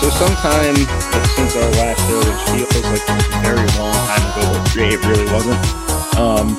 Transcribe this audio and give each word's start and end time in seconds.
So 0.00 0.08
sometime 0.10 0.76
since 1.34 1.56
our 1.56 1.70
last 1.72 1.98
show, 2.06 2.18
which 2.18 2.70
feels 2.70 2.84
like 2.86 3.08
a 3.08 3.42
very 3.42 3.66
long 3.76 3.92
time 4.06 4.30
ago, 4.30 4.62
but 4.62 4.76
it 4.76 5.04
really 5.04 5.24
wasn't. 5.32 6.16
Um, 6.16 6.56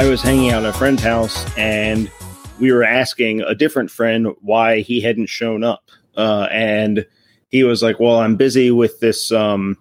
I 0.00 0.06
was 0.08 0.22
hanging 0.22 0.50
out 0.50 0.64
at 0.64 0.70
a 0.70 0.72
friend's 0.72 1.02
house, 1.02 1.44
and 1.58 2.10
we 2.58 2.72
were 2.72 2.82
asking 2.82 3.42
a 3.42 3.54
different 3.54 3.90
friend 3.90 4.28
why 4.40 4.80
he 4.80 5.02
hadn't 5.02 5.26
shown 5.26 5.62
up, 5.62 5.90
uh, 6.16 6.48
and 6.50 7.04
he 7.50 7.62
was 7.62 7.82
like, 7.82 8.00
"Well, 8.00 8.20
I'm 8.20 8.36
busy 8.36 8.70
with 8.70 9.00
this, 9.00 9.30
um, 9.30 9.76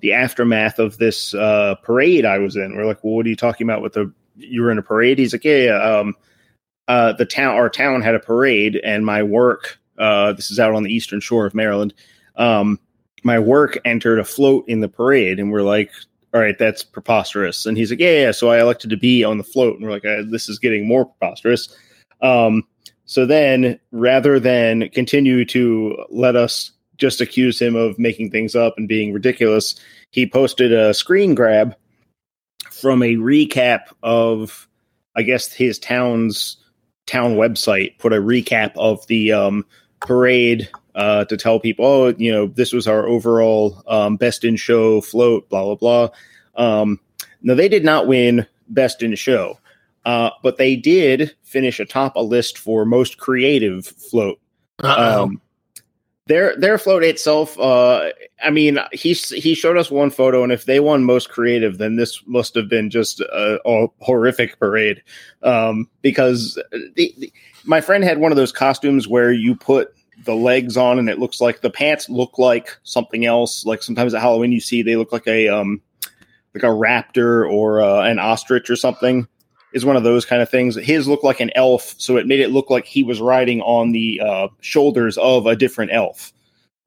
the 0.00 0.14
aftermath 0.14 0.80
of 0.80 0.98
this 0.98 1.32
uh, 1.32 1.76
parade 1.84 2.24
I 2.24 2.38
was 2.38 2.56
in." 2.56 2.74
We're 2.74 2.86
like, 2.86 3.04
"Well, 3.04 3.14
what 3.14 3.26
are 3.26 3.28
you 3.30 3.36
talking 3.36 3.68
about? 3.68 3.82
With 3.82 3.92
the 3.92 4.12
you 4.34 4.62
were 4.62 4.72
in 4.72 4.78
a 4.78 4.82
parade?" 4.82 5.20
He's 5.20 5.32
like, 5.32 5.44
"Yeah, 5.44 5.58
yeah." 5.58 5.98
Um, 5.98 6.16
uh, 6.88 7.12
the 7.12 7.26
town, 7.26 7.54
our 7.54 7.70
town 7.70 8.02
had 8.02 8.16
a 8.16 8.20
parade, 8.20 8.80
and 8.82 9.06
my 9.06 9.22
work 9.22 9.78
uh, 9.98 10.32
this 10.32 10.50
is 10.50 10.58
out 10.58 10.74
on 10.74 10.82
the 10.82 10.92
eastern 10.92 11.20
shore 11.20 11.46
of 11.46 11.54
Maryland. 11.54 11.94
Um, 12.36 12.78
my 13.24 13.38
work 13.38 13.78
entered 13.84 14.18
a 14.18 14.24
float 14.24 14.64
in 14.68 14.80
the 14.80 14.88
parade, 14.88 15.38
and 15.38 15.50
we're 15.50 15.62
like, 15.62 15.90
"All 16.32 16.40
right, 16.40 16.58
that's 16.58 16.84
preposterous." 16.84 17.66
And 17.66 17.76
he's 17.76 17.90
like, 17.90 18.00
"Yeah, 18.00 18.24
yeah." 18.24 18.30
So 18.30 18.50
I 18.50 18.60
elected 18.60 18.90
to 18.90 18.96
be 18.96 19.24
on 19.24 19.38
the 19.38 19.44
float, 19.44 19.76
and 19.76 19.84
we're 19.84 19.92
like, 19.92 20.04
uh, 20.04 20.22
"This 20.30 20.48
is 20.48 20.58
getting 20.58 20.86
more 20.86 21.06
preposterous." 21.06 21.68
Um, 22.20 22.64
so 23.04 23.26
then, 23.26 23.78
rather 23.90 24.38
than 24.38 24.88
continue 24.90 25.44
to 25.46 26.04
let 26.10 26.36
us 26.36 26.72
just 26.98 27.20
accuse 27.20 27.60
him 27.60 27.74
of 27.76 27.98
making 27.98 28.30
things 28.30 28.54
up 28.54 28.74
and 28.76 28.88
being 28.88 29.12
ridiculous, 29.12 29.80
he 30.10 30.26
posted 30.26 30.72
a 30.72 30.92
screen 30.92 31.34
grab 31.34 31.74
from 32.70 33.02
a 33.02 33.16
recap 33.16 33.84
of, 34.02 34.68
I 35.16 35.22
guess, 35.22 35.52
his 35.52 35.78
town's 35.78 36.56
town 37.06 37.36
website. 37.36 37.98
Put 37.98 38.12
a 38.12 38.16
recap 38.16 38.72
of 38.76 39.06
the 39.06 39.32
um, 39.32 39.64
parade 40.00 40.68
uh, 40.94 41.24
to 41.26 41.36
tell 41.36 41.60
people, 41.60 41.84
oh, 41.84 42.14
you 42.16 42.32
know, 42.32 42.46
this 42.46 42.72
was 42.72 42.88
our 42.88 43.06
overall 43.06 43.82
um, 43.86 44.16
best 44.16 44.44
in 44.44 44.56
show 44.56 45.00
float, 45.00 45.48
blah, 45.48 45.62
blah, 45.62 45.74
blah. 45.76 46.08
Um, 46.56 47.00
no, 47.42 47.54
they 47.54 47.68
did 47.68 47.84
not 47.84 48.06
win 48.06 48.46
best 48.68 49.02
in 49.02 49.14
show, 49.14 49.58
uh, 50.04 50.30
but 50.42 50.58
they 50.58 50.76
did 50.76 51.34
finish 51.42 51.80
atop 51.80 52.16
a 52.16 52.20
list 52.20 52.58
for 52.58 52.84
most 52.84 53.18
creative 53.18 53.86
float. 53.86 54.40
Um, 54.82 55.40
their 56.26 56.54
their 56.56 56.78
float 56.78 57.02
itself, 57.02 57.58
uh, 57.58 58.10
I 58.42 58.50
mean, 58.50 58.78
he 58.92 59.14
he 59.14 59.54
showed 59.54 59.78
us 59.78 59.90
one 59.90 60.10
photo, 60.10 60.42
and 60.42 60.52
if 60.52 60.66
they 60.66 60.78
won 60.78 61.02
most 61.04 61.30
creative, 61.30 61.78
then 61.78 61.96
this 61.96 62.22
must 62.26 62.54
have 62.54 62.68
been 62.68 62.90
just 62.90 63.20
a, 63.20 63.58
a 63.64 63.86
horrific 64.00 64.58
parade. 64.58 65.02
Um, 65.42 65.88
because 66.02 66.62
the, 66.96 67.14
the, 67.16 67.32
my 67.68 67.80
friend 67.82 68.02
had 68.02 68.18
one 68.18 68.32
of 68.32 68.36
those 68.36 68.50
costumes 68.50 69.06
where 69.06 69.30
you 69.30 69.54
put 69.54 69.94
the 70.24 70.34
legs 70.34 70.76
on, 70.76 70.98
and 70.98 71.08
it 71.08 71.18
looks 71.18 71.40
like 71.40 71.60
the 71.60 71.70
pants 71.70 72.08
look 72.08 72.38
like 72.38 72.76
something 72.82 73.26
else. 73.26 73.64
Like 73.64 73.82
sometimes 73.82 74.14
at 74.14 74.22
Halloween, 74.22 74.52
you 74.52 74.60
see 74.60 74.82
they 74.82 74.96
look 74.96 75.12
like 75.12 75.26
a 75.26 75.48
um, 75.48 75.82
like 76.54 76.64
a 76.64 76.66
raptor 76.66 77.48
or 77.48 77.82
uh, 77.82 78.02
an 78.02 78.18
ostrich 78.18 78.70
or 78.70 78.76
something 78.76 79.28
is 79.74 79.84
one 79.84 79.96
of 79.96 80.02
those 80.02 80.24
kind 80.24 80.40
of 80.40 80.48
things. 80.48 80.76
His 80.76 81.06
looked 81.06 81.24
like 81.24 81.40
an 81.40 81.50
elf, 81.54 81.94
so 81.98 82.16
it 82.16 82.26
made 82.26 82.40
it 82.40 82.50
look 82.50 82.70
like 82.70 82.86
he 82.86 83.02
was 83.02 83.20
riding 83.20 83.60
on 83.60 83.92
the 83.92 84.20
uh, 84.24 84.48
shoulders 84.60 85.18
of 85.18 85.46
a 85.46 85.54
different 85.54 85.92
elf. 85.92 86.32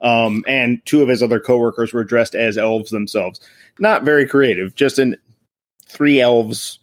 Um, 0.00 0.44
and 0.48 0.84
two 0.84 1.00
of 1.00 1.08
his 1.08 1.22
other 1.22 1.38
coworkers 1.38 1.92
were 1.92 2.02
dressed 2.02 2.34
as 2.34 2.58
elves 2.58 2.90
themselves. 2.90 3.40
Not 3.78 4.02
very 4.02 4.26
creative, 4.26 4.74
just 4.74 4.98
in 4.98 5.16
three 5.86 6.20
elves. 6.20 6.80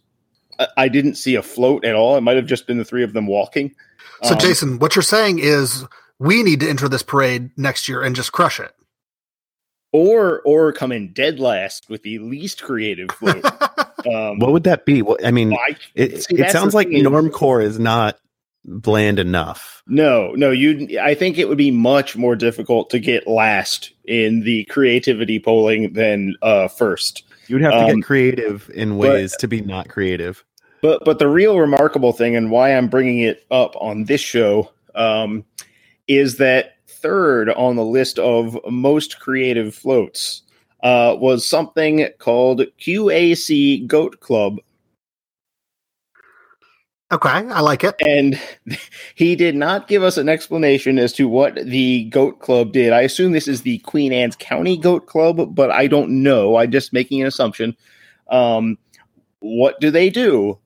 I, 0.58 0.68
I 0.78 0.88
didn't 0.88 1.16
see 1.16 1.34
a 1.34 1.42
float 1.42 1.84
at 1.84 1.94
all. 1.94 2.16
It 2.16 2.22
might 2.22 2.36
have 2.36 2.46
just 2.46 2.66
been 2.66 2.78
the 2.78 2.84
three 2.84 3.04
of 3.04 3.12
them 3.12 3.26
walking. 3.26 3.74
So, 4.22 4.34
Um, 4.34 4.38
Jason, 4.40 4.78
what 4.78 4.94
you're 4.96 5.02
saying 5.02 5.38
is 5.38 5.84
we 6.18 6.42
need 6.42 6.60
to 6.60 6.68
enter 6.68 6.88
this 6.88 7.02
parade 7.02 7.50
next 7.56 7.88
year 7.88 8.02
and 8.02 8.14
just 8.16 8.32
crush 8.32 8.60
it. 8.60 8.72
or 9.92 10.40
or 10.44 10.72
come 10.72 10.92
in 10.92 11.12
dead 11.12 11.40
last 11.40 11.88
with 11.90 12.02
the 12.02 12.18
least 12.20 12.62
creative 12.62 13.10
float. 13.10 13.44
um, 14.06 14.38
What 14.38 14.52
would 14.52 14.64
that 14.64 14.84
be? 14.84 15.02
Well, 15.02 15.16
I 15.24 15.30
mean, 15.32 15.52
I- 15.52 15.76
it, 15.94 16.22
see, 16.24 16.36
it 16.36 16.50
sounds 16.50 16.74
like 16.74 16.88
thing 16.88 16.98
is- 16.98 17.02
normcore 17.06 17.62
is 17.62 17.78
not 17.78 18.16
bland 18.64 19.18
enough. 19.18 19.82
No, 19.88 20.32
no, 20.36 20.50
you 20.50 21.00
I 21.00 21.14
think 21.14 21.38
it 21.38 21.48
would 21.48 21.58
be 21.58 21.70
much 21.72 22.16
more 22.16 22.36
difficult 22.36 22.90
to 22.90 22.98
get 23.00 23.26
last 23.26 23.90
in 24.04 24.40
the 24.44 24.64
creativity 24.66 25.40
polling 25.40 25.92
than 25.94 26.36
uh 26.42 26.68
first. 26.68 27.24
You'd 27.48 27.62
have 27.62 27.72
to 27.72 27.78
Um, 27.78 27.96
get 27.96 28.04
creative 28.04 28.70
in 28.72 28.90
but- 28.90 28.96
ways 28.98 29.34
to 29.38 29.48
be 29.48 29.60
not 29.60 29.88
creative. 29.88 30.44
But 30.82 31.04
but 31.04 31.18
the 31.18 31.28
real 31.28 31.58
remarkable 31.58 32.12
thing 32.12 32.36
and 32.36 32.50
why 32.50 32.74
I'm 32.74 32.88
bringing 32.88 33.20
it 33.20 33.44
up 33.50 33.74
on 33.76 34.04
this 34.04 34.20
show 34.20 34.72
um 34.94 35.44
is 36.08 36.36
that 36.38 36.76
third 36.88 37.50
on 37.50 37.76
the 37.76 37.84
list 37.84 38.18
of 38.18 38.58
most 38.68 39.20
creative 39.20 39.74
floats 39.74 40.42
uh 40.82 41.16
was 41.18 41.46
something 41.46 42.08
called 42.18 42.62
QAC 42.80 43.86
Goat 43.86 44.20
Club. 44.20 44.58
Okay, 47.12 47.28
I 47.28 47.60
like 47.60 47.82
it. 47.82 47.96
and 48.06 48.40
he 49.16 49.34
did 49.34 49.56
not 49.56 49.88
give 49.88 50.02
us 50.04 50.16
an 50.16 50.28
explanation 50.28 50.96
as 50.96 51.12
to 51.14 51.26
what 51.26 51.56
the 51.56 52.04
goat 52.04 52.38
club 52.38 52.72
did. 52.72 52.92
I 52.92 53.00
assume 53.00 53.32
this 53.32 53.48
is 53.48 53.62
the 53.62 53.78
queen 53.78 54.12
anne's 54.12 54.36
county 54.36 54.76
goat 54.76 55.06
club 55.06 55.54
but 55.54 55.70
i 55.72 55.86
don't 55.88 56.22
know. 56.22 56.56
I'm 56.56 56.70
just 56.70 56.92
making 56.92 57.20
an 57.20 57.26
assumption. 57.26 57.76
Um, 58.30 58.78
what 59.40 59.80
do 59.80 59.90
they 59.90 60.08
do 60.08 60.58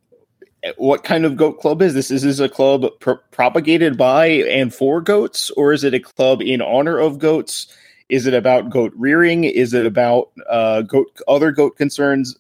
what 0.77 1.05
kind 1.05 1.25
of 1.25 1.37
goat 1.37 1.61
club 1.61 1.83
is 1.83 1.95
this 1.95 2.11
is 2.11 2.23
this 2.23 2.39
a 2.41 2.49
club 2.49 2.87
pr- 3.01 3.13
propagated 3.31 3.97
by 3.97 4.27
and 4.27 4.75
for 4.75 5.01
goats 5.01 5.51
or 5.53 5.73
is 5.73 5.85
it 5.85 5.95
a 5.95 6.01
club 6.01 6.41
in 6.41 6.63
honor 6.63 6.99
of 6.99 7.19
goats 7.19 7.67
is 8.09 8.27
it 8.27 8.35
about 8.35 8.71
goat 8.71 8.93
rearing 8.97 9.45
is 9.45 9.75
it 9.75 9.87
about 9.87 10.31
uh, 10.49 10.83
goat 10.83 11.07
other 11.29 11.53
goat 11.53 11.77
concerns 11.77 12.37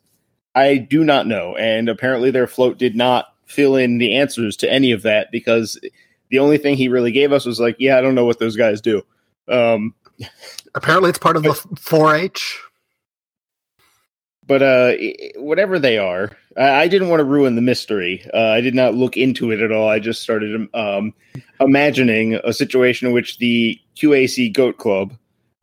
i 0.54 0.76
do 0.76 1.04
not 1.04 1.26
know 1.26 1.56
and 1.56 1.88
apparently 1.88 2.30
their 2.30 2.46
float 2.46 2.78
did 2.78 2.96
not 2.96 3.34
fill 3.46 3.76
in 3.76 3.98
the 3.98 4.14
answers 4.16 4.56
to 4.56 4.70
any 4.72 4.90
of 4.90 5.02
that 5.02 5.30
because 5.30 5.78
the 6.30 6.38
only 6.38 6.58
thing 6.58 6.76
he 6.76 6.88
really 6.88 7.12
gave 7.12 7.32
us 7.32 7.44
was 7.44 7.60
like, 7.60 7.76
yeah, 7.78 7.96
I 7.96 8.00
don't 8.00 8.14
know 8.16 8.24
what 8.24 8.38
those 8.40 8.56
guys 8.56 8.80
do. 8.80 9.02
Um, 9.46 9.94
Apparently, 10.74 11.10
it's 11.10 11.18
part 11.18 11.36
of 11.36 11.42
the 11.42 11.50
4-H. 11.50 12.60
but 14.46 14.62
uh, 14.62 14.92
whatever 15.36 15.78
they 15.78 15.98
are, 15.98 16.30
I, 16.56 16.82
I 16.82 16.88
didn't 16.88 17.08
want 17.08 17.20
to 17.20 17.24
ruin 17.24 17.54
the 17.56 17.62
mystery. 17.62 18.24
Uh, 18.32 18.38
I 18.48 18.60
did 18.60 18.74
not 18.74 18.94
look 18.94 19.16
into 19.16 19.50
it 19.50 19.60
at 19.60 19.72
all. 19.72 19.88
I 19.88 19.98
just 19.98 20.22
started 20.22 20.68
um, 20.74 21.14
imagining 21.60 22.34
a 22.44 22.52
situation 22.52 23.08
in 23.08 23.14
which 23.14 23.38
the 23.38 23.80
QAC 23.96 24.52
Goat 24.52 24.78
Club 24.78 25.14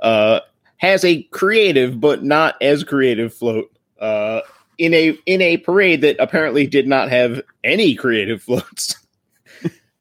uh, 0.02 0.42
has 0.78 1.06
a 1.06 1.24
creative 1.24 2.00
but 2.00 2.24
not 2.24 2.56
as 2.62 2.84
creative 2.84 3.34
float. 3.34 3.72
Uh, 4.00 4.42
in 4.78 4.96
a 4.96 5.10
in 5.28 5.42
a 5.42 5.58
parade 5.58 6.02
that 6.02 6.16
apparently 6.20 6.66
did 6.66 6.88
not 6.88 7.10
have 7.10 7.42
any 7.64 7.94
creative 7.94 8.42
floats. 8.44 8.96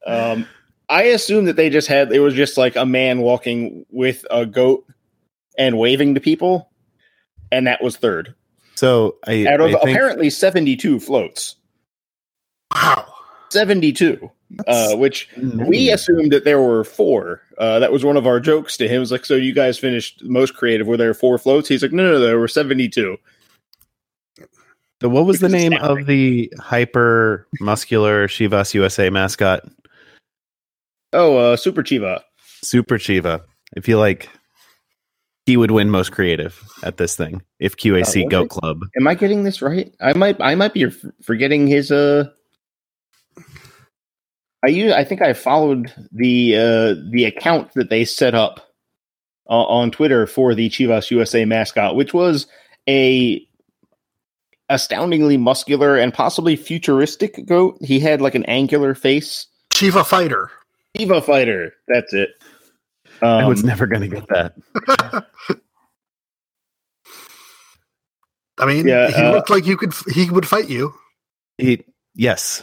um, 0.06 0.46
I 0.88 1.02
assume 1.02 1.44
that 1.44 1.56
they 1.56 1.69
just 1.69 1.86
had 1.86 2.12
it 2.12 2.20
was 2.20 2.34
just 2.34 2.56
like 2.56 2.76
a 2.76 2.86
man 2.86 3.20
walking 3.20 3.84
with 3.90 4.25
a 4.31 4.46
goat 4.46 4.86
and 5.58 5.76
waving 5.76 6.14
to 6.14 6.20
people, 6.20 6.70
and 7.52 7.66
that 7.66 7.82
was 7.82 7.96
third 7.96 8.34
So 8.81 9.17
I, 9.27 9.47
out 9.47 9.61
of 9.61 9.67
I 9.67 9.73
think 9.73 9.82
apparently 9.82 10.31
seventy 10.31 10.75
two 10.75 11.00
floats. 11.00 11.56
Wow. 12.75 13.12
Seventy 13.50 13.93
two, 13.93 14.31
uh, 14.67 14.97
which 14.97 15.29
we 15.37 15.91
assumed 15.91 16.32
that 16.32 16.44
there 16.44 16.62
were 16.62 16.82
four. 16.85 17.43
Uh, 17.59 17.79
that 17.81 17.93
was 17.93 18.06
one 18.06 18.17
of 18.17 18.27
our 18.27 18.41
jokes 18.41 18.79
to 18.79 18.88
him. 18.88 18.97
It 18.97 19.00
was 19.00 19.12
like, 19.12 19.27
so 19.27 19.35
you 19.35 19.53
guys 19.53 19.79
finished 19.79 20.25
most 20.25 20.55
creative. 20.55 20.87
Were 20.87 20.97
there 20.97 21.12
four 21.12 21.37
floats? 21.37 21.69
He's 21.69 21.82
like, 21.82 21.93
no, 21.93 22.05
no, 22.05 22.12
no 22.12 22.21
there 22.21 22.38
were 22.38 22.49
seventy 22.49 22.88
two. 22.88 23.19
the, 25.00 25.11
what 25.11 25.27
was 25.27 25.41
the 25.41 25.49
which 25.49 25.56
is 25.56 25.62
name 25.62 25.79
of 25.82 26.06
the 26.06 26.50
hyper 26.59 27.47
muscular 27.61 28.29
Chivas 28.29 28.73
USA 28.73 29.11
mascot? 29.11 29.61
Oh, 31.12 31.37
uh, 31.37 31.56
Super 31.59 31.82
Chiva. 31.82 32.23
Super 32.62 32.97
Chiva. 32.97 33.43
I 33.77 33.81
feel 33.81 33.99
like 33.99 34.31
he 35.50 35.56
would 35.56 35.73
win 35.73 35.91
most 35.91 36.12
creative 36.12 36.62
at 36.85 36.97
this 36.97 37.17
thing 37.17 37.43
if 37.58 37.76
QAC 37.76 38.25
Uh, 38.25 38.29
Goat 38.29 38.52
okay. 38.52 38.61
Club. 38.61 38.82
Am 38.97 39.08
I 39.08 39.14
getting 39.14 39.43
this 39.43 39.61
right? 39.61 39.93
I 40.00 40.12
might 40.12 40.41
I 40.41 40.55
might 40.55 40.73
be 40.73 40.85
f- 40.85 41.05
forgetting 41.23 41.67
his 41.67 41.91
uh 41.91 42.31
I 44.64 44.69
use 44.69 44.93
I 44.93 45.02
think 45.02 45.23
I 45.23 45.32
followed 45.32 45.93
the 46.12 46.55
uh 46.55 46.94
the 47.11 47.25
account 47.25 47.73
that 47.75 47.91
they 47.91 48.05
set 48.05 48.32
up 48.32 48.61
uh, 49.49 49.64
on 49.64 49.91
Twitter 49.91 50.29
for 50.29 50.55
the 50.55 50.70
Chivas 50.70 51.11
USA 51.11 51.44
mascot, 51.44 51.96
which 51.96 52.14
was 52.14 52.46
a 52.88 53.44
astoundingly 54.69 55.37
muscular 55.37 55.96
and 55.96 56.14
possibly 56.14 56.55
futuristic 56.55 57.44
goat. 57.44 57.76
He 57.81 57.99
had 57.99 58.20
like 58.20 58.37
an 58.37 58.44
angular 58.44 58.94
face. 58.94 59.49
Chiva 59.70 60.06
fighter. 60.06 60.49
Diva 60.94 61.20
fighter. 61.20 61.73
That's 61.88 62.14
it. 62.14 62.31
I 63.22 63.46
was 63.46 63.62
Um, 63.62 63.67
never 63.67 63.87
going 63.87 64.02
to 64.02 64.08
get 64.08 64.26
that. 64.28 64.55
I 68.58 68.67
mean, 68.67 68.87
Yeah, 68.87 69.08
he 69.08 69.14
uh, 69.22 69.32
looked 69.32 69.50
like 69.50 69.67
you 69.67 69.76
could. 69.76 69.94
He 70.12 70.31
would 70.31 70.46
fight 70.46 70.69
you. 70.69 70.94
He, 71.58 71.84
yes, 72.14 72.62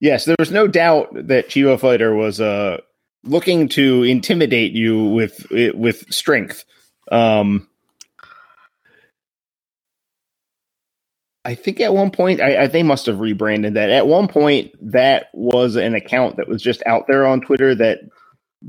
Yes, 0.00 0.24
there 0.26 0.36
was 0.38 0.50
no 0.50 0.66
doubt 0.66 1.08
that 1.14 1.48
Chivo 1.48 1.80
Fighter 1.80 2.14
was 2.14 2.40
uh, 2.40 2.78
looking 3.24 3.68
to 3.70 4.02
intimidate 4.02 4.72
you 4.72 5.04
with 5.06 5.46
with 5.50 6.04
strength. 6.12 6.64
Um, 7.10 7.66
I 11.44 11.54
think 11.54 11.80
at 11.80 11.94
one 11.94 12.10
point, 12.10 12.40
I, 12.40 12.64
I 12.64 12.66
they 12.66 12.82
must 12.82 13.06
have 13.06 13.20
rebranded 13.20 13.74
that. 13.74 13.88
At 13.88 14.06
one 14.06 14.28
point, 14.28 14.72
that 14.92 15.28
was 15.32 15.76
an 15.76 15.94
account 15.94 16.36
that 16.36 16.48
was 16.48 16.60
just 16.60 16.82
out 16.86 17.06
there 17.06 17.26
on 17.26 17.40
Twitter 17.40 17.74
that 17.76 18.00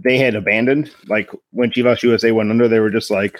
they 0.03 0.17
had 0.17 0.35
abandoned. 0.35 0.91
Like 1.07 1.29
when 1.51 1.71
Chivas 1.71 2.03
USA 2.03 2.31
went 2.31 2.49
under, 2.49 2.67
they 2.67 2.79
were 2.79 2.89
just 2.89 3.09
like, 3.11 3.39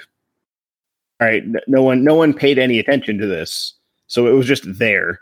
"All 1.22 1.28
right, 1.28 1.44
no 1.68 1.84
one, 1.84 2.04
no 2.04 2.16
one 2.16 2.34
paid 2.34 2.58
any 2.58 2.80
attention 2.80 3.18
to 3.20 3.28
this, 3.28 3.74
so 4.08 4.28
it 4.28 4.32
was 4.32 4.46
just 4.48 4.64
there." 4.78 5.20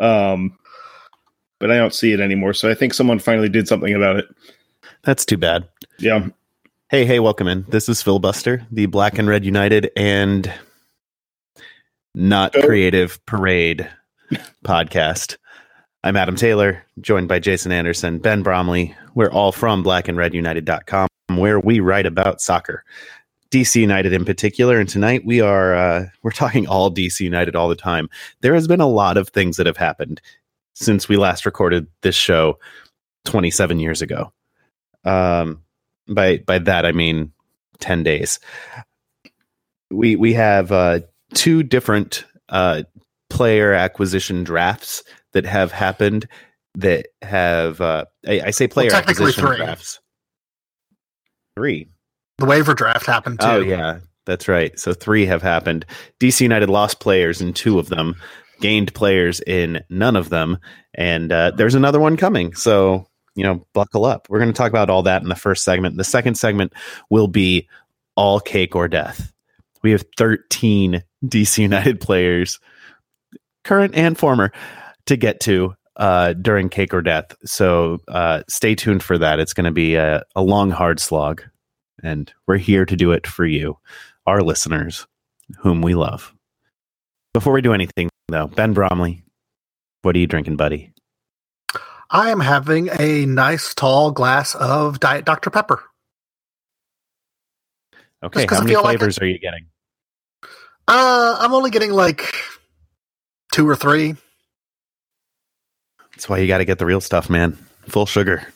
Um, 0.00 0.58
but 1.58 1.70
I 1.70 1.76
don't 1.76 1.94
see 1.94 2.12
it 2.12 2.20
anymore. 2.20 2.54
So 2.54 2.68
I 2.70 2.74
think 2.74 2.94
someone 2.94 3.18
finally 3.18 3.48
did 3.48 3.68
something 3.68 3.94
about 3.94 4.16
it. 4.16 4.26
that's 5.04 5.24
too 5.24 5.36
bad. 5.36 5.68
Yeah. 5.98 6.28
Hey, 6.90 7.04
hey, 7.06 7.20
welcome 7.20 7.48
in. 7.48 7.64
This 7.68 7.88
is 7.88 8.02
Filibuster, 8.02 8.66
the 8.70 8.86
Black 8.86 9.18
and 9.18 9.28
Red 9.28 9.44
United 9.44 9.90
and 9.96 10.52
not 12.14 12.52
creative 12.52 13.24
parade 13.24 13.88
podcast. 14.64 15.36
I'm 16.04 16.16
Adam 16.16 16.34
Taylor, 16.34 16.84
joined 17.00 17.28
by 17.28 17.38
Jason 17.38 17.70
Anderson, 17.70 18.18
Ben 18.18 18.42
Bromley. 18.42 18.92
We're 19.14 19.30
all 19.30 19.52
from 19.52 19.84
blackandredunited.com, 19.84 21.08
where 21.36 21.60
we 21.60 21.78
write 21.78 22.06
about 22.06 22.40
soccer. 22.40 22.82
DC 23.52 23.80
United 23.80 24.12
in 24.12 24.24
particular, 24.24 24.80
and 24.80 24.88
tonight 24.88 25.24
we 25.24 25.40
are 25.40 25.76
uh, 25.76 26.06
we're 26.24 26.32
talking 26.32 26.66
all 26.66 26.90
DC 26.90 27.20
United 27.20 27.54
all 27.54 27.68
the 27.68 27.76
time. 27.76 28.08
There 28.40 28.54
has 28.54 28.66
been 28.66 28.80
a 28.80 28.88
lot 28.88 29.16
of 29.16 29.28
things 29.28 29.58
that 29.58 29.66
have 29.66 29.76
happened 29.76 30.20
since 30.74 31.08
we 31.08 31.16
last 31.16 31.46
recorded 31.46 31.86
this 32.00 32.16
show 32.16 32.58
27 33.26 33.78
years 33.78 34.02
ago. 34.02 34.32
Um, 35.04 35.62
by 36.08 36.38
by 36.38 36.58
that 36.58 36.84
I 36.84 36.90
mean 36.90 37.32
10 37.78 38.02
days. 38.02 38.40
We 39.92 40.16
we 40.16 40.32
have 40.32 40.72
uh, 40.72 41.00
two 41.32 41.62
different 41.62 42.24
uh, 42.48 42.82
player 43.30 43.72
acquisition 43.72 44.42
drafts 44.42 45.04
that 45.32 45.44
have 45.46 45.72
happened 45.72 46.28
that 46.74 47.08
have 47.20 47.80
uh, 47.80 48.04
I, 48.26 48.40
I 48.46 48.50
say 48.50 48.68
player 48.68 48.90
technically 48.90 49.24
acquisition 49.24 49.46
three. 49.46 49.56
drafts. 49.56 50.00
Three. 51.56 51.88
The 52.38 52.46
waiver 52.46 52.74
draft 52.74 53.06
happened 53.06 53.40
too. 53.40 53.46
Oh 53.46 53.60
yeah, 53.60 54.00
that's 54.26 54.48
right. 54.48 54.78
So 54.78 54.94
three 54.94 55.26
have 55.26 55.42
happened. 55.42 55.84
DC 56.20 56.40
United 56.40 56.70
lost 56.70 57.00
players 57.00 57.40
in 57.40 57.52
two 57.52 57.78
of 57.78 57.88
them, 57.88 58.16
gained 58.60 58.94
players 58.94 59.40
in 59.40 59.82
none 59.90 60.16
of 60.16 60.30
them, 60.30 60.58
and 60.94 61.30
uh, 61.30 61.52
there's 61.52 61.74
another 61.74 62.00
one 62.00 62.16
coming. 62.16 62.54
So 62.54 63.06
you 63.34 63.44
know, 63.44 63.66
buckle 63.72 64.04
up. 64.04 64.28
We're 64.28 64.38
going 64.40 64.52
to 64.52 64.56
talk 64.56 64.70
about 64.70 64.90
all 64.90 65.02
that 65.04 65.22
in 65.22 65.28
the 65.28 65.34
first 65.34 65.64
segment. 65.64 65.96
The 65.96 66.04
second 66.04 66.36
segment 66.36 66.72
will 67.10 67.28
be 67.28 67.68
all 68.14 68.40
cake 68.40 68.76
or 68.76 68.88
death. 68.88 69.32
We 69.82 69.90
have 69.92 70.04
13 70.16 71.02
DC 71.24 71.58
United 71.58 72.00
players, 72.00 72.60
current 73.64 73.94
and 73.94 74.18
former, 74.18 74.52
to 75.06 75.16
get 75.16 75.40
to 75.40 75.74
uh, 75.96 76.32
during 76.34 76.68
cake 76.68 76.94
or 76.94 77.02
death. 77.02 77.34
So 77.44 77.98
uh, 78.08 78.42
stay 78.48 78.74
tuned 78.74 79.02
for 79.02 79.18
that. 79.18 79.38
It's 79.38 79.52
going 79.52 79.64
to 79.64 79.72
be 79.72 79.94
a, 79.96 80.22
a 80.34 80.42
long, 80.42 80.70
hard 80.70 81.00
slog 81.00 81.42
and 82.02 82.32
we're 82.46 82.58
here 82.58 82.84
to 82.84 82.96
do 82.96 83.12
it 83.12 83.26
for 83.26 83.46
you, 83.46 83.78
our 84.26 84.42
listeners, 84.42 85.06
whom 85.58 85.82
we 85.82 85.94
love. 85.94 86.34
Before 87.32 87.52
we 87.52 87.62
do 87.62 87.72
anything, 87.72 88.10
though, 88.28 88.48
Ben 88.48 88.72
Bromley, 88.72 89.24
what 90.02 90.16
are 90.16 90.18
you 90.18 90.26
drinking, 90.26 90.56
buddy? 90.56 90.92
I 92.10 92.30
am 92.30 92.40
having 92.40 92.90
a 92.98 93.24
nice 93.24 93.74
tall 93.74 94.10
glass 94.10 94.54
of 94.54 95.00
Diet 95.00 95.24
Dr 95.24 95.50
Pepper. 95.50 95.82
Okay, 98.22 98.46
how 98.48 98.60
many 98.60 98.72
feel 98.72 98.82
like 98.82 98.98
flavors 98.98 99.18
are 99.18 99.26
you 99.26 99.38
getting? 99.38 99.66
Uh, 100.86 101.36
I'm 101.40 101.54
only 101.54 101.70
getting 101.70 101.92
like 101.92 102.34
two 103.52 103.68
or 103.68 103.74
three. 103.74 104.14
That's 106.12 106.28
why 106.28 106.38
you 106.38 106.46
got 106.46 106.58
to 106.58 106.64
get 106.64 106.78
the 106.78 106.86
real 106.86 107.00
stuff, 107.00 107.30
man. 107.30 107.58
Full 107.88 108.06
sugar, 108.06 108.46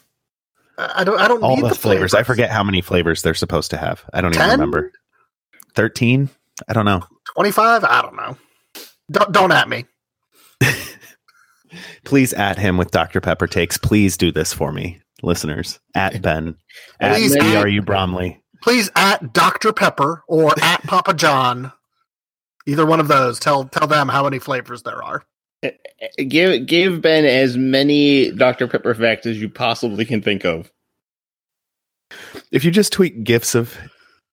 I 0.79 0.93
I 0.97 1.05
don't. 1.05 1.19
I 1.19 1.29
don't 1.29 1.43
all 1.43 1.57
need 1.57 1.65
the, 1.65 1.71
the, 1.71 1.75
flavors. 1.75 2.15
I 2.15 2.23
forget 2.23 2.51
how 2.51 2.63
many 2.63 2.81
flavors 2.81 3.23
they're 3.23 3.35
supposed 3.35 3.71
to 3.71 3.77
have. 3.77 4.05
I 4.13 4.21
don't 4.21 4.35
even 4.35 4.51
remember. 4.51 4.93
Thirteen? 5.75 6.29
I 6.69 6.73
don't 6.73 6.85
know. 6.85 7.03
Twenty-five. 7.35 7.85
I 7.85 8.03
don't 8.03 8.17
know. 8.17 8.37
Don't 9.11 9.33
don't 9.33 9.53
at 9.53 9.69
me. 9.69 9.85
Please 12.05 12.33
at 12.33 12.59
him 12.59 12.77
with 12.77 12.91
Dr 12.91 13.21
Pepper 13.21 13.47
takes. 13.47 13.77
Please 13.79 14.17
do 14.17 14.31
this 14.31 14.53
for 14.53 14.73
me, 14.73 15.01
listeners. 15.23 15.81
At 15.95 16.21
Ben. 16.23 16.57
At 17.01 17.15
Please 17.15 17.35
me, 17.35 17.57
at- 17.57 17.65
are 17.65 17.69
you 17.69 17.83
Bromley? 17.83 18.43
Please 18.63 18.91
at 18.97 19.33
Dr 19.33 19.73
Pepper 19.73 20.25
or 20.29 20.55
at 20.63 20.83
Papa 20.85 21.15
John. 21.15 21.73
Either 22.67 22.87
one 22.87 23.01
of 23.01 23.09
those. 23.09 23.39
Tell 23.39 23.65
tell 23.65 23.87
them 23.87 24.09
how 24.09 24.25
many 24.25 24.39
flavors 24.39 24.83
there 24.83 25.03
are. 25.03 25.25
Give 26.29 26.67
give 26.67 27.01
Ben 27.03 27.25
as 27.25 27.57
many 27.57 28.31
Dr. 28.33 28.69
Pepper 28.69 28.95
facts 28.95 29.27
as 29.27 29.41
you 29.41 29.49
possibly 29.49 30.05
can 30.05 30.23
think 30.23 30.45
of. 30.45 30.71
If 32.53 32.65
you 32.65 32.71
just 32.71 32.93
tweet 32.93 33.25
gifs 33.25 33.55
of 33.55 33.77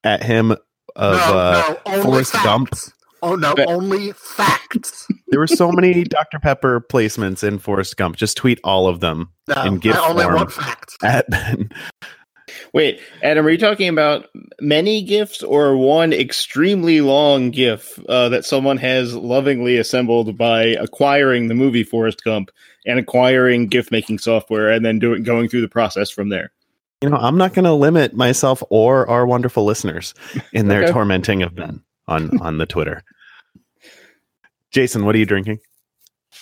at 0.04 0.22
him 0.24 0.52
of 0.52 0.60
uh, 0.98 1.76
only 1.86 2.02
Forrest 2.04 2.34
Gump. 2.44 2.70
Oh 3.22 3.36
no, 3.36 3.56
But- 3.56 3.68
only 3.70 4.12
facts. 4.14 5.08
There 5.28 5.40
were 5.40 5.48
so 5.48 5.72
many 5.72 6.04
Dr. 6.04 6.38
Pepper 6.38 6.86
placements 6.92 7.44
in 7.44 7.58
Forrest 7.58 7.98
Gump. 7.98 8.16
Just 8.18 8.38
tweet 8.38 8.60
all 8.64 8.88
of 8.88 9.00
them 9.00 9.32
No, 9.48 9.64
In 9.64 9.78
gift 9.80 9.98
I 9.98 10.08
only 10.10 10.24
form. 10.26 10.36
want 10.36 10.52
facts. 10.52 10.96
at 11.02 11.28
Ben. 11.28 11.72
Wait, 12.74 13.00
Adam, 13.22 13.46
are 13.46 13.50
you 13.50 13.58
talking 13.58 13.90
about 13.90 14.30
many 14.60 15.02
gifts 15.02 15.44
or 15.44 15.78
one 15.78 16.14
extremely 16.14 17.02
long 17.02 17.52
GIF 17.52 18.00
uh, 18.08 18.30
that 18.30 18.46
someone 18.46 18.78
has 18.78 19.16
lovingly 19.16 19.78
assembled 19.78 20.38
by 20.38 20.64
acquiring 20.64 21.48
the 21.48 21.56
movie 21.56 21.84
Forrest 21.84 22.24
Gump 22.24 22.52
and 22.86 23.00
acquiring 23.00 23.68
GIF 23.68 23.92
making 23.92 24.20
software 24.20 24.70
and 24.72 24.86
then 24.86 25.00
doing 25.00 25.24
going 25.24 25.50
through 25.50 25.62
the 25.62 25.68
process 25.68 26.10
from 26.10 26.30
there? 26.30 26.52
You 27.02 27.10
know, 27.10 27.18
I'm 27.18 27.38
not 27.38 27.54
going 27.54 27.66
to 27.66 27.74
limit 27.74 28.14
myself 28.14 28.64
or 28.70 29.10
our 29.10 29.26
wonderful 29.26 29.66
listeners 29.66 30.14
in 30.54 30.70
their 30.70 30.84
Okay. 30.84 30.92
tormenting 30.94 31.44
of 31.44 31.54
Ben 31.54 31.84
on 32.08 32.40
on 32.42 32.58
the 32.58 32.66
Twitter. 32.66 33.04
Jason, 34.72 35.06
what 35.06 35.14
are 35.16 35.20
you 35.20 35.26
drinking? 35.26 35.60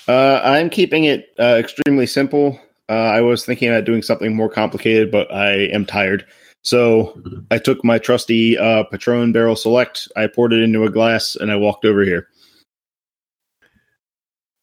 Uh, 0.08 0.40
I'm 0.44 0.70
keeping 0.70 1.04
it 1.06 1.28
uh, 1.40 1.58
extremely 1.60 2.06
simple. 2.08 2.60
Uh, 2.92 3.10
I 3.10 3.22
was 3.22 3.46
thinking 3.46 3.70
about 3.70 3.86
doing 3.86 4.02
something 4.02 4.36
more 4.36 4.50
complicated, 4.50 5.12
but 5.12 5.34
I 5.34 5.54
am 5.72 5.86
tired. 5.86 6.26
So 6.62 7.18
I 7.50 7.58
took 7.58 7.86
my 7.86 7.98
trusty 7.98 8.58
uh, 8.58 8.84
Patron 8.84 9.32
Barrel 9.32 9.56
Select, 9.56 10.10
I 10.18 10.28
poured 10.28 10.52
it 10.52 10.62
into 10.62 10.84
a 10.84 10.90
glass, 10.90 11.38
and 11.38 11.54
I 11.54 11.56
walked 11.56 11.86
over 11.86 12.04
here. 12.04 12.28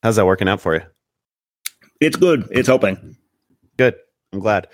How's 0.02 0.16
that 0.16 0.26
working 0.26 0.46
out 0.46 0.60
for 0.60 0.74
you? 0.74 0.82
It's 2.00 2.16
good. 2.16 2.46
It's 2.50 2.68
helping. 2.68 3.16
Good. 3.78 3.96
I'm 4.34 4.40
glad. 4.40 4.68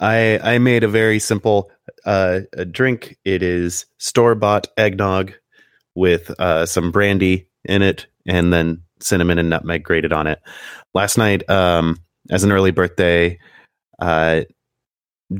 I 0.00 0.40
I 0.42 0.58
made 0.58 0.82
a 0.82 0.88
very 0.88 1.20
simple 1.20 1.70
uh, 2.04 2.40
a 2.54 2.64
drink. 2.64 3.16
It 3.24 3.44
is 3.44 3.86
store 3.98 4.34
bought 4.34 4.66
eggnog 4.76 5.34
with 5.94 6.30
uh, 6.40 6.66
some 6.66 6.90
brandy 6.90 7.48
in 7.64 7.82
it, 7.82 8.08
and 8.26 8.52
then 8.52 8.82
cinnamon 9.00 9.38
and 9.38 9.48
nutmeg 9.48 9.84
grated 9.84 10.12
on 10.12 10.26
it. 10.26 10.40
Last 10.94 11.16
night, 11.16 11.48
um, 11.48 11.96
as 12.30 12.44
an 12.44 12.52
early 12.52 12.70
birthday 12.70 13.38
uh, 14.00 14.42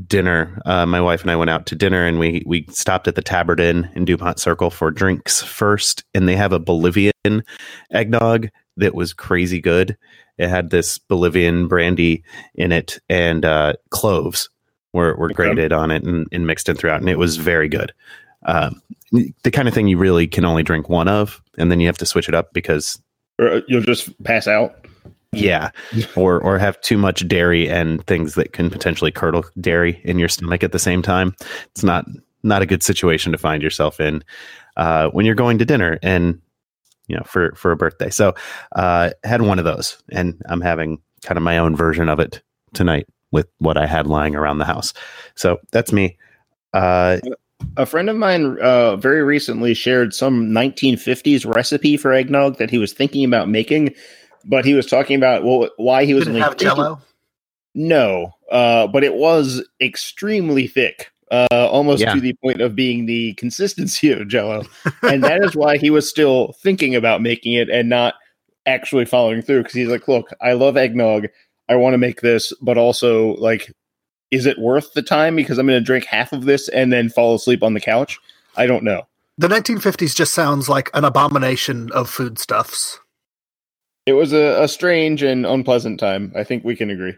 dinner, 0.07 0.61
uh, 0.66 0.85
my 0.87 1.00
wife 1.00 1.23
and 1.23 1.30
I 1.30 1.37
went 1.37 1.50
out 1.50 1.66
to 1.66 1.75
dinner, 1.75 2.07
and 2.07 2.18
we 2.18 2.42
we 2.47 2.66
stopped 2.71 3.09
at 3.09 3.14
the 3.14 3.23
Tabard 3.23 3.61
Inn 3.61 3.88
in 3.95 4.04
Dupont 4.04 4.38
Circle 4.38 4.71
for 4.71 4.90
drinks 4.90 5.42
first, 5.42 6.04
and 6.14 6.28
they 6.28 6.37
have 6.37 6.52
a 6.52 6.59
Bolivian 6.59 7.12
eggnog 7.90 8.49
that 8.76 8.95
was 8.95 9.12
crazy 9.12 9.61
good. 9.61 9.97
It 10.38 10.49
had 10.49 10.71
this 10.71 10.99
Bolivian 10.99 11.66
brandy 11.68 12.23
in 12.54 12.71
it, 12.73 12.99
and 13.09 13.45
uh, 13.45 13.75
cloves 13.90 14.50
were 14.92 15.16
were 15.16 15.30
Okay. 15.30 15.35
grated 15.35 15.73
on 15.73 15.90
it 15.90 16.02
and, 16.04 16.26
and 16.33 16.47
mixed 16.47 16.68
in 16.68 16.76
throughout, 16.76 17.00
and 17.00 17.09
it 17.11 17.18
was 17.18 17.37
very 17.37 17.68
good. 17.68 17.92
um, 18.47 18.80
the 19.11 19.50
kind 19.50 19.68
of 19.68 19.75
thing 19.75 19.88
you 19.88 19.97
really 19.99 20.26
can 20.26 20.45
only 20.45 20.62
drink 20.62 20.88
one 20.88 21.09
of, 21.09 21.42
and 21.57 21.71
then 21.73 21.80
you 21.80 21.87
have 21.87 21.99
to 21.99 22.07
switch 22.07 22.28
it 22.28 22.35
up 22.35 22.52
because 22.52 23.00
Or 23.38 23.49
uh, 23.49 23.61
you'll 23.68 23.80
just 23.83 24.23
pass 24.23 24.47
out. 24.47 24.87
Yeah, 25.33 25.71
or 26.17 26.41
or 26.41 26.59
have 26.59 26.81
too 26.81 26.99
much 26.99 27.27
dairy 27.29 27.69
and 27.69 28.05
things 28.07 28.35
that 28.35 28.53
can 28.53 28.71
potentially 28.71 29.11
curdle 29.11 29.45
dairy 29.61 30.01
in 30.05 30.19
your 30.19 30.29
stomach 30.29 30.63
at 30.65 30.73
the 30.73 30.79
same 30.79 31.03
time. 31.03 31.35
It's 31.67 31.85
not 31.85 32.07
not 32.43 32.63
a 32.63 32.67
good 32.67 32.83
situation 32.83 33.33
to 33.33 33.39
find 33.39 33.63
yourself 33.63 34.01
in 34.01 34.25
uh, 34.77 35.09
when 35.09 35.27
you're 35.27 35.35
going 35.35 35.59
to 35.59 35.65
dinner 35.65 35.99
and 36.03 36.41
you 37.09 37.17
know 37.17 37.23
for 37.25 37.55
for 37.55 37.73
a 37.73 37.77
birthday. 37.77 38.11
So 38.11 38.35
uh, 38.75 39.11
had 39.25 39.43
one 39.43 39.59
of 39.59 39.65
those, 39.65 40.03
and 40.11 40.41
I'm 40.49 40.61
having 40.61 41.01
kind 41.23 41.37
of 41.37 41.43
my 41.43 41.59
own 41.59 41.77
version 41.77 42.09
of 42.09 42.21
it 42.21 42.43
tonight 42.75 43.07
with 43.31 43.49
what 43.59 43.77
I 43.77 43.87
had 43.87 44.07
lying 44.07 44.35
around 44.35 44.59
the 44.59 44.65
house. 44.65 44.95
So 45.35 45.59
that's 45.73 45.93
me. 45.93 46.17
Uh, 46.73 47.19
A 47.77 47.87
friend 47.87 48.09
of 48.09 48.17
mine 48.17 48.57
uh, 48.61 48.97
very 48.97 49.23
recently 49.23 49.75
shared 49.75 50.15
some 50.15 50.47
1950s 50.51 51.45
recipe 51.53 51.97
for 51.97 52.13
eggnog 52.13 52.59
that 52.59 52.71
he 52.71 52.79
was 52.79 52.93
thinking 52.93 53.25
about 53.25 53.49
making, 53.49 53.95
but 54.49 54.64
he 54.64 54.75
was 54.75 54.87
talking 54.87 55.17
about 55.17 55.45
well, 55.45 55.69
why 55.76 56.05
he 56.05 56.14
was 56.14 56.25
Did 56.25 56.31
it 56.31 56.35
only 56.37 56.40
have 56.43 56.57
Jello? 56.57 57.00
No, 57.75 58.33
uh, 58.50 58.87
but 58.88 59.05
it 59.05 59.14
was 59.14 59.62
extremely 59.81 60.67
thick, 60.67 61.12
uh, 61.31 61.47
almost 61.71 62.02
Yeah. 62.02 62.14
to 62.14 62.21
the 62.21 62.35
point 62.43 62.61
of 62.61 62.75
being 62.75 63.07
the 63.07 63.35
consistency 63.38 64.11
of 64.11 64.26
Jello, 64.26 64.64
and 65.02 65.23
that 65.23 65.45
is 65.45 65.55
why 65.55 65.76
he 65.76 65.90
was 65.90 66.09
still 66.09 66.55
thinking 66.62 66.97
about 66.97 67.23
making 67.23 67.52
it 67.52 67.69
and 67.69 67.88
not 67.88 68.14
actually 68.67 69.05
following 69.05 69.43
through. 69.43 69.59
Because 69.62 69.75
he's 69.75 69.88
like, 69.88 70.09
"Look, 70.09 70.31
I 70.40 70.55
love 70.55 70.76
eggnog. 70.76 71.28
I 71.69 71.76
want 71.76 71.95
to 71.95 71.99
make 71.99 72.23
this, 72.23 72.52
but 72.62 72.78
also 72.78 73.35
like, 73.37 73.71
is 74.31 74.47
it 74.47 74.59
worth 74.59 74.95
the 74.95 75.02
time? 75.02 75.37
Because 75.37 75.59
I'm 75.59 75.67
going 75.67 75.78
to 75.81 75.85
drink 75.85 76.07
half 76.07 76.33
of 76.33 76.47
this 76.47 76.69
and 76.69 76.93
then 76.93 77.11
fall 77.11 77.35
asleep 77.35 77.62
on 77.62 77.75
the 77.75 77.81
couch. 77.81 78.19
I 78.57 78.67
don't 78.67 78.83
know. 78.83 79.02
The 79.37 79.49
1950s 79.49 80.17
just 80.17 80.35
sounds 80.35 80.69
like 80.69 80.90
an 80.95 81.05
abomination 81.05 81.93
of 81.93 82.11
foodstuffs. 82.11 82.99
It 84.09 84.12
was 84.15 84.33
a, 84.33 84.62
a 84.62 84.69
strange 84.69 85.23
and 85.23 85.45
unpleasant 85.45 86.00
time. 86.00 86.33
I 86.35 86.43
think 86.45 86.65
we 86.65 86.75
can 86.75 86.88
agree. 86.91 87.15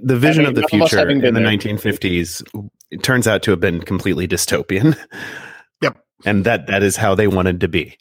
the 0.00 0.16
vision 0.16 0.44
Having- 0.44 0.46
of 0.46 0.54
the 0.54 0.60
none 0.72 0.80
of 0.82 0.84
us 0.84 0.90
future 0.90 1.08
in 1.10 1.20
the 1.20 1.30
there. 1.32 1.42
1950s 1.48 2.70
it 2.92 3.02
turns 3.02 3.26
out 3.26 3.42
to 3.42 3.50
have 3.50 3.58
been 3.60 3.80
completely 3.80 4.28
dystopian. 4.28 4.96
Yep. 5.82 5.96
and 6.24 6.44
that 6.46 6.68
that 6.68 6.84
is 6.84 6.94
how 6.94 7.16
they 7.16 7.26
wanted 7.26 7.60
to 7.62 7.68
be. 7.68 7.96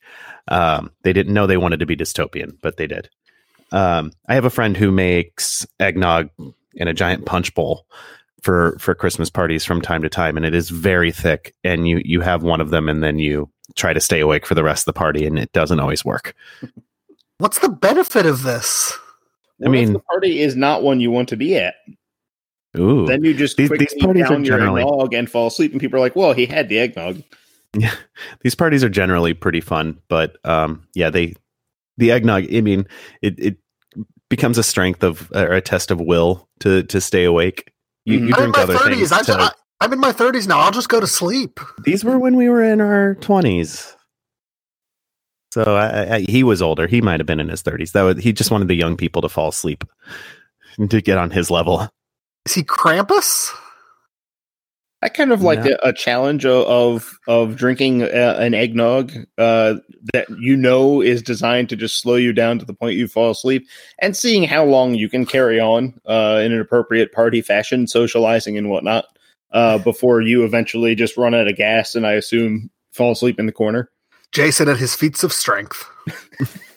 Um, 0.47 0.91
they 1.03 1.13
didn't 1.13 1.33
know 1.33 1.47
they 1.47 1.57
wanted 1.57 1.79
to 1.79 1.87
be 1.87 1.95
dystopian, 1.97 2.51
but 2.61 2.77
they 2.77 2.85
did. 2.85 3.09
Um, 3.71 4.11
I 4.27 4.35
have 4.35 4.45
a 4.45 4.51
friend 4.51 4.77
who 4.77 4.91
makes 4.91 5.65
eggnog 5.79 6.29
in 6.75 6.87
a 6.87 6.93
giant 6.93 7.25
punch 7.25 7.55
bowl 7.55 7.87
for 8.43 8.77
for 8.79 8.93
Christmas 8.93 9.31
parties 9.31 9.65
from 9.65 9.81
time 9.81 10.03
to 10.03 10.09
time, 10.09 10.37
and 10.37 10.45
it 10.45 10.53
is 10.53 10.69
very 10.69 11.11
thick. 11.11 11.55
And 11.63 11.87
you 11.87 12.01
you 12.05 12.21
have 12.21 12.43
one 12.43 12.61
of 12.61 12.69
them, 12.69 12.87
and 12.87 13.01
then 13.01 13.17
you 13.17 13.49
try 13.75 13.93
to 13.93 13.99
stay 13.99 14.19
awake 14.19 14.45
for 14.45 14.53
the 14.53 14.63
rest 14.63 14.81
of 14.81 14.93
the 14.93 14.99
party, 14.99 15.25
and 15.25 15.39
it 15.39 15.51
doesn't 15.53 15.79
always 15.79 16.05
work. 16.05 16.35
What's 17.41 17.57
the 17.59 17.69
benefit 17.69 18.27
of 18.27 18.43
this? 18.43 18.93
I 18.93 19.67
What 19.69 19.75
if 19.77 19.85
mean- 19.85 19.93
the 19.93 19.99
party 19.99 20.41
is 20.41 20.55
not 20.55 20.83
one 20.83 20.99
you 20.99 21.09
want 21.09 21.29
to 21.29 21.35
be 21.37 21.57
at. 21.57 21.73
Ooh, 22.77 23.05
Then 23.07 23.23
you 23.23 23.33
just 23.33 23.57
These- 23.57 23.69
these 23.71 23.93
parties 23.99 24.25
are 24.25 24.29
down 24.29 24.45
your 24.45 24.57
generally- 24.59 24.83
eggnog 24.83 25.13
and 25.15 25.29
fall 25.29 25.47
asleep, 25.47 25.71
and 25.71 25.81
people 25.81 25.97
are 25.97 25.99
like, 25.99 26.15
"Well, 26.15 26.33
he 26.33 26.45
had 26.45 26.69
the 26.69 26.77
eggnog." 26.79 27.21
Yeah, 27.73 27.93
these 28.41 28.53
parties 28.53 28.83
are 28.83 28.89
generally 28.89 29.33
pretty 29.33 29.61
fun, 29.61 29.97
but 30.09 30.35
um, 30.45 30.83
yeah, 30.93 31.09
they 31.09 31.35
the 31.97 32.11
eggnog. 32.11 32.53
I 32.53 32.59
mean, 32.61 32.85
it 33.21 33.39
it 33.39 33.57
becomes 34.29 34.57
a 34.57 34.63
strength 34.63 35.03
of 35.03 35.31
or 35.33 35.53
a 35.53 35.61
test 35.61 35.89
of 35.89 35.99
will 36.01 36.49
to 36.59 36.83
to 36.83 36.99
stay 37.01 37.23
awake. 37.23 37.71
You, 38.05 38.15
you 38.15 38.19
I'm 38.19 38.27
in 38.27 38.33
drink 38.51 38.55
my 38.57 38.63
other 38.63 38.73
30s. 38.75 38.95
things. 38.97 39.11
I'm, 39.13 39.23
to- 39.25 39.55
I'm 39.79 39.93
in 39.93 39.99
my 40.01 40.11
30s 40.11 40.47
now. 40.49 40.59
I'll 40.59 40.71
just 40.71 40.89
go 40.89 40.99
to 40.99 41.07
sleep. 41.07 41.59
these 41.85 42.03
were 42.03 42.19
when 42.19 42.35
we 42.35 42.49
were 42.49 42.61
in 42.63 42.81
our 42.81 43.15
twenties. 43.15 43.95
So 45.51 45.75
I, 45.75 46.15
I, 46.15 46.19
he 46.21 46.43
was 46.43 46.61
older. 46.61 46.87
He 46.87 47.01
might 47.01 47.19
have 47.19 47.27
been 47.27 47.39
in 47.39 47.49
his 47.49 47.61
thirties. 47.61 47.91
That 47.91 48.03
was, 48.03 48.23
he 48.23 48.31
just 48.33 48.51
wanted 48.51 48.67
the 48.67 48.75
young 48.75 48.95
people 48.95 49.21
to 49.21 49.29
fall 49.29 49.49
asleep 49.49 49.83
to 50.89 51.01
get 51.01 51.17
on 51.17 51.29
his 51.31 51.51
level. 51.51 51.89
Is 52.45 52.53
he 52.53 52.63
Krampus? 52.63 53.51
I 55.03 55.09
kind 55.09 55.31
of 55.31 55.41
like 55.41 55.65
Yeah. 55.65 55.77
a, 55.83 55.89
a 55.89 55.93
challenge 55.93 56.45
of 56.45 56.65
of, 56.67 57.19
of 57.27 57.55
drinking 57.55 58.03
uh, 58.03 58.37
an 58.39 58.53
eggnog 58.53 59.11
uh, 59.37 59.75
that 60.13 60.27
you 60.39 60.55
know 60.55 61.01
is 61.01 61.23
designed 61.23 61.69
to 61.69 61.75
just 61.75 61.99
slow 61.99 62.15
you 62.15 62.33
down 62.33 62.59
to 62.59 62.65
the 62.65 62.73
point 62.73 62.95
you 62.95 63.07
fall 63.07 63.31
asleep, 63.31 63.67
and 63.99 64.15
seeing 64.15 64.43
how 64.43 64.63
long 64.63 64.93
you 64.93 65.09
can 65.09 65.25
carry 65.25 65.59
on 65.59 65.99
uh, 66.05 66.39
in 66.43 66.53
an 66.53 66.61
appropriate 66.61 67.11
party 67.13 67.41
fashion, 67.41 67.87
socializing 67.87 68.57
and 68.59 68.69
whatnot, 68.69 69.05
uh, 69.51 69.79
before 69.79 70.21
you 70.21 70.45
eventually 70.45 70.93
just 70.93 71.17
run 71.17 71.33
out 71.33 71.47
of 71.47 71.55
gas 71.57 71.95
and 71.95 72.05
I 72.05 72.13
assume 72.13 72.69
fall 72.93 73.11
asleep 73.11 73.39
in 73.39 73.47
the 73.47 73.51
corner. 73.51 73.89
Jason 74.31 74.69
at 74.69 74.77
his 74.77 74.95
feats 74.95 75.23
of 75.23 75.33
strength. 75.33 75.85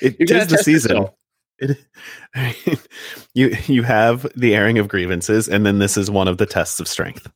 It 0.00 0.16
You're 0.18 0.26
gonna 0.26 0.40
is 0.40 0.46
the 0.48 0.56
test 0.56 0.64
season. 0.64 0.90
yourself. 0.96 1.14
It, 1.58 2.88
you 3.34 3.56
you 3.66 3.82
have 3.82 4.26
the 4.36 4.54
airing 4.54 4.78
of 4.78 4.88
grievances, 4.88 5.48
and 5.48 5.64
then 5.64 5.78
this 5.78 5.96
is 5.96 6.10
one 6.10 6.28
of 6.28 6.38
the 6.38 6.46
tests 6.46 6.80
of 6.80 6.88
strength. 6.88 7.30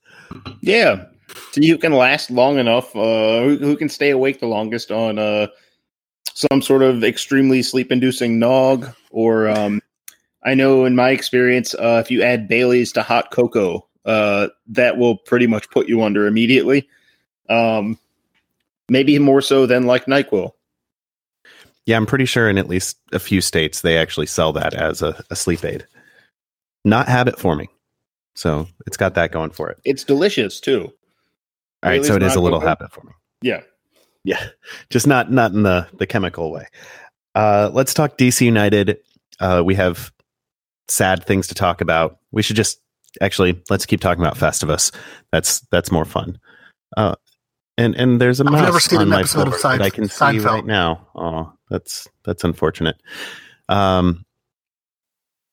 Yeah. 0.60 1.04
So 1.52 1.60
you 1.60 1.78
can 1.78 1.92
last 1.92 2.30
long 2.30 2.58
enough. 2.58 2.94
Uh, 2.94 3.42
who, 3.42 3.56
who 3.58 3.76
can 3.76 3.88
stay 3.88 4.10
awake 4.10 4.40
the 4.40 4.46
longest 4.46 4.90
on 4.90 5.18
uh, 5.18 5.46
some 6.34 6.60
sort 6.60 6.82
of 6.82 7.04
extremely 7.04 7.62
sleep 7.62 7.92
inducing 7.92 8.38
nog? 8.38 8.92
Or 9.10 9.48
um, 9.48 9.80
I 10.44 10.54
know 10.54 10.84
in 10.84 10.96
my 10.96 11.10
experience, 11.10 11.74
uh, 11.74 12.02
if 12.04 12.10
you 12.10 12.22
add 12.22 12.48
Bailey's 12.48 12.92
to 12.92 13.02
hot 13.02 13.30
cocoa, 13.30 13.86
uh, 14.04 14.48
that 14.66 14.96
will 14.98 15.16
pretty 15.18 15.46
much 15.46 15.70
put 15.70 15.88
you 15.88 16.02
under 16.02 16.26
immediately. 16.26 16.88
Um, 17.48 17.98
maybe 18.90 19.18
more 19.18 19.40
so 19.40 19.64
than 19.64 19.86
like 19.86 20.04
NyQuil. 20.04 20.52
Yeah, 21.86 21.96
I'm 21.96 22.06
pretty 22.06 22.26
sure 22.26 22.50
in 22.50 22.58
at 22.58 22.68
least 22.68 22.98
a 23.12 23.18
few 23.18 23.40
states 23.40 23.80
they 23.80 23.96
actually 23.96 24.26
sell 24.26 24.52
that 24.52 24.74
as 24.74 25.00
a, 25.00 25.24
a 25.30 25.36
sleep 25.36 25.64
aid. 25.64 25.86
Not 26.84 27.08
habit 27.08 27.38
forming. 27.38 27.68
So 28.34 28.68
it's 28.86 28.96
got 28.96 29.14
that 29.14 29.32
going 29.32 29.50
for 29.50 29.70
it. 29.70 29.78
It's 29.84 30.04
delicious 30.04 30.60
too. 30.60 30.92
All 31.82 31.90
right, 31.90 32.04
so 32.04 32.14
it 32.14 32.22
is 32.22 32.34
a 32.34 32.40
little 32.40 32.60
habit 32.60 32.92
forming. 32.92 33.14
Yeah. 33.40 33.62
Yeah. 34.24 34.44
Just 34.90 35.06
not 35.06 35.32
not 35.32 35.52
in 35.52 35.62
the 35.62 35.88
the 35.94 36.06
chemical 36.06 36.52
way. 36.52 36.66
Uh 37.34 37.70
let's 37.72 37.94
talk 37.94 38.18
DC 38.18 38.42
United. 38.42 38.98
Uh 39.38 39.62
we 39.64 39.74
have 39.74 40.12
sad 40.88 41.24
things 41.24 41.46
to 41.48 41.54
talk 41.54 41.80
about. 41.80 42.18
We 42.32 42.42
should 42.42 42.56
just 42.56 42.80
actually 43.20 43.62
let's 43.70 43.86
keep 43.86 44.00
talking 44.00 44.22
about 44.22 44.36
Festivus. 44.36 44.94
That's 45.32 45.60
that's 45.70 45.90
more 45.90 46.04
fun. 46.04 46.38
Uh 46.96 47.14
and 47.78 47.94
and 47.94 48.20
there's 48.20 48.40
a 48.40 48.44
I've 48.44 48.52
mouse 48.52 48.62
never 48.62 48.80
seen 48.80 48.98
on 48.98 49.02
an 49.04 49.08
my 49.10 49.20
episode 49.20 49.48
of 49.48 49.56
floor 49.56 49.76
that 49.78 49.82
I 49.82 49.90
can 49.90 50.08
see 50.08 50.24
Seinfeld. 50.24 50.44
right 50.44 50.66
now. 50.66 51.06
Oh, 51.14 51.52
that's 51.70 52.08
that's 52.24 52.44
unfortunate. 52.44 52.96
Um 53.68 54.24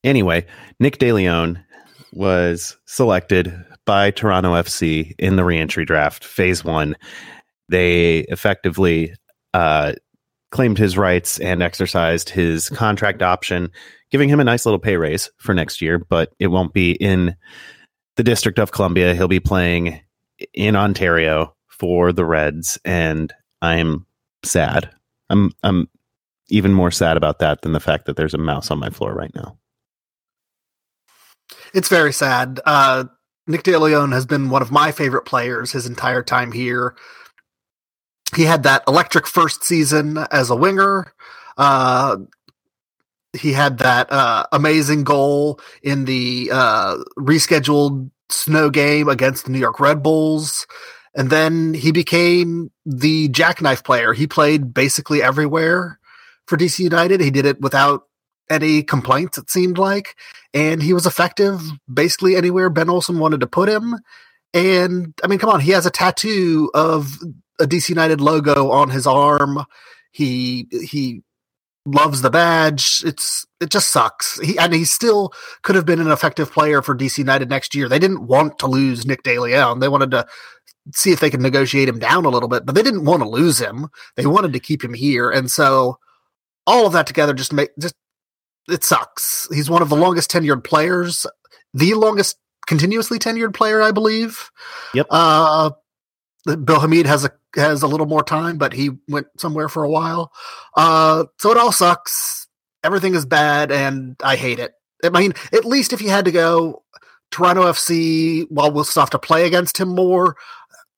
anyway, 0.03 0.45
Nick 0.79 0.97
DeLeon 0.97 1.63
was 2.13 2.77
selected 2.85 3.53
by 3.85 4.11
Toronto 4.11 4.53
FC 4.53 5.13
in 5.17 5.35
the 5.35 5.43
reentry 5.43 5.85
draft, 5.85 6.23
phase 6.23 6.63
one. 6.63 6.95
They 7.69 8.19
effectively 8.29 9.13
uh, 9.53 9.93
claimed 10.51 10.77
his 10.77 10.97
rights 10.97 11.39
and 11.39 11.61
exercised 11.63 12.29
his 12.29 12.69
contract 12.69 13.21
option, 13.21 13.69
giving 14.11 14.29
him 14.29 14.39
a 14.39 14.43
nice 14.43 14.65
little 14.65 14.79
pay 14.79 14.97
raise 14.97 15.29
for 15.37 15.53
next 15.53 15.81
year, 15.81 15.99
but 15.99 16.33
it 16.39 16.47
won't 16.47 16.73
be 16.73 16.91
in 16.91 17.35
the 18.15 18.23
District 18.23 18.59
of 18.59 18.71
Columbia. 18.71 19.15
He'll 19.15 19.27
be 19.27 19.39
playing 19.39 19.99
in 20.53 20.75
Ontario 20.75 21.55
for 21.79 22.11
the 22.11 22.25
Reds, 22.25 22.77
and 22.85 23.33
I'm 23.61 24.05
sad. 24.43 24.89
I'm 25.29 25.51
I'm 25.63 25.89
even 26.49 26.73
more 26.73 26.91
sad 26.91 27.17
about 27.17 27.39
that 27.39 27.61
than 27.61 27.73
the 27.73 27.79
fact 27.79 28.05
that 28.05 28.15
there's 28.15 28.33
a 28.33 28.39
mouse 28.39 28.71
on 28.71 28.79
my 28.79 28.89
floor 28.89 29.13
right 29.13 29.33
now. 29.35 29.57
It's 31.73 31.89
very 31.89 32.13
sad. 32.13 32.59
Uh, 32.65 33.05
Nick 33.47 33.63
DeLeon 33.63 34.13
has 34.13 34.25
been 34.25 34.49
one 34.49 34.61
of 34.61 34.71
my 34.71 34.91
favorite 34.91 35.25
players 35.25 35.71
his 35.71 35.85
entire 35.85 36.23
time 36.23 36.51
here. 36.51 36.95
He 38.35 38.43
had 38.43 38.63
that 38.63 38.83
electric 38.87 39.27
first 39.27 39.63
season 39.63 40.17
as 40.31 40.49
a 40.49 40.55
winger. 40.55 41.13
Uh, 41.57 42.17
he 43.33 43.53
had 43.53 43.77
that 43.79 44.11
uh, 44.11 44.45
amazing 44.51 45.03
goal 45.03 45.59
in 45.81 46.05
the 46.05 46.49
uh, 46.51 46.97
rescheduled 47.17 48.09
snow 48.29 48.69
game 48.69 49.07
against 49.07 49.45
the 49.45 49.51
New 49.51 49.59
York 49.59 49.79
Red 49.79 50.03
Bulls. 50.03 50.67
And 51.17 51.29
then 51.29 51.73
he 51.73 51.91
became 51.91 52.71
the 52.85 53.27
jackknife 53.29 53.83
player. 53.83 54.13
He 54.13 54.27
played 54.27 54.73
basically 54.73 55.21
everywhere 55.21 55.99
for 56.45 56.57
DC 56.57 56.79
United. 56.79 57.19
He 57.19 57.31
did 57.31 57.45
it 57.45 57.59
without 57.59 58.03
any 58.49 58.81
complaints, 58.81 59.37
it 59.37 59.49
seemed 59.49 59.77
like 59.77 60.15
and 60.53 60.81
he 60.81 60.93
was 60.93 61.05
effective 61.05 61.61
basically 61.91 62.35
anywhere 62.35 62.69
Ben 62.69 62.89
Olsen 62.89 63.19
wanted 63.19 63.41
to 63.41 63.47
put 63.47 63.69
him. 63.69 63.95
And 64.53 65.13
I 65.23 65.27
mean, 65.27 65.39
come 65.39 65.49
on, 65.49 65.59
he 65.59 65.71
has 65.71 65.85
a 65.85 65.91
tattoo 65.91 66.71
of 66.73 67.13
a 67.59 67.65
DC 67.65 67.89
United 67.89 68.21
logo 68.21 68.71
on 68.71 68.89
his 68.89 69.05
arm. 69.05 69.65
He 70.11 70.67
he 70.71 71.21
loves 71.85 72.21
the 72.21 72.29
badge. 72.29 73.03
It's 73.05 73.45
it 73.61 73.69
just 73.69 73.91
sucks. 73.91 74.39
He 74.39 74.57
and 74.57 74.73
he 74.73 74.85
still 74.85 75.33
could 75.61 75.75
have 75.75 75.85
been 75.85 75.99
an 76.01 76.11
effective 76.11 76.51
player 76.51 76.81
for 76.81 76.95
DC 76.95 77.17
United 77.17 77.49
next 77.49 77.75
year. 77.75 77.87
They 77.87 77.99
didn't 77.99 78.25
want 78.25 78.57
to 78.59 78.67
lose 78.67 79.05
Nick 79.05 79.23
DeLeon. 79.23 79.79
They 79.79 79.89
wanted 79.89 80.11
to 80.11 80.25
see 80.93 81.11
if 81.11 81.19
they 81.19 81.29
could 81.29 81.41
negotiate 81.41 81.89
him 81.89 81.99
down 81.99 82.25
a 82.25 82.29
little 82.29 82.49
bit, 82.49 82.65
but 82.65 82.75
they 82.75 82.83
didn't 82.83 83.05
want 83.05 83.21
to 83.21 83.29
lose 83.29 83.59
him. 83.59 83.87
They 84.15 84.25
wanted 84.25 84.53
to 84.53 84.59
keep 84.59 84.83
him 84.83 84.93
here, 84.93 85.29
and 85.29 85.49
so 85.49 85.99
all 86.65 86.85
of 86.85 86.93
that 86.93 87.07
together 87.07 87.33
just 87.33 87.53
make 87.53 87.71
just 87.79 87.95
it 88.67 88.83
sucks. 88.83 89.47
He's 89.53 89.69
one 89.69 89.81
of 89.81 89.89
the 89.89 89.95
longest 89.95 90.29
tenured 90.29 90.63
players, 90.63 91.25
the 91.73 91.93
longest 91.93 92.37
continuously 92.67 93.17
tenured 93.17 93.53
player, 93.53 93.81
I 93.81 93.91
believe. 93.91 94.49
Yep. 94.93 95.07
Uh, 95.09 95.71
Bill 96.63 96.79
Hamid 96.79 97.05
has 97.05 97.25
a 97.25 97.31
has 97.55 97.81
a 97.81 97.87
little 97.87 98.05
more 98.05 98.23
time, 98.23 98.57
but 98.57 98.73
he 98.73 98.91
went 99.07 99.27
somewhere 99.37 99.69
for 99.69 99.83
a 99.83 99.89
while. 99.89 100.31
Uh, 100.75 101.25
so 101.39 101.51
it 101.51 101.57
all 101.57 101.71
sucks. 101.71 102.47
Everything 102.83 103.15
is 103.15 103.25
bad, 103.25 103.71
and 103.71 104.15
I 104.23 104.35
hate 104.35 104.59
it. 104.59 104.73
I 105.03 105.09
mean, 105.09 105.33
at 105.53 105.65
least 105.65 105.93
if 105.93 106.01
you 106.01 106.09
had 106.09 106.25
to 106.25 106.31
go 106.31 106.83
Toronto 107.31 107.63
FC, 107.63 108.45
while 108.49 108.71
we'll 108.71 108.83
still 108.83 109.01
have 109.01 109.09
to 109.11 109.19
play 109.19 109.45
against 109.45 109.79
him 109.79 109.89
more. 109.89 110.37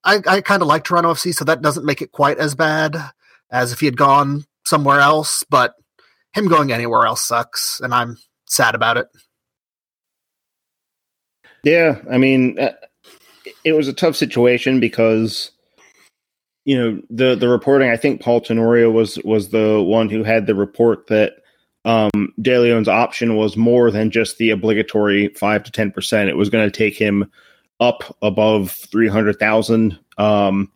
I, 0.04 0.22
I 0.28 0.42
kind 0.42 0.62
of 0.62 0.68
like 0.68 0.84
Toronto 0.84 1.14
FC, 1.14 1.34
so 1.34 1.46
that 1.46 1.62
doesn't 1.62 1.86
make 1.86 2.02
it 2.02 2.12
quite 2.12 2.38
as 2.38 2.56
bad 2.56 2.96
as 3.52 3.72
if 3.72 3.80
he 3.80 3.86
had 3.86 3.98
gone 3.98 4.46
somewhere 4.66 5.00
else. 5.00 5.44
But 5.50 5.74
him 6.34 6.48
going 6.48 6.72
anywhere 6.72 7.06
else 7.06 7.24
sucks, 7.24 7.80
and 7.82 7.94
I'm 7.94 8.18
sad 8.48 8.76
about 8.76 8.98
it. 8.98 9.08
Yeah, 11.64 12.00
I 12.10 12.18
mean, 12.18 12.58
uh, 12.60 12.72
it 13.64 13.74
was 13.74 13.88
a 13.88 13.94
tough 13.94 14.16
situation 14.16 14.80
because 14.80 15.52
you 16.66 16.78
know 16.78 17.02
the 17.10 17.36
the 17.36 17.50
reporting. 17.50 17.90
I 17.90 17.98
think 17.98 18.22
Paul 18.22 18.42
Tenorio 18.42 18.90
was 18.90 19.18
was 19.26 19.50
the 19.50 19.82
one 19.82 20.10
who 20.10 20.24
had 20.24 20.48
the 20.48 20.56
report 20.56 21.08
that 21.08 21.34
um, 21.86 22.34
De 22.42 22.58
Leon's 22.58 22.88
option 22.88 23.36
was 23.36 23.58
more 23.58 23.92
than 23.92 24.12
just 24.12 24.38
the 24.38 24.52
obligatory 24.52 25.30
five 25.30 25.64
to 25.64 25.72
ten 25.72 25.92
percent. 25.92 26.30
It 26.30 26.38
was 26.38 26.50
going 26.50 26.70
to 26.70 26.78
take 26.78 26.96
him 26.96 27.30
up 27.80 28.18
above 28.22 28.72
three 28.72 29.08
hundred 29.08 29.40
thousand, 29.40 29.98
um, 30.18 30.72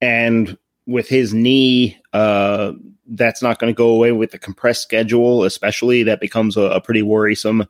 and 0.00 0.56
with 0.86 1.08
his 1.08 1.32
knee, 1.34 1.98
uh, 2.12 2.72
that's 3.06 3.42
not 3.42 3.58
going 3.58 3.72
to 3.72 3.76
go 3.76 3.88
away 3.88 4.12
with 4.12 4.30
the 4.30 4.38
compressed 4.38 4.82
schedule. 4.82 5.44
Especially 5.44 6.02
that 6.04 6.20
becomes 6.20 6.56
a, 6.56 6.62
a 6.62 6.80
pretty 6.80 7.02
worrisome 7.02 7.66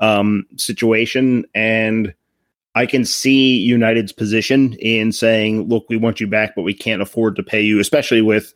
um, 0.00 0.46
situation, 0.56 1.44
and 1.54 2.14
I 2.74 2.84
can 2.86 3.04
see 3.04 3.56
United's 3.58 4.12
position 4.12 4.74
in 4.74 5.12
saying, 5.12 5.68
"Look, 5.68 5.86
we 5.88 5.96
want 5.96 6.20
you 6.20 6.26
back, 6.26 6.54
but 6.54 6.62
we 6.62 6.74
can't 6.74 7.02
afford 7.02 7.36
to 7.36 7.42
pay 7.42 7.62
you," 7.62 7.80
especially 7.80 8.22
with 8.22 8.52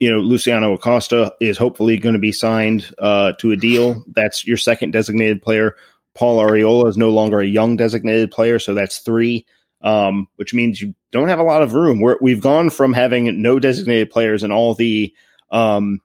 you 0.00 0.10
know 0.10 0.18
Luciano 0.18 0.72
Acosta 0.72 1.32
is 1.40 1.58
hopefully 1.58 1.98
going 1.98 2.14
to 2.14 2.18
be 2.18 2.32
signed 2.32 2.92
uh, 2.98 3.32
to 3.40 3.50
a 3.50 3.56
deal. 3.56 4.04
That's 4.14 4.46
your 4.46 4.56
second 4.56 4.92
designated 4.92 5.42
player. 5.42 5.76
Paul 6.14 6.40
Arriola 6.40 6.88
is 6.88 6.96
no 6.96 7.10
longer 7.10 7.40
a 7.40 7.46
young 7.46 7.76
designated 7.76 8.30
player, 8.30 8.58
so 8.58 8.74
that's 8.74 8.98
three, 8.98 9.46
um, 9.82 10.28
which 10.36 10.54
means 10.54 10.80
you 10.80 10.94
don't 11.10 11.28
have 11.28 11.40
a 11.40 11.44
lot 11.44 11.62
of 11.62 11.74
room. 11.74 12.00
we 12.20 12.30
have 12.30 12.40
gone 12.40 12.70
from 12.70 12.92
having 12.92 13.42
no 13.42 13.58
designated 13.58 14.10
players 14.10 14.42
and 14.42 14.52
all 14.52 14.74
the 14.74 15.12
um, 15.50 16.00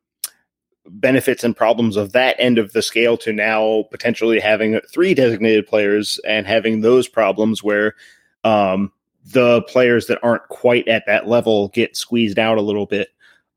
benefits 0.87 1.43
and 1.43 1.55
problems 1.55 1.95
of 1.95 2.11
that 2.13 2.35
end 2.39 2.57
of 2.57 2.73
the 2.73 2.81
scale 2.81 3.17
to 3.17 3.31
now 3.31 3.83
potentially 3.91 4.39
having 4.39 4.79
three 4.91 5.13
designated 5.13 5.67
players 5.67 6.19
and 6.27 6.47
having 6.47 6.81
those 6.81 7.07
problems 7.07 7.63
where 7.63 7.95
um, 8.43 8.91
the 9.25 9.61
players 9.63 10.07
that 10.07 10.19
aren't 10.23 10.47
quite 10.49 10.87
at 10.87 11.05
that 11.05 11.27
level 11.27 11.69
get 11.69 11.95
squeezed 11.95 12.39
out 12.39 12.57
a 12.57 12.63
little 12.63 12.85
bit. 12.85 13.09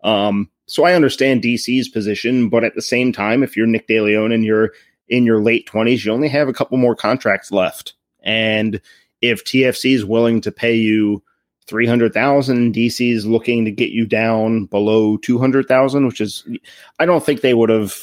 Um, 0.05 0.51
so 0.67 0.85
I 0.85 0.95
understand 0.95 1.43
DC's 1.43 1.89
position, 1.89 2.49
but 2.49 2.65
at 2.65 2.75
the 2.75 2.83
same 2.83 3.13
time, 3.13 3.43
if 3.43 3.57
you're 3.57 3.67
Nick 3.67 3.89
DeLeon 3.89 4.33
and 4.33 4.45
you're 4.45 4.73
in 5.13 5.25
your 5.25 5.41
late 5.41 5.69
20s, 5.69 6.05
you 6.05 6.13
only 6.13 6.29
have 6.29 6.49
a 6.49 6.53
couple 6.53 6.79
more 6.79 6.97
contracts 6.97 7.53
left. 7.53 7.95
And 8.25 8.81
if 9.21 9.45
TFC 9.45 9.95
is 9.95 10.05
willing 10.05 10.41
to 10.41 10.51
pay 10.51 10.75
you 10.75 11.23
300,000. 11.67 12.75
DC 12.75 13.13
is 13.13 13.27
looking 13.27 13.65
to 13.65 13.71
get 13.71 13.91
you 13.91 14.07
down 14.07 14.67
below 14.67 15.17
200,000, 15.19 16.07
which 16.07 16.21
is, 16.21 16.45
I 16.99 17.07
don't 17.07 17.25
think 17.25 17.41
they 17.41 17.55
would 17.55 17.71
have 17.71 17.97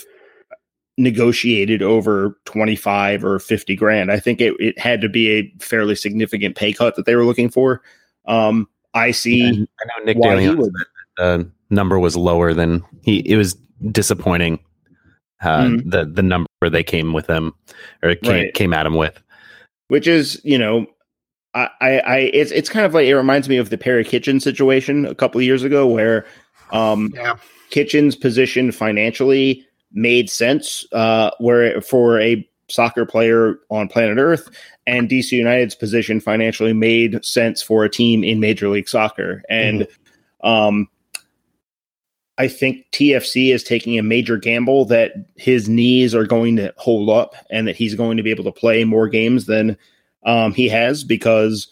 negotiated 0.98 1.82
over 1.82 2.38
25 2.46 3.24
or 3.24 3.40
50 3.40 3.76
grand. 3.76 4.12
I 4.12 4.20
think 4.20 4.42
it, 4.42 4.54
it 4.60 4.80
had 4.80 5.02
to 5.02 5.10
be 5.10 5.30
a 5.32 5.54
fairly 5.60 5.96
significant 5.96 6.56
pay 6.56 6.74
cut 6.74 6.96
that 6.96 7.06
they 7.06 7.16
were 7.16 7.26
looking 7.26 7.50
for. 7.50 7.82
Um, 8.26 8.68
I 8.94 9.12
see. 9.12 9.46
I 9.46 9.52
know 9.52 10.06
Nick 10.06 10.22
Daly 10.22 10.72
the 11.18 11.50
number 11.70 12.00
was 12.00 12.16
lower 12.16 12.54
than 12.54 12.84
he, 13.04 13.20
it 13.20 13.36
was 13.36 13.56
disappointing. 13.92 14.60
Uh, 15.42 15.62
mm-hmm. 15.62 15.90
the, 15.90 16.06
the 16.06 16.24
number 16.24 16.49
they 16.68 16.84
came 16.84 17.14
with 17.14 17.28
him 17.28 17.54
or 18.02 18.16
came, 18.16 18.32
right. 18.32 18.54
came 18.54 18.74
at 18.74 18.86
him 18.88 18.96
with, 18.96 19.22
which 19.90 20.08
is, 20.08 20.42
you 20.44 20.58
know, 20.58 20.88
I, 21.54 21.70
I, 21.82 22.18
it's 22.34 22.52
it's 22.52 22.70
kind 22.70 22.86
of 22.86 22.94
like 22.94 23.08
it 23.08 23.16
reminds 23.16 23.50
me 23.50 23.58
of 23.58 23.70
the 23.70 23.78
Perry 23.78 24.04
Kitchen 24.04 24.40
situation 24.40 25.06
a 25.06 25.16
couple 25.16 25.40
of 25.40 25.46
years 25.46 25.64
ago, 25.64 25.88
where 25.88 26.26
um, 26.72 27.12
yeah. 27.16 27.36
Kitchen's 27.72 28.16
position 28.16 28.72
financially 28.72 29.66
made 29.92 30.30
sense, 30.30 30.86
uh, 30.92 31.32
where 31.40 31.82
for 31.82 32.20
a 32.20 32.48
soccer 32.70 33.06
player 33.06 33.56
on 33.70 33.88
planet 33.88 34.20
Earth, 34.20 34.50
and 34.86 35.10
DC 35.10 35.32
United's 35.32 35.76
position 35.76 36.20
financially 36.20 36.74
made 36.74 37.24
sense 37.26 37.62
for 37.62 37.84
a 37.84 37.90
team 37.90 38.24
in 38.24 38.40
Major 38.40 38.70
League 38.70 38.90
Soccer, 38.90 39.42
and 39.50 39.82
mm-hmm. 39.82 40.48
um, 40.48 40.88
I 42.40 42.48
think 42.48 42.90
TFC 42.92 43.54
is 43.54 43.64
taking 43.64 44.00
a 44.00 44.04
major 44.04 44.38
gamble 44.38 44.86
that 44.86 45.12
his 45.36 45.68
knees 45.68 46.16
are 46.16 46.26
going 46.26 46.56
to 46.56 46.74
hold 46.78 47.10
up, 47.10 47.36
and 47.52 47.68
that 47.68 47.76
he's 47.76 47.96
going 47.96 48.16
to 48.16 48.24
be 48.24 48.32
able 48.32 48.46
to 48.46 48.52
play 48.52 48.86
more 48.86 49.10
games 49.10 49.46
than 49.46 49.78
um, 50.24 50.54
he 50.54 50.70
has 50.70 51.04
because 51.04 51.68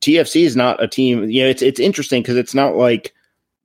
TFC 0.00 0.42
is 0.42 0.56
not 0.56 0.82
a 0.82 0.88
team. 0.88 1.30
You 1.30 1.44
know, 1.44 1.48
it's 1.48 1.62
it's 1.62 1.78
interesting 1.78 2.20
because 2.20 2.36
it's 2.36 2.54
not 2.54 2.74
like 2.74 3.14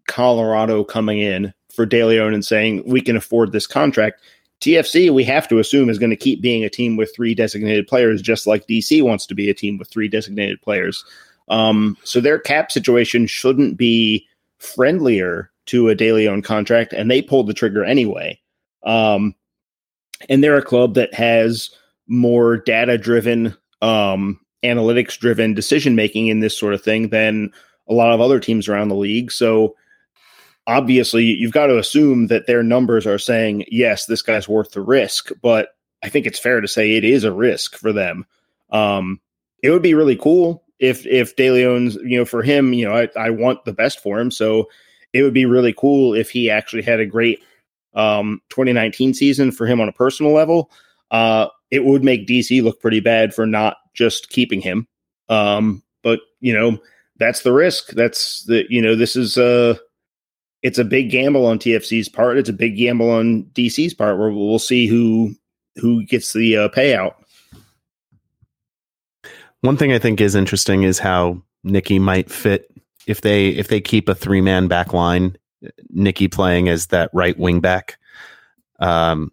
Colorado 0.07 0.84
coming 0.84 1.17
in 1.17 1.53
for 1.73 1.88
De 1.88 2.03
Leon 2.03 2.36
and 2.36 2.45
saying 2.45 2.84
we 2.86 3.01
can 3.01 3.17
afford 3.17 3.51
this 3.51 3.65
contract. 3.65 4.21
TFC, 4.62 5.12
we 5.12 5.23
have 5.23 5.47
to 5.47 5.57
assume, 5.57 5.89
is 5.89 5.97
going 5.97 6.12
to 6.12 6.15
keep 6.15 6.39
being 6.39 6.63
a 6.63 6.69
team 6.69 6.97
with 6.97 7.12
three 7.15 7.34
designated 7.34 7.88
players, 7.88 8.21
just 8.21 8.45
like 8.45 8.67
DC 8.67 9.01
wants 9.01 9.25
to 9.25 9.34
be 9.34 9.49
a 9.49 9.55
team 9.55 9.79
with 9.79 9.89
three 9.89 10.07
designated 10.07 10.62
players. 10.62 11.03
Um, 11.49 11.97
so 12.03 12.21
their 12.21 12.38
cap 12.38 12.71
situation 12.71 13.25
shouldn't 13.25 13.75
be 13.75 14.27
friendlier 14.60 15.49
to 15.67 15.89
a 15.89 15.95
DeLeon 15.95 16.43
contract, 16.43 16.93
and 16.93 17.10
they 17.10 17.21
pulled 17.21 17.47
the 17.47 17.54
trigger 17.54 17.84
anyway. 17.84 18.39
Um, 18.84 19.36
and 20.30 20.43
they're 20.43 20.58
a 20.58 20.63
club 20.63 20.95
that 20.95 21.13
has 21.13 21.69
more 22.08 22.58
data 22.58 22.97
driven 22.97 23.56
um, 23.82 24.39
analytics 24.63 25.17
driven 25.17 25.54
decision 25.54 25.95
making 25.95 26.28
in 26.28 26.39
this 26.39 26.58
sort 26.58 26.74
of 26.74 26.84
thing 26.84 27.10
than 27.10 27.52
a 27.88 27.93
lot 27.93 28.13
of 28.13 28.21
other 28.21 28.39
teams 28.39 28.67
around 28.67 28.89
the 28.89 28.95
league. 28.95 29.32
So 29.32 29.76
obviously, 30.67 31.26
you've 31.26 31.52
got 31.52 31.67
to 31.67 31.80
assume 31.80 32.28
that 32.28 32.47
their 32.47 32.63
numbers 32.63 33.08
are 33.08 33.17
saying, 33.17 33.65
yes, 33.69 34.06
this 34.06 34.21
guy's 34.21 34.47
worth 34.47 34.71
the 34.71 34.82
risk. 34.82 35.32
But 35.41 35.69
I 36.04 36.10
think 36.10 36.26
it's 36.26 36.39
fair 36.39 36.62
to 36.62 36.67
say 36.67 36.95
it 36.95 37.04
is 37.04 37.24
a 37.24 37.34
risk 37.34 37.76
for 37.76 37.91
them. 37.91 38.26
Um, 38.69 39.19
it 39.63 39.69
would 39.69 39.82
be 39.82 39.93
really 39.93 40.15
cool 40.15 40.63
if 40.80 41.06
if 41.06 41.36
De 41.36 41.52
Leon's, 41.52 41.95
you 41.95 42.17
know, 42.17 42.26
for 42.26 42.41
him, 42.41 42.74
you 42.74 42.86
know, 42.86 42.95
I, 42.95 43.10
I 43.15 43.30
want 43.30 43.65
the 43.65 43.74
best 43.74 44.00
for 44.00 44.19
him. 44.19 44.32
So 44.32 44.69
it 45.13 45.24
would 45.24 45.34
be 45.34 45.45
really 45.45 45.74
cool 45.74 46.13
if 46.13 46.30
he 46.30 46.50
actually 46.50 46.84
had 46.84 47.00
a 47.00 47.06
great 47.06 47.43
um, 47.93 48.41
2019 48.50 49.13
season 49.13 49.52
for 49.52 49.65
him 49.65 49.82
on 49.82 49.89
a 49.89 49.93
personal 49.93 50.32
level. 50.32 50.71
Uh, 51.12 51.47
it 51.69 51.84
would 51.84 52.04
make 52.04 52.28
DC 52.28 52.62
look 52.63 52.82
pretty 52.82 53.00
bad 53.00 53.34
for 53.34 53.45
not 53.45 53.78
just 53.93 54.30
keeping 54.30 54.62
him. 54.62 54.88
Um, 55.30 55.84
but 56.04 56.19
you 56.39 56.54
know, 56.54 56.78
that's 57.17 57.43
the 57.43 57.54
risk. 57.54 57.89
That's 57.89 58.43
the 58.43 58.65
you 58.69 58.82
know, 58.82 58.95
this 58.95 59.15
is 59.15 59.38
a 59.38 59.80
it's 60.62 60.78
a 60.78 60.84
big 60.84 61.10
gamble 61.10 61.45
on 61.45 61.60
TFC's 61.60 62.10
part. 62.10 62.38
It's 62.38 62.50
a 62.50 62.54
big 62.54 62.78
gamble 62.78 63.10
on 63.10 63.43
DC's 63.54 63.93
part 63.93 64.17
where 64.17 64.32
we'll 64.32 64.60
see 64.60 64.88
who 64.88 65.36
who 65.76 66.06
gets 66.06 66.34
the 66.34 66.58
uh, 66.58 66.69
payout. 66.69 67.13
One 69.62 69.78
thing 69.78 69.93
I 69.93 70.00
think 70.00 70.19
is 70.21 70.36
interesting 70.36 70.84
is 70.84 71.00
how 71.00 71.41
Nicky 71.63 72.00
might 72.00 72.30
fit 72.30 72.71
if 73.12 73.21
they 73.21 73.50
if 73.50 73.67
they 73.67 73.82
keep 73.82 74.10
a 74.10 74.15
three 74.15 74.41
man 74.41 74.67
back 74.67 74.93
line, 74.93 75.38
Nikki 75.89 76.28
playing 76.28 76.69
as 76.69 76.88
that 76.88 77.10
right 77.13 77.38
wing 77.38 77.60
back. 77.60 78.00
Um, 78.80 79.32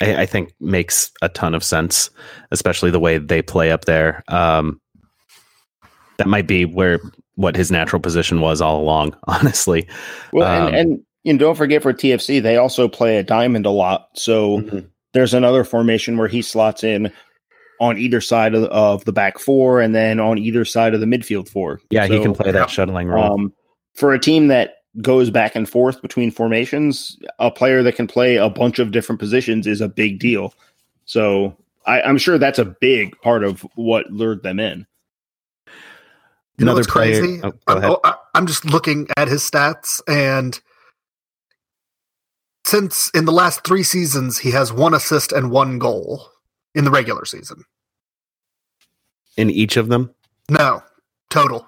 I, 0.00 0.22
I, 0.22 0.26
think 0.26 0.52
makes 0.58 1.12
a 1.22 1.28
ton 1.28 1.54
of 1.54 1.62
sense, 1.62 2.10
especially 2.50 2.90
the 2.90 2.98
way 2.98 3.18
they 3.18 3.40
play 3.40 3.70
up 3.70 3.84
there. 3.84 4.24
Um, 4.26 4.80
that 6.16 6.26
might 6.26 6.48
be 6.48 6.64
where 6.64 6.98
what 7.36 7.54
his 7.54 7.70
natural 7.70 8.00
position 8.00 8.40
was 8.40 8.60
all 8.60 8.80
along, 8.80 9.14
honestly. 9.24 9.86
Well, 10.32 10.48
um, 10.48 10.68
and, 10.68 10.76
and 10.76 11.00
you 11.22 11.34
know, 11.34 11.38
don't 11.38 11.54
forget 11.54 11.82
for 11.82 11.92
TFC, 11.92 12.42
they 12.42 12.56
also 12.56 12.88
play 12.88 13.18
a 13.18 13.22
diamond 13.22 13.66
a 13.66 13.70
lot. 13.70 14.08
So 14.14 14.58
mm-hmm. 14.58 14.78
there's 15.12 15.34
another 15.34 15.62
formation 15.62 16.16
where 16.16 16.28
he 16.28 16.42
slots 16.42 16.82
in 16.82 17.12
on 17.80 17.96
either 17.96 18.20
side 18.20 18.54
of, 18.54 18.64
of, 18.64 19.04
the 19.06 19.12
back 19.12 19.38
four 19.38 19.80
and 19.80 19.94
then 19.94 20.20
on 20.20 20.38
either 20.38 20.64
side 20.64 20.94
of 20.94 21.00
the 21.00 21.06
midfield 21.06 21.48
four. 21.48 21.80
Yeah, 21.90 22.06
so, 22.06 22.12
he 22.12 22.20
can 22.20 22.34
play 22.34 22.52
that 22.52 22.70
shuttling 22.70 23.08
role. 23.08 23.32
Um, 23.32 23.52
for 23.94 24.12
a 24.12 24.18
team 24.18 24.48
that 24.48 24.76
goes 25.00 25.30
back 25.30 25.56
and 25.56 25.68
forth 25.68 26.02
between 26.02 26.30
formations, 26.30 27.18
a 27.38 27.50
player 27.50 27.82
that 27.82 27.96
can 27.96 28.06
play 28.06 28.36
a 28.36 28.50
bunch 28.50 28.78
of 28.78 28.92
different 28.92 29.18
positions 29.18 29.66
is 29.66 29.80
a 29.80 29.88
big 29.88 30.18
deal. 30.18 30.52
So 31.06 31.56
I, 31.86 32.02
am 32.02 32.18
sure 32.18 32.38
that's 32.38 32.58
a 32.58 32.64
big 32.64 33.18
part 33.22 33.44
of 33.44 33.62
what 33.74 34.10
lured 34.10 34.42
them 34.42 34.60
in. 34.60 34.86
You 36.58 36.66
know 36.66 36.72
Another 36.72 36.80
what's 36.80 36.92
player- 36.92 37.20
crazy? 37.20 37.40
oh, 37.66 37.98
I'm, 38.04 38.14
I'm 38.34 38.46
just 38.46 38.66
looking 38.66 39.08
at 39.16 39.28
his 39.28 39.42
stats, 39.48 40.02
and 40.06 40.60
since 42.66 43.10
in 43.14 43.24
the 43.24 43.32
last 43.32 43.64
three 43.64 43.82
seasons, 43.82 44.38
he 44.38 44.50
has 44.50 44.70
one 44.70 44.92
assist 44.92 45.32
and 45.32 45.50
one 45.50 45.78
goal 45.78 46.28
in 46.74 46.84
the 46.84 46.90
regular 46.90 47.24
season. 47.24 47.64
In 49.36 49.50
each 49.50 49.76
of 49.76 49.88
them. 49.88 50.14
No, 50.48 50.82
total. 51.30 51.66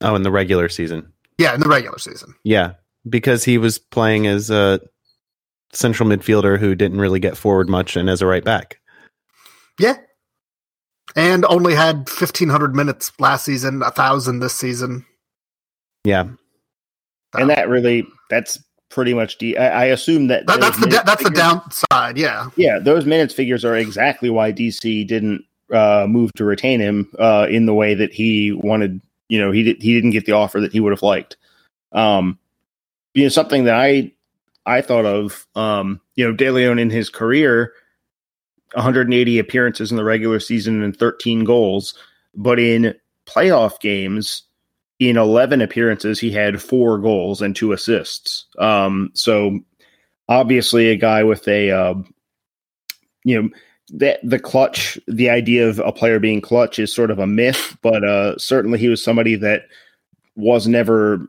Oh, 0.00 0.14
in 0.14 0.22
the 0.22 0.30
regular 0.30 0.68
season. 0.68 1.12
Yeah, 1.38 1.54
in 1.54 1.60
the 1.60 1.68
regular 1.68 1.98
season. 1.98 2.34
Yeah, 2.44 2.74
because 3.08 3.44
he 3.44 3.58
was 3.58 3.78
playing 3.78 4.26
as 4.26 4.50
a 4.50 4.80
central 5.72 6.08
midfielder 6.08 6.58
who 6.58 6.74
didn't 6.74 7.00
really 7.00 7.20
get 7.20 7.36
forward 7.36 7.68
much 7.68 7.96
and 7.96 8.08
as 8.08 8.22
a 8.22 8.26
right 8.26 8.44
back. 8.44 8.78
Yeah. 9.78 9.96
And 11.14 11.44
only 11.46 11.74
had 11.74 11.96
1,500 12.08 12.74
minutes 12.74 13.12
last 13.18 13.44
season, 13.44 13.76
a 13.76 13.86
1,000 13.86 14.40
this 14.40 14.54
season. 14.54 15.04
Yeah. 16.04 16.28
and 17.34 17.50
that 17.50 17.68
really 17.68 18.06
that's 18.30 18.62
pretty 18.90 19.12
much. 19.14 19.38
De- 19.38 19.56
I, 19.56 19.82
I 19.82 19.84
assume 19.86 20.28
that 20.28 20.46
That, 20.46 20.60
that's 20.60 20.78
the 20.78 20.86
da- 20.86 20.90
minutes 20.90 21.04
that's 21.06 21.24
the 21.24 21.30
downside. 21.30 22.16
Yeah. 22.18 22.48
Yeah, 22.56 22.78
those 22.78 23.04
minutes 23.06 23.34
figures 23.34 23.64
are 23.64 23.76
exactly 23.76 24.30
why 24.30 24.52
DC 24.52 25.06
didn't 25.06 25.44
uh, 25.72 26.06
move 26.08 26.32
to 26.34 26.44
retain 26.44 26.80
him 26.80 27.10
uh, 27.18 27.46
in 27.50 27.66
the 27.66 27.74
way 27.74 27.94
that 27.94 28.12
he 28.12 28.52
wanted. 28.52 29.00
You 29.28 29.40
know, 29.40 29.50
he 29.50 29.62
did, 29.62 29.82
he 29.82 29.94
didn't 29.94 30.10
get 30.10 30.26
the 30.26 30.32
offer 30.32 30.60
that 30.60 30.72
he 30.72 30.80
would 30.80 30.92
have 30.92 31.02
liked. 31.02 31.36
Um, 31.92 32.38
you 33.14 33.24
know, 33.24 33.28
something 33.28 33.64
that 33.64 33.74
I 33.74 34.12
I 34.64 34.80
thought 34.80 35.06
of. 35.06 35.46
Um, 35.54 36.00
you 36.14 36.24
know, 36.24 36.32
De 36.32 36.50
Leon 36.50 36.78
in 36.78 36.90
his 36.90 37.08
career, 37.08 37.72
180 38.74 39.38
appearances 39.38 39.90
in 39.90 39.96
the 39.96 40.04
regular 40.04 40.40
season 40.40 40.82
and 40.82 40.96
13 40.96 41.44
goals, 41.44 41.94
but 42.34 42.58
in 42.58 42.94
playoff 43.26 43.80
games. 43.80 44.42
In 44.98 45.18
11 45.18 45.60
appearances, 45.60 46.18
he 46.18 46.30
had 46.30 46.62
four 46.62 46.98
goals 46.98 47.42
and 47.42 47.54
two 47.54 47.72
assists. 47.72 48.46
Um, 48.58 49.10
so 49.12 49.60
obviously 50.28 50.90
a 50.90 50.96
guy 50.96 51.22
with 51.22 51.46
a 51.48 51.70
uh, 51.70 51.94
you 53.24 53.42
know 53.42 53.48
that 53.90 54.18
the 54.22 54.38
clutch 54.38 54.98
the 55.06 55.30
idea 55.30 55.68
of 55.68 55.78
a 55.78 55.92
player 55.92 56.18
being 56.18 56.40
clutch 56.40 56.78
is 56.78 56.92
sort 56.94 57.10
of 57.10 57.18
a 57.20 57.26
myth 57.26 57.76
but 57.82 58.02
uh 58.04 58.36
certainly 58.38 58.78
he 58.78 58.88
was 58.88 59.02
somebody 59.02 59.36
that 59.36 59.62
was 60.34 60.66
never 60.66 61.26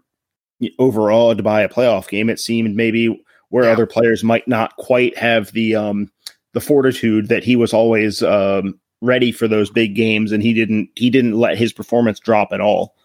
overawed 0.79 1.43
by 1.43 1.61
a 1.61 1.69
playoff 1.69 2.07
game 2.09 2.29
it 2.29 2.39
seemed 2.39 2.75
maybe 2.75 3.23
where 3.49 3.65
Yeah. 3.65 3.71
other 3.71 3.85
players 3.85 4.23
might 4.23 4.47
not 4.47 4.75
quite 4.77 5.15
have 5.17 5.51
the 5.53 5.75
um 5.75 6.11
the 6.53 6.61
fortitude 6.61 7.27
that 7.27 7.43
he 7.43 7.55
was 7.55 7.73
always 7.73 8.23
um 8.23 8.79
ready 9.01 9.31
for 9.31 9.47
those 9.47 9.69
big 9.69 9.93
games 9.95 10.31
and 10.31 10.41
he 10.41 10.53
didn't 10.53 10.89
he 10.95 11.11
didn't 11.11 11.33
let 11.37 11.57
his 11.59 11.71
performance 11.71 12.19
drop 12.19 12.49
at 12.51 12.59
all 12.61 12.95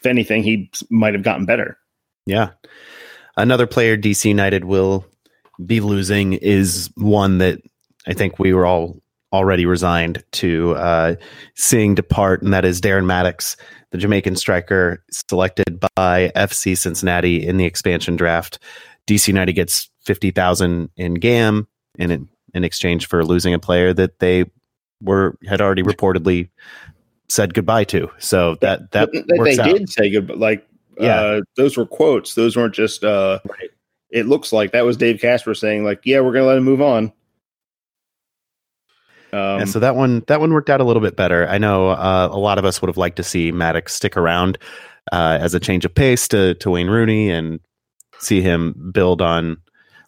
if 0.00 0.06
anything 0.06 0.42
he 0.42 0.70
might 0.88 1.12
have 1.12 1.22
gotten 1.22 1.44
better 1.44 1.76
Yeah. 2.24 2.50
Another 3.36 3.66
player 3.66 3.96
DC 3.98 4.24
United 4.24 4.64
will 4.64 5.04
be 5.66 5.80
losing 5.80 6.32
is 6.32 6.90
one 6.96 7.38
that 7.38 7.60
I 8.08 8.14
think 8.14 8.38
we 8.38 8.52
were 8.52 8.66
all 8.66 9.00
already 9.32 9.66
resigned 9.66 10.24
to 10.32 10.74
uh, 10.76 11.14
seeing 11.54 11.94
depart, 11.94 12.42
and 12.42 12.52
that 12.54 12.64
is 12.64 12.80
Darren 12.80 13.04
Mattocks, 13.04 13.56
the 13.90 13.98
Jamaican 13.98 14.36
striker 14.36 15.04
selected 15.10 15.78
by 15.94 16.32
FC 16.34 16.76
Cincinnati 16.76 17.46
in 17.46 17.58
the 17.58 17.64
expansion 17.66 18.16
draft. 18.16 18.58
DC 19.06 19.28
United 19.28 19.52
gets 19.52 19.90
50,000 20.04 20.88
in 20.96 21.14
GAM 21.14 21.68
in, 21.98 22.28
in 22.54 22.64
exchange 22.64 23.06
for 23.06 23.24
losing 23.24 23.52
a 23.52 23.58
player 23.58 23.92
that 23.92 24.18
they 24.20 24.44
were 25.02 25.36
had 25.46 25.60
already 25.60 25.82
reportedly 25.82 26.48
said 27.28 27.52
goodbye 27.54 27.84
to. 27.84 28.10
So 28.18 28.56
that 28.62 28.90
that 28.92 29.10
But 29.12 29.26
th- 29.28 29.38
works 29.38 29.56
they 29.58 29.62
out. 29.62 29.76
did 29.76 29.88
say 29.90 30.10
goodbye. 30.10 30.34
like, 30.34 30.66
Yeah. 30.98 31.20
uh, 31.20 31.40
those 31.56 31.76
were 31.76 31.86
quotes. 31.86 32.34
Those 32.34 32.56
weren't 32.56 32.74
just. 32.74 33.04
Uh, 33.04 33.38
Right. 33.44 33.70
It 34.10 34.24
looks 34.26 34.54
like 34.54 34.72
that 34.72 34.86
was 34.86 34.96
Dave 34.96 35.20
Kasper 35.20 35.52
saying, 35.54 35.84
like, 35.84 36.00
"Yeah, 36.04 36.20
we're 36.20 36.32
gonna 36.32 36.46
let 36.46 36.56
him 36.56 36.64
move 36.64 36.80
on." 36.80 37.12
Um, 39.32 39.58
yeah, 39.58 39.64
so 39.66 39.78
that 39.80 39.94
one 39.94 40.24
that 40.26 40.40
one 40.40 40.52
worked 40.52 40.70
out 40.70 40.80
a 40.80 40.84
little 40.84 41.02
bit 41.02 41.16
better. 41.16 41.46
I 41.48 41.58
know 41.58 41.90
uh, 41.90 42.28
a 42.30 42.38
lot 42.38 42.58
of 42.58 42.64
us 42.64 42.80
would 42.80 42.88
have 42.88 42.96
liked 42.96 43.16
to 43.16 43.22
see 43.22 43.52
Mattocks 43.52 43.94
stick 43.94 44.16
around 44.16 44.58
uh, 45.12 45.38
as 45.40 45.54
a 45.54 45.60
change 45.60 45.84
of 45.84 45.94
pace 45.94 46.28
to 46.28 46.54
to 46.54 46.70
Wayne 46.70 46.88
Rooney 46.88 47.30
and 47.30 47.60
see 48.20 48.40
him 48.40 48.90
build 48.92 49.20
on 49.22 49.58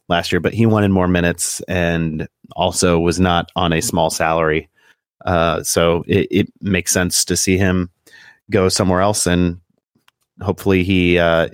last 0.09 0.33
year, 0.33 0.41
but 0.41 0.55
he 0.55 0.67
wanted 0.67 0.91
more 0.91 1.09
minutes 1.09 1.61
and 1.69 2.29
also 2.57 2.99
was 2.99 3.21
not 3.21 3.51
on 3.57 3.73
a 3.73 3.81
small 3.81 4.11
salary. 4.11 4.69
Uh, 5.25 5.63
so 5.63 6.03
it, 6.07 6.27
it 6.31 6.53
makes 6.61 6.93
sense 6.93 7.25
to 7.25 7.37
see 7.37 7.57
him 7.57 7.91
go 8.51 8.69
somewhere 8.69 9.01
else, 9.01 9.27
and 9.27 9.61
hopefully 10.41 10.83
he 10.83 11.19
uh, 11.19 11.49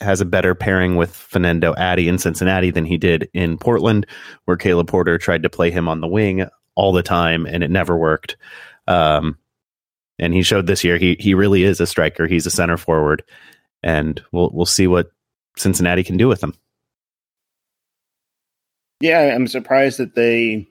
has 0.00 0.20
a 0.20 0.26
better 0.26 0.54
pairing 0.54 0.96
with 0.96 1.14
Fernando 1.14 1.74
Adi 1.76 2.08
in 2.08 2.18
Cincinnati 2.18 2.70
than 2.70 2.84
he 2.84 2.98
did 2.98 3.28
in 3.32 3.58
Portland, 3.58 4.06
where 4.44 4.56
Caleb 4.56 4.88
Porter 4.88 5.18
tried 5.18 5.42
to 5.42 5.50
play 5.50 5.70
him 5.70 5.88
on 5.88 6.00
the 6.00 6.06
wing 6.06 6.46
all 6.76 6.92
the 6.92 7.02
time 7.02 7.44
and 7.46 7.64
it 7.64 7.70
never 7.70 7.96
worked. 7.96 8.36
Um, 8.86 9.36
and 10.18 10.32
he 10.32 10.42
showed 10.42 10.66
this 10.68 10.84
year 10.84 10.96
he 10.96 11.16
he 11.18 11.34
really 11.34 11.64
is 11.64 11.80
a 11.80 11.86
striker. 11.86 12.26
He's 12.26 12.46
a 12.46 12.50
center 12.50 12.76
forward, 12.76 13.22
and 13.82 14.22
we'll 14.32 14.50
we'll 14.52 14.64
see 14.66 14.86
what 14.86 15.10
Cincinnati 15.58 16.04
can 16.04 16.16
do 16.16 16.28
with 16.28 16.42
him. 16.42 16.54
yeah, 19.00 19.34
I'm 19.34 19.46
surprised 19.46 19.98
that 19.98 20.14
they 20.14 20.66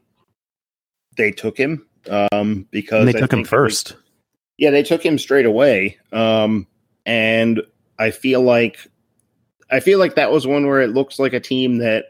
they 1.18 1.32
took 1.32 1.58
him 1.58 1.86
um, 2.10 2.68
because 2.72 3.00
And 3.06 3.08
they 3.10 3.18
I 3.18 3.22
took 3.22 3.34
him 3.34 3.38
think 3.40 3.40
it 3.40 3.40
was- 3.42 3.50
first. 3.50 3.96
Yeah, 4.58 4.72
they 4.72 4.84
took 4.84 5.06
him 5.06 5.18
straight 5.20 5.46
away. 5.46 5.98
Um, 6.14 6.66
and 7.06 7.62
I 8.00 8.12
feel 8.12 8.42
like 8.42 8.80
I 9.70 9.80
feel 9.82 10.00
like 10.00 10.16
that 10.16 10.32
was 10.32 10.48
one 10.48 10.66
where 10.66 10.82
it 10.82 10.92
looks 10.92 11.20
like 11.20 11.34
a 11.34 11.40
team 11.42 11.78
that 11.80 12.06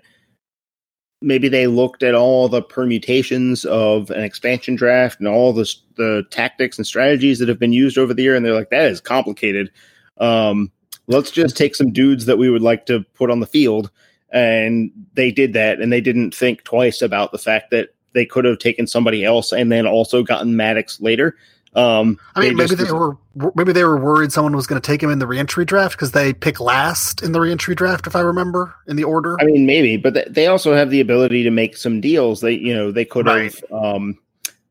maybe 1.22 1.48
they 1.48 1.68
looked 1.68 2.04
at 2.04 2.16
all 2.16 2.48
the 2.48 2.62
permutations 2.62 3.66
of 3.66 4.10
an 4.12 4.24
expansion 4.24 4.76
draft 4.76 5.20
and 5.20 5.28
all 5.28 5.54
the 5.54 5.72
the 5.96 6.24
tactics 6.30 6.78
and 6.78 6.86
strategies 6.86 7.40
that 7.40 7.50
have 7.50 7.60
been 7.60 7.74
used 7.74 7.98
over 7.98 8.14
the 8.14 8.24
year, 8.24 8.36
and 8.36 8.46
they're 8.46 8.54
like, 8.54 8.70
that 8.70 8.92
is 8.92 9.02
complicated. 9.02 9.72
Um, 10.18 10.72
let's 11.08 11.32
just 11.32 11.58
take 11.58 11.76
some 11.76 11.92
dudes 11.92 12.26
that 12.26 12.38
we 12.38 12.50
would 12.50 12.62
like 12.62 12.86
to 12.88 13.04
put 13.14 13.32
on 13.32 13.40
the 13.40 13.48
field, 13.48 13.90
and 14.32 14.92
they 15.14 15.32
did 15.32 15.54
that, 15.54 15.80
and 15.80 15.92
they 15.92 16.02
didn't 16.02 16.36
think 16.36 16.64
twice 16.64 17.02
about 17.02 17.32
the 17.32 17.38
fact 17.38 17.72
that 17.72 17.90
they 18.14 18.26
could 18.26 18.46
have 18.46 18.60
taken 18.60 18.88
somebody 18.88 19.26
else 19.26 19.52
and 19.52 19.72
then 19.72 19.86
also 19.86 20.24
gotten 20.24 20.56
Mattocks 20.56 21.02
later. 21.02 21.36
Um, 21.76 22.18
I 22.36 22.40
mean, 22.40 22.56
maybe 22.56 22.70
just- 22.70 22.86
they 22.88 22.92
were 22.92 23.18
maybe 23.54 23.74
they 23.74 23.84
were 23.84 23.98
worried 24.00 24.32
someone 24.32 24.56
was 24.56 24.66
going 24.66 24.82
to 24.82 24.86
take 24.86 25.04
him 25.04 25.10
in 25.10 25.20
the 25.20 25.28
reentry 25.28 25.66
draft 25.66 25.96
because 25.96 26.12
they 26.12 26.34
pick 26.34 26.62
last 26.62 27.22
in 27.22 27.34
the 27.34 27.42
reentry 27.42 27.76
draft, 27.76 28.08
if 28.08 28.16
I 28.16 28.22
remember 28.22 28.74
in 28.88 28.96
the 28.96 29.04
order. 29.04 29.36
I 29.42 29.44
mean, 29.44 29.66
maybe, 29.66 29.98
but 29.98 30.34
they 30.34 30.48
also 30.48 30.74
have 30.74 30.90
the 30.90 31.02
ability 31.02 31.44
to 31.44 31.52
make 31.52 31.76
some 31.76 32.00
deals. 32.00 32.40
They, 32.40 32.54
you 32.54 32.74
know, 32.74 32.92
they 32.92 33.04
could 33.04 33.26
Right. 33.26 33.54
have 33.54 33.64
um, 33.74 34.18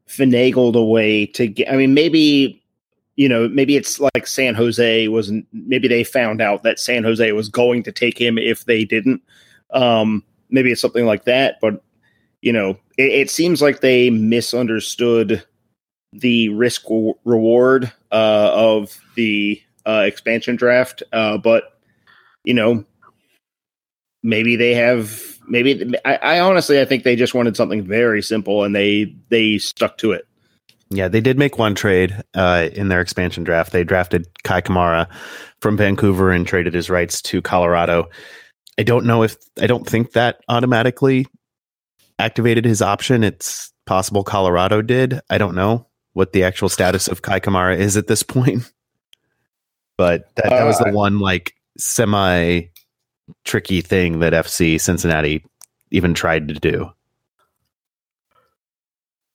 finagled 0.09 0.77
a 0.77 0.83
way 0.85 1.27
to 1.27 1.47
get. 1.47 1.71
I 1.71 1.77
mean, 1.77 1.93
maybe, 1.93 2.63
you 3.17 3.29
know, 3.29 3.49
maybe 3.49 3.77
it's 3.77 4.01
like 4.01 4.27
San 4.27 4.55
Jose 4.55 5.09
was. 5.09 5.31
Maybe 5.53 5.89
they 5.89 6.05
found 6.05 6.41
out 6.41 6.63
that 6.63 6.79
San 6.79 7.05
Jose 7.05 7.33
was 7.33 7.51
going 7.51 7.83
to 7.83 7.93
take 7.93 8.19
him 8.19 8.39
if 8.39 8.65
they 8.65 8.85
didn't. 8.87 9.21
Um, 9.73 10.25
maybe 10.49 10.73
it's 10.73 10.81
something 10.81 11.05
like 11.05 11.25
that. 11.25 11.59
But 11.61 11.83
you 12.41 12.53
know, 12.53 12.71
it, 12.97 13.13
it 13.13 13.31
seems 13.31 13.61
like 13.61 13.81
they 13.83 14.09
misunderstood 14.09 15.45
the 16.15 16.49
risk 16.51 16.85
reward 17.25 17.93
uh, 18.13 18.51
of 18.53 18.99
the 19.17 19.61
uh, 19.87 20.05
expansion 20.07 20.57
draft. 20.57 21.03
Uh, 21.13 21.39
but 21.39 21.79
you 22.45 22.55
know, 22.55 22.85
maybe 24.23 24.57
they 24.57 24.75
have 24.75 25.39
maybe 25.49 25.95
I, 26.05 26.17
I 26.17 26.41
honestly 26.41 26.81
I 26.81 26.85
think 26.85 27.03
they 27.03 27.17
just 27.17 27.35
wanted 27.35 27.57
something 27.57 27.83
very 27.85 28.23
simple 28.23 28.65
and 28.65 28.75
they 28.75 29.15
they 29.29 29.59
stuck 29.59 29.99
to 29.99 30.13
it. 30.13 30.27
Yeah, 30.91 31.09
they 31.09 31.21
did 31.21 31.39
make 31.39 31.59
one 31.59 31.75
trade 31.75 32.23
uh, 32.35 32.69
in 32.73 32.89
their 32.89 33.01
expansion 33.01 33.43
draft. 33.43 33.73
They 33.73 33.85
drafted 33.85 34.29
Kei 34.45 34.61
Kamara 34.61 35.09
from 35.61 35.77
Vancouver 35.77 36.31
and 36.31 36.47
traded 36.47 36.75
his 36.75 36.89
rights 36.89 37.21
to 37.23 37.43
Colorado. 37.43 38.11
I 38.79 38.83
don't 38.83 39.07
know 39.07 39.23
if 39.23 39.37
I 39.61 39.67
don't 39.67 39.87
think 39.89 40.13
that 40.13 40.41
automatically 40.49 41.27
activated 42.19 42.65
his 42.65 42.83
option. 42.83 43.25
It's 43.25 43.73
possible 43.87 44.23
Colorado 44.23 44.83
did. 44.83 45.21
I 45.29 45.39
don't 45.39 45.57
know 45.57 45.89
what 46.15 46.33
the 46.33 46.43
actual 46.43 46.69
status 46.69 47.07
of 47.07 47.23
Kei 47.23 47.39
Kamara 47.41 47.77
is 47.77 47.97
at 47.97 48.07
this 48.09 48.23
point. 48.23 48.71
But 49.97 50.35
that, 50.35 50.51
that 50.51 50.65
was 50.65 50.81
Uh, 50.81 50.87
the 50.87 50.91
one 50.93 51.21
like 51.21 51.55
semi 51.79 52.63
tricky 53.45 53.81
thing 53.81 54.19
that 54.19 54.33
FC 54.33 54.81
Cincinnati 54.81 55.45
even 55.93 56.15
tried 56.15 56.49
to 56.49 56.55
do. 56.55 56.91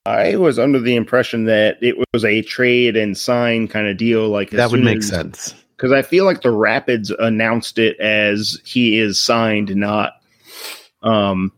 I 0.06 0.36
was 0.38 0.58
under 0.58 0.80
the 0.80 0.96
impression 0.96 1.46
that 1.46 1.78
it 1.82 1.96
was 2.14 2.26
a 2.26 2.42
trade 2.42 2.98
and 2.98 3.18
sign 3.18 3.68
kind 3.68 3.88
of 3.88 3.98
deal. 3.98 4.30
Like 4.30 4.50
That 4.52 4.72
would 4.72 4.84
make 4.84 5.04
sense. 5.04 5.54
because 5.78 5.92
I 5.92 6.02
feel 6.02 6.26
like 6.26 6.42
the 6.42 6.52
Rapids 6.52 7.10
announced 7.20 7.78
it 7.78 7.98
as 8.00 8.60
he 8.66 8.98
is 9.00 9.20
signed, 9.20 9.76
not 9.76 10.14
um, 11.04 11.52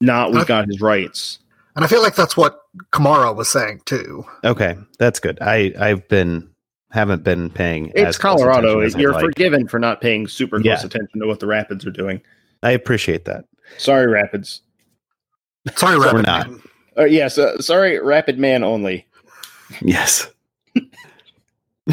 not 0.00 0.32
we 0.32 0.44
got 0.44 0.66
his 0.66 0.80
rights. 0.80 1.38
and 1.76 1.84
I 1.84 1.88
feel 1.88 2.02
like 2.02 2.16
that's 2.16 2.36
what 2.36 2.60
Kamara 2.92 3.34
was 3.36 3.48
saying 3.48 3.82
too. 3.84 4.24
Okay, 4.44 4.76
that's 4.98 5.20
good. 5.20 5.38
I 5.40 5.72
I've 5.78 6.06
been 6.08 6.48
haven't 6.90 7.22
been 7.22 7.50
paying. 7.50 7.88
It's 7.94 8.00
as 8.00 8.18
Colorado. 8.18 8.80
attention 8.80 8.82
as 8.98 9.02
You're 9.02 9.12
like. 9.12 9.24
forgiven 9.24 9.68
for 9.68 9.78
not 9.78 10.00
paying 10.00 10.26
super 10.28 10.56
close 10.60 10.66
Yeah. 10.80 10.86
attention 10.86 11.20
to 11.20 11.26
what 11.26 11.40
the 11.40 11.46
Rapids 11.46 11.86
are 11.86 11.90
doing. 11.90 12.20
I 12.62 12.70
appreciate 12.72 13.24
that. 13.26 13.44
Sorry, 13.78 14.06
Rapids. 14.06 14.60
Sorry, 15.76 15.98
We're 15.98 16.22
not. 16.22 16.50
Man. 16.50 16.62
Uh, 16.98 17.04
yes, 17.04 17.38
uh, 17.38 17.58
sorry, 17.60 17.98
Rapid 17.98 18.38
Man 18.38 18.62
only. 18.64 19.06
Yes. 19.80 20.30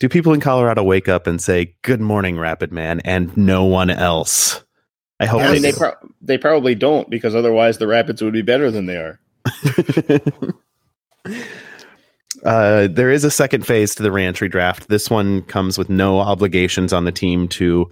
Do 0.00 0.08
people 0.08 0.32
in 0.34 0.40
Colorado 0.40 0.82
wake 0.82 1.08
up 1.08 1.26
and 1.26 1.40
say 1.40 1.74
"Good 1.82 2.00
morning, 2.00 2.38
Rapid 2.38 2.72
Man" 2.72 3.00
and 3.00 3.34
no 3.36 3.64
one 3.64 3.90
else? 3.90 4.62
I 5.20 5.26
hope 5.26 5.40
I 5.42 5.52
mean, 5.52 5.62
they 5.62 5.70
they 5.70 5.78
pro- 5.78 5.94
they 6.20 6.36
probably 6.38 6.74
don't 6.74 7.08
because 7.08 7.34
otherwise 7.34 7.78
the 7.78 7.86
Rapids 7.86 8.20
would 8.20 8.32
be 8.32 8.42
better 8.42 8.70
than 8.70 8.86
they 8.86 8.96
are. 8.96 9.20
uh, 12.44 12.88
there 12.88 13.10
is 13.10 13.24
a 13.24 13.30
second 13.30 13.66
phase 13.66 13.94
to 13.94 14.02
the 14.02 14.12
reentry 14.12 14.48
draft. 14.48 14.88
This 14.88 15.10
one 15.10 15.42
comes 15.42 15.78
with 15.78 15.88
no 15.90 16.20
obligations 16.20 16.92
on 16.92 17.04
the 17.04 17.12
team 17.12 17.48
to 17.48 17.90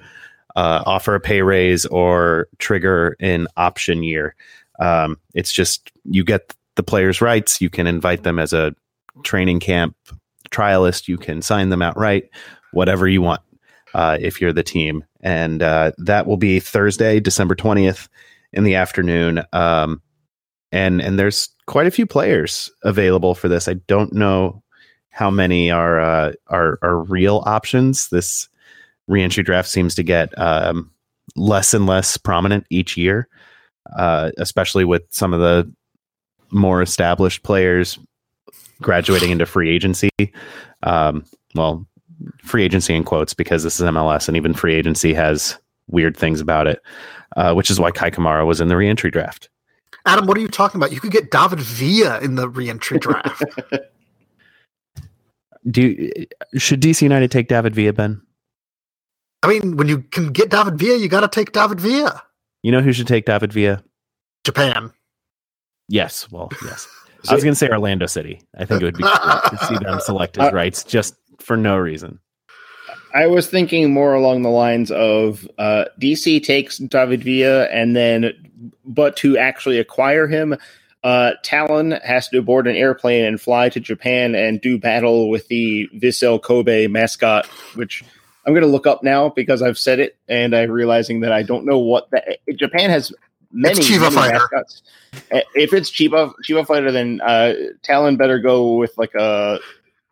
uh, 0.57 0.83
offer 0.87 1.15
a 1.15 1.21
pay 1.21 1.43
raise 1.43 1.87
or 1.87 2.49
trigger 2.59 3.17
an 3.21 3.47
option 3.57 4.03
year. 4.03 4.35
Um, 4.81 5.19
it's 5.35 5.53
just 5.53 5.91
you 6.05 6.25
get 6.25 6.55
the 6.75 6.83
players' 6.83 7.21
rights. 7.21 7.61
You 7.61 7.71
can 7.71 7.87
invite 7.87 8.23
them 8.23 8.38
as 8.38 8.53
a 8.53 8.75
training 9.23 9.61
camp 9.61 9.97
trialist. 10.51 11.09
You 11.09 11.19
can 11.19 11.43
sign 11.43 11.69
them 11.71 11.83
outright, 11.83 12.31
whatever 12.73 13.09
you 13.09 13.23
want, 13.23 13.41
uh, 13.95 14.19
if 14.21 14.41
you're 14.41 14.53
the 14.53 14.62
team. 14.62 15.05
And 15.21 15.62
uh, 15.62 15.93
that 15.99 16.27
will 16.27 16.37
be 16.37 16.61
Thursday, 16.61 17.21
December 17.21 17.55
twentieth, 17.55 18.09
in 18.53 18.65
the 18.65 18.75
afternoon. 18.75 19.43
Um, 19.53 20.03
and 20.72 21.00
and 21.00 21.18
there's 21.18 21.48
quite 21.66 21.87
a 21.87 21.90
few 21.90 22.06
players 22.06 22.70
available 22.82 23.35
for 23.35 23.48
this. 23.48 23.68
I 23.68 23.74
don't 23.87 24.12
know 24.12 24.62
how 25.11 25.30
many 25.30 25.70
are 25.70 26.00
uh, 26.00 26.32
are 26.48 26.78
are 26.82 27.02
real 27.04 27.42
options. 27.46 28.08
This 28.08 28.48
reentry 29.06 29.42
draft 29.42 29.68
seems 29.68 29.94
to 29.94 30.02
get 30.02 30.37
um, 30.38 30.90
less 31.37 31.74
and 31.74 31.87
less 31.87 32.16
prominent 32.16 32.66
each 32.70 32.96
year, 32.96 33.28
uh, 33.96 34.32
especially 34.38 34.85
with 34.85 35.02
some 35.11 35.35
of 35.35 35.40
the 35.40 35.70
more 36.50 36.82
established 36.82 37.42
players 37.42 37.98
graduating 38.80 39.30
into 39.30 39.46
free 39.46 39.70
agency. 39.70 40.11
Um, 40.82 41.24
well, 41.54 41.87
free 42.42 42.64
agency 42.64 42.94
in 42.94 43.04
quotes 43.04 43.35
because 43.35 43.62
this 43.62 43.78
is 43.78 43.87
MLS, 43.87 44.28
and 44.28 44.37
even 44.37 44.54
free 44.54 44.74
agency 44.74 45.12
has 45.12 45.58
weird 45.88 46.16
things 46.16 46.40
about 46.40 46.66
it, 46.66 46.80
uh, 47.37 47.52
which 47.52 47.70
is 47.70 47.78
why 47.78 47.90
Kei 47.90 48.11
Kamara 48.11 48.46
was 48.46 48.61
in 48.61 48.68
the 48.68 48.76
reentry 48.76 49.11
draft. 49.11 49.50
Adam, 50.07 50.27
what 50.27 50.37
are 50.37 50.41
you 50.41 50.49
talking 50.49 50.81
about? 50.81 50.93
You 50.93 51.01
could 51.01 51.12
get 51.12 51.31
David 51.31 51.61
Villa 51.61 52.21
in 52.21 52.35
the 52.35 52.49
reentry 52.49 52.99
draft. 52.99 53.45
Do 55.71 55.83
you, 55.83 56.27
should 56.59 56.81
DC 56.81 57.03
United 57.03 57.31
take 57.31 57.49
David 57.49 57.75
Villa, 57.75 57.93
Ben? 57.93 58.21
I 59.43 59.49
mean, 59.49 59.77
when 59.77 59.88
you 59.88 59.99
can 59.99 60.33
get 60.33 60.51
David 60.51 60.79
Villa, 60.79 60.99
you 60.99 61.09
got 61.09 61.21
to 61.21 61.29
take 61.29 61.53
David 61.53 61.81
Villa. 61.81 62.23
You 62.62 62.73
know 62.73 62.81
who 62.81 62.93
should 62.93 63.07
take 63.07 63.27
David 63.27 63.53
Villa? 63.53 63.83
Japan. 64.45 64.93
Yes. 65.88 66.31
Well, 66.31 66.51
yes. 66.65 66.88
I 67.29 67.35
was 67.35 67.45
going 67.45 67.53
to 67.53 67.59
say 67.59 67.69
Orlando 67.69 68.07
City. 68.07 68.43
I 68.57 68.65
think 68.65 68.83
it 68.83 68.85
would 68.85 68.97
be 68.97 69.03
cool 69.05 69.51
to 69.51 69.67
see 69.67 69.79
them 69.79 70.01
select 70.01 70.37
his 70.37 70.53
rights 70.53 70.83
just 70.83 71.15
for 71.38 71.57
no 71.57 71.77
reason. 71.77 72.19
I 73.14 73.27
was 73.27 73.46
thinking 73.46 73.92
more 73.92 74.14
along 74.14 74.42
the 74.42 74.48
lines 74.51 74.90
of 74.90 75.48
uh, 75.59 75.85
DC 76.01 76.42
takes 76.44 76.79
David 76.79 77.22
Villa, 77.22 77.64
and 77.64 77.94
then, 77.94 78.33
but 78.85 79.16
to 79.18 79.37
actually 79.37 79.79
acquire 79.79 80.27
him, 80.27 80.57
uh, 81.05 81.33
Talon 81.42 81.92
has 82.05 82.29
to 82.29 82.40
board 82.42 82.66
an 82.66 82.77
airplane 82.77 83.25
and 83.25 83.40
fly 83.40 83.68
to 83.70 83.81
Japan 83.81 84.35
and 84.35 84.61
do 84.61 84.79
battle 84.79 85.29
with 85.29 85.48
the 85.48 85.88
Vissel 85.94 86.40
Kobe 86.40 86.87
mascot, 86.87 87.46
which 87.75 88.05
I'm 88.46 88.53
going 88.55 88.62
to 88.64 88.70
look 88.70 88.87
up 88.87 89.03
now 89.03 89.29
because 89.29 89.62
I've 89.62 89.79
said 89.79 89.98
it 90.01 90.16
and 90.29 90.55
I'm 90.55 90.70
realizing 90.70 91.20
that 91.20 91.33
I 91.33 91.42
don't 91.42 91.64
know 91.66 91.79
what 91.79 92.11
that. 92.12 92.38
Japan 92.57 92.88
has 92.90 93.12
many, 93.53 93.79
It's 93.79 93.88
Chiba 93.88 94.01
many 94.03 94.14
Fighter. 94.14 94.38
mascots. 94.38 94.83
Uh, 95.33 95.40
If 95.55 95.72
it's 95.72 95.90
Chiba 95.90 96.33
Chiba 96.48 96.66
Fighter, 96.66 96.92
then 96.92 97.20
uh, 97.20 97.55
Talon 97.83 98.16
better 98.16 98.38
go 98.38 98.75
with 98.77 98.96
like 98.96 99.14
a 99.14 99.59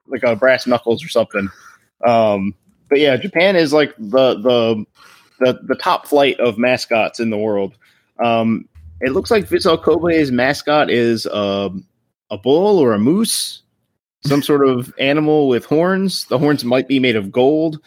like 0.06 0.22
a 0.24 0.34
brass 0.36 0.66
knuckles 0.66 1.04
or 1.04 1.08
something. 1.08 1.48
Um, 2.04 2.54
but 2.90 2.98
yeah, 3.00 3.16
Japan 3.16 3.56
is 3.56 3.72
like 3.72 3.94
the 3.96 4.34
the 4.34 4.84
the, 5.38 5.58
the 5.62 5.74
top 5.76 6.06
flight 6.06 6.38
of 6.38 6.58
mascots 6.58 7.18
in 7.20 7.30
the 7.30 7.38
world. 7.38 7.74
Um, 8.22 8.68
it 9.00 9.12
looks 9.12 9.30
like 9.30 9.48
Vissel 9.48 9.82
Kobe's 9.82 10.30
mascot 10.30 10.90
is 10.90 11.24
um, 11.26 11.86
a 12.28 12.36
bull 12.36 12.78
or 12.78 12.92
a 12.92 12.98
moose, 12.98 13.62
some 14.26 14.42
sort 14.42 14.68
of 14.68 14.92
animal 14.98 15.48
with 15.48 15.64
horns. 15.64 16.26
The 16.26 16.36
horns 16.38 16.64
might 16.64 16.86
be 16.88 16.98
made 17.00 17.16
of 17.16 17.32
gold. 17.32 17.80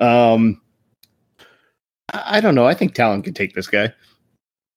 Um, 0.00 0.60
I, 2.12 2.38
I 2.38 2.40
don't 2.40 2.56
know. 2.56 2.66
I 2.66 2.74
think 2.74 2.94
Talon 2.94 3.22
could 3.22 3.36
take 3.36 3.54
this 3.54 3.68
guy. 3.68 3.92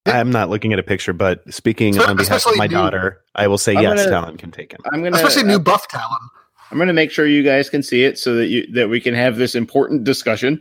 I'm 0.06 0.32
not 0.32 0.50
looking 0.50 0.72
at 0.74 0.80
a 0.80 0.84
picture, 0.84 1.14
but 1.14 1.52
speaking 1.54 1.96
Espe- 1.96 2.08
on 2.08 2.18
behalf 2.18 2.46
of 2.46 2.58
my 2.58 2.68
new- 2.68 2.74
daughter, 2.76 3.22
I 3.36 3.48
will 3.48 3.58
say 3.58 3.76
I'm 3.76 3.84
yes, 3.84 3.98
gonna- 4.06 4.10
Talon 4.12 4.38
can 4.38 4.52
take 4.52 4.72
him. 4.72 4.80
I'm 4.92 5.04
gonna 5.04 5.16
Especially 5.16 5.44
new 5.44 5.60
buff 5.60 5.88
talent. 5.88 6.22
I'm 6.72 6.78
gonna 6.78 6.94
make 6.94 7.12
sure 7.12 7.26
you 7.26 7.44
guys 7.44 7.70
can 7.70 7.82
see 7.84 8.04
it 8.04 8.18
so 8.20 8.36
that 8.36 8.48
you 8.48 8.68
that 8.74 8.90
we 8.90 9.00
can 9.02 9.14
have 9.14 9.38
this 9.38 9.56
important 9.56 10.04
discussion. 10.04 10.54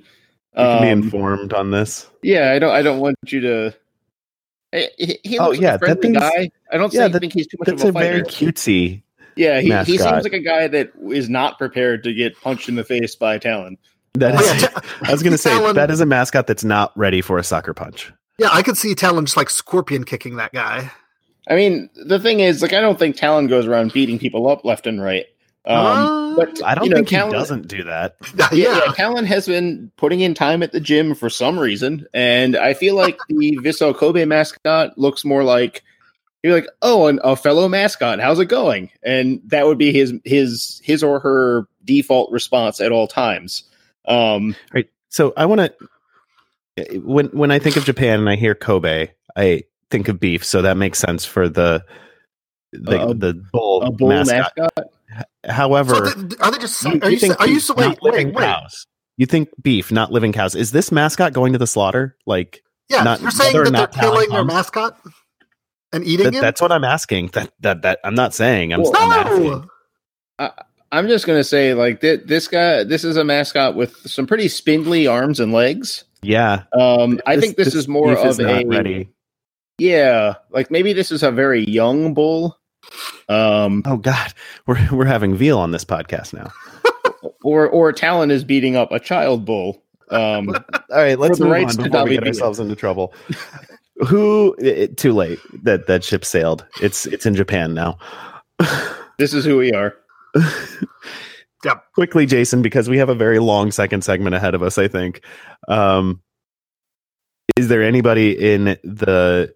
You 0.57 0.64
can 0.64 0.83
be 0.83 0.88
Um, 0.90 1.03
informed 1.05 1.53
on 1.53 1.71
this. 1.71 2.07
Yeah, 2.23 2.53
I 2.53 2.59
don't. 2.59 2.71
I 2.75 2.83
don't 2.83 2.99
want 3.01 3.16
you 3.27 3.40
to. 3.42 3.75
He, 4.73 4.88
he- 4.99 5.21
he 5.25 5.38
Oh, 5.38 5.49
looks 5.49 5.61
yeah, 5.61 5.73
like 5.73 5.81
that 5.81 5.90
a 5.90 5.94
friendly 6.01 6.03
thing's- 6.03 6.18
guy. 6.18 6.51
I 6.73 6.77
don't 6.77 6.92
yeah, 6.92 7.01
think, 7.03 7.12
that- 7.12 7.21
think 7.21 7.33
he's 7.33 7.47
too 7.47 7.57
much 7.61 7.68
That's 7.68 7.83
of 7.83 7.87
a 7.87 7.90
a 7.90 7.92
fighter. 7.92 8.11
very 8.11 8.23
cutesy. 8.25 9.03
yeah, 9.37 9.61
he, 9.61 9.73
he 9.90 9.99
seems 9.99 10.25
like 10.25 10.33
a 10.33 10.40
guy 10.40 10.66
that 10.68 10.90
is 11.11 11.29
not 11.31 11.59
prepared 11.59 12.03
to 12.05 12.12
get 12.12 12.38
punched 12.40 12.68
in 12.68 12.75
the 12.75 12.85
face 12.85 13.14
by 13.14 13.38
Talon. 13.38 13.79
That 14.14 14.35
Oh, 14.35 14.40
is, 14.40 14.62
yeah, 14.62 14.68
Ta- 14.68 14.83
I 15.03 15.12
was 15.12 15.23
going 15.23 15.33
to 15.35 15.38
say 15.38 15.51
Talon- 15.51 15.77
that 15.77 15.90
is 15.90 16.01
a 16.01 16.07
mascot 16.07 16.47
that's 16.47 16.64
not 16.64 16.92
ready 16.97 17.21
for 17.21 17.38
a 17.38 17.44
soccer 17.44 17.73
punch. 17.73 18.12
Yeah, 18.38 18.49
I 18.53 18.62
could 18.62 18.77
see 18.77 18.94
Talon 18.94 19.25
just 19.27 19.37
like 19.37 19.49
scorpion 19.51 20.05
kicking 20.05 20.37
that 20.37 20.53
guy. 20.53 20.90
I 21.49 21.55
mean, 21.57 21.88
the 21.94 22.18
thing 22.18 22.40
is, 22.40 22.61
like, 22.61 22.73
I 22.75 22.81
don't 22.81 22.99
think 22.99 23.16
Talon 23.16 23.47
goes 23.47 23.66
around 23.66 23.92
beating 23.94 24.18
people 24.18 24.49
up 24.49 24.64
left 24.66 24.87
and 24.87 25.01
right. 25.03 25.25
Um, 25.64 25.77
Uh, 25.77 26.37
but 26.37 26.64
I 26.64 26.75
don't 26.75 26.85
you 26.85 26.90
know, 26.90 26.97
think 26.97 27.09
Talon, 27.09 27.33
he 27.33 27.38
doesn't 27.38 27.68
do 27.68 27.85
that. 27.85 28.16
yeah, 28.37 28.49
Yeah, 28.53 28.81
yeah, 28.87 28.92
Talon 28.92 29.25
has 29.27 29.47
been 29.47 29.90
putting 29.97 30.21
in 30.21 30.35
time 30.35 30.62
at 30.62 30.73
the 30.73 30.81
gym 30.81 31.14
for 31.14 31.29
some 31.29 31.59
reason, 31.59 32.07
and 32.14 32.57
I 32.57 32.75
feel 32.75 32.94
like 32.94 33.18
the 33.29 33.59
Vissel 33.62 33.94
Kobe 33.94 34.25
mascot 34.25 34.97
looks 34.97 35.25
more 35.25 35.44
like 35.44 35.83
you're 36.42 36.55
like, 36.55 36.68
oh, 36.83 37.09
an, 37.09 37.18
a 37.25 37.35
fellow 37.37 37.68
mascot, 37.68 38.21
how's 38.21 38.38
it 38.38 38.47
going? 38.47 38.90
And 39.03 39.40
that 39.47 39.66
would 39.66 39.79
be 39.79 39.92
his 39.92 40.14
his 40.25 40.81
his 40.85 41.03
or 41.03 41.18
her 41.21 41.66
default 41.85 42.31
response 42.31 42.81
at 42.81 42.92
all 42.92 43.09
times. 43.09 43.64
Um, 44.07 44.55
Right. 44.73 44.88
So 45.09 45.33
I 45.37 45.47
want 45.47 45.61
to 45.61 47.01
when 47.01 47.27
when 47.29 47.51
I 47.51 47.59
think 47.59 47.77
of 47.77 47.85
Japan 47.85 48.21
and 48.21 48.29
I 48.29 48.37
hear 48.37 48.55
Kobe, 48.55 49.09
I 49.37 49.64
think 49.90 50.09
of 50.09 50.21
beef. 50.21 50.44
So 50.44 50.62
that 50.62 50.77
makes 50.77 50.99
sense 50.99 51.25
for 51.25 51.49
the 51.49 51.85
the, 52.73 53.09
A- 53.09 53.14
the 53.14 53.35
bull, 53.53 53.83
a 53.83 53.90
bull 53.90 54.09
mascot. 54.09 54.53
mascot. 54.57 54.92
However, 55.49 55.94
So 55.94 56.14
th- 56.14 56.40
are 56.40 56.51
they 56.51 56.59
just? 56.59 56.83
you, 56.85 57.01
are 57.03 57.11
you 57.11 57.16
you? 57.18 57.35
Are 57.38 57.47
you? 57.49 57.55
beef, 57.55 57.64
so- 57.64 57.75
Wait, 57.75 57.99
wait, 58.03 58.27
wait. 58.27 58.37
cows. 58.37 58.87
You 59.16 59.27
think 59.27 59.49
beef, 59.61 59.90
not 59.90 60.12
living 60.12 60.33
cows. 60.33 60.55
Is 60.55 60.71
this 60.73 60.92
mascot 60.92 61.33
going 61.33 61.53
to 61.53 61.59
the 61.59 61.66
slaughter? 61.66 62.16
Like 62.27 62.62
Yeah, 62.88 63.03
Not- 63.03 63.21
you're 63.21 63.31
saying 63.31 63.53
that 63.57 63.62
they're 63.64 63.73
not 63.73 63.92
killing 63.92 64.29
their 64.31 64.44
mascot 64.44 64.99
and 65.92 66.05
eating 66.05 66.25
that, 66.27 66.35
him. 66.35 66.40
that's 66.40 66.61
what 66.61 66.71
I'm 66.73 66.85
asking. 66.85 67.29
That 67.29 67.51
that 67.61 67.83
that 67.83 67.99
I'm 68.05 68.14
not 68.14 68.35
saying. 68.35 68.73
I'm, 68.73 68.83
Well, 68.83 68.92
I'm 68.97 69.09
no. 69.42 69.66
asking. 70.38 70.51
I'm 70.90 71.09
just 71.09 71.27
gonna 71.27 71.44
say, 71.44 71.75
like 71.75 72.01
th- 72.01 72.23
this 72.25 72.49
guy, 72.49 72.85
this 72.85 73.05
is 73.05 73.16
a 73.16 73.25
mascot 73.25 73.75
with 73.75 73.94
some 74.09 74.27
pretty 74.27 74.49
spindly 74.49 75.07
arms 75.07 75.38
and 75.40 75.53
legs. 75.53 76.05
Yeah. 76.23 76.62
Um, 76.73 77.21
I 77.27 77.38
think 77.38 77.57
this, 77.57 77.75
is 77.75 77.87
more 77.88 78.14
beef 78.14 78.25
of 78.25 78.38
not 78.38 78.62
a 78.62 78.66
ready. 78.66 79.09
yeah, 79.79 80.35
like 80.51 80.71
maybe 80.71 80.92
this 80.92 81.11
is 81.12 81.23
a 81.23 81.31
very 81.31 81.64
young 81.64 82.14
bull. 82.14 82.57
Um, 83.29 83.83
Oh 83.87 83.96
God, 83.96 84.33
we're 84.66 84.88
we're 84.92 85.05
having 85.05 85.37
veal 85.37 85.59
on 85.59 85.70
this 85.70 85.85
podcast 85.85 86.33
now. 86.33 86.51
or 87.42 87.68
or 87.68 87.92
Talon 87.92 88.31
is 88.31 88.44
beating 88.44 88.77
up 88.77 88.92
a 88.92 89.01
child 89.01 89.44
bull. 89.44 89.83
Um, 90.11 90.48
All 90.48 90.57
right, 90.90 91.18
let's 91.18 91.38
the 91.38 91.44
move 91.44 91.53
rights 91.53 91.77
on 91.77 91.85
to 91.85 91.90
before 91.90 92.05
we 92.05 92.14
get 92.14 92.27
ourselves 92.27 92.59
into 92.59 92.74
trouble. 92.74 93.12
Who? 94.07 94.55
It, 94.59 94.96
too 94.96 95.12
late. 95.12 95.38
That 95.64 95.87
that 95.87 96.05
ship 96.05 96.24
sailed. 96.24 96.64
It's 96.81 97.07
it's 97.07 97.27
in 97.27 97.35
Japan 97.35 97.74
now. 97.74 97.98
this 99.18 99.35
is 99.35 99.44
who 99.44 99.59
we 99.59 99.72
are. 99.72 99.94
Quickly, 101.94 102.24
Jason, 102.24 102.62
because 102.62 102.88
we 102.88 102.98
have 102.98 103.09
a 103.09 103.14
very 103.14 103.40
long 103.40 103.72
second 103.72 104.05
segment 104.05 104.35
ahead 104.35 104.55
of 104.55 104.62
us. 104.62 104.79
I 104.79 104.88
think. 104.88 105.22
Um, 105.66 106.22
is 107.57 107.68
there 107.68 107.83
anybody 107.83 108.33
in 108.33 108.77
the 108.85 109.53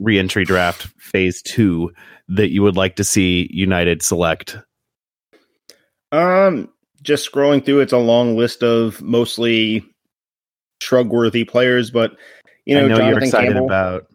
reentry 0.00 0.44
draft 0.44 0.88
phase 0.98 1.40
two 1.40 1.92
that 2.28 2.50
you 2.50 2.62
would 2.62 2.76
like 2.76 2.96
to 2.96 3.04
see 3.04 3.48
United 3.52 4.02
select? 4.02 4.58
Um, 6.12 6.70
just 7.02 7.30
scrolling 7.30 7.64
through, 7.64 7.80
it's 7.80 7.92
a 7.92 7.98
long 7.98 8.36
list 8.36 8.62
of 8.62 9.02
mostly 9.02 9.84
shrug-worthy 10.80 11.44
players, 11.44 11.90
but 11.90 12.16
you 12.64 12.74
know, 12.74 12.88
know 12.88 13.08
you're 13.08 13.18
excited 13.18 13.52
Campbell. 13.52 13.66
about. 13.66 14.06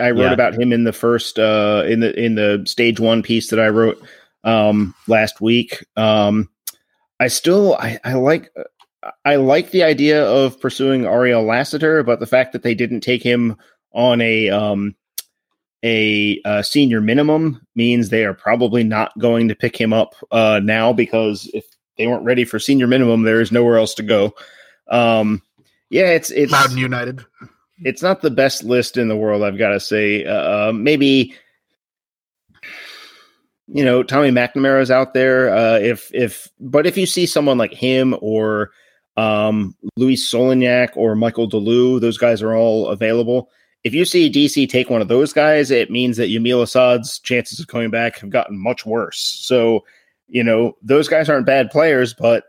I 0.00 0.10
wrote 0.10 0.22
Yeah. 0.22 0.32
about 0.32 0.58
him 0.58 0.72
in 0.72 0.84
the 0.84 0.92
first 0.92 1.38
uh, 1.38 1.84
in 1.86 2.00
the 2.00 2.18
in 2.18 2.34
the 2.34 2.62
stage 2.66 2.98
one 2.98 3.22
piece 3.22 3.50
that 3.50 3.60
I 3.60 3.68
wrote 3.68 4.02
um, 4.42 4.94
last 5.06 5.40
week. 5.40 5.84
Um, 5.96 6.48
I 7.20 7.28
still 7.28 7.74
I, 7.74 7.98
I 8.02 8.14
like 8.14 8.50
I 9.24 9.36
like 9.36 9.70
the 9.70 9.82
idea 9.82 10.24
of 10.24 10.60
pursuing 10.60 11.04
Ariel 11.04 11.44
Lassiter, 11.44 12.02
but 12.02 12.20
the 12.20 12.26
fact 12.26 12.52
that 12.52 12.62
they 12.62 12.74
didn't 12.74 13.00
take 13.00 13.22
him 13.22 13.56
on 13.92 14.20
a 14.20 14.50
um 14.50 14.94
a, 15.82 16.40
a 16.44 16.64
senior 16.64 17.00
minimum 17.00 17.66
means 17.74 18.08
they 18.08 18.24
are 18.24 18.34
probably 18.34 18.82
not 18.82 19.16
going 19.18 19.48
to 19.48 19.54
pick 19.54 19.76
him 19.76 19.92
up 19.92 20.14
uh 20.30 20.60
now 20.62 20.92
because 20.92 21.50
if 21.54 21.64
they 21.98 22.06
weren't 22.06 22.24
ready 22.24 22.44
for 22.44 22.58
senior 22.58 22.86
minimum, 22.86 23.22
there 23.22 23.40
is 23.40 23.52
nowhere 23.52 23.76
else 23.78 23.94
to 23.94 24.02
go. 24.02 24.34
Um 24.88 25.42
yeah, 25.90 26.10
it's 26.10 26.30
it's 26.30 26.52
Loudoun 26.52 26.78
United. 26.78 27.24
it's 27.78 28.02
not 28.02 28.22
the 28.22 28.30
best 28.30 28.64
list 28.64 28.96
in 28.96 29.08
the 29.08 29.16
world, 29.16 29.42
I've 29.42 29.58
got 29.58 29.70
to 29.70 29.80
say. 29.80 30.24
Uh, 30.24 30.72
maybe 30.72 31.34
you 33.68 33.84
know 33.84 34.02
Tommy 34.02 34.30
McNamara 34.30 34.80
is 34.80 34.90
out 34.90 35.14
there. 35.14 35.54
Uh, 35.54 35.78
if 35.78 36.10
if 36.14 36.48
but 36.60 36.86
if 36.86 36.96
you 36.96 37.06
see 37.06 37.26
someone 37.26 37.58
like 37.58 37.72
him 37.72 38.16
or 38.20 38.70
um, 39.16 39.74
Luis 39.96 40.30
Solignac 40.30 40.96
or 40.96 41.14
Michael 41.14 41.46
de 41.46 41.56
Leeuw, 41.56 42.00
those 42.00 42.18
guys 42.18 42.42
are 42.42 42.54
all 42.54 42.88
available. 42.88 43.50
If 43.86 43.94
you 43.94 44.04
see 44.04 44.28
DC 44.28 44.68
take 44.68 44.90
one 44.90 45.00
of 45.00 45.06
those 45.06 45.32
guys, 45.32 45.70
it 45.70 45.92
means 45.92 46.16
that 46.16 46.28
Yamil 46.28 46.60
Asad's 46.64 47.20
chances 47.20 47.60
of 47.60 47.68
coming 47.68 47.88
back 47.88 48.18
have 48.18 48.30
gotten 48.30 48.58
much 48.58 48.84
worse. 48.84 49.20
So, 49.20 49.84
you 50.26 50.42
know, 50.42 50.76
those 50.82 51.06
guys 51.06 51.28
aren't 51.28 51.46
bad 51.46 51.70
players, 51.70 52.12
but 52.12 52.46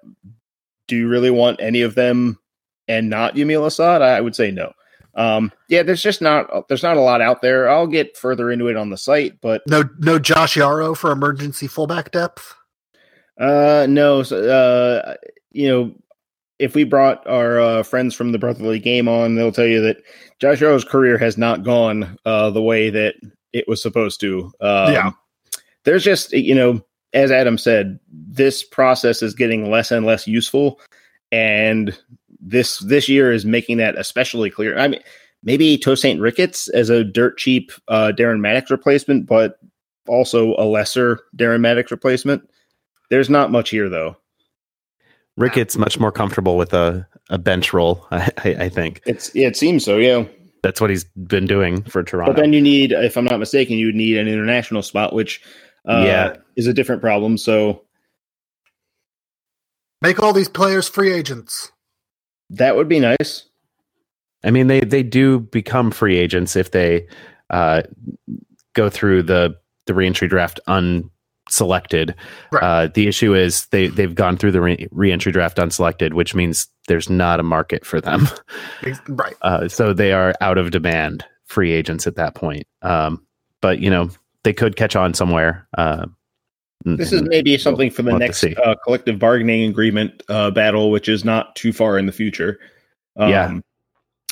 do 0.88 0.96
you 0.96 1.08
really 1.08 1.30
want 1.30 1.62
any 1.62 1.84
of 1.84 1.94
them 1.94 2.40
and 2.88 3.08
not 3.08 3.36
Yamil 3.36 3.68
Asad? 3.68 4.02
I 4.02 4.20
would 4.20 4.36
say 4.36 4.50
no. 4.50 4.74
Um, 5.14 5.52
yeah, 5.70 5.84
there's 5.84 6.02
just 6.02 6.24
not 6.24 6.68
there's 6.70 6.82
not 6.82 6.98
a 6.98 7.02
lot 7.02 7.22
out 7.22 7.44
there. 7.44 7.70
I'll 7.70 7.86
get 7.86 8.18
further 8.18 8.50
into 8.50 8.68
it 8.68 8.76
on 8.76 8.90
the 8.90 8.98
site, 8.98 9.40
but 9.40 9.62
No, 9.68 9.84
no 10.00 10.18
Josh 10.18 10.56
Yaro 10.56 10.98
for 10.98 11.12
emergency 11.12 11.68
fullback 11.68 12.10
depth. 12.10 12.56
uh, 13.40 13.86
no, 13.88 14.24
so, 14.24 14.44
uh, 14.50 15.14
you 15.52 15.68
know, 15.68 15.96
if 16.60 16.76
we 16.76 16.84
brought 16.84 17.26
our 17.28 17.60
uh, 17.60 17.84
friends 17.84 18.16
from 18.16 18.32
the 18.32 18.40
Brotherly 18.40 18.80
Game 18.80 19.08
on, 19.08 19.36
they'll 19.36 19.52
tell 19.52 19.68
you 19.68 19.82
that 19.82 19.98
Josh 20.40 20.60
Yaro's 20.60 20.84
career 20.84 21.18
has 21.18 21.38
not 21.38 21.64
gone 21.64 22.18
uh, 22.26 22.50
the 22.50 22.62
way 22.62 22.90
that 22.90 23.16
it 23.54 23.68
was 23.68 23.82
supposed 23.82 24.20
to. 24.22 24.52
Um, 24.62 24.94
Yeah. 24.94 25.12
there's 25.84 26.04
just 26.04 26.32
you 26.34 26.56
know, 26.56 26.82
as 27.14 27.32
Adam 27.32 27.58
said, 27.58 28.00
this 28.12 28.64
process 28.64 29.22
is 29.22 29.34
getting 29.34 29.70
less 29.72 29.92
and 29.92 30.06
less 30.06 30.28
useful, 30.28 30.80
and 31.32 31.98
this 32.40 32.80
this 32.80 33.08
year 33.08 33.32
is 33.32 33.46
making 33.46 33.78
that 33.78 33.98
especially 33.98 34.50
clear. 34.50 34.78
I 34.78 34.88
mean, 34.88 35.02
maybe 35.44 35.78
Tosaint 35.78 36.20
Ricketts 36.20 36.68
as 36.70 36.90
a 36.90 37.04
dirt 37.04 37.38
cheap 37.38 37.72
uh, 37.88 38.12
Darren 38.18 38.40
Mattocks 38.40 38.72
replacement, 38.72 39.26
but 39.28 39.60
also 40.08 40.56
a 40.58 40.66
lesser 40.66 41.20
Darren 41.36 41.62
Mattocks 41.62 41.92
replacement. 41.92 42.50
There's 43.10 43.30
not 43.30 43.52
much 43.52 43.70
here 43.70 43.90
though. 43.90 44.18
Ricketts 45.38 45.78
much 45.78 46.00
more 46.00 46.12
comfortable 46.12 46.58
with 46.58 46.74
a, 46.74 47.08
a 47.30 47.38
bench 47.38 47.72
role, 47.72 48.06
I, 48.12 48.30
I, 48.44 48.50
I 48.66 48.70
think. 48.70 49.02
It's 49.06 49.34
yeah, 49.36 49.48
it 49.48 49.56
seems 49.56 49.86
so. 49.86 49.98
Yeah, 49.98 50.26
That's 50.64 50.82
what 50.82 50.90
he's 50.90 51.04
been 51.06 51.46
doing 51.46 51.84
for 51.84 52.04
Toronto. 52.04 52.34
but 52.34 52.42
then 52.42 52.54
you 52.54 52.62
need, 52.62 52.92
if 52.92 53.16
I'm 53.18 53.26
not 53.26 53.40
mistaken, 53.40 53.78
you 53.78 53.86
would 53.88 53.96
need 53.96 54.18
an 54.18 54.28
international 54.28 54.82
spot, 54.82 55.14
which 55.14 55.42
uh, 55.88 56.04
Yeah. 56.06 56.36
is 56.56 56.68
a 56.68 56.74
different 56.74 57.02
problem. 57.02 57.38
So 57.38 57.84
Make 60.02 60.20
all 60.22 60.34
these 60.34 60.50
players 60.50 60.88
free 60.88 61.12
agents. 61.12 61.72
that 62.52 62.76
would 62.76 62.88
be 62.88 63.00
nice. 63.00 63.46
I 64.44 64.52
mean, 64.52 64.68
they 64.68 64.82
they 64.82 65.02
do 65.04 65.40
become 65.40 65.90
free 65.92 66.18
agents 66.18 66.56
if 66.56 66.70
they 66.72 67.08
uh, 67.50 67.82
go 68.74 68.90
through 68.90 69.24
the 69.24 69.58
the 69.88 69.94
reentry 69.96 70.28
draft 70.28 70.60
unselected. 71.48 72.16
Right. 72.52 72.64
Uh, 72.64 72.88
the 72.94 73.08
issue 73.08 73.34
is 73.34 73.66
they 73.68 73.88
they've 73.88 74.16
gone 74.16 74.38
through 74.38 74.52
the 74.52 74.62
re- 74.62 74.88
reentry 74.92 75.32
draft 75.32 75.58
unselected, 75.58 76.14
which 76.14 76.36
means 76.36 76.68
there's 76.88 77.10
not 77.10 77.40
a 77.40 77.44
market 77.44 77.86
for 77.86 78.02
them. 78.02 78.28
Right. 79.08 79.36
Uh, 79.42 79.68
so 79.68 79.94
they 79.94 80.12
are 80.12 80.34
out 80.42 80.58
of 80.58 80.72
demand 80.72 81.24
free 81.46 81.72
agents 81.72 82.08
at 82.08 82.16
that 82.16 82.36
point. 82.36 82.66
Um, 82.82 83.26
but 83.62 83.80
you 83.80 83.90
know 83.90 84.10
they 84.44 84.54
could 84.54 84.76
catch 84.76 84.96
on 84.96 85.14
somewhere. 85.14 85.68
Uh, 85.78 86.08
This 86.86 87.12
is 87.12 87.22
maybe 87.24 87.58
something 87.58 87.90
for 87.90 88.02
the 88.02 88.12
we'll 88.12 88.20
next 88.20 88.44
uh, 88.44 88.76
collective 88.84 89.20
bargaining 89.20 89.70
agreement 89.70 90.24
uh, 90.30 90.52
battle, 90.52 90.92
which 90.92 91.08
is 91.10 91.24
not 91.24 91.56
too 91.56 91.74
far 91.74 91.98
in 91.98 92.06
the 92.06 92.12
future. 92.12 92.60
Um, 93.16 93.30
Yeah. 93.30 93.60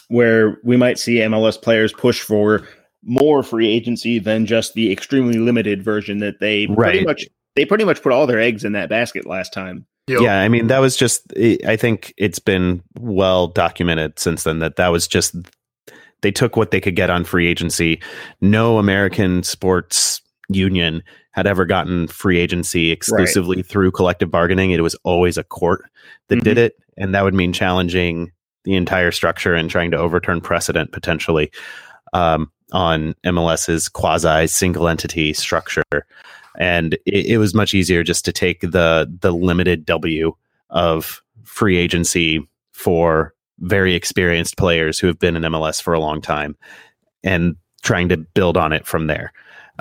Where 0.08 0.60
we 0.63 0.78
might 0.78 0.99
see 0.99 1.15
MLS 1.15 1.60
players 1.60 1.91
push 1.91 2.21
for 2.21 2.67
more 3.06 3.44
free 3.44 3.70
agency 3.70 4.20
than 4.20 4.46
just 4.46 4.74
the 4.74 4.91
extremely 4.91 5.38
limited 5.38 5.84
version 5.84 6.18
that 6.18 6.39
they 6.39 6.68
pretty 6.68 7.00
Right. 7.00 7.06
much 7.06 7.26
they 7.56 7.63
pretty 7.63 7.86
much 7.86 8.02
put 8.02 8.12
all 8.12 8.28
their 8.28 8.39
eggs 8.39 8.65
in 8.65 8.74
that 8.74 8.89
basket 8.89 9.26
last 9.26 9.54
time. 9.54 9.86
Yep. 10.08 10.22
Yeah, 10.22 10.41
I 10.41 10.50
mean 10.50 10.68
that 10.68 10.80
was 10.80 10.98
just. 10.98 11.22
I 11.65 11.78
think 11.78 12.13
it's 12.18 12.39
been 12.39 12.84
well 13.00 13.48
documented 13.48 14.20
since 14.20 14.44
then 14.44 14.60
that 14.60 14.76
that 14.76 14.89
was 14.89 15.08
just 15.08 15.36
they 16.22 16.32
took 16.32 16.56
what 16.58 16.72
they 16.72 16.82
could 16.82 16.96
get 16.96 17.10
on 17.10 17.24
free 17.24 17.48
agency. 17.48 18.02
No 18.41 18.78
American 18.78 19.41
sports 19.44 20.22
union 20.50 21.02
had 21.32 21.48
ever 21.48 21.65
gotten 21.65 22.08
free 22.08 22.39
agency 22.39 22.91
exclusively 22.91 23.62
through 23.62 23.91
collective 23.91 24.30
bargaining. 24.32 24.72
It 24.72 24.82
was 24.84 24.96
always 25.04 25.38
a 25.38 25.44
court 25.44 25.86
that 26.30 26.44
did 26.44 26.58
it, 26.58 26.76
and 26.98 27.15
that 27.15 27.24
would 27.24 27.34
mean 27.34 27.52
challenging 27.52 28.32
the 28.63 28.76
entire 28.76 29.12
structure 29.12 29.54
and 29.54 29.70
trying 29.70 29.91
to 29.91 29.98
overturn 29.98 30.41
precedent 30.41 30.91
potentially 30.91 31.52
um, 32.13 32.52
on 32.71 33.15
MLS's 33.23 33.88
quasi 33.89 34.47
single 34.47 34.88
entity 34.88 35.34
structure 35.34 35.84
and 36.58 36.93
it, 37.06 37.25
it 37.25 37.38
was 37.38 37.54
much 37.54 37.73
easier 37.73 38.04
just 38.04 38.25
to 38.25 38.32
take 38.32 38.62
the 38.62 39.12
the 39.21 39.32
limited 39.32 39.86
W 39.86 40.36
of 40.69 41.21
free 41.43 41.78
agency 41.78 42.47
for 42.73 43.34
very 43.60 43.95
experienced 43.95 44.58
players 44.58 44.99
who 44.99 45.08
have 45.08 45.19
been 45.19 45.36
in 45.36 45.43
MLS 45.43 45.82
for 45.82 45.93
a 45.93 45.99
long 45.99 46.21
time, 46.21 46.56
and 47.23 47.56
trying 47.84 48.10
to 48.10 48.17
build 48.17 48.58
on 48.58 48.73
it 48.73 48.86
from 48.86 49.08
there. 49.08 49.32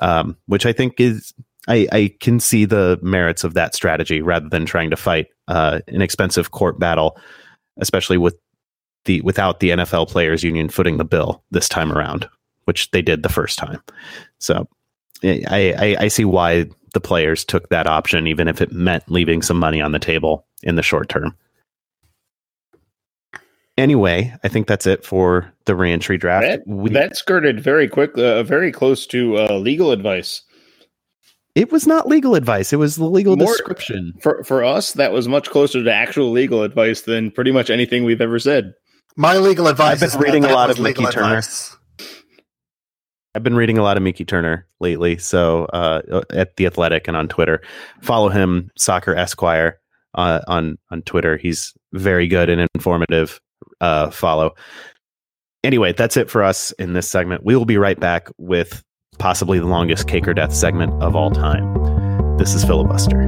Um, 0.03 0.37
which 0.47 0.67
I 0.67 0.73
think 0.73 1.01
is 1.01 1.33
I, 1.69 1.87
I 1.93 2.15
can 2.21 2.41
see 2.41 2.65
the 2.65 2.99
merits 3.03 3.45
of 3.45 3.55
that 3.55 3.75
strategy 3.75 4.21
rather 4.21 4.49
than 4.49 4.67
trying 4.67 4.91
to 4.91 4.97
fight 4.97 5.29
uh, 5.49 5.81
an 5.89 6.03
expensive 6.03 6.51
court 6.51 6.79
battle, 6.79 7.17
especially 7.79 8.19
with 8.19 8.37
the 9.05 9.21
without 9.21 9.61
the 9.61 9.71
NFL 9.71 10.09
Players 10.09 10.43
Union 10.43 10.69
footing 10.69 10.97
the 10.97 11.05
bill 11.05 11.43
this 11.51 11.69
time 11.69 11.93
around, 11.93 12.29
which 12.65 12.91
they 12.91 13.03
did 13.03 13.23
the 13.23 13.29
first 13.29 13.59
time. 13.59 13.81
So 14.39 14.69
I, 15.23 15.75
I, 15.79 15.97
I 16.05 16.09
see 16.09 16.25
why 16.25 16.67
the 16.93 17.01
players 17.01 17.45
took 17.45 17.69
that 17.71 17.87
option, 17.87 18.27
even 18.27 18.47
if 18.49 18.61
it 18.61 18.73
meant 18.73 19.11
leaving 19.11 19.43
some 19.43 19.59
money 19.59 19.81
on 19.81 19.93
the 19.93 19.99
table 19.99 20.47
in 20.63 20.77
the 20.77 20.83
short 20.83 21.09
term. 21.09 21.35
Anyway, 23.77 24.33
I 24.45 24.49
think 24.49 24.69
that's 24.69 24.87
it 24.87 25.05
for 25.05 25.53
the 25.65 25.75
reentry 25.75 26.17
draft. 26.17 26.45
That, 26.47 26.61
We- 26.67 26.91
that 26.91 27.17
skirted 27.17 27.61
very 27.61 27.89
quick, 27.89 28.17
uh, 28.17 28.45
very 28.45 28.71
close 28.71 29.07
to 29.09 29.37
uh, 29.39 29.55
legal 29.59 29.91
advice. 29.91 30.43
it 31.57 31.73
was 31.73 31.85
not 31.87 32.07
legal 32.07 32.37
advice; 32.37 32.73
it 32.73 32.77
was 32.77 32.95
the 32.97 33.05
legal 33.05 33.37
More- 33.37 33.49
description. 33.49 34.13
For 34.23 34.45
for 34.45 34.63
us, 34.63 34.93
that 34.93 35.13
was 35.13 35.27
much 35.27 35.51
closer 35.51 35.83
to 35.83 35.93
actual 35.93 36.31
legal 36.31 36.63
advice 36.63 37.01
than 37.03 37.33
pretty 37.33 37.51
much 37.51 37.69
anything 37.69 38.05
we've 38.05 38.21
ever 38.21 38.39
said. 38.39 38.75
My 39.17 39.39
legal 39.39 39.67
advice. 39.67 39.95
I've 39.95 40.01
been 40.01 40.07
is 40.07 40.13
that 40.13 40.21
reading 40.21 40.45
a 40.45 40.49
that 40.49 40.55
lot 40.55 40.71
of 40.71 40.79
Mickey 40.79 40.99
legal 41.01 41.13
Turner. 41.13 41.27
advice. 41.39 41.77
I've 43.35 43.43
been 43.43 43.57
reading 43.57 43.79
a 43.79 43.83
lot 43.83 43.97
of 43.97 44.03
Mickey 44.03 44.25
Turner 44.25 44.65
lately, 44.79 45.19
so 45.19 45.65
uh, 45.67 46.23
at 46.31 46.57
the 46.57 46.67
Athletic 46.67 47.09
and 47.09 47.17
on 47.17 47.27
Twitter, 47.27 47.63
follow 48.01 48.29
him, 48.29 48.71
Soccer 48.77 49.15
Esquire, 49.15 49.81
uh, 50.15 50.41
on 50.47 50.79
on 50.91 51.03
Twitter. 51.03 51.37
He's 51.37 51.75
very 51.93 52.29
good 52.29 52.49
and 52.49 52.69
informative. 52.75 53.41
Uh, 53.81 54.11
follow. 54.11 54.55
Anyway, 55.65 55.93
that's 55.93 56.17
it 56.17 56.31
for 56.31 56.45
us 56.45 56.71
in 56.73 56.93
this 56.93 57.09
segment. 57.09 57.45
We 57.45 57.57
will 57.57 57.65
be 57.65 57.77
right 57.77 57.99
back 57.99 58.29
with 58.39 58.85
possibly 59.19 59.59
the 59.59 59.67
longest 59.67 60.07
cake 60.07 60.29
or 60.29 60.35
death 60.35 60.55
segment 60.55 60.93
of 61.03 61.17
all 61.17 61.31
time. 61.31 62.37
This 62.37 62.55
is 62.55 62.65
filibuster. 62.65 63.23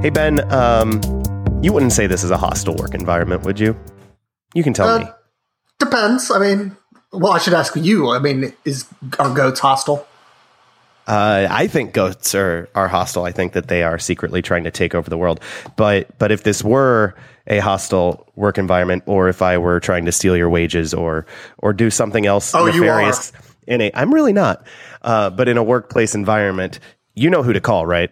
Hey 0.00 0.10
Ben, 0.10 0.52
um, 0.52 1.00
you 1.62 1.72
wouldn't 1.72 1.92
say 1.92 2.06
this 2.06 2.24
is 2.24 2.30
a 2.30 2.36
hostile 2.36 2.74
work 2.74 2.94
environment, 2.94 3.42
would 3.44 3.58
you? 3.60 3.76
You 4.54 4.62
can 4.62 4.72
tell 4.74 4.88
Uh, 4.88 4.98
me. 4.98 5.06
Depends. 5.78 6.30
I 6.30 6.38
mean, 6.38 6.76
well, 7.12 7.32
I 7.32 7.38
should 7.38 7.54
ask 7.54 7.74
you. 7.76 8.10
I 8.10 8.18
mean, 8.18 8.52
is 8.64 8.84
are 9.18 9.32
goats 9.32 9.60
hostile? 9.60 10.06
Uh, 11.06 11.48
I 11.50 11.66
think 11.66 11.92
goats 11.92 12.34
are 12.34 12.68
are 12.74 12.86
hostile. 12.88 13.24
I 13.24 13.32
think 13.32 13.54
that 13.54 13.66
they 13.68 13.82
are 13.82 13.98
secretly 13.98 14.40
trying 14.42 14.64
to 14.64 14.70
take 14.70 14.94
over 14.94 15.10
the 15.10 15.18
world. 15.18 15.40
But 15.76 16.16
but 16.18 16.30
if 16.30 16.44
this 16.44 16.62
were 16.62 17.14
a 17.48 17.58
hostile 17.58 18.28
work 18.36 18.56
environment, 18.58 19.02
or 19.06 19.28
if 19.28 19.42
I 19.42 19.58
were 19.58 19.80
trying 19.80 20.04
to 20.04 20.12
steal 20.12 20.36
your 20.36 20.48
wages, 20.48 20.94
or 20.94 21.26
or 21.58 21.72
do 21.72 21.90
something 21.90 22.24
else 22.26 22.54
Oh, 22.54 22.66
nefarious 22.66 23.32
in 23.66 23.80
a, 23.80 23.90
I'm 23.94 24.14
really 24.14 24.32
not. 24.32 24.64
Uh, 25.02 25.30
but 25.30 25.48
in 25.48 25.56
a 25.56 25.62
workplace 25.64 26.14
environment, 26.14 26.78
you 27.14 27.30
know 27.30 27.42
who 27.42 27.52
to 27.52 27.60
call, 27.60 27.84
right? 27.84 28.10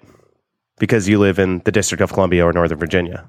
Because 0.80 1.09
you 1.09 1.18
live 1.20 1.38
in 1.38 1.61
the 1.64 1.70
District 1.72 2.01
of 2.03 2.12
Columbia 2.12 2.44
or 2.44 2.53
Northern 2.53 2.78
Virginia. 2.78 3.28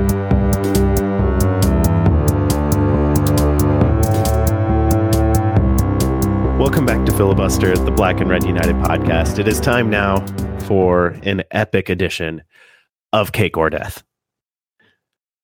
Welcome 6.71 6.85
back 6.85 7.05
to 7.05 7.11
Filibuster, 7.11 7.75
the 7.77 7.91
Black 7.91 8.21
and 8.21 8.29
Red 8.29 8.45
United 8.45 8.77
podcast. 8.77 9.39
It 9.39 9.45
is 9.45 9.59
time 9.59 9.89
now 9.89 10.25
for 10.67 11.07
an 11.23 11.43
epic 11.51 11.89
edition 11.89 12.43
of 13.11 13.33
Cake 13.33 13.57
or 13.57 13.69
Death. 13.69 14.05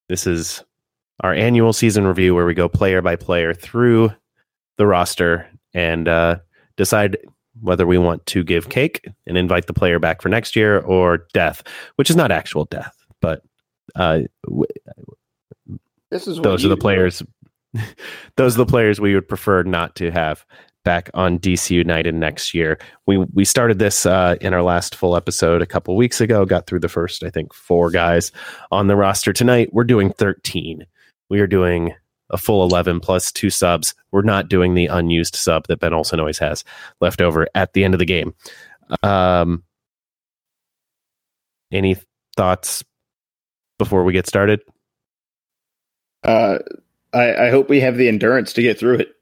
This 0.07 0.25
is 0.25 0.63
our 1.19 1.33
annual 1.33 1.73
season 1.73 2.07
review 2.07 2.33
where 2.33 2.45
we 2.45 2.53
go 2.53 2.69
player 2.69 3.01
by 3.01 3.17
player 3.17 3.53
through 3.53 4.13
the 4.77 4.87
roster 4.87 5.45
and 5.73 6.07
uh, 6.07 6.37
decide 6.77 7.17
whether 7.59 7.85
we 7.85 7.97
want 7.97 8.25
to 8.27 8.41
give 8.41 8.69
cake 8.69 9.05
and 9.27 9.37
invite 9.37 9.67
the 9.67 9.73
player 9.73 9.99
back 9.99 10.21
for 10.21 10.29
next 10.29 10.55
year 10.55 10.79
or 10.79 11.27
death, 11.33 11.61
which 11.97 12.09
is 12.09 12.15
not 12.15 12.31
actual 12.31 12.63
death, 12.63 12.95
but 13.19 13.41
uh, 13.97 14.21
w- 14.45 14.65
This 16.09 16.25
is 16.25 16.39
those 16.39 16.63
are 16.63 16.69
the 16.69 16.77
players. 16.77 17.21
those 18.37 18.55
are 18.55 18.63
the 18.63 18.65
players 18.65 19.01
we 19.01 19.13
would 19.13 19.27
prefer 19.27 19.63
not 19.63 19.93
to 19.97 20.09
have 20.09 20.45
back 20.87 21.09
on 21.13 21.37
DC 21.37 21.71
United 21.71 22.15
next 22.15 22.53
year. 22.53 22.79
We 23.07 23.17
we 23.17 23.43
started 23.43 23.77
this 23.77 24.05
uh, 24.05 24.37
in 24.39 24.53
our 24.53 24.63
last 24.63 24.95
full 24.95 25.17
episode 25.17 25.61
a 25.61 25.65
couple 25.65 25.97
weeks 25.97 26.21
ago. 26.21 26.45
Got 26.45 26.65
through 26.65 26.79
the 26.79 26.87
first, 26.87 27.23
I 27.23 27.29
think, 27.29 27.53
four 27.53 27.91
guys 27.91 28.31
on 28.71 28.87
the 28.87 28.95
roster 28.95 29.33
tonight. 29.33 29.73
We're 29.73 29.83
doing 29.83 30.13
thirteen. 30.13 30.85
We 31.29 31.41
are 31.41 31.47
doing 31.47 31.93
a 32.29 32.37
full 32.37 32.63
eleven 32.63 33.01
plus 33.01 33.33
two 33.33 33.49
subs. 33.49 33.95
We're 34.13 34.21
not 34.21 34.47
doing 34.47 34.75
the 34.75 34.87
unused 34.87 35.35
sub 35.35 35.67
that 35.67 35.81
Ben 35.81 35.93
Olsen 35.93 36.21
always 36.21 36.39
has 36.39 36.63
left 37.01 37.19
over 37.19 37.49
at 37.53 37.73
the 37.73 37.83
end 37.83 37.93
of 37.93 37.99
the 37.99 38.05
game. 38.05 38.33
Um, 39.03 39.65
any 41.69 41.97
thoughts 42.37 42.81
before 43.77 44.05
we 44.05 44.13
get 44.13 44.25
started? 44.25 44.61
Uh, 46.23 46.59
I, 47.13 47.47
I 47.47 47.49
hope 47.49 47.67
we 47.67 47.81
have 47.81 47.97
the 47.97 48.07
endurance 48.07 48.53
to 48.53 48.61
get 48.61 48.79
through 48.79 48.99
it. 48.99 49.16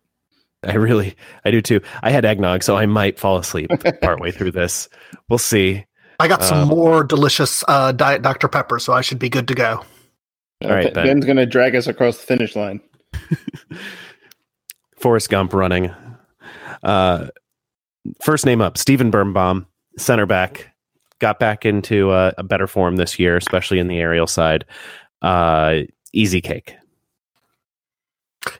I 0.65 0.73
really, 0.75 1.15
I 1.45 1.51
do 1.51 1.61
too. 1.61 1.81
I 2.03 2.09
had 2.11 2.25
eggnog, 2.25 2.63
so 2.63 2.75
I 2.75 2.85
might 2.85 3.19
fall 3.19 3.37
asleep 3.37 3.69
partway 4.01 4.31
through 4.31 4.51
this. 4.51 4.89
We'll 5.29 5.39
see. 5.39 5.85
I 6.19 6.27
got 6.27 6.43
some 6.43 6.63
Um, 6.63 6.67
more 6.69 7.03
delicious 7.03 7.63
uh, 7.67 7.91
Diet 7.91 8.21
Dr. 8.21 8.47
Pepper, 8.47 8.79
so 8.79 8.93
I 8.93 9.01
should 9.01 9.19
be 9.19 9.29
good 9.29 9.47
to 9.49 9.53
go. 9.55 9.83
All 10.63 10.69
right, 10.71 10.93
Ben. 10.93 11.05
Ben's 11.05 11.25
going 11.25 11.37
to 11.37 11.45
drag 11.45 11.75
us 11.75 11.87
across 11.87 12.17
the 12.17 12.23
finish 12.23 12.55
line. 12.55 12.81
Forrest 14.97 15.29
Gump 15.29 15.53
running. 15.53 15.93
Uh, 16.83 17.27
first 18.21 18.45
name 18.45 18.61
up, 18.61 18.77
Stephen 18.77 19.11
Birnbaum, 19.11 19.67
center 19.97 20.25
back. 20.25 20.69
Got 21.19 21.39
back 21.39 21.65
into 21.65 22.11
uh, 22.11 22.31
a 22.37 22.43
better 22.43 22.67
form 22.67 22.97
this 22.97 23.19
year, 23.19 23.37
especially 23.37 23.79
in 23.79 23.87
the 23.87 23.99
aerial 23.99 24.27
side. 24.27 24.65
Uh, 25.21 25.81
easy 26.13 26.41
cake. 26.41 26.75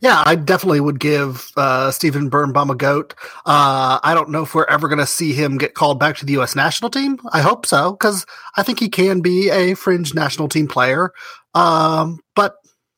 Yeah, 0.02 0.24
I 0.26 0.36
definitely 0.36 0.80
would 0.80 1.00
give 1.00 1.48
uh, 1.58 1.92
Stephen 1.92 2.30
Birnbaum 2.30 2.70
a 2.70 2.76
goat. 2.76 3.14
Uh, 3.46 4.00
I 4.04 4.14
don't 4.14 4.30
know 4.30 4.44
if 4.44 4.56
we're 4.56 4.66
ever 4.66 4.88
going 4.88 5.00
to 5.00 5.06
see 5.06 5.34
him 5.34 5.58
get 5.58 5.74
called 5.74 6.00
back 6.00 6.18
to 6.18 6.26
the 6.26 6.34
U.S. 6.34 6.56
national 6.56 6.90
team. 6.90 7.20
I 7.32 7.42
hope 7.42 7.66
so, 7.66 7.92
because 7.92 8.26
I 8.58 8.64
think 8.64 8.80
he 8.80 8.90
can 8.90 9.22
be 9.22 9.50
a 9.50 9.74
fringe 9.76 10.14
national 10.14 10.48
team 10.50 10.68
player. 10.68 11.12
Um, 11.54 12.20
but 12.36 12.56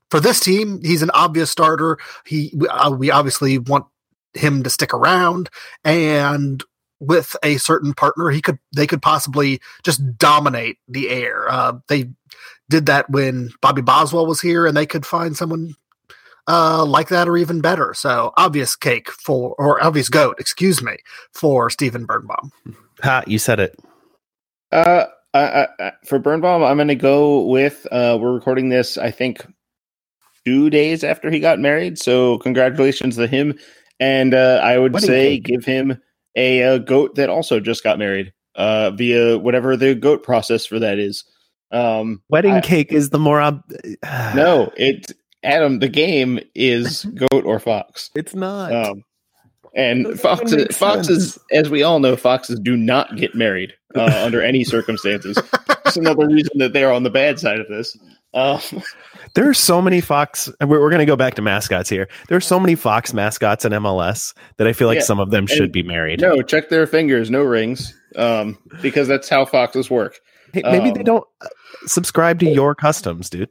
for 0.09 0.19
this 0.19 0.39
team, 0.39 0.81
he's 0.83 1.01
an 1.01 1.11
obvious 1.11 1.51
starter. 1.51 1.97
He, 2.25 2.53
we- 2.55 2.67
uh, 2.67 2.91
we 2.91 3.11
obviously 3.11 3.57
want 3.57 3.85
him 4.33 4.63
to 4.63 4.69
stick 4.69 4.93
around, 4.93 5.49
and 5.83 6.63
with 6.99 7.35
a 7.43 7.57
certain 7.57 7.93
partner, 7.93 8.29
he 8.29 8.41
could 8.41 8.59
they 8.75 8.87
could 8.87 9.01
possibly 9.01 9.59
just 9.83 10.01
dominate 10.17 10.77
the 10.87 11.09
air. 11.09 11.49
Uh, 11.49 11.73
they 11.87 12.09
did 12.69 12.85
that 12.87 13.09
when 13.09 13.51
Bobby 13.61 13.81
Boswell 13.81 14.25
was 14.25 14.41
here, 14.41 14.65
and 14.65 14.75
they 14.75 14.85
could 14.85 15.05
find 15.05 15.35
someone 15.35 15.75
uh, 16.47 16.85
like 16.85 17.09
that 17.09 17.27
or 17.27 17.37
even 17.37 17.61
better. 17.61 17.93
So 17.93 18.31
obvious 18.37 18.75
cake 18.75 19.09
for, 19.11 19.55
or 19.57 19.83
obvious 19.83 20.09
goat, 20.09 20.35
excuse 20.39 20.81
me, 20.81 20.97
for 21.33 21.69
Stephen 21.69 22.05
Birnbaum. 22.05 22.51
Ha, 23.03 23.23
you 23.27 23.39
said 23.39 23.59
it. 23.59 23.77
Uh, 24.71 25.05
I, 25.33 25.39
I, 25.39 25.67
I- 25.79 25.91
for 26.05 26.19
Birnbaum, 26.19 26.63
I'm 26.63 26.77
going 26.77 26.87
to 26.87 26.95
go 26.95 27.43
with. 27.45 27.85
Uh, 27.91 28.17
we're 28.19 28.33
recording 28.33 28.69
this, 28.69 28.97
I 28.97 29.11
think, 29.11 29.45
two 30.45 30.69
days 30.69 31.03
after 31.03 31.29
he 31.29 31.39
got 31.39 31.59
married. 31.59 31.97
So 31.99 32.37
congratulations 32.39 33.15
to 33.17 33.27
him. 33.27 33.57
And 33.99 34.33
uh, 34.33 34.61
I 34.63 34.77
would 34.77 34.93
Wedding 34.93 35.07
say 35.07 35.35
cake. 35.37 35.43
give 35.45 35.65
him 35.65 35.99
a, 36.35 36.63
uh 36.63 36.77
goat 36.77 37.15
that 37.15 37.29
also 37.29 37.59
just 37.59 37.83
got 37.83 37.97
married 37.97 38.31
uh, 38.55 38.91
via 38.91 39.39
whatever 39.39 39.75
the 39.75 39.95
goat 39.95 40.21
process 40.23 40.65
for 40.67 40.77
that 40.79 40.99
is. 40.99 41.23
Um, 41.71 42.21
Wedding 42.29 42.53
I- 42.53 42.61
cake 42.61 42.93
is 42.93 43.09
the 43.09 43.19
more. 43.19 43.41
Ob- 43.41 43.63
no, 44.35 44.71
it 44.77 45.11
Adam. 45.43 45.79
The 45.79 45.89
game 45.89 46.39
is 46.55 47.03
goat 47.31 47.45
or 47.45 47.59
fox. 47.59 48.09
it's 48.15 48.35
not. 48.35 48.73
Um, 48.73 49.03
and 49.75 50.19
foxes, 50.19 50.75
foxes, 50.75 51.37
as 51.51 51.69
we 51.69 51.83
all 51.83 51.99
know, 51.99 52.15
foxes 52.15 52.59
do 52.59 52.75
not 52.75 53.15
get 53.15 53.35
married 53.35 53.73
uh, 53.95 54.05
under 54.25 54.41
any 54.41 54.63
circumstances. 54.63 55.37
That's 55.67 55.97
another 55.97 56.27
reason 56.27 56.57
that 56.57 56.73
they're 56.73 56.91
on 56.91 57.03
the 57.03 57.11
bad 57.11 57.39
side 57.39 57.59
of 57.59 57.67
this. 57.67 57.95
Um, 58.33 58.59
There 59.33 59.47
are 59.47 59.53
so 59.53 59.83
many 59.83 60.01
Fox. 60.01 60.49
We're, 60.61 60.81
we're 60.81 60.89
going 60.89 60.99
to 60.99 61.05
go 61.05 61.15
back 61.15 61.35
to 61.35 61.43
mascots 61.43 61.89
here. 61.89 62.07
There 62.27 62.37
are 62.37 62.41
so 62.41 62.59
many 62.59 62.73
Fox 62.73 63.13
mascots 63.13 63.65
in 63.65 63.71
MLS 63.73 64.33
that 64.57 64.65
I 64.67 64.73
feel 64.73 64.87
like 64.87 64.95
Yeah, 64.99 65.03
some 65.03 65.19
of 65.19 65.29
them 65.29 65.45
should 65.45 65.71
be 65.71 65.83
married. 65.83 66.21
no, 66.21 66.41
check 66.41 66.69
their 66.69 66.87
fingers, 66.87 67.29
no 67.29 67.43
rings, 67.43 67.93
um, 68.15 68.57
because 68.81 69.07
that's 69.07 69.29
how 69.29 69.45
foxes 69.45 69.91
work. 69.91 70.19
Hey, 70.53 70.63
maybe 70.63 70.89
they 70.91 71.01
um, 71.01 71.05
don't 71.05 71.23
uh, 71.41 71.47
subscribe 71.85 72.39
to 72.39 72.49
your 72.49 72.73
customs, 72.73 73.29
dude. 73.29 73.49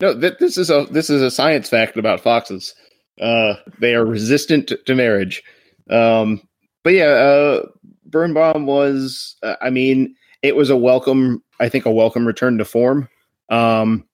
No, 0.00 0.18
th- 0.18 0.38
this 0.38 0.56
is 0.56 0.70
a 0.70 0.86
this 0.90 1.10
is 1.10 1.22
a 1.22 1.30
science 1.30 1.68
fact 1.68 1.96
about 1.96 2.20
foxes. 2.20 2.74
Uh, 3.20 3.54
they 3.80 3.94
are 3.94 4.06
resistant 4.06 4.72
to, 4.86 4.94
marriage. 4.94 5.42
Um, 5.90 6.40
but 6.84 6.92
yeah, 6.92 7.06
uh, 7.06 7.66
Birnbaum 8.06 8.66
was. 8.66 9.36
Uh, 9.42 9.56
I 9.60 9.70
mean, 9.70 10.14
it 10.42 10.54
was 10.54 10.70
a 10.70 10.76
welcome. 10.76 11.42
I 11.60 11.68
think 11.68 11.84
a 11.84 11.90
welcome 11.90 12.26
return 12.26 12.58
to 12.58 12.64
form. 12.64 13.08
Um, 13.48 14.06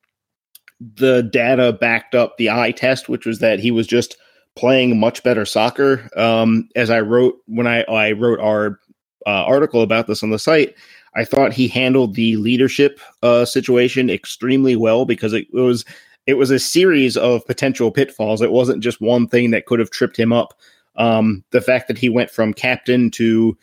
the 0.80 1.22
data 1.22 1.72
backed 1.72 2.14
up 2.14 2.36
the 2.36 2.50
eye 2.50 2.72
test, 2.72 3.08
which 3.08 3.26
was 3.26 3.40
that 3.40 3.60
he 3.60 3.70
was 3.70 3.86
just 3.86 4.16
playing 4.56 4.98
much 4.98 5.22
better 5.22 5.44
soccer. 5.44 6.08
Um, 6.16 6.68
as 6.76 6.88
I 6.88 7.00
wrote 7.00 7.36
when 7.46 7.66
I 7.66 7.82
I 7.82 8.12
wrote 8.12 8.40
our 8.40 8.80
uh, 9.26 9.44
article 9.44 9.82
about 9.82 10.06
this 10.06 10.22
on 10.22 10.30
the 10.30 10.38
site, 10.38 10.74
I 11.16 11.24
thought 11.24 11.52
he 11.52 11.68
handled 11.68 12.14
the 12.14 12.36
leadership 12.36 13.00
uh, 13.22 13.44
situation 13.44 14.10
extremely 14.10 14.76
well 14.76 15.04
because 15.04 15.32
it 15.32 15.46
was 15.52 15.84
it 16.26 16.34
was 16.34 16.50
a 16.50 16.58
series 16.58 17.16
of 17.16 17.46
potential 17.46 17.90
pitfalls. 17.90 18.40
It 18.40 18.52
wasn't 18.52 18.82
just 18.82 19.00
one 19.00 19.28
thing 19.28 19.50
that 19.50 19.66
could 19.66 19.78
have 19.78 19.90
tripped 19.90 20.16
him 20.16 20.32
up. 20.32 20.54
Um, 20.96 21.44
the 21.50 21.60
fact 21.60 21.88
that 21.88 21.98
he 21.98 22.08
went 22.08 22.30
from 22.30 22.54
captain 22.54 23.10
to 23.12 23.56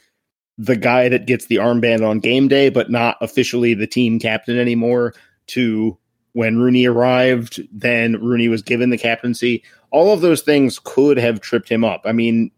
the 0.58 0.76
guy 0.76 1.10
that 1.10 1.26
gets 1.26 1.48
the 1.48 1.56
armband 1.56 2.08
on 2.08 2.20
game 2.20 2.48
day, 2.48 2.70
but 2.70 2.92
not 2.92 3.18
officially 3.22 3.74
the 3.74 3.88
team 3.88 4.20
captain 4.20 4.60
anymore, 4.60 5.14
to 5.48 5.98
when 6.34 6.60
Rooney 6.60 6.86
arrived, 6.86 7.62
then 7.72 8.22
Rooney 8.22 8.48
was 8.48 8.62
given 8.62 8.90
the 8.90 8.98
captaincy. 8.98 9.64
All 9.90 10.14
of 10.14 10.22
those 10.22 10.42
things 10.42 10.80
could 10.84 11.18
have 11.18 11.42
tripped 11.42 11.68
him 11.68 11.84
up. 11.84 12.02
I 12.06 12.12
mean, 12.12 12.52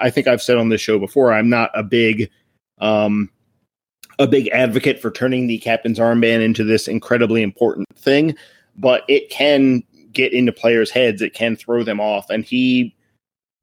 I 0.00 0.10
think 0.10 0.26
I've 0.26 0.42
said 0.42 0.56
on 0.56 0.70
this 0.70 0.80
show 0.80 0.98
before, 0.98 1.32
I'm 1.32 1.48
not 1.48 1.70
a 1.74 1.82
big 1.82 2.30
um, 2.78 3.30
a 4.18 4.26
big 4.26 4.48
advocate 4.48 5.00
for 5.00 5.10
turning 5.10 5.46
the 5.46 5.58
captain's 5.58 5.98
armband 5.98 6.42
into 6.42 6.64
this 6.64 6.88
incredibly 6.88 7.42
important 7.42 7.86
thing, 7.96 8.34
but 8.76 9.04
it 9.08 9.30
can 9.30 9.82
get 10.12 10.32
into 10.32 10.52
players' 10.52 10.90
heads. 10.90 11.22
It 11.22 11.34
can 11.34 11.56
throw 11.56 11.82
them 11.82 12.00
off, 12.00 12.30
and 12.30 12.44
he 12.44 12.96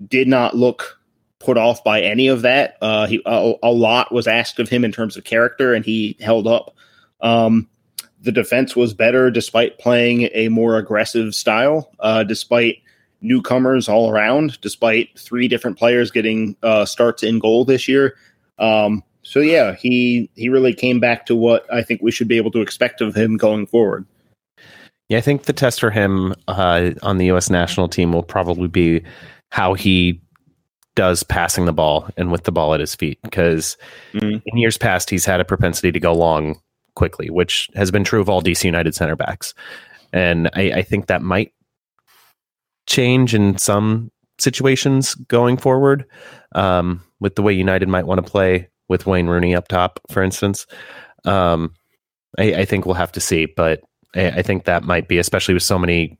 did 0.08 0.28
not 0.28 0.56
look 0.56 0.99
put 1.39 1.58
off 1.58 1.84
by 1.84 2.01
any 2.01 2.28
of 2.28 2.41
that. 2.41 2.78
Uh, 2.82 3.08
he 3.08 3.22
a, 3.26 3.53
a 3.62 3.72
lot 3.72 4.12
was 4.12 4.28
asked 4.28 4.60
of 4.60 4.70
him 4.70 4.84
in 4.84 4.91
terms 4.91 5.18
of 5.18 5.24
character, 5.24 5.74
and 5.74 5.86
he 5.86 6.18
held 6.20 6.47
up. 6.47 6.76
Um, 7.22 7.70
the 8.22 8.32
defense 8.32 8.76
was 8.76 8.93
better 8.93 9.30
despite 9.30 9.78
playing 9.78 10.30
a 10.34 10.49
more 10.49 10.78
aggressive 10.78 11.36
style, 11.36 11.91
uh, 11.99 12.24
despite 12.24 12.78
newcomers 13.22 13.88
all 13.88 14.10
around, 14.10 14.60
despite 14.62 15.18
three 15.18 15.47
different 15.47 15.78
players 15.78 16.12
getting 16.12 16.56
uh, 16.64 16.86
starts 16.86 17.24
in 17.24 17.39
goal 17.39 17.66
this 17.66 17.88
year. 17.88 18.16
Um, 18.58 19.03
so 19.26 19.40
yeah, 19.40 19.74
he 19.74 20.30
he 20.36 20.50
really 20.50 20.74
came 20.74 21.00
back 21.00 21.26
to 21.26 21.36
what 21.36 21.66
I 21.74 21.82
think 21.82 22.02
we 22.04 22.12
should 22.12 22.28
be 22.28 22.38
able 22.38 22.52
to 22.52 22.62
expect 22.62 23.02
of 23.02 23.16
him 23.16 23.38
going 23.38 23.66
forward. 23.66 24.06
Yeah, 25.10 25.18
I 25.18 25.22
think 25.22 25.44
the 25.44 25.54
test 25.54 25.80
for 25.80 25.90
him 25.90 26.36
uh, 26.48 26.92
on 27.02 27.18
the 27.18 27.26
U.S. 27.28 27.50
national 27.50 27.90
team 27.90 28.14
will 28.14 28.24
probably 28.24 28.68
be 28.68 29.04
how 29.52 29.74
he 29.74 30.22
does 30.96 31.24
passing 31.24 31.66
the 31.66 31.74
ball 31.74 32.08
and 32.18 32.32
with 32.32 32.44
the 32.44 32.52
ball 32.52 32.76
at 32.76 32.80
his 32.80 32.94
feet. 32.96 33.20
Because 33.24 33.78
Mm. 34.14 34.42
in 34.46 34.58
years 34.58 34.78
past, 34.78 35.10
he's 35.10 35.26
had 35.26 35.40
a 35.40 35.46
propensity 35.46 35.92
to 35.92 36.00
go 36.00 36.14
long 36.14 36.60
quickly, 36.96 37.30
which 37.30 37.68
has 37.76 37.90
been 37.92 38.04
true 38.04 38.22
of 38.22 38.30
all 38.30 38.42
DC 38.42 38.64
United 38.64 38.94
center 38.94 39.16
backs. 39.16 39.54
And 40.14 40.50
I, 40.54 40.72
I 40.72 40.82
think 40.84 41.08
that 41.08 41.22
might 41.22 41.52
change 42.88 43.34
in 43.34 43.58
some 43.58 44.12
situations 44.38 45.16
going 45.16 45.58
forward 45.58 46.06
um, 46.54 47.02
with 47.20 47.36
the 47.36 47.42
way 47.42 47.54
United 47.54 47.90
might 47.90 48.06
want 48.06 48.24
to 48.24 48.32
play 48.32 48.70
with 48.88 49.06
Wayne 49.06 49.28
Rooney 49.28 49.56
up 49.56 49.68
top, 49.68 50.00
for 50.10 50.24
instance. 50.24 50.66
Um, 51.24 51.74
I, 52.38 52.54
I 52.54 52.66
think 52.66 52.86
we'll 52.86 52.96
have 52.96 53.12
to 53.14 53.22
see, 53.22 53.46
but 53.46 53.82
I, 54.16 54.28
I 54.28 54.42
think 54.42 54.66
that 54.66 54.84
might 54.84 55.08
be, 55.08 55.18
especially 55.18 55.54
with 55.54 55.64
so 55.64 55.80
many 55.80 56.18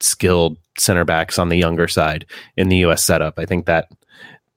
skilled 0.00 0.58
center 0.78 1.04
backs 1.04 1.38
on 1.38 1.48
the 1.48 1.56
younger 1.56 1.88
side 1.88 2.26
in 2.56 2.68
the 2.68 2.76
U.S. 2.78 3.04
setup. 3.04 3.38
I 3.38 3.46
think 3.46 3.66
that 3.66 3.90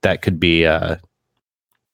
that 0.02 0.22
could 0.22 0.40
be 0.40 0.66
uh, 0.66 0.98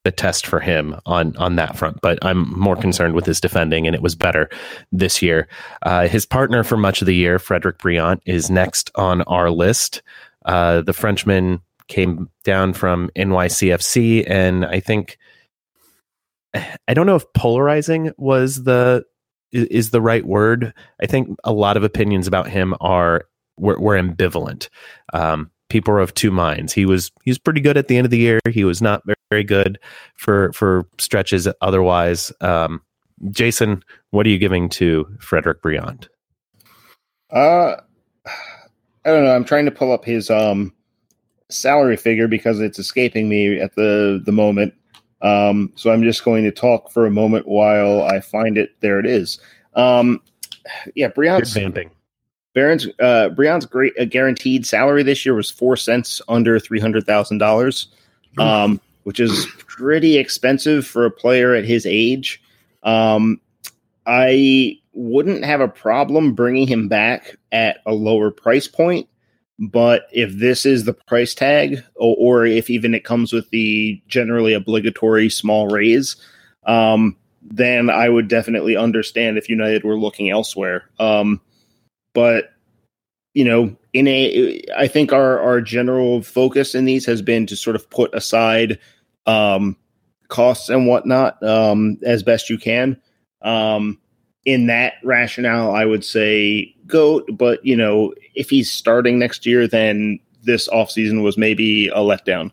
the 0.03 0.12
test 0.12 0.47
for 0.47 0.60
him 0.60 0.95
on 1.06 1.36
on 1.38 1.56
that 1.58 1.78
front. 1.78 1.99
But 2.01 2.20
I'm 2.24 2.49
more 2.58 2.76
concerned 2.76 3.16
with 3.16 3.26
his 3.26 3.41
defending, 3.41 3.88
and 3.88 3.95
it 3.95 4.01
was 4.01 4.16
better 4.16 4.49
this 4.91 5.22
year. 5.22 5.47
Uh, 5.82 6.08
his 6.08 6.26
partner 6.26 6.64
for 6.64 6.78
much 6.78 7.01
of 7.01 7.08
the 7.08 7.16
year, 7.16 7.38
Frédéric 7.38 7.78
Brillant, 7.78 8.22
is 8.26 8.49
next 8.49 8.91
on 8.95 9.22
our 9.24 9.49
list. 9.49 10.01
Uh, 10.45 10.82
the 10.82 10.93
Frenchman 10.93 11.62
came 11.88 12.30
down 12.43 12.74
from 12.74 13.10
NYCFC, 13.16 14.30
and 14.30 14.66
I 14.66 14.80
think 14.80 15.18
I 16.88 16.93
don't 16.93 17.06
know 17.06 17.16
if 17.16 17.32
polarizing 17.34 18.12
was 18.18 18.64
the 18.64 19.03
is 19.51 19.91
the 19.91 20.01
right 20.01 20.26
word. 20.26 20.74
I 21.01 21.06
think 21.06 21.38
a 21.43 21.53
lot 21.53 21.78
of 21.78 21.84
opinions 21.84 22.28
about 22.28 22.49
him 22.49 22.76
are 22.82 23.26
were, 23.58 23.80
were 23.80 23.95
ambivalent. 23.95 24.70
Um, 25.14 25.49
people 25.70 25.93
are 25.93 25.99
of 25.99 26.14
two 26.14 26.32
minds. 26.32 26.74
He 26.74 26.86
was 26.86 27.12
he 27.24 27.32
was 27.32 27.38
pretty 27.38 27.62
good 27.62 27.78
at 27.78 27.88
the 27.88 27.97
end 27.97 28.06
of 28.06 28.12
the 28.12 28.18
year. 28.18 28.39
He 28.49 28.64
was 28.64 28.82
not 28.82 29.03
very, 29.06 29.43
good 29.43 29.80
for 30.16 30.53
for 30.53 30.88
stretches 30.97 31.47
otherwise. 31.62 32.32
Um, 32.39 32.82
Jason, 33.32 33.84
what 34.12 34.26
are 34.26 34.30
you 34.30 34.38
giving 34.38 34.70
to 34.70 35.06
Frédéric 35.18 35.62
Brillant? 35.62 36.08
Uh, 37.32 37.76
I 38.26 39.10
don't 39.10 39.26
know. 39.26 39.36
I'm 39.36 39.43
trying 39.43 39.66
to 39.66 39.72
pull 39.72 39.91
up 39.91 40.06
his 40.06 40.30
um 40.30 40.74
salary 41.49 41.97
figure 41.97 42.28
because 42.28 42.60
it's 42.60 42.80
escaping 42.80 43.30
me 43.30 43.60
at 43.60 43.76
the 43.76 44.22
the 44.26 44.32
moment. 44.32 44.74
Um, 45.26 45.71
so 45.76 45.91
I'm 45.91 46.03
just 46.03 46.23
going 46.23 46.43
to 46.43 46.51
talk 46.51 46.91
for 46.91 47.07
a 47.07 47.11
moment 47.11 47.47
while 47.47 48.03
I 48.03 48.19
find 48.19 48.57
it. 48.57 48.76
There 48.82 48.99
it 48.99 49.07
is. 49.07 49.39
Um, 49.73 50.21
yeah, 50.93 51.07
Breon's 51.07 51.51
vamping. 51.51 51.89
Barron's 52.53 52.88
uh, 52.99 53.30
Brian's 53.30 53.65
great 53.65 53.93
uh, 53.99 54.05
guaranteed 54.05 54.65
salary 54.65 55.03
this 55.03 55.26
year 55.26 55.36
was 55.36 55.49
four 55.49 55.76
cents 55.76 56.21
under 56.30 56.59
three 56.59 56.80
hundred 56.80 57.05
thousand 57.05 57.39
dollars, 57.39 57.88
um, 58.38 58.80
which 59.03 59.19
is 59.19 59.45
pretty 59.57 60.17
expensive 60.17 60.86
for 60.88 61.05
a 61.05 61.11
player 61.11 61.53
at 61.53 61.65
his 61.65 61.86
age. 61.86 62.41
Um, 62.84 63.41
I 64.05 64.80
wouldn't 64.93 65.43
have 65.43 65.59
a 65.59 65.67
problem 65.67 66.34
bringing 66.34 66.67
him 66.67 66.88
back 66.88 67.36
at 67.51 67.80
a 67.86 67.93
lower 67.93 68.32
price 68.32 68.67
point, 68.67 69.09
but 69.60 70.08
if 70.12 70.34
this 70.34 70.66
is 70.66 70.84
the 70.84 70.93
price 70.93 71.34
tag, 71.34 71.84
or, 71.95 72.16
or 72.18 72.45
if 72.45 72.70
even 72.70 72.93
it 72.93 73.03
comes 73.06 73.32
with 73.32 73.49
the 73.49 74.01
generally 74.08 74.53
obligatory 74.53 75.30
small 75.30 75.68
raise, 75.68 76.16
um, 76.66 77.16
then 77.41 77.89
I 77.89 78.10
would 78.10 78.28
definitely 78.28 78.76
understand 78.76 79.38
if 79.38 79.49
United 79.49 79.84
were 79.84 79.97
looking 79.97 80.30
elsewhere. 80.30 80.89
Um, 80.99 81.39
but 82.14 82.56
you 83.36 83.43
know 83.45 83.76
in 83.93 84.08
a 84.08 84.64
i 84.76 84.88
think 84.88 85.14
our 85.14 85.39
our 85.39 85.62
general 85.62 86.24
focus 86.24 86.74
in 86.74 86.86
these 86.86 87.06
has 87.06 87.22
been 87.22 87.45
to 87.45 87.56
sort 87.56 87.76
of 87.76 87.88
put 87.91 88.12
aside 88.16 88.80
um 89.28 89.78
costs 90.30 90.70
and 90.70 90.88
whatnot 90.88 91.41
um 91.43 91.99
as 92.03 92.24
best 92.24 92.49
you 92.49 92.58
can 92.58 92.99
um 93.43 93.99
in 94.46 94.68
that 94.68 94.93
rationale 95.04 95.72
i 95.72 95.86
would 95.86 96.06
say 96.06 96.74
goat 96.88 97.28
but 97.34 97.64
you 97.66 97.76
know 97.76 98.14
if 98.36 98.50
he's 98.50 98.72
starting 98.72 99.20
next 99.20 99.46
year 99.46 99.68
then 99.68 100.20
this 100.43 100.70
offseason 100.70 101.24
was 101.24 101.38
maybe 101.38 101.88
a 101.89 101.98
letdown 101.98 102.52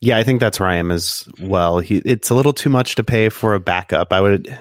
Yeah, 0.00 0.16
I 0.16 0.22
think 0.22 0.40
that's 0.40 0.58
where 0.58 0.68
I 0.68 0.76
am 0.76 0.90
as 0.90 1.28
well. 1.42 1.78
He, 1.78 1.98
it's 2.06 2.30
a 2.30 2.34
little 2.34 2.54
too 2.54 2.70
much 2.70 2.94
to 2.94 3.04
pay 3.04 3.28
for 3.28 3.54
a 3.54 3.60
backup. 3.60 4.14
I 4.14 4.20
would, 4.22 4.58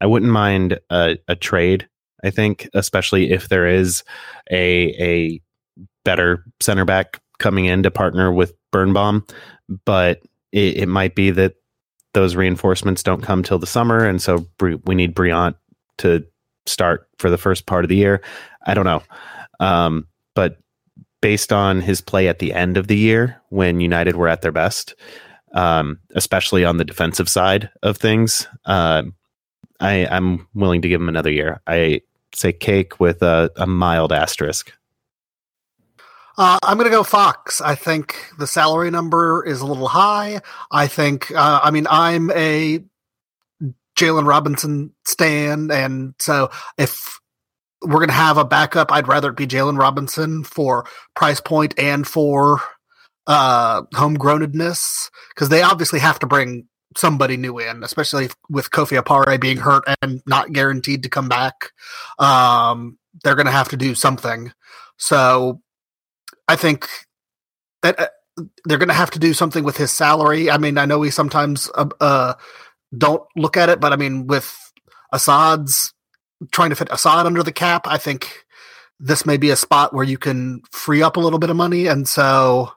I 0.00 0.06
wouldn't 0.06 0.30
mind 0.30 0.78
a, 0.90 1.18
a 1.26 1.34
trade. 1.34 1.88
I 2.24 2.30
think, 2.30 2.68
especially 2.72 3.32
if 3.32 3.48
there 3.48 3.66
is 3.66 4.04
a 4.50 4.94
a 5.00 5.40
better 6.04 6.44
center 6.60 6.84
back 6.84 7.20
coming 7.38 7.64
in 7.64 7.82
to 7.82 7.90
partner 7.90 8.32
with 8.32 8.54
Birnbaum, 8.70 9.26
but 9.84 10.22
it, 10.52 10.78
it 10.78 10.88
might 10.88 11.14
be 11.14 11.30
that 11.30 11.54
those 12.16 12.34
reinforcements 12.34 13.02
don't 13.02 13.20
come 13.20 13.42
till 13.42 13.58
the 13.58 13.66
summer, 13.66 14.06
and 14.06 14.22
so 14.22 14.46
we 14.58 14.94
need 14.94 15.14
Brillant 15.14 15.54
to 15.98 16.24
start 16.64 17.06
for 17.18 17.28
the 17.28 17.36
first 17.36 17.66
part 17.66 17.84
of 17.84 17.90
the 17.90 17.96
year. 17.96 18.22
I 18.66 18.72
don't 18.72 18.86
know, 18.86 19.02
um, 19.60 20.08
but 20.34 20.58
based 21.20 21.52
on 21.52 21.82
his 21.82 22.00
play 22.00 22.26
at 22.26 22.38
the 22.38 22.54
end 22.54 22.78
of 22.78 22.86
the 22.86 22.96
year 22.96 23.40
when 23.50 23.80
United 23.80 24.16
were 24.16 24.28
at 24.28 24.40
their 24.40 24.50
best, 24.50 24.94
um, 25.52 25.98
especially 26.14 26.64
on 26.64 26.78
the 26.78 26.84
defensive 26.84 27.28
side 27.28 27.68
of 27.82 27.98
things. 27.98 28.48
Uh, 28.64 29.02
I, 29.78 30.06
I'm 30.06 30.48
willing 30.54 30.80
to 30.80 30.88
give 30.88 31.00
him 31.00 31.10
another 31.10 31.30
year. 31.30 31.60
I 31.66 32.00
say 32.34 32.52
cake 32.52 32.98
with 32.98 33.22
a, 33.22 33.50
a 33.56 33.66
mild 33.66 34.10
asterisk. 34.10 34.72
Uh, 36.38 36.58
I'm 36.62 36.76
going 36.76 36.90
to 36.90 36.96
go 36.96 37.02
Fox. 37.02 37.60
I 37.60 37.74
think 37.74 38.16
the 38.38 38.46
salary 38.46 38.90
number 38.90 39.44
is 39.44 39.60
a 39.60 39.66
little 39.66 39.88
high. 39.88 40.40
I 40.70 40.86
think, 40.86 41.30
uh, 41.30 41.60
I 41.62 41.70
mean, 41.70 41.86
I'm 41.88 42.30
a 42.32 42.84
Jalen 43.98 44.26
Robinson 44.26 44.92
stan, 45.06 45.70
and 45.70 46.14
so 46.18 46.50
if 46.76 47.18
we're 47.82 47.98
going 47.98 48.08
to 48.08 48.14
have 48.14 48.36
a 48.36 48.44
backup, 48.44 48.92
I'd 48.92 49.08
rather 49.08 49.30
it 49.30 49.36
be 49.36 49.46
Jalen 49.46 49.78
Robinson 49.78 50.44
for 50.44 50.86
price 51.14 51.40
point 51.40 51.74
and 51.78 52.06
for 52.06 52.60
uh, 53.26 53.82
homegrownedness 53.94 55.10
because 55.34 55.48
they 55.48 55.62
obviously 55.62 56.00
have 56.00 56.18
to 56.18 56.26
bring 56.26 56.68
somebody 56.96 57.36
new 57.36 57.58
in, 57.58 57.82
especially 57.82 58.28
with 58.48 58.70
Kofi 58.70 59.00
Opare 59.00 59.40
being 59.40 59.58
hurt 59.58 59.84
and 60.02 60.22
not 60.26 60.52
guaranteed 60.52 61.02
to 61.02 61.08
come 61.08 61.28
back. 61.28 61.70
Um, 62.18 62.98
they're 63.24 63.34
going 63.34 63.46
to 63.46 63.52
have 63.52 63.68
to 63.70 63.76
do 63.76 63.94
something. 63.94 64.52
So 64.98 65.60
I 66.48 66.56
think 66.56 66.88
that 67.82 67.98
uh, 67.98 68.08
they're 68.64 68.78
going 68.78 68.88
to 68.88 68.94
have 68.94 69.10
to 69.12 69.18
do 69.18 69.34
something 69.34 69.64
with 69.64 69.76
his 69.76 69.90
salary. 69.90 70.50
I 70.50 70.58
mean, 70.58 70.78
I 70.78 70.84
know 70.84 70.98
we 70.98 71.10
sometimes 71.10 71.70
uh, 71.74 71.88
uh, 72.00 72.34
don't 72.96 73.22
look 73.36 73.56
at 73.56 73.68
it, 73.68 73.80
but 73.80 73.92
I 73.92 73.96
mean, 73.96 74.26
with 74.26 74.56
Asad's 75.12 75.92
trying 76.52 76.70
to 76.70 76.76
fit 76.76 76.90
Asad 76.90 77.26
under 77.26 77.42
the 77.42 77.52
cap, 77.52 77.86
I 77.86 77.98
think 77.98 78.44
this 78.98 79.26
may 79.26 79.36
be 79.36 79.50
a 79.50 79.56
spot 79.56 79.94
where 79.94 80.04
you 80.04 80.18
can 80.18 80.62
free 80.70 81.02
up 81.02 81.16
a 81.16 81.20
little 81.20 81.38
bit 81.38 81.50
of 81.50 81.56
money. 81.56 81.86
And 81.86 82.08
so, 82.08 82.72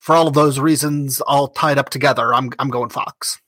for 0.00 0.14
all 0.14 0.28
of 0.28 0.34
those 0.34 0.58
reasons, 0.58 1.20
all 1.20 1.48
tied 1.48 1.78
up 1.78 1.90
together, 1.90 2.34
I'm 2.34 2.50
I'm 2.58 2.70
going 2.70 2.90
Fox. 2.90 3.40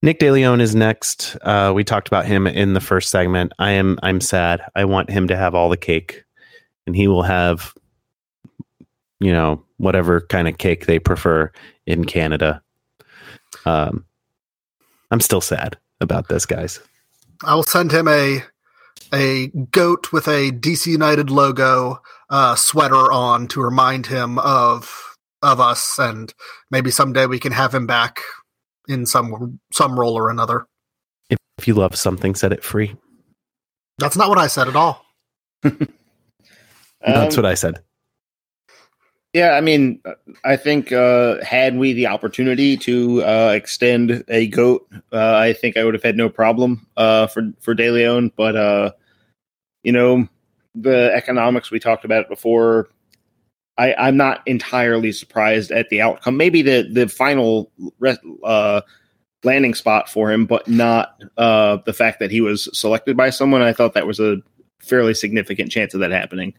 Nick 0.00 0.20
DeLeon 0.20 0.60
is 0.60 0.76
next. 0.76 1.36
Uh, 1.42 1.72
we 1.74 1.82
talked 1.82 2.06
about 2.06 2.24
him 2.24 2.46
in 2.46 2.72
the 2.72 2.80
first 2.80 3.10
segment. 3.10 3.52
I 3.58 3.72
am 3.72 3.98
I'm 4.02 4.20
sad. 4.20 4.62
I 4.76 4.84
want 4.84 5.10
him 5.10 5.28
to 5.28 5.36
have 5.36 5.54
all 5.54 5.68
the 5.68 5.76
cake, 5.76 6.24
and 6.86 6.94
he 6.94 7.08
will 7.08 7.24
have, 7.24 7.74
you 9.20 9.32
know, 9.32 9.62
whatever 9.78 10.20
kind 10.22 10.48
of 10.48 10.58
cake 10.58 10.86
they 10.86 10.98
prefer 10.98 11.50
in 11.86 12.04
Canada. 12.04 12.62
Um, 13.64 14.04
I'm 15.10 15.20
still 15.20 15.40
sad 15.40 15.76
about 16.00 16.28
this, 16.28 16.46
guys. 16.46 16.80
I 17.44 17.54
will 17.54 17.62
send 17.62 17.92
him 17.92 18.08
a 18.08 18.42
a 19.12 19.46
goat 19.70 20.12
with 20.12 20.28
a 20.28 20.50
DC 20.50 20.86
United 20.86 21.30
logo 21.30 22.00
uh, 22.30 22.54
sweater 22.56 23.10
on 23.10 23.48
to 23.48 23.62
remind 23.62 24.06
him 24.06 24.38
of 24.38 25.16
of 25.42 25.60
us, 25.60 25.98
and 25.98 26.34
maybe 26.70 26.90
someday 26.90 27.26
we 27.26 27.38
can 27.38 27.52
have 27.52 27.74
him 27.74 27.86
back 27.86 28.20
in 28.88 29.06
some 29.06 29.60
some 29.72 29.98
role 29.98 30.14
or 30.14 30.30
another. 30.30 30.66
If, 31.30 31.38
if 31.58 31.68
you 31.68 31.74
love 31.74 31.94
something, 31.96 32.34
set 32.34 32.52
it 32.52 32.64
free. 32.64 32.96
That's 33.98 34.16
not 34.16 34.28
what 34.28 34.38
I 34.38 34.46
said 34.46 34.68
at 34.68 34.76
all. 34.76 35.04
That's 35.62 37.36
Um, 37.36 37.42
what 37.42 37.46
I 37.46 37.54
said. 37.54 37.80
Yeah, 39.34 39.52
I 39.52 39.60
mean, 39.60 40.00
I 40.42 40.56
think 40.56 40.90
uh, 40.90 41.44
had 41.44 41.76
we 41.76 41.92
the 41.92 42.06
opportunity 42.06 42.76
to 42.78 43.22
uh, 43.22 43.52
extend 43.54 44.24
a 44.28 44.46
goat, 44.46 44.88
uh, 45.12 45.36
I 45.36 45.52
think 45.52 45.76
I 45.76 45.84
would 45.84 45.94
have 45.94 46.02
had 46.02 46.16
no 46.16 46.30
problem 46.30 46.86
uh, 46.96 47.26
for 47.26 47.52
for 47.60 47.74
DeLeon. 47.74 48.32
But 48.36 48.56
uh, 48.56 48.92
you 49.82 49.92
know, 49.92 50.26
the 50.74 51.12
economics 51.14 51.70
we 51.70 51.78
talked 51.78 52.04
about 52.04 52.28
before. 52.28 52.88
I, 53.76 53.94
I'm 53.94 54.16
not 54.16 54.42
entirely 54.44 55.12
surprised 55.12 55.70
at 55.70 55.88
the 55.88 56.00
outcome. 56.00 56.36
Maybe 56.36 56.62
the 56.62 56.88
the 56.90 57.06
final 57.06 57.70
uh, 58.42 58.80
landing 59.44 59.74
spot 59.74 60.08
for 60.08 60.32
him, 60.32 60.46
but 60.46 60.66
not 60.66 61.20
the 61.36 61.94
fact 61.96 62.18
that 62.20 62.30
he 62.30 62.40
was 62.40 62.68
selected 62.76 63.16
by 63.16 63.30
someone. 63.30 63.62
I 63.62 63.72
thought 63.74 63.94
that 63.94 64.06
was 64.06 64.18
a 64.18 64.38
fairly 64.80 65.14
significant 65.14 65.70
chance 65.70 65.94
of 65.94 66.00
that 66.00 66.10
happening. 66.10 66.54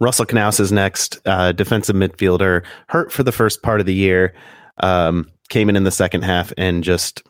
Russell 0.00 0.26
Canouse 0.26 0.60
is 0.60 0.72
next, 0.72 1.20
uh, 1.26 1.52
defensive 1.52 1.94
midfielder, 1.94 2.64
hurt 2.88 3.12
for 3.12 3.22
the 3.22 3.32
first 3.32 3.62
part 3.62 3.80
of 3.80 3.86
the 3.86 3.94
year, 3.94 4.34
um, 4.78 5.30
came 5.50 5.68
in 5.68 5.76
in 5.76 5.84
the 5.84 5.90
second 5.90 6.22
half 6.22 6.52
and 6.56 6.82
just 6.82 7.22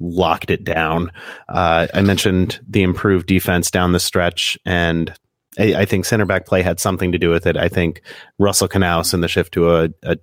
locked 0.00 0.50
it 0.50 0.64
down. 0.64 1.10
Uh, 1.48 1.86
I 1.94 2.02
mentioned 2.02 2.60
the 2.68 2.82
improved 2.82 3.26
defense 3.26 3.70
down 3.70 3.92
the 3.92 4.00
stretch, 4.00 4.58
and 4.66 5.14
I, 5.58 5.74
I, 5.74 5.84
think 5.84 6.04
center 6.04 6.26
back 6.26 6.46
play 6.46 6.62
had 6.62 6.80
something 6.80 7.12
to 7.12 7.18
do 7.18 7.30
with 7.30 7.46
it. 7.46 7.56
I 7.56 7.68
think 7.68 8.02
Russell 8.38 8.68
Canouse 8.68 9.14
and 9.14 9.22
the 9.22 9.28
shift 9.28 9.54
to 9.54 9.74
a, 9.74 9.88
a 10.02 10.18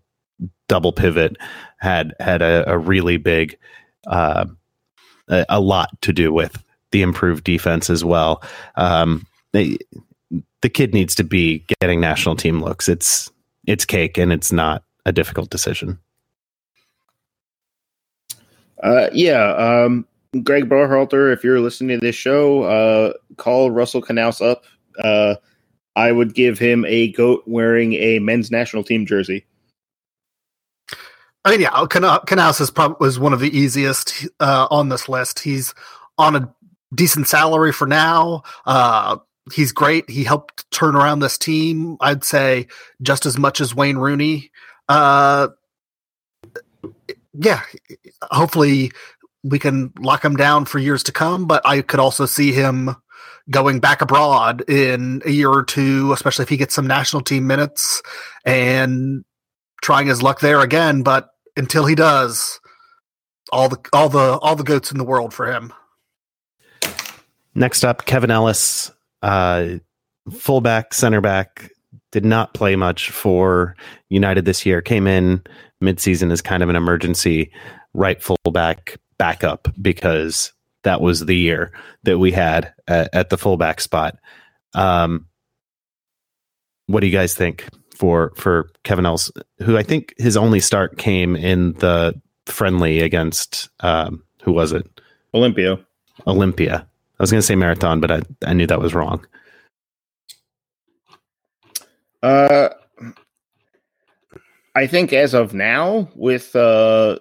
double 0.68 0.92
pivot 0.92 1.38
had 1.80 2.14
had 2.20 2.42
a, 2.42 2.70
a 2.72 2.78
really 2.78 3.18
big, 3.18 3.58
uh, 4.06 4.46
a, 5.30 5.46
a, 5.50 5.60
lot 5.60 5.90
to 6.02 6.14
do 6.14 6.32
with 6.32 6.62
the 6.92 7.02
improved 7.02 7.44
defense 7.44 7.90
as 7.90 8.04
well. 8.04 8.44
Um, 8.76 9.26
the 10.64 10.70
kid 10.70 10.94
needs 10.94 11.14
to 11.14 11.26
be 11.26 11.66
getting 11.82 12.00
national 12.00 12.38
team 12.38 12.64
looks. 12.64 12.88
It's 12.88 13.30
it's 13.68 13.86
cake, 13.86 14.18
and 14.18 14.32
it's 14.32 14.52
not 14.52 14.84
a 15.06 15.12
difficult 15.12 15.50
decision. 15.50 16.00
Uh, 18.82 19.10
yeah, 19.14 19.54
um, 19.56 20.08
Greg 20.42 20.70
Berhalter, 20.70 21.32
if 21.34 21.44
you're 21.44 21.60
listening 21.60 22.00
to 22.00 22.06
this 22.06 22.16
show, 22.16 22.64
uh, 22.64 23.14
call 23.36 23.72
Russell 23.72 24.02
Canouse 24.02 24.42
up. 24.42 24.64
Uh, 24.98 25.36
I 25.96 26.12
would 26.12 26.34
give 26.34 26.58
him 26.58 26.86
a 26.86 27.12
goat 27.12 27.44
wearing 27.46 27.94
a 27.96 28.20
men's 28.20 28.50
national 28.50 28.84
team 28.84 29.06
jersey. 29.06 29.46
I 31.46 31.52
mean, 31.52 31.60
yeah, 31.60 31.72
Canouse 31.72 32.62
is 32.62 32.72
prob- 32.72 33.02
was 33.02 33.20
one 33.20 33.34
of 33.34 33.42
the 33.42 33.56
easiest 33.56 34.28
uh, 34.40 34.68
on 34.72 34.88
this 34.88 35.10
list. 35.10 35.40
He's 35.40 35.74
on 36.18 36.38
a 36.38 36.54
decent 36.96 37.28
salary 37.28 37.74
for 37.74 37.86
now. 37.86 38.44
Uh, 38.66 39.18
he's 39.52 39.72
great. 39.72 40.10
He 40.10 40.24
helped 40.24 40.70
turn 40.72 40.96
around 40.96 41.20
this 41.20 41.38
team. 41.38 41.98
I'd 42.00 42.24
say 42.24 42.68
just 43.02 43.26
as 43.26 43.38
much 43.38 43.60
as 43.60 43.76
Wayne 43.76 43.98
Rooney. 43.98 44.52
Uh, 44.88 45.50
yeah, 47.34 47.62
hopefully 48.24 48.92
we 49.44 49.60
can 49.60 49.92
lock 50.00 50.24
him 50.24 50.36
down 50.36 50.66
for 50.66 50.80
years 50.80 51.04
to 51.04 51.12
come. 51.12 51.46
But 51.46 51.66
I 51.66 51.82
could 51.82 52.00
also 52.00 52.26
see 52.26 52.52
him 52.52 52.96
going 53.50 53.80
back 53.80 54.02
abroad 54.02 54.64
in 54.70 55.22
a 55.26 55.32
year 55.32 55.50
or 55.50 55.64
two, 55.64 56.14
especially 56.14 56.44
if 56.44 56.50
he 56.50 56.58
gets 56.58 56.74
some 56.74 56.88
national 56.88 57.22
team 57.22 57.46
minutes 57.46 58.02
and 58.46 59.26
trying 59.82 60.08
his 60.08 60.22
luck 60.22 60.40
there 60.40 60.62
again. 60.62 61.04
But 61.04 61.30
until 61.58 61.86
he 61.86 61.96
does, 61.96 62.60
all 63.52 63.70
the 63.70 63.78
all 63.92 64.10
the 64.10 64.38
all 64.40 64.56
the 64.56 64.64
goats 64.64 64.92
in 64.92 64.98
the 64.98 65.04
world 65.04 65.34
for 65.34 65.52
him. 65.52 65.74
Next 67.56 67.84
up, 67.84 68.06
Kevin 68.06 68.32
Ellis, 68.32 68.92
uh, 69.24 69.78
fullback, 70.32 70.94
center 70.94 71.22
back, 71.22 71.72
did 72.12 72.24
not 72.24 72.54
play 72.54 72.76
much 72.76 73.10
for 73.10 73.76
United 74.10 74.46
this 74.46 74.66
year. 74.66 74.82
Came 74.82 75.08
in 75.08 75.42
midseason 75.82 76.32
as 76.32 76.42
kind 76.42 76.62
of 76.62 76.70
an 76.70 76.76
emergency 76.76 77.52
right 77.94 78.22
fullback 78.22 78.98
backup 79.18 79.68
because 79.82 80.54
that 80.84 81.02
was 81.02 81.26
the 81.26 81.36
year 81.36 81.72
that 82.04 82.20
we 82.20 82.32
had 82.32 82.72
at, 82.88 83.10
at 83.14 83.30
the 83.30 83.38
fullback 83.38 83.82
spot. 83.82 84.18
Um, 84.74 85.26
what 86.88 87.00
do 87.00 87.08
you 87.08 87.14
guys 87.14 87.34
think 87.34 87.68
for 87.96 88.34
for 88.36 88.70
Kevin 88.84 89.06
Ellis, 89.06 89.32
who 89.60 89.78
I 89.78 89.84
think 89.84 90.14
his 90.18 90.36
only 90.36 90.60
start 90.60 90.98
came 90.98 91.36
in 91.36 91.74
the 91.74 92.20
friendly 92.46 93.00
against 93.00 93.70
um, 93.80 94.24
who 94.42 94.52
was 94.52 94.72
it? 94.72 94.86
Olympia. 95.34 95.80
Olympia. 96.28 96.88
I 97.20 97.24
was 97.24 97.32
going 97.32 97.42
to 97.42 97.46
say 97.46 97.56
marathon, 97.56 98.00
but 98.00 98.12
I, 98.12 98.22
I 98.46 98.54
knew 98.54 98.68
that 98.68 98.82
was 98.82 98.96
wrong. 98.96 99.26
Uh, 102.24 102.70
I 104.76 104.88
think 104.88 105.14
as 105.14 105.34
of 105.34 105.54
now, 105.54 106.10
with 106.16 106.56
uh, 106.56 107.20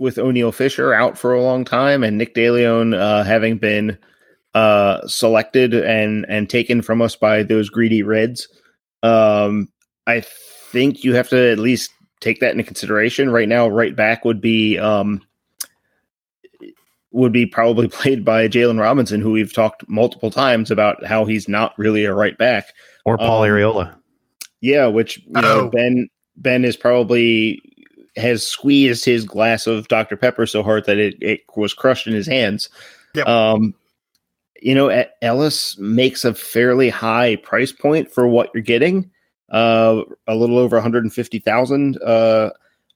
with 0.00 0.16
Oniel 0.16 0.52
Fisher 0.52 0.92
out 0.92 1.16
for 1.16 1.32
a 1.32 1.42
long 1.42 1.64
time 1.64 2.02
and 2.02 2.18
Nick 2.18 2.34
DeLeon 2.34 2.98
uh, 2.98 3.22
having 3.22 3.58
been 3.58 3.96
uh, 4.54 5.06
selected 5.06 5.74
and 5.74 6.26
and 6.28 6.50
taken 6.50 6.82
from 6.82 7.00
us 7.00 7.14
by 7.14 7.42
those 7.42 7.68
greedy 7.68 8.02
Reds, 8.02 8.48
um, 9.02 9.68
I 10.06 10.20
think 10.20 11.04
you 11.04 11.14
have 11.14 11.28
to 11.28 11.52
at 11.52 11.58
least 11.58 11.90
take 12.20 12.40
that 12.40 12.52
into 12.52 12.64
consideration. 12.64 13.30
Right 13.30 13.48
now, 13.48 13.68
right 13.68 13.94
back 13.94 14.24
would 14.24 14.40
be 14.40 14.78
um, 14.78 15.22
would 17.14 17.32
be 17.32 17.46
probably 17.46 17.88
played 18.00 18.24
by 18.24 18.48
Jalen 18.48 18.80
Robinson, 18.80 19.20
who 19.20 19.32
we've 19.32 19.52
talked 19.52 19.88
multiple 19.88 20.30
times 20.30 20.70
about 20.70 21.04
how 21.06 21.24
he's 21.24 21.48
not 21.48 21.78
really 21.78 22.04
a 22.04 22.12
right 22.12 22.36
back, 22.36 22.74
or 23.04 23.16
Paul 23.16 23.42
um, 23.42 23.48
Arriola. 23.48 23.94
Yeah, 24.60 24.86
which 24.86 25.18
you 25.18 25.40
know 25.40 25.68
Ben 25.68 26.08
Ben 26.36 26.64
is 26.64 26.76
probably 26.76 27.60
has 28.16 28.46
squeezed 28.46 29.04
his 29.04 29.24
glass 29.24 29.66
of 29.66 29.88
Dr 29.88 30.16
Pepper 30.16 30.46
so 30.46 30.62
hard 30.62 30.84
that 30.86 30.98
it, 30.98 31.16
it 31.20 31.40
was 31.56 31.74
crushed 31.74 32.06
in 32.06 32.14
his 32.14 32.26
hands. 32.26 32.68
Yep. 33.14 33.26
Um, 33.26 33.74
you 34.60 34.74
know, 34.74 35.04
Ellis 35.20 35.76
makes 35.78 36.24
a 36.24 36.32
fairly 36.32 36.88
high 36.88 37.36
price 37.36 37.72
point 37.72 38.10
for 38.10 38.26
what 38.26 38.50
you're 38.54 38.62
getting, 38.62 39.10
uh, 39.50 40.02
a 40.26 40.34
little 40.34 40.58
over 40.58 40.76
150,000. 40.76 42.02
Uh, 42.02 42.50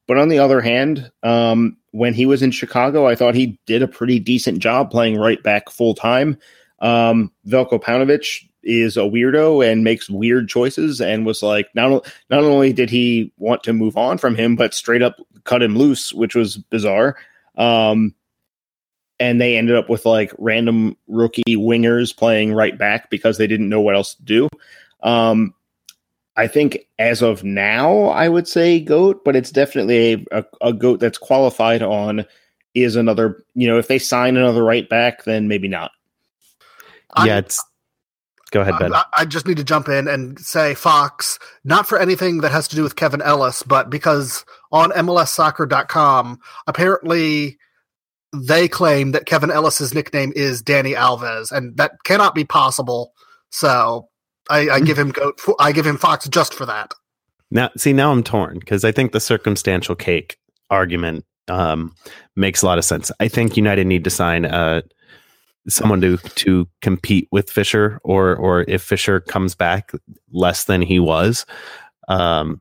but 0.07 0.16
on 0.16 0.29
the 0.29 0.39
other 0.39 0.61
hand, 0.61 1.11
um, 1.23 1.77
when 1.99 2.14
he 2.14 2.26
was 2.26 2.42
in 2.42 2.53
Chicago, 2.53 3.07
I 3.07 3.14
thought 3.14 3.34
he 3.34 3.59
did 3.66 3.82
a 3.82 3.88
pretty 3.88 4.20
decent 4.20 4.61
job 4.61 4.90
playing 4.90 5.18
right 5.18 5.42
back 5.42 5.68
full 5.68 5.94
time. 5.94 6.38
Um, 6.78 7.32
Veljko 7.46 7.82
Paunovic 7.82 8.49
is 8.62 8.96
a 8.96 9.01
weirdo 9.01 9.66
and 9.66 9.82
makes 9.82 10.09
weird 10.09 10.49
choices 10.49 11.01
and 11.01 11.26
was 11.26 11.42
like 11.42 11.68
not 11.74 12.07
not 12.30 12.42
only 12.42 12.72
did 12.72 12.90
he 12.90 13.32
want 13.36 13.62
to 13.62 13.72
move 13.72 13.96
on 13.96 14.18
from 14.18 14.34
him 14.34 14.57
but 14.57 14.74
straight 14.74 15.01
up 15.01 15.16
cut 15.44 15.62
him 15.62 15.76
loose 15.76 16.12
which 16.12 16.34
was 16.34 16.57
bizarre 16.57 17.16
um, 17.57 18.14
and 19.18 19.40
they 19.40 19.57
ended 19.57 19.76
up 19.76 19.88
with 19.88 20.05
like 20.05 20.32
random 20.38 20.96
rookie 21.07 21.57
wingers 21.57 22.14
playing 22.14 22.53
right 22.53 22.76
back 22.76 23.11
because 23.11 23.38
they 23.38 23.46
didn't 23.46 23.68
know 23.68 23.80
what 23.80 23.94
else 23.94 24.14
to 24.16 24.22
do 24.22 24.49
um, 25.03 25.55
I 26.39 26.47
think 26.47 26.86
as 26.99 27.20
of 27.20 27.45
now, 27.45 28.05
I 28.05 28.28
would 28.28 28.47
say 28.49 28.80
goat, 28.80 29.24
but 29.24 29.36
it's 29.36 29.51
definitely 29.51 30.26
a, 30.30 30.39
a, 30.39 30.45
a, 30.68 30.72
goat 30.72 31.01
that's 31.01 31.18
qualified 31.18 31.82
on 31.82 32.24
is 32.74 32.97
another. 32.97 33.45
You 33.55 33.66
know, 33.66 33.78
if 33.78 33.89
they 33.89 33.99
sign 33.99 34.36
another 34.36 34.62
right 34.62 34.89
back, 34.89 35.24
then 35.24 35.49
maybe 35.49 35.68
not. 35.68 35.91
Yeah, 37.24 37.39
it's 37.39 37.61
Go 38.51 38.62
ahead, 38.62 38.78
Ben. 38.78 38.95
I, 38.95 39.05
I, 39.16 39.24
just 39.24 39.47
need 39.47 39.59
to 39.59 39.64
jump 39.64 39.89
in 39.89 40.09
and 40.09 40.39
say 40.39 40.74
Fox, 40.74 41.39
not 41.64 41.86
for 41.86 41.99
anything 41.99 42.39
that 42.39 42.53
has 42.53 42.66
to 42.68 42.76
do 42.76 42.82
with 42.82 42.97
Kevin 42.97 43.20
Ellis, 43.20 43.62
but 43.62 43.91
because 43.91 44.45
on 44.72 44.91
MLSsoccer.com, 44.93 46.39
apparently 46.66 47.59
they 48.34 48.68
claim 48.68 49.12
that 49.12 49.26
Kevin 49.26 49.51
Ellis's 49.51 49.93
nickname 49.93 50.32
is 50.34 50.62
Dani 50.62 50.95
Alves, 50.97 51.53
and 51.53 51.76
that 51.76 51.93
cannot 52.05 52.34
be 52.34 52.45
possible. 52.45 53.12
So 53.51 54.08
I, 54.51 54.68
I 54.70 54.80
give 54.80 54.99
him 54.99 55.11
goat. 55.11 55.40
I 55.59 55.72
give 55.72 55.86
him 55.86 55.96
Fox 55.96 56.28
just 56.28 56.55
for 56.55 56.66
that. 56.66 56.92
Now, 57.51 57.70
see, 57.76 57.92
now 57.92 58.12
I'm 58.12 58.22
torn 58.22 58.59
because 58.59 58.84
I 58.84 58.92
think 58.92 59.12
the 59.12 59.20
circumstantial 59.20 59.94
cake 59.94 60.38
argument 60.70 61.24
um, 61.49 61.94
makes 62.36 62.62
a 62.62 62.66
lot 62.66 62.78
of 62.78 62.84
sense. 62.84 63.11
I 63.20 63.28
think 63.28 63.57
United 63.57 63.86
need 63.86 64.05
to 64.05 64.11
sign 64.11 64.44
a 64.44 64.82
someone 65.68 66.01
to 66.01 66.16
to 66.16 66.68
compete 66.82 67.28
with 67.30 67.51
Fisher, 67.51 68.01
or 68.05 68.36
or 68.36 68.64
if 68.68 68.82
Fisher 68.82 69.20
comes 69.20 69.55
back 69.55 69.92
less 70.32 70.64
than 70.64 70.82
he 70.82 70.99
was, 70.99 71.46
um, 72.09 72.61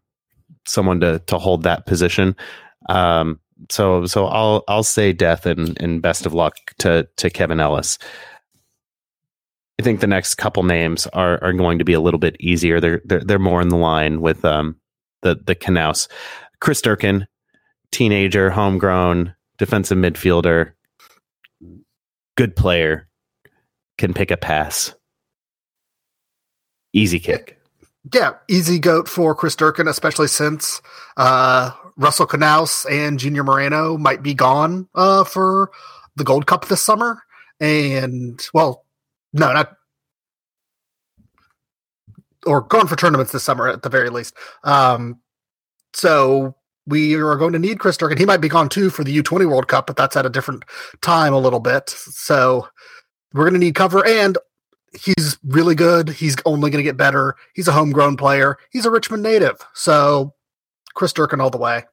someone 0.65 0.99
to 1.01 1.19
to 1.27 1.37
hold 1.37 1.63
that 1.63 1.85
position. 1.85 2.35
Um, 2.89 3.39
so 3.69 4.05
so 4.05 4.27
I'll 4.27 4.63
I'll 4.67 4.83
say 4.83 5.13
death 5.13 5.45
and 5.45 5.79
and 5.81 6.01
best 6.01 6.25
of 6.25 6.33
luck 6.33 6.55
to 6.79 7.07
to 7.17 7.29
Kevin 7.29 7.59
Ellis. 7.59 7.97
I 9.79 9.83
think 9.83 9.99
the 9.99 10.07
next 10.07 10.35
couple 10.35 10.63
names 10.63 11.07
are 11.07 11.43
are 11.43 11.53
going 11.53 11.79
to 11.79 11.85
be 11.85 11.93
a 11.93 12.01
little 12.01 12.19
bit 12.19 12.35
easier. 12.39 12.79
They're 12.79 13.01
they're, 13.05 13.23
they're 13.23 13.39
more 13.39 13.61
in 13.61 13.69
the 13.69 13.77
line 13.77 14.21
with 14.21 14.43
um 14.43 14.77
the 15.21 15.35
the 15.35 15.55
Canouse. 15.55 16.07
Chris 16.59 16.81
Durkin, 16.81 17.27
teenager, 17.91 18.49
homegrown 18.49 19.35
defensive 19.57 19.97
midfielder, 19.97 20.73
good 22.35 22.55
player 22.55 23.07
can 23.97 24.13
pick 24.13 24.31
a 24.31 24.37
pass. 24.37 24.93
Easy 26.93 27.19
kick. 27.19 27.59
Yeah, 28.13 28.33
easy 28.47 28.79
goat 28.79 29.09
for 29.09 29.35
Chris 29.35 29.55
Durkin, 29.55 29.87
especially 29.87 30.27
since 30.27 30.81
uh, 31.17 31.71
Russell 31.97 32.25
Canouse 32.25 32.89
and 32.89 33.19
Junior 33.19 33.43
Moreno 33.43 33.97
might 33.97 34.23
be 34.23 34.33
gone 34.33 34.87
uh, 34.95 35.23
for 35.23 35.71
the 36.15 36.23
Gold 36.23 36.47
Cup 36.47 36.67
this 36.67 36.81
summer. 36.81 37.21
And, 37.59 38.41
well, 38.53 38.85
no, 39.33 39.51
not. 39.51 39.73
Or 42.45 42.61
gone 42.61 42.87
for 42.87 42.95
tournaments 42.95 43.31
this 43.31 43.43
summer 43.43 43.67
at 43.67 43.81
the 43.81 43.89
very 43.89 44.09
least. 44.09 44.35
Um, 44.63 45.19
so 45.93 46.55
we 46.85 47.15
are 47.15 47.35
going 47.35 47.53
to 47.53 47.59
need 47.59 47.79
Chris 47.79 47.97
Durkin. 47.97 48.17
He 48.17 48.25
might 48.25 48.41
be 48.41 48.47
gone 48.47 48.69
too 48.69 48.89
for 48.89 49.03
the 49.03 49.21
U20 49.21 49.49
World 49.49 49.67
Cup, 49.67 49.87
but 49.87 49.97
that's 49.97 50.15
at 50.15 50.25
a 50.25 50.29
different 50.29 50.63
time 51.01 51.33
a 51.33 51.39
little 51.39 51.59
bit. 51.59 51.89
So 51.89 52.67
we're 53.33 53.43
going 53.43 53.59
to 53.59 53.59
need 53.59 53.75
cover. 53.75 54.05
And 54.05 54.37
he's 54.93 55.37
really 55.43 55.75
good. 55.75 56.09
He's 56.09 56.37
only 56.45 56.71
going 56.71 56.83
to 56.83 56.89
get 56.89 56.97
better. 56.97 57.35
He's 57.53 57.67
a 57.67 57.73
homegrown 57.73 58.17
player. 58.17 58.57
He's 58.71 58.85
a 58.85 58.91
Richmond 58.91 59.23
native. 59.23 59.57
So 59.73 60.33
Chris 60.95 61.13
Durkin 61.13 61.41
all 61.41 61.49
the 61.49 61.57
way. 61.57 61.83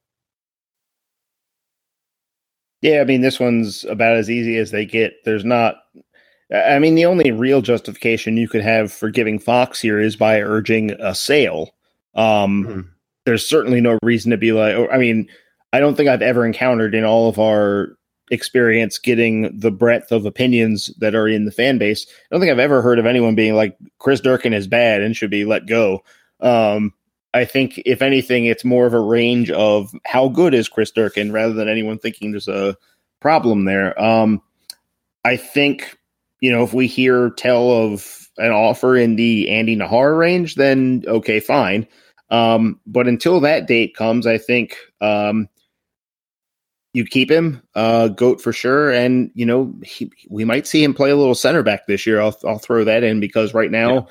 Yeah, 2.81 3.01
I 3.01 3.05
mean, 3.05 3.23
this 3.23 3.41
one's 3.41 3.85
about 3.87 4.17
as 4.17 4.31
easy 4.31 4.59
as 4.59 4.71
they 4.71 4.85
get. 4.85 5.15
There's 5.25 5.45
not, 5.45 5.77
I 6.55 6.79
mean, 6.79 6.95
the 6.95 7.07
only 7.07 7.31
real 7.33 7.63
justification 7.63 8.37
you 8.37 8.49
could 8.49 8.63
have 8.63 8.93
for 8.93 9.11
giving 9.11 9.39
Fox 9.39 9.81
here 9.81 9.99
is 9.99 10.17
by 10.17 10.41
urging 10.41 10.93
a 10.93 11.15
sale. 11.15 11.75
Um, 12.15 12.65
mm-hmm. 12.65 12.81
There's 13.25 13.49
certainly 13.49 13.81
no 13.81 13.99
reason 14.03 14.31
to 14.31 14.37
be 14.37 14.53
like, 14.53 14.77
I 14.93 14.99
mean, 14.99 15.29
I 15.73 15.81
don't 15.81 15.97
think 15.97 16.09
I've 16.09 16.23
ever 16.23 16.47
encountered 16.47 16.95
in 16.95 17.05
all 17.05 17.29
of 17.29 17.39
our 17.39 17.97
experience 18.31 18.99
getting 18.99 19.59
the 19.59 19.71
breadth 19.71 20.13
of 20.13 20.27
opinions 20.27 20.91
that 20.99 21.15
are 21.15 21.29
in 21.29 21.45
the 21.45 21.51
fan 21.51 21.79
base. 21.79 22.07
I 22.09 22.13
don't 22.31 22.41
think 22.41 22.53
I've 22.53 22.59
ever 22.59 22.83
heard 22.83 22.99
of 22.99 23.07
anyone 23.07 23.35
being 23.35 23.55
like 23.55 23.77
Chris 23.99 24.21
Durkin 24.21 24.53
is 24.53 24.67
bad 24.67 25.03
and 25.03 25.17
should 25.17 25.31
be 25.31 25.45
let 25.45 25.67
go. 25.67 26.05
Um, 26.41 26.93
I 27.33 27.45
think 27.45 27.83
if 27.85 28.01
anything, 28.01 28.45
it's 28.45 28.65
more 28.65 28.87
of 28.87 28.95
a 28.95 29.01
range 29.01 29.51
of 29.51 29.93
how 30.07 30.29
good 30.29 30.55
is 30.55 30.69
Chris 30.69 30.91
Durkin 30.91 31.33
rather 31.33 31.53
than 31.53 31.69
anyone 31.69 31.99
thinking 31.99 32.31
there's 32.31 32.49
a 32.49 32.77
problem 33.21 33.65
there. 33.65 34.01
Um, 34.01 34.41
I 35.25 35.37
think 35.37 35.99
you 36.41 36.51
know 36.51 36.63
if 36.63 36.73
we 36.73 36.87
hear 36.87 37.31
tell 37.31 37.71
of 37.71 38.29
an 38.37 38.51
offer 38.51 38.97
in 38.97 39.17
the 39.17 39.49
Andy 39.51 39.77
Najar 39.77 40.19
range, 40.19 40.57
then 40.57 41.05
okay, 41.07 41.41
fine. 41.41 41.87
Um, 42.31 42.81
but 42.87 43.07
until 43.07 43.41
that 43.41 43.67
date 43.67 43.95
comes, 43.95 44.27
I 44.27 44.39
think 44.39 44.77
um, 45.01 45.49
you 46.93 47.05
keep 47.05 47.31
him, 47.31 47.63
uh, 47.75 48.09
goat 48.09 48.41
for 48.41 48.53
sure, 48.53 48.91
and 48.91 49.31
you 49.35 49.47
know 49.47 49.75
he, 49.85 50.11
we 50.31 50.45
might 50.45 50.67
see 50.67 50.83
him 50.83 50.95
play 50.95 51.11
a 51.11 51.17
little 51.17 51.35
center 51.35 51.63
back 51.63 51.87
this 51.87 52.07
year. 52.07 52.21
I'll, 52.21 52.37
I'll 52.45 52.59
throw 52.59 52.85
that 52.85 53.05
in 53.05 53.21
because 53.21 53.55
right 53.55 53.71
now. 53.71 53.95
Yeah 53.95 54.03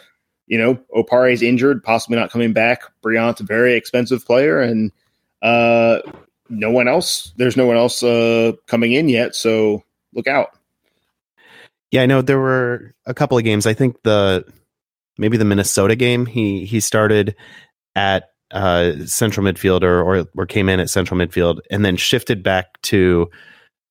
you 0.47 0.57
know, 0.57 0.76
Opare 0.95 1.32
is 1.32 1.41
injured, 1.41 1.84
possibly 1.84 2.17
not 2.17 2.32
coming 2.32 2.53
back. 2.53 2.84
Brillant's 3.01 3.41
a 3.41 3.45
very 3.45 3.76
expensive 3.76 4.26
player, 4.26 4.59
and 4.59 4.91
uh, 5.41 5.99
no 6.49 6.69
one 6.69 6.88
else. 6.88 7.34
There's 7.38 7.57
no 7.57 7.65
one 7.65 7.78
else 7.78 8.03
uh, 8.03 8.53
coming 8.67 8.91
in 8.91 9.09
yet, 9.09 9.36
so 9.36 9.84
look 10.13 10.28
out. 10.28 10.49
Yeah, 11.94 12.02
I 12.02 12.08
know 12.08 12.24
there 12.24 12.39
were 12.39 12.96
a 13.06 13.14
couple 13.14 13.38
of 13.38 13.44
games. 13.44 13.68
I 13.68 13.76
think 13.76 14.02
the 14.02 14.44
maybe 15.20 15.38
the 15.38 15.46
Minnesota 15.46 15.96
game. 15.96 16.26
He 16.26 16.66
he 16.66 16.80
started 16.80 17.36
at 17.94 18.32
uh, 18.50 19.06
central 19.06 19.46
midfield 19.46 19.84
or, 19.84 20.02
or 20.02 20.26
or 20.36 20.48
came 20.48 20.70
in 20.70 20.80
at 20.80 20.89
central 20.89 21.20
midfield 21.20 21.60
and 21.70 21.86
then 21.86 21.96
shifted 21.96 22.41
back 22.41 22.82
to 22.82 23.30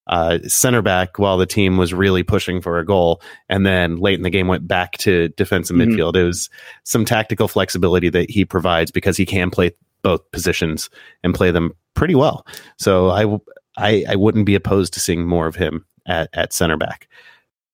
uh, 0.09 0.41
center 0.49 0.83
back 0.83 1.21
while 1.21 1.39
the 1.39 1.47
team 1.47 1.77
was 1.77 1.95
really 1.95 2.25
pushing 2.25 2.61
for 2.61 2.81
a 2.81 2.85
goal. 2.85 3.23
And 3.49 3.65
then 3.65 3.99
late 3.99 4.17
in 4.17 4.23
the 4.23 4.31
game 4.31 4.49
went 4.49 4.67
back 4.67 4.99
to 4.99 5.29
defensive 5.29 5.77
mm-hmm. 5.77 5.93
midfield. 5.93 6.17
It 6.17 6.25
was 6.25 6.51
some 6.83 7.05
tactical 7.05 7.47
flexibility 7.47 8.09
that 8.09 8.29
he 8.29 8.45
provides 8.45 8.91
because 8.91 9.17
he 9.17 9.25
can 9.25 9.49
play 9.49 9.71
both 10.03 10.29
positions 10.33 10.91
and 11.23 11.37
play 11.37 11.53
them 11.53 11.71
pretty 11.95 12.17
well. 12.17 12.45
So 12.81 13.11
I, 13.11 13.39
I, 13.77 14.05
I 14.09 14.17
wouldn't 14.17 14.47
be 14.47 14.57
opposed 14.57 14.93
to 14.95 15.01
seeing 15.01 15.25
more 15.25 15.47
of 15.47 15.55
him 15.55 15.87
at, 16.05 16.31
at 16.33 16.53
center 16.53 16.77
back. 16.77 17.07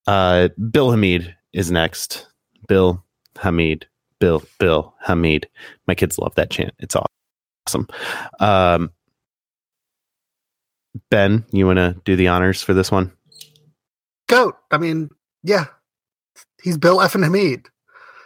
Uh, 0.08 0.48
Bill 0.70 0.90
Hamid 0.90 1.36
is 1.52 1.70
next. 1.70 2.26
Bill 2.66 3.04
Hamid. 3.36 3.86
Bill, 4.18 4.42
Bill 4.58 4.94
Hamid. 5.00 5.46
My 5.86 5.94
kids 5.94 6.18
love 6.18 6.34
that 6.36 6.48
chant. 6.48 6.72
It's 6.78 6.96
awesome. 7.66 7.86
Um, 8.40 8.90
Ben, 11.10 11.44
you 11.52 11.66
want 11.66 11.76
to 11.76 11.94
do 12.04 12.16
the 12.16 12.28
honors 12.28 12.62
for 12.62 12.72
this 12.72 12.90
one? 12.90 13.12
Goat. 14.28 14.56
I 14.70 14.78
mean, 14.78 15.10
yeah, 15.42 15.66
he's 16.62 16.78
Bill 16.78 17.02
F. 17.02 17.14
and 17.14 17.24
Hamid. 17.24 17.66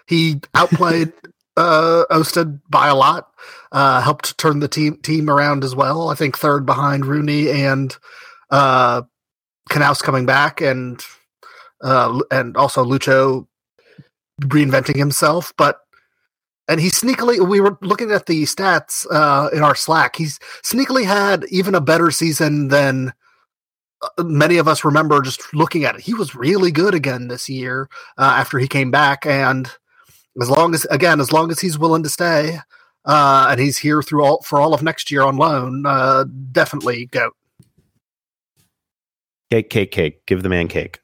He 0.07 0.41
outplayed 0.55 1.13
uh, 1.57 2.05
Ousted 2.13 2.61
by 2.71 2.87
a 2.87 2.95
lot. 2.95 3.33
Uh, 3.73 4.01
helped 4.01 4.39
turn 4.39 4.61
the 4.61 4.69
team 4.69 4.99
team 4.99 5.29
around 5.29 5.65
as 5.65 5.75
well. 5.75 6.11
I 6.11 6.15
think 6.15 6.39
third 6.39 6.65
behind 6.65 7.07
Rooney 7.07 7.51
and 7.51 7.97
uh, 8.51 9.03
Canouse 9.69 10.01
coming 10.01 10.27
back, 10.27 10.61
and 10.61 11.05
uh, 11.83 12.21
and 12.31 12.57
also 12.57 12.85
Lucho 12.85 13.47
reinventing 14.41 14.97
himself. 14.97 15.53
But 15.57 15.79
and 16.69 16.81
he 16.81 16.89
sneakily 16.89 17.47
we 17.47 17.61
were 17.61 17.77
looking 17.83 18.11
at 18.13 18.27
the 18.27 18.45
stats 18.45 19.07
uh, 19.11 19.49
in 19.53 19.63
our 19.63 19.75
slack 19.75 20.17
he's 20.17 20.39
sneakily 20.65 21.05
had 21.05 21.45
even 21.51 21.75
a 21.75 21.81
better 21.81 22.11
season 22.11 22.69
than 22.69 23.13
uh, 24.03 24.23
many 24.23 24.57
of 24.57 24.69
us 24.69 24.85
remember 24.85 25.21
just 25.21 25.53
looking 25.55 25.85
at 25.85 25.95
it. 25.95 26.01
He 26.01 26.15
was 26.15 26.35
really 26.35 26.71
good 26.71 26.95
again 26.95 27.29
this 27.29 27.49
year 27.49 27.89
uh, 28.19 28.35
after 28.37 28.59
he 28.59 28.69
came 28.69 28.91
back 28.91 29.27
and 29.27 29.71
as 30.41 30.49
long 30.49 30.75
as 30.75 30.85
again 30.87 31.21
as 31.21 31.33
long 31.33 31.51
as 31.51 31.61
he's 31.61 31.79
willing 31.79 32.03
to 32.05 32.09
stay 32.09 32.59
uh, 33.05 33.49
and 33.51 33.61
he's 33.61 33.79
here 33.79 34.03
through 34.03 34.25
all 34.25 34.43
for 34.43 34.61
all 34.61 34.73
of 34.73 34.83
next 34.83 35.11
year 35.11 35.23
on 35.23 35.37
loan 35.37 35.85
uh, 35.85 36.25
definitely 36.53 37.07
go. 37.07 37.31
Cake 39.51 39.69
cake 39.69 39.91
cake. 39.91 40.25
Give 40.25 40.43
the 40.43 40.49
man 40.49 40.69
cake 40.69 41.02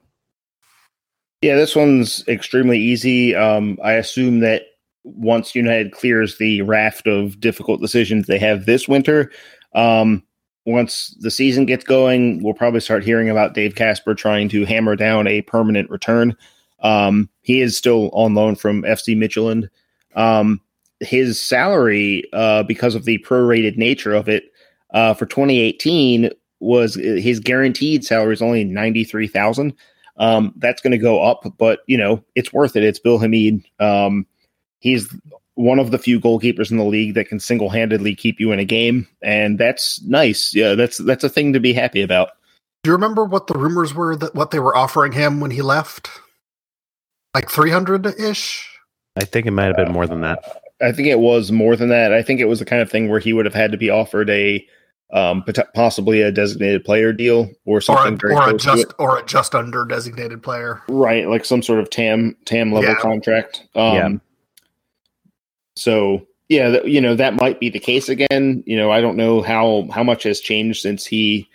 yeah 1.43 1.55
this 1.55 1.77
one's 1.77 2.27
extremely 2.29 2.79
easy 2.79 3.35
um, 3.35 3.79
i 3.83 3.93
assume 3.93 4.41
that 4.41 4.63
once 5.17 5.55
United 5.55 5.93
clears 5.93 6.39
the 6.39 6.63
raft 6.63 7.07
of 7.07 7.41
difficult 7.41 7.81
decisions 7.81 8.27
they 8.27 8.39
have 8.39 8.67
this 8.67 8.89
winter. 8.89 9.31
Um, 9.75 10.23
once 10.67 11.17
the 11.21 11.31
season 11.31 11.65
gets 11.65 11.85
going, 11.85 12.43
we'll 12.43 12.55
probably 12.55 12.81
start 12.81 13.05
hearing 13.05 13.31
about 13.31 13.55
Dave 13.55 13.75
Kasper 13.75 14.15
trying 14.15 14.49
to 14.51 14.67
hammer 14.67 14.97
down 14.97 15.27
a 15.27 15.43
permanent 15.43 15.89
return. 15.91 16.37
Um, 16.81 17.29
he 17.41 17.61
is 17.61 17.77
still 17.77 18.11
on 18.11 18.35
loan 18.35 18.55
from 18.55 18.83
FC 18.83 19.17
Midtjylland. 19.17 19.69
Um, 20.15 20.61
his 21.01 21.41
salary, 21.41 22.25
uh, 22.33 22.65
because 22.65 22.95
of 22.95 23.05
the 23.05 23.19
prorated 23.19 23.77
nature 23.77 24.15
of 24.15 24.29
it, 24.29 24.53
uh, 24.93 25.15
for 25.15 25.27
2018 25.27 26.31
was 26.61 26.97
his 26.97 27.41
guaranteed 27.41 28.05
salary 28.05 28.35
is 28.35 28.43
only 28.43 28.65
93,000. 28.65 29.73
Um, 30.19 30.53
that's 30.57 30.83
going 30.83 30.91
to 30.91 30.99
go 30.99 31.23
up, 31.23 31.45
but 31.59 31.81
you 31.87 31.97
know, 31.97 32.23
it's 32.35 32.53
worth 32.53 32.77
it. 32.77 32.83
It's 32.83 32.99
Bill 32.99 33.19
Hamid. 33.19 33.65
Um, 33.79 34.27
he's 34.81 35.09
one 35.55 35.79
of 35.79 35.91
the 35.91 35.99
few 35.99 36.21
goalkeepers 36.21 36.71
in 36.71 36.77
the 36.77 36.85
league 36.85 37.15
that 37.15 37.29
can 37.29 37.41
single-handedly 37.41 38.15
keep 38.15 38.39
you 38.39 38.53
in 38.53 38.59
a 38.59 38.65
game, 38.65 39.09
and 39.23 39.59
that's 39.59 40.03
nice. 40.03 40.55
Yeah, 40.55 40.75
that's 40.75 40.99
that's 40.99 41.25
a 41.25 41.29
thing 41.29 41.53
to 41.53 41.61
be 41.61 41.73
happy 41.73 42.03
about. 42.03 42.31
Do 42.83 42.91
you 42.91 42.95
remember 42.95 43.25
what 43.25 43.49
the 43.49 43.59
rumors 43.59 43.95
were 43.95 44.15
that 44.17 44.35
what 44.35 44.51
they 44.51 44.61
were 44.61 44.77
offering 44.77 45.13
him 45.13 45.41
when 45.41 45.51
he 45.51 45.63
left? 45.63 46.11
Like 47.35 47.51
three 47.51 47.71
hundred 47.71 48.07
ish. 48.07 48.69
I 49.17 49.25
think 49.25 49.47
it 49.47 49.51
might 49.51 49.67
have 49.67 49.77
been 49.77 49.93
more 49.93 50.07
than 50.07 50.21
that. 50.21 50.63
I 50.81 50.93
think 50.93 51.09
it 51.09 51.19
was 51.19 51.51
more 51.51 51.75
than 51.75 51.89
that. 51.89 52.13
I 52.13 52.23
think 52.23 52.41
it 52.41 52.47
was 52.47 52.61
the 52.61 52.65
kind 52.65 52.81
of 52.81 52.91
thing 52.91 53.09
where 53.09 53.19
he 53.19 53.33
would 53.33 53.45
have 53.45 53.55
had 53.55 53.73
to 53.73 53.79
be 53.79 53.91
offered 53.91 54.31
a 54.31 54.65
um, 55.11 55.45
possibly 55.75 56.21
a 56.21 56.31
designated 56.31 56.85
player 56.85 57.13
deal 57.13 57.51
or 57.65 57.81
something 57.81 58.19
or 58.23 58.31
a, 58.31 58.37
or 58.37 58.51
a 58.51 58.59
just 58.59 58.93
or 58.99 59.19
a 59.19 59.25
just 59.25 59.55
under 59.55 59.85
designated 59.85 60.43
player, 60.43 60.83
right? 60.89 61.29
Like 61.29 61.45
some 61.45 61.63
sort 61.63 61.81
of 61.81 61.89
TAM 61.91 62.37
TAM 62.45 62.73
level 62.73 62.91
yeah. 62.91 63.01
contract. 63.01 63.67
Um, 63.75 63.95
yeah. 63.95 64.09
So 65.77 66.27
yeah, 66.49 66.71
th- 66.71 66.85
you 66.85 67.01
know 67.01 67.15
that 67.15 67.35
might 67.35 67.61
be 67.61 67.71
the 67.71 67.79
case 67.79 68.09
again. 68.09 68.63
You 68.67 68.77
know, 68.77 68.91
I 68.91 69.01
don't 69.01 69.17
know 69.17 69.41
how 69.41 69.89
how 69.93 70.03
much 70.03 70.25
has 70.25 70.41
changed 70.41 70.83
since 70.83 71.07
he 71.07 71.49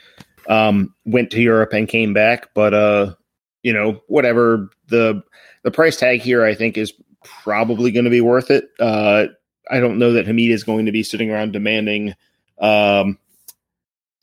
um, 0.48 0.94
went 1.06 1.30
to 1.32 1.42
Europe 1.42 1.74
and 1.74 1.88
came 1.88 2.14
back, 2.14 2.54
but 2.54 2.74
uh, 2.74 3.14
you 3.62 3.74
know, 3.74 4.02
whatever 4.08 4.70
the 4.88 5.22
the 5.64 5.72
price 5.72 5.98
tag 5.98 6.22
here, 6.22 6.44
I 6.44 6.56
think 6.56 6.78
is 6.78 6.94
probably 7.24 7.92
going 7.92 8.06
to 8.06 8.12
be 8.12 8.22
worth 8.22 8.50
it. 8.52 8.70
Uh, 8.80 9.28
I 9.70 9.80
don't 9.80 10.00
know 10.00 10.14
that 10.14 10.26
Hamid 10.26 10.52
is 10.52 10.64
going 10.64 10.86
to 10.88 10.92
be 10.92 11.04
sitting 11.04 11.32
around 11.32 11.54
demanding 11.54 12.16
um, 12.60 13.18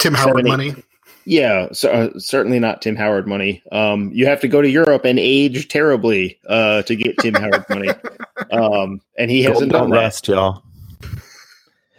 Tim 0.00 0.14
Howard 0.14 0.44
70, 0.44 0.48
money. 0.48 0.74
Yeah, 1.24 1.68
so, 1.72 1.90
uh, 1.90 2.18
certainly 2.18 2.58
not 2.58 2.82
Tim 2.82 2.96
Howard 2.96 3.28
money. 3.28 3.62
Um, 3.70 4.10
you 4.12 4.26
have 4.26 4.40
to 4.40 4.48
go 4.48 4.62
to 4.62 4.68
Europe 4.68 5.04
and 5.04 5.18
age 5.18 5.68
terribly 5.68 6.40
uh, 6.48 6.82
to 6.82 6.96
get 6.96 7.18
Tim 7.18 7.34
Howard 7.34 7.64
money, 7.68 7.90
um, 8.50 9.00
and 9.18 9.30
he 9.30 9.42
hasn't 9.42 9.72
done 9.72 9.90
rust, 9.90 10.26
that. 10.26 10.32
y'all. 10.32 10.62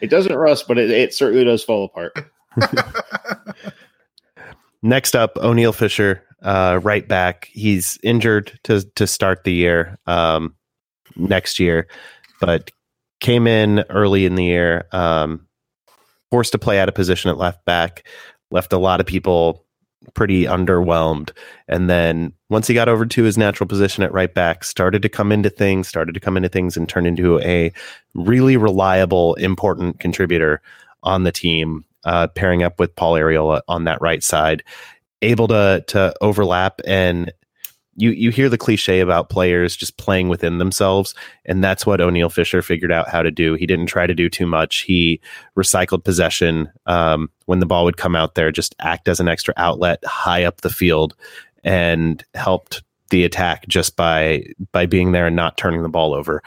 It 0.01 0.09
doesn't 0.09 0.35
rust, 0.35 0.67
but 0.67 0.77
it, 0.77 0.89
it 0.89 1.13
certainly 1.13 1.45
does 1.45 1.63
fall 1.63 1.85
apart. 1.85 2.17
Next 4.81 5.15
up, 5.15 5.35
Oniel 5.35 5.75
Fisher, 5.75 6.23
uh, 6.41 6.79
right 6.81 7.07
back. 7.07 7.49
He's 7.51 7.99
injured 8.01 8.59
to 8.63 8.81
to 8.95 9.05
start 9.05 9.43
the 9.43 9.53
year 9.53 9.99
um, 10.07 10.55
next 11.15 11.59
year, 11.59 11.87
but 12.39 12.71
came 13.19 13.45
in 13.45 13.85
early 13.89 14.25
in 14.25 14.33
the 14.35 14.45
year, 14.45 14.87
um, 14.91 15.47
forced 16.31 16.53
to 16.53 16.59
play 16.59 16.79
out 16.79 16.89
of 16.89 16.95
position 16.95 17.29
at 17.29 17.37
left 17.37 17.63
back, 17.65 18.07
left 18.49 18.73
a 18.73 18.77
lot 18.77 18.99
of 18.99 19.05
people 19.05 19.65
pretty 20.13 20.45
underwhelmed. 20.45 21.31
And 21.67 21.89
then 21.89 22.33
once 22.49 22.67
he 22.67 22.73
got 22.73 22.89
over 22.89 23.05
to 23.05 23.23
his 23.23 23.37
natural 23.37 23.67
position 23.67 24.03
at 24.03 24.13
right 24.13 24.33
back, 24.33 24.63
started 24.63 25.01
to 25.03 25.09
come 25.09 25.31
into 25.31 25.49
things, 25.49 25.87
started 25.87 26.13
to 26.13 26.19
come 26.19 26.37
into 26.37 26.49
things 26.49 26.75
and 26.75 26.89
turn 26.89 27.05
into 27.05 27.39
a 27.41 27.71
really 28.15 28.57
reliable, 28.57 29.35
important 29.35 29.99
contributor 29.99 30.61
on 31.03 31.23
the 31.23 31.31
team, 31.31 31.85
uh, 32.05 32.27
pairing 32.29 32.63
up 32.63 32.79
with 32.79 32.95
Paul 32.95 33.13
Arriola 33.13 33.61
on 33.67 33.83
that 33.83 34.01
right 34.01 34.23
side, 34.23 34.63
able 35.21 35.47
to 35.49 35.83
to 35.87 36.13
overlap 36.21 36.81
and 36.85 37.31
you 37.95 38.11
you 38.11 38.31
hear 38.31 38.49
the 38.49 38.57
cliche 38.57 38.99
about 38.99 39.29
players 39.29 39.75
just 39.75 39.97
playing 39.97 40.29
within 40.29 40.57
themselves, 40.57 41.13
and 41.45 41.63
that's 41.63 41.85
what 41.85 41.99
Oniel 41.99 42.31
Fisher 42.31 42.61
figured 42.61 42.91
out 42.91 43.09
how 43.09 43.21
to 43.21 43.31
do. 43.31 43.55
He 43.55 43.65
didn't 43.65 43.87
try 43.87 44.07
to 44.07 44.13
do 44.13 44.29
too 44.29 44.45
much. 44.45 44.79
He 44.81 45.19
recycled 45.57 46.03
possession 46.03 46.71
um, 46.85 47.29
when 47.45 47.59
the 47.59 47.65
ball 47.65 47.85
would 47.85 47.97
come 47.97 48.15
out 48.15 48.35
there, 48.35 48.51
just 48.51 48.75
act 48.79 49.07
as 49.07 49.19
an 49.19 49.27
extra 49.27 49.53
outlet 49.57 50.03
high 50.05 50.43
up 50.43 50.61
the 50.61 50.69
field, 50.69 51.15
and 51.63 52.23
helped 52.33 52.83
the 53.09 53.23
attack 53.25 53.67
just 53.67 53.95
by 53.95 54.45
by 54.71 54.85
being 54.85 55.11
there 55.11 55.27
and 55.27 55.35
not 55.35 55.57
turning 55.57 55.83
the 55.83 55.89
ball 55.89 56.13
over. 56.13 56.41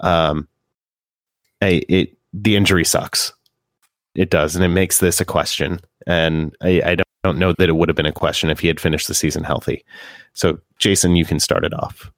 Um, 0.00 0.48
I, 1.60 1.82
it 1.88 2.16
the 2.32 2.56
injury 2.56 2.84
sucks. 2.84 3.32
It 4.14 4.30
does, 4.30 4.54
and 4.54 4.64
it 4.64 4.68
makes 4.68 4.98
this 4.98 5.20
a 5.20 5.24
question. 5.24 5.80
And 6.06 6.54
I, 6.60 6.82
I 6.84 6.94
don't, 6.94 7.08
don't 7.24 7.38
know 7.38 7.52
that 7.52 7.68
it 7.68 7.76
would 7.76 7.88
have 7.88 7.96
been 7.96 8.06
a 8.06 8.12
question 8.12 8.50
if 8.50 8.60
he 8.60 8.68
had 8.68 8.78
finished 8.78 9.08
the 9.08 9.14
season 9.14 9.42
healthy. 9.42 9.84
So, 10.34 10.58
Jason, 10.78 11.16
you 11.16 11.24
can 11.24 11.40
start 11.40 11.64
it 11.64 11.74
off. 11.74 12.10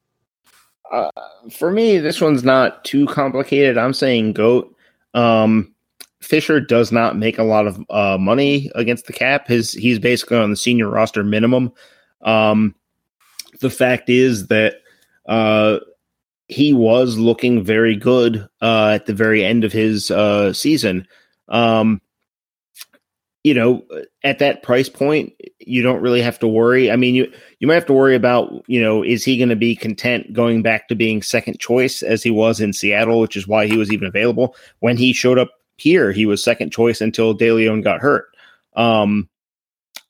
Uh, 0.92 1.10
for 1.50 1.70
me, 1.70 1.98
this 1.98 2.20
one's 2.20 2.44
not 2.44 2.84
too 2.84 3.06
complicated. 3.06 3.78
I'm 3.78 3.94
saying 3.94 4.34
goat. 4.34 4.74
Um, 5.14 5.72
Fisher 6.20 6.60
does 6.60 6.92
not 6.92 7.16
make 7.16 7.38
a 7.38 7.44
lot 7.44 7.66
of 7.66 7.78
uh, 7.88 8.18
money 8.18 8.70
against 8.74 9.06
the 9.06 9.12
cap. 9.12 9.48
His 9.48 9.72
he's 9.72 9.98
basically 9.98 10.38
on 10.38 10.50
the 10.50 10.56
senior 10.56 10.88
roster 10.88 11.22
minimum. 11.22 11.72
Um, 12.22 12.74
the 13.60 13.70
fact 13.70 14.08
is 14.08 14.48
that 14.48 14.80
uh, 15.26 15.78
he 16.48 16.72
was 16.72 17.16
looking 17.16 17.62
very 17.64 17.96
good 17.96 18.46
uh, 18.60 18.92
at 18.94 19.06
the 19.06 19.14
very 19.14 19.44
end 19.44 19.64
of 19.64 19.72
his 19.72 20.10
uh, 20.10 20.52
season. 20.52 21.06
Um, 21.48 22.00
you 23.46 23.54
know, 23.54 23.80
at 24.24 24.40
that 24.40 24.64
price 24.64 24.88
point, 24.88 25.32
you 25.60 25.80
don't 25.80 26.02
really 26.02 26.20
have 26.20 26.36
to 26.40 26.48
worry. 26.48 26.90
I 26.90 26.96
mean, 26.96 27.14
you 27.14 27.32
you 27.60 27.68
might 27.68 27.74
have 27.74 27.86
to 27.86 27.92
worry 27.92 28.16
about, 28.16 28.64
you 28.66 28.82
know, 28.82 29.04
is 29.04 29.24
he 29.24 29.38
going 29.38 29.50
to 29.50 29.54
be 29.54 29.76
content 29.76 30.32
going 30.32 30.62
back 30.62 30.88
to 30.88 30.96
being 30.96 31.22
second 31.22 31.60
choice 31.60 32.02
as 32.02 32.24
he 32.24 32.32
was 32.32 32.60
in 32.60 32.72
Seattle, 32.72 33.20
which 33.20 33.36
is 33.36 33.46
why 33.46 33.68
he 33.68 33.76
was 33.76 33.92
even 33.92 34.08
available 34.08 34.56
when 34.80 34.96
he 34.96 35.12
showed 35.12 35.38
up 35.38 35.52
here. 35.76 36.10
He 36.10 36.26
was 36.26 36.42
second 36.42 36.72
choice 36.72 37.00
until 37.00 37.38
DeLeon 37.38 37.84
got 37.84 38.00
hurt. 38.00 38.24
Um, 38.74 39.28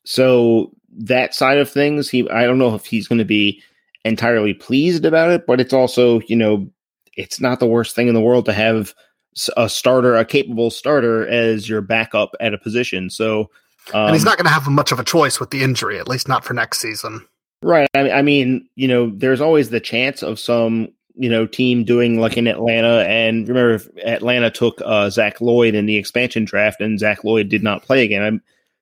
so 0.06 0.72
that 0.96 1.34
side 1.34 1.58
of 1.58 1.68
things, 1.68 2.08
he 2.08 2.26
I 2.30 2.44
don't 2.44 2.58
know 2.58 2.74
if 2.74 2.86
he's 2.86 3.06
going 3.06 3.18
to 3.18 3.26
be 3.26 3.62
entirely 4.06 4.54
pleased 4.54 5.04
about 5.04 5.30
it, 5.30 5.46
but 5.46 5.60
it's 5.60 5.74
also, 5.74 6.20
you 6.20 6.36
know, 6.36 6.70
it's 7.18 7.38
not 7.38 7.60
the 7.60 7.66
worst 7.66 7.94
thing 7.94 8.08
in 8.08 8.14
the 8.14 8.20
world 8.22 8.46
to 8.46 8.54
have 8.54 8.94
a 9.56 9.68
starter, 9.68 10.16
a 10.16 10.24
capable 10.24 10.70
starter 10.70 11.26
as 11.28 11.68
your 11.68 11.80
backup 11.80 12.34
at 12.40 12.54
a 12.54 12.58
position. 12.58 13.10
So, 13.10 13.50
um, 13.92 14.06
and 14.06 14.14
he's 14.14 14.22
um, 14.22 14.30
not 14.30 14.38
going 14.38 14.46
to 14.46 14.52
have 14.52 14.66
much 14.68 14.92
of 14.92 14.98
a 14.98 15.04
choice 15.04 15.38
with 15.38 15.50
the 15.50 15.62
injury, 15.62 15.98
at 15.98 16.08
least 16.08 16.28
not 16.28 16.44
for 16.44 16.54
next 16.54 16.80
season. 16.80 17.26
Right. 17.62 17.88
I, 17.94 18.10
I 18.10 18.22
mean, 18.22 18.68
you 18.74 18.88
know, 18.88 19.10
there's 19.14 19.40
always 19.40 19.70
the 19.70 19.80
chance 19.80 20.22
of 20.22 20.38
some, 20.38 20.88
you 21.14 21.30
know, 21.30 21.46
team 21.46 21.84
doing 21.84 22.20
like 22.20 22.36
in 22.36 22.46
Atlanta. 22.46 23.04
And 23.08 23.48
remember, 23.48 23.82
Atlanta 24.04 24.50
took 24.50 24.80
uh, 24.84 25.10
Zach 25.10 25.40
Lloyd 25.40 25.74
in 25.74 25.86
the 25.86 25.96
expansion 25.96 26.44
draft, 26.44 26.80
and 26.80 26.98
Zach 26.98 27.24
Lloyd 27.24 27.48
did 27.48 27.62
not 27.62 27.82
play 27.82 28.04
again. 28.04 28.22
I 28.22 28.40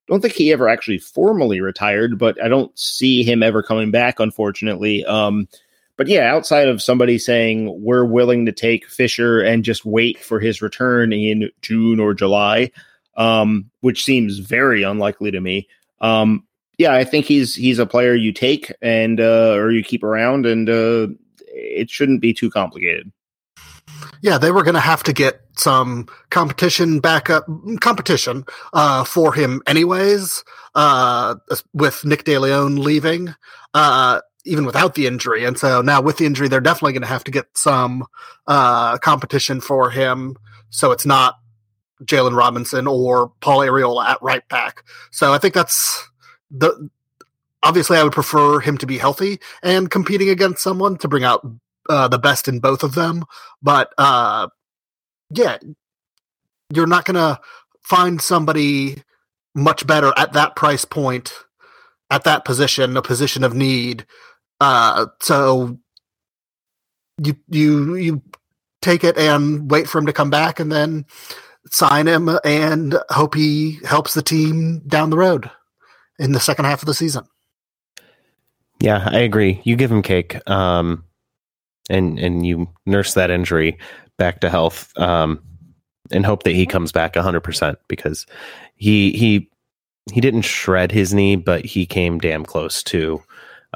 don't 0.09 0.20
think 0.20 0.34
he 0.34 0.52
ever 0.52 0.68
actually 0.68 0.98
formally 0.98 1.61
retired, 1.61 2.18
but 2.18 2.42
I 2.42 2.48
don't 2.48 2.76
see 2.78 3.22
him 3.22 3.42
ever 3.42 3.62
coming 3.62 3.90
back, 3.90 4.20
unfortunately. 4.20 5.05
Um, 5.05 5.48
but 5.97 6.09
yeah, 6.09 6.32
outside 6.32 6.68
of 6.68 6.82
somebody 6.82 7.18
saying 7.18 7.82
we're 7.82 8.05
willing 8.05 8.47
to 8.47 8.53
take 8.53 8.88
Fisher 8.88 9.40
and 9.40 9.64
just 9.64 9.84
wait 9.84 10.18
for 10.18 10.40
his 10.40 10.61
return 10.61 11.12
in 11.12 11.51
June 11.62 12.01
or 12.01 12.14
July, 12.14 12.70
um, 13.16 13.70
which 13.80 14.05
seems 14.05 14.38
very 14.38 14.82
unlikely 14.82 15.30
to 15.30 15.40
me. 15.40 15.68
Um, 16.01 16.45
yeah, 16.78 16.92
I 16.92 17.05
think 17.05 17.26
he's 17.26 17.55
he's 17.55 17.78
a 17.78 17.86
player 17.86 18.14
you 18.14 18.32
take 18.32 18.72
and 18.82 19.20
uh, 19.20 19.55
or 19.55 19.70
you 19.70 19.84
keep 19.84 20.03
around, 20.03 20.47
and 20.47 20.68
uh, 20.68 21.09
it 21.47 21.90
shouldn't 21.90 22.20
be 22.20 22.34
too 22.34 22.51
complicated. 22.51 23.12
Yeah, 24.20 24.38
they 24.38 24.51
were 24.51 24.62
going 24.62 24.74
to 24.74 24.80
have 24.80 25.03
to 25.05 25.12
get 25.12 25.42
some 25.57 26.09
competition 26.30 26.99
backup 26.99 27.47
competition 27.80 28.45
uh, 28.72 29.05
for 29.05 29.32
him, 29.32 29.62
anyways. 29.66 30.42
Uh, 30.74 31.36
with 31.72 32.05
Nick 32.05 32.24
DeLeon 32.24 32.80
leaving, 32.80 33.32
uh, 33.74 34.20
even 34.45 34.66
without 34.66 34.95
the 34.95 35.07
injury. 35.07 35.45
And 35.45 35.59
so 35.59 35.80
now 35.80 36.01
with 36.01 36.18
the 36.18 36.26
injury, 36.26 36.49
they're 36.49 36.61
definitely 36.61 36.92
going 36.92 37.03
to 37.03 37.09
have 37.09 37.24
to 37.24 37.30
get 37.30 37.47
some 37.55 38.07
uh, 38.47 38.99
competition 38.99 39.61
for 39.61 39.90
him. 39.90 40.36
So 40.70 40.92
it's 40.92 41.07
not 41.07 41.36
Jalen 42.03 42.36
Robinson 42.36 42.86
or 42.86 43.32
Paul 43.40 43.61
Arriola 43.61 44.05
at 44.07 44.22
right 44.22 44.47
back. 44.49 44.84
So 45.11 45.32
I 45.32 45.38
think 45.38 45.55
that's 45.55 46.09
the. 46.51 46.90
Obviously, 47.62 47.97
I 47.97 48.03
would 48.03 48.12
prefer 48.12 48.61
him 48.61 48.76
to 48.76 48.86
be 48.86 48.99
healthy 48.99 49.40
and 49.62 49.90
competing 49.90 50.28
against 50.28 50.62
someone 50.62 50.99
to 50.99 51.09
bring 51.09 51.24
out 51.24 51.47
uh, 51.88 52.09
the 52.09 52.18
best 52.18 52.47
in 52.47 52.61
both 52.61 52.82
of 52.82 52.95
them. 52.95 53.24
But 53.62 53.90
uh, 53.97 54.49
yeah, 55.30 55.57
you're 56.74 56.86
not 56.86 57.07
going 57.07 57.14
to 57.14 57.40
find 57.80 58.20
somebody 58.20 59.03
much 59.55 59.86
better 59.86 60.12
at 60.16 60.34
that 60.34 60.57
price 60.57 60.84
point, 60.84 61.32
at 62.11 62.24
that 62.24 62.45
position, 62.45 62.99
a 62.99 63.03
position 63.03 63.45
of 63.45 63.55
need, 63.55 64.05
uh, 64.61 65.07
so 65.20 65.78
you 67.22 67.36
you 67.48 67.94
you 67.94 68.22
take 68.82 69.05
it 69.05 69.16
and 69.16 69.70
wait 69.70 69.88
for 69.88 69.98
him 69.98 70.07
to 70.07 70.12
come 70.12 70.30
back, 70.30 70.61
and 70.61 70.70
then 70.70 71.05
sign 71.70 72.07
him 72.07 72.28
and 72.44 72.98
hope 73.11 73.34
he 73.34 73.78
helps 73.84 74.14
the 74.14 74.22
team 74.22 74.80
down 74.86 75.11
the 75.11 75.16
road 75.16 75.50
in 76.18 76.32
the 76.32 76.40
second 76.40 76.64
half 76.66 76.82
of 76.82 76.86
the 76.86 76.94
season. 76.94 77.24
Yeah, 78.80 79.09
I 79.11 79.20
agree. 79.20 79.61
You 79.64 79.76
give 79.76 79.90
him 79.90 80.02
cake, 80.02 80.48
um, 80.48 81.05
and 81.88 82.18
and 82.18 82.46
you 82.46 82.68
nurse 82.86 83.14
that 83.14 83.30
injury 83.30 83.78
back 84.18 84.40
to 84.40 84.50
health, 84.50 84.92
um, 84.98 85.40
and 86.11 86.26
hope 86.26 86.42
that 86.42 86.55
he 86.55 86.66
comes 86.66 86.92
back 86.92 87.16
hundred 87.16 87.40
percent 87.40 87.78
because 87.88 88.26
he 88.76 89.12
he 89.12 89.50
he 90.12 90.20
didn't 90.20 90.42
shred 90.42 90.92
his 90.92 91.14
knee, 91.14 91.36
but 91.36 91.64
he 91.64 91.86
came 91.86 92.18
damn 92.18 92.44
close 92.44 92.82
to 92.84 93.22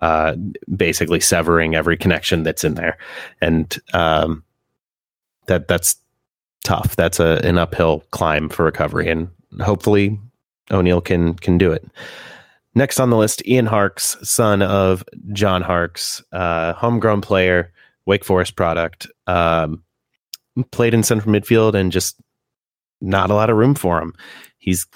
uh, 0.02 0.34
basically 0.76 1.20
severing 1.20 1.74
every 1.74 1.96
connection 1.96 2.42
that's 2.42 2.64
in 2.64 2.74
there, 2.74 2.98
and 3.40 3.78
um, 3.92 4.44
that 5.46 5.68
that's 5.68 5.96
tough. 6.64 6.96
That's 6.96 7.20
a 7.20 7.40
an 7.44 7.58
uphill 7.58 8.04
climb 8.10 8.48
for 8.48 8.64
recovery, 8.64 9.08
and 9.08 9.28
hopefully 9.60 10.18
Oniel 10.70 11.04
can 11.04 11.34
can 11.34 11.58
do 11.58 11.72
it. 11.72 11.86
Next 12.74 13.00
on 13.00 13.10
the 13.10 13.16
list, 13.16 13.46
Ian 13.46 13.66
Harkes, 13.66 14.16
son 14.22 14.62
of 14.62 15.02
John 15.32 15.62
Harkes, 15.62 16.22
uh, 16.32 16.74
homegrown 16.74 17.22
player, 17.22 17.72
Wake 18.06 18.24
Forest 18.24 18.56
product, 18.56 19.08
um, 19.26 19.82
played 20.70 20.94
in 20.94 21.02
central 21.02 21.32
midfield 21.34 21.74
and 21.74 21.90
just 21.90 22.20
not 23.00 23.30
a 23.30 23.34
lot 23.34 23.50
of 23.50 23.56
room 23.56 23.74
for 23.74 24.00
him. 24.00 24.14
He's 24.58 24.86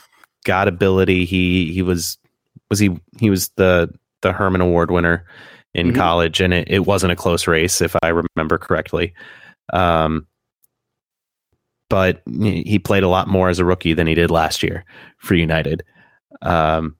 got 0.45 0.69
ability. 0.69 1.25
He 1.25 1.73
he 1.73 1.83
was 1.83 2.19
was 2.71 2.79
he 2.79 2.99
he 3.19 3.31
was 3.31 3.49
the 3.57 3.93
the 4.23 4.33
Hermann 4.33 4.61
Award 4.61 4.91
winner 4.91 5.27
in 5.75 5.89
mm-hmm. 5.89 5.97
college, 5.97 6.41
and 6.41 6.55
it, 6.55 6.69
it 6.71 6.87
wasn't 6.87 7.13
a 7.13 7.17
close 7.17 7.47
race 7.47 7.81
if 7.81 7.95
I 8.03 8.09
remember 8.09 8.59
correctly. 8.59 9.15
Um, 9.73 10.27
but 11.89 12.23
he 12.27 12.79
played 12.79 13.03
a 13.03 13.09
lot 13.09 13.29
more 13.29 13.51
as 13.51 13.59
a 13.59 13.67
rookie 13.67 13.93
than 13.93 14.07
he 14.07 14.15
did 14.15 14.31
last 14.31 14.63
year 14.63 14.85
for 15.19 15.35
United. 15.35 15.85
Um, 16.41 16.97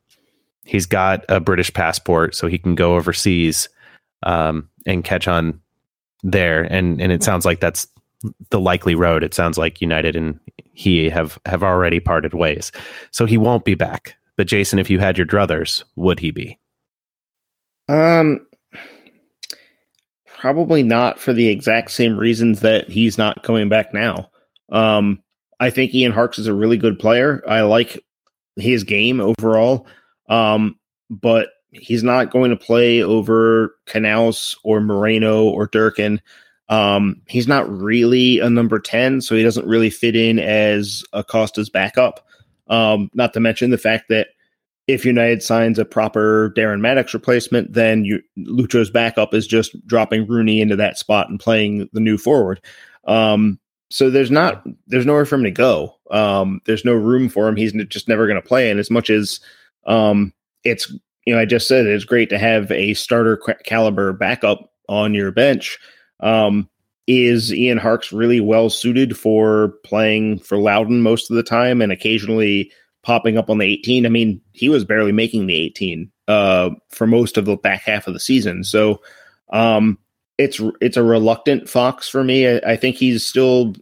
he's 0.65 0.85
got 0.85 1.25
a 1.31 1.41
British 1.41 1.73
passport, 1.73 2.35
so 2.35 2.47
he 2.47 2.59
can 2.59 2.75
go 2.75 2.97
overseas 2.97 3.71
um, 4.23 4.69
and 4.87 5.03
catch 5.03 5.27
on 5.27 5.61
there. 6.23 6.63
And 6.65 7.01
and 7.01 7.11
it 7.11 7.23
sounds 7.23 7.47
like 7.47 7.61
that's 7.61 7.89
the 8.51 8.61
likely 8.61 8.95
road. 8.95 9.25
It 9.25 9.33
sounds 9.33 9.57
like 9.57 9.81
United 9.81 10.15
and 10.15 10.39
he 10.75 11.09
have 11.09 11.39
have 11.47 11.63
already 11.63 11.99
parted 11.99 12.35
ways, 12.35 12.71
so 13.13 13.25
he 13.25 13.39
won't 13.39 13.65
be 13.65 13.75
back. 13.75 14.15
But 14.37 14.47
Jason, 14.47 14.79
if 14.79 14.91
you 14.91 14.99
had 14.99 15.17
your 15.17 15.27
druthers, 15.27 15.85
would 15.97 16.19
he 16.19 16.31
be? 16.31 16.59
Um, 17.89 18.47
probably 20.27 20.83
not 20.83 21.19
for 21.19 21.33
the 21.33 21.49
exact 21.49 21.91
same 21.91 22.17
reasons 22.17 22.61
that 22.61 22.89
he's 22.89 23.19
not 23.19 23.43
coming 23.43 23.69
back 23.69 23.95
now. 23.95 24.31
Um, 24.71 25.23
I 25.61 25.71
think 25.71 25.95
Ian 25.95 26.13
Harkes 26.13 26.39
is 26.39 26.47
a 26.47 26.55
really 26.55 26.77
good 26.77 26.99
player. 26.99 27.43
I 27.47 27.63
like 27.63 28.03
his 28.57 28.85
game 28.85 29.21
overall. 29.21 29.87
Um, 30.29 30.79
but 31.11 31.51
he's 31.73 32.03
not 32.03 32.31
going 32.31 32.51
to 32.51 32.57
play 32.57 33.03
over 33.03 33.77
Canouse 33.87 34.57
or 34.65 34.81
Moreno 34.81 35.45
or 35.45 35.67
Durkin. 35.67 36.21
Um, 36.69 37.23
he's 37.29 37.49
not 37.49 37.71
really 37.71 38.41
a 38.41 38.49
number 38.49 38.79
10, 38.79 39.21
so 39.21 39.35
he 39.35 39.43
doesn't 39.43 39.67
really 39.67 39.91
fit 39.91 40.17
in 40.17 40.39
as 40.39 41.05
Acosta's 41.13 41.69
backup. 41.69 42.27
Um, 42.69 43.11
not 43.15 43.35
to 43.35 43.41
mention 43.41 43.71
the 43.71 43.79
fact 43.79 44.09
that 44.09 44.29
if 44.89 45.05
United 45.05 45.43
signs 45.43 45.79
a 45.79 45.85
proper 45.85 46.53
Darren 46.57 46.81
Mattocks 46.81 47.15
replacement, 47.15 47.73
then 47.73 48.05
you, 48.05 48.21
Lucho's 48.37 48.91
backup 48.91 49.33
is 49.33 49.47
just 49.47 49.75
dropping 49.87 50.27
Rooney 50.27 50.61
into 50.61 50.77
that 50.77 50.99
spot 50.99 51.29
and 51.29 51.39
playing 51.39 51.89
the 51.93 52.01
new 52.01 52.19
forward. 52.19 52.61
Um, 53.07 53.59
so 53.91 54.11
there's 54.11 54.31
not 54.31 54.65
there's 54.87 55.07
nowhere 55.07 55.27
for 55.27 55.35
him 55.37 55.45
to 55.45 55.51
go. 55.51 55.95
Um, 56.11 56.61
there's 56.65 56.85
no 56.85 56.95
room 56.95 57.29
for 57.29 57.47
him. 57.47 57.57
He's 57.57 57.73
just 57.89 58.09
never 58.09 58.27
going 58.27 58.41
to 58.41 58.47
play. 58.47 58.71
And 58.71 58.81
as 58.81 58.91
much 58.91 59.11
as 59.11 59.39
um, 59.87 60.33
it's 60.65 60.91
you 61.27 61.35
know 61.35 61.41
I 61.41 61.45
just 61.45 61.69
said 61.69 61.87
it's 61.87 62.05
great 62.05 62.31
to 62.31 62.39
have 62.39 62.71
a 62.73 62.95
starter 62.95 63.37
caliber 63.65 64.13
backup 64.13 64.73
on 64.89 65.15
your 65.15 65.31
bench. 65.31 65.79
Um, 66.21 66.69
is 67.07 67.53
Ian 67.53 67.79
Harkes 67.79 68.13
really 68.13 68.41
well 68.41 68.71
suited 68.71 69.19
for 69.19 69.75
playing 69.85 70.39
for 70.39 70.57
Loudoun 70.57 71.03
most 71.03 71.31
of 71.31 71.37
the 71.37 71.43
time 71.43 71.83
and 71.83 71.91
occasionally 71.91 72.71
popping 73.03 73.37
up 73.37 73.51
on 73.51 73.59
the 73.59 73.67
18? 73.67 74.07
I 74.07 74.09
mean, 74.09 74.41
he 74.53 74.69
was 74.69 74.85
barely 74.85 75.13
making 75.13 75.47
the 75.47 75.57
18 75.57 76.11
uh, 76.29 76.71
for 76.91 77.07
most 77.07 77.37
of 77.37 77.45
the 77.45 77.57
back 77.57 77.83
half 77.83 78.07
of 78.07 78.15
the 78.15 78.21
season. 78.21 78.65
So 78.65 79.01
um, 79.53 79.99
it's 80.39 80.61
it's 80.81 80.97
a 80.97 81.03
reluctant 81.03 81.69
Fox 81.69 82.09
for 82.09 82.25
me. 82.25 82.49
I, 82.49 82.61
I, 82.67 82.77
think 82.77 82.97
he's 82.97 83.25
still 83.25 83.75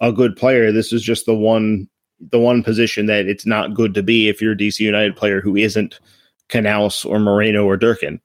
a 0.00 0.12
good 0.12 0.36
player. 0.36 0.72
This 0.72 0.92
is 0.92 1.02
just 1.02 1.26
the 1.26 1.34
one 1.34 1.88
the 2.20 2.38
one 2.38 2.62
position 2.62 3.06
that 3.06 3.26
it's 3.26 3.46
not 3.46 3.74
good 3.74 3.94
to 3.94 4.02
be 4.02 4.28
if 4.28 4.40
you're 4.40 4.52
a 4.52 4.56
DC 4.56 4.80
United 4.80 5.16
player 5.16 5.40
who 5.40 5.56
isn't 5.56 5.98
Canouse 6.48 7.04
or 7.04 7.18
Moreno 7.18 7.64
or 7.64 7.76
Durkin. 7.76 8.20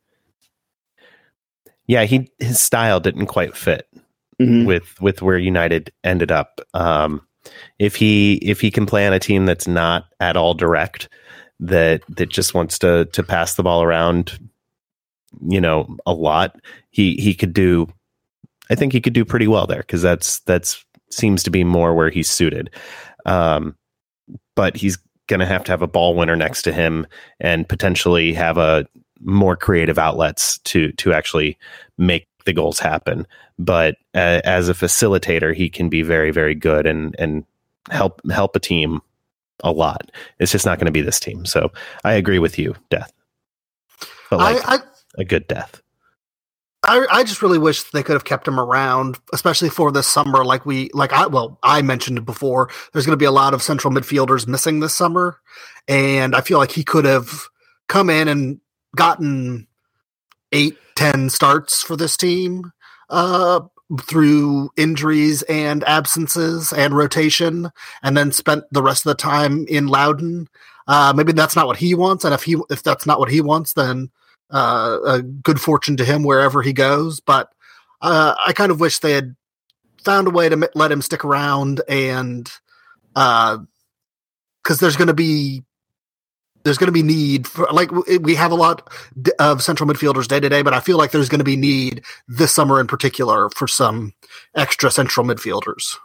Yeah, 1.87 2.03
he 2.05 2.31
his 2.39 2.59
style 2.59 2.99
didn't 2.99 3.27
quite 3.27 3.55
fit 3.55 3.87
mm-hmm. 4.39 4.65
with 4.65 4.99
with 5.01 5.21
where 5.21 5.37
United 5.37 5.91
ended 6.03 6.31
up. 6.31 6.61
Um, 6.73 7.25
if 7.79 7.95
he 7.95 8.35
if 8.35 8.61
he 8.61 8.71
can 8.71 8.85
play 8.85 9.07
on 9.07 9.13
a 9.13 9.19
team 9.19 9.45
that's 9.45 9.67
not 9.67 10.05
at 10.19 10.37
all 10.37 10.53
direct, 10.53 11.09
that 11.59 12.03
that 12.09 12.29
just 12.29 12.53
wants 12.53 12.79
to 12.79 13.05
to 13.05 13.23
pass 13.23 13.55
the 13.55 13.63
ball 13.63 13.83
around, 13.83 14.39
you 15.47 15.61
know, 15.61 15.95
a 16.05 16.13
lot, 16.13 16.59
he 16.91 17.15
he 17.15 17.33
could 17.33 17.53
do. 17.53 17.87
I 18.69 18.75
think 18.75 18.93
he 18.93 19.01
could 19.01 19.13
do 19.13 19.25
pretty 19.25 19.47
well 19.47 19.67
there 19.67 19.81
because 19.81 20.01
that's 20.01 20.39
that's 20.41 20.85
seems 21.09 21.43
to 21.43 21.51
be 21.51 21.63
more 21.63 21.93
where 21.93 22.09
he's 22.09 22.29
suited. 22.29 22.69
Um, 23.25 23.75
but 24.55 24.77
he's 24.77 24.97
going 25.27 25.39
to 25.39 25.45
have 25.45 25.63
to 25.65 25.71
have 25.71 25.81
a 25.81 25.87
ball 25.87 26.15
winner 26.15 26.35
next 26.35 26.61
to 26.63 26.73
him 26.73 27.07
and 27.39 27.67
potentially 27.67 28.33
have 28.33 28.57
a 28.57 28.85
more 29.21 29.55
creative 29.55 29.99
outlets 29.99 30.57
to 30.59 30.91
to 30.93 31.13
actually 31.13 31.57
make 31.97 32.27
the 32.45 32.53
goals 32.53 32.79
happen. 32.79 33.27
But 33.59 33.95
uh, 34.15 34.41
as 34.43 34.69
a 34.69 34.73
facilitator, 34.73 35.55
he 35.55 35.69
can 35.69 35.89
be 35.89 36.01
very 36.01 36.31
very 36.31 36.55
good 36.55 36.85
and 36.85 37.15
and 37.19 37.45
help 37.89 38.21
help 38.29 38.55
a 38.55 38.59
team 38.59 39.01
a 39.63 39.71
lot. 39.71 40.11
It's 40.39 40.51
just 40.51 40.65
not 40.65 40.79
going 40.79 40.87
to 40.87 40.91
be 40.91 41.01
this 41.01 41.19
team. 41.19 41.45
So 41.45 41.71
I 42.03 42.13
agree 42.13 42.39
with 42.39 42.57
you, 42.57 42.75
Death. 42.89 43.11
But 44.29 44.39
like 44.39 44.67
I, 44.67 44.75
I, 44.75 44.79
a 45.17 45.25
good 45.25 45.47
death. 45.47 45.81
I, 46.83 47.05
I 47.11 47.23
just 47.23 47.43
really 47.43 47.59
wish 47.59 47.83
they 47.91 48.01
could 48.01 48.13
have 48.13 48.23
kept 48.23 48.47
him 48.47 48.59
around, 48.59 49.19
especially 49.33 49.69
for 49.69 49.91
this 49.91 50.07
summer. 50.07 50.43
Like 50.43 50.65
we, 50.65 50.89
like 50.93 51.13
I, 51.13 51.27
well, 51.27 51.59
I 51.61 51.83
mentioned 51.83 52.25
before, 52.25 52.69
there's 52.91 53.05
going 53.05 53.13
to 53.13 53.17
be 53.17 53.25
a 53.25 53.31
lot 53.31 53.53
of 53.53 53.61
central 53.61 53.93
midfielders 53.93 54.47
missing 54.47 54.79
this 54.79 54.95
summer, 54.95 55.39
and 55.87 56.35
I 56.35 56.41
feel 56.41 56.57
like 56.57 56.71
he 56.71 56.83
could 56.83 57.05
have 57.05 57.43
come 57.87 58.09
in 58.09 58.27
and 58.27 58.59
gotten 58.95 59.67
eight, 60.51 60.77
ten 60.95 61.29
starts 61.29 61.83
for 61.83 61.95
this 61.95 62.17
team 62.17 62.71
uh, 63.09 63.61
through 64.01 64.69
injuries 64.77 65.41
and 65.43 65.83
absences 65.85 66.71
and 66.71 66.95
rotation, 66.95 67.69
and 68.03 68.15
then 68.15 68.31
spent 68.31 68.63
the 68.71 68.83
rest 68.83 69.05
of 69.05 69.09
the 69.09 69.21
time 69.21 69.65
in 69.67 69.87
Loudoun. 69.87 70.47
Uh, 70.87 71.13
maybe 71.15 71.31
that's 71.31 71.55
not 71.55 71.67
what 71.67 71.77
he 71.77 71.93
wants, 71.93 72.23
and 72.23 72.33
if 72.33 72.43
he, 72.43 72.57
if 72.69 72.83
that's 72.83 73.05
not 73.05 73.19
what 73.19 73.29
he 73.29 73.41
wants, 73.41 73.73
then 73.73 74.09
uh, 74.51 74.97
a 75.05 75.21
good 75.21 75.59
fortune 75.59 75.97
to 75.97 76.05
him 76.05 76.23
wherever 76.23 76.61
he 76.61 76.73
goes. 76.73 77.19
But 77.19 77.49
uh, 78.01 78.35
I 78.45 78.53
kind 78.53 78.71
of 78.71 78.79
wish 78.79 78.99
they 78.99 79.13
had 79.13 79.35
found 80.03 80.27
a 80.27 80.31
way 80.31 80.49
to 80.49 80.69
let 80.75 80.91
him 80.91 81.01
stick 81.01 81.23
around 81.23 81.81
and 81.87 82.51
because 83.13 83.59
uh, 84.69 84.75
there's 84.79 84.97
going 84.97 85.07
to 85.07 85.13
be 85.13 85.63
there's 86.63 86.77
going 86.77 86.87
to 86.87 86.91
be 86.91 87.03
need 87.03 87.47
for 87.47 87.67
like 87.71 87.91
we 88.21 88.35
have 88.35 88.51
a 88.51 88.55
lot 88.55 88.91
of 89.39 89.61
central 89.61 89.89
midfielders 89.89 90.27
day 90.27 90.39
to 90.39 90.49
day, 90.49 90.61
but 90.61 90.73
I 90.73 90.79
feel 90.79 90.97
like 90.97 91.11
there's 91.11 91.29
going 91.29 91.39
to 91.39 91.45
be 91.45 91.55
need 91.55 92.03
this 92.27 92.51
summer 92.51 92.79
in 92.79 92.87
particular 92.87 93.49
for 93.49 93.67
some 93.67 94.13
extra 94.55 94.91
central 94.91 95.25
midfielders. 95.25 95.95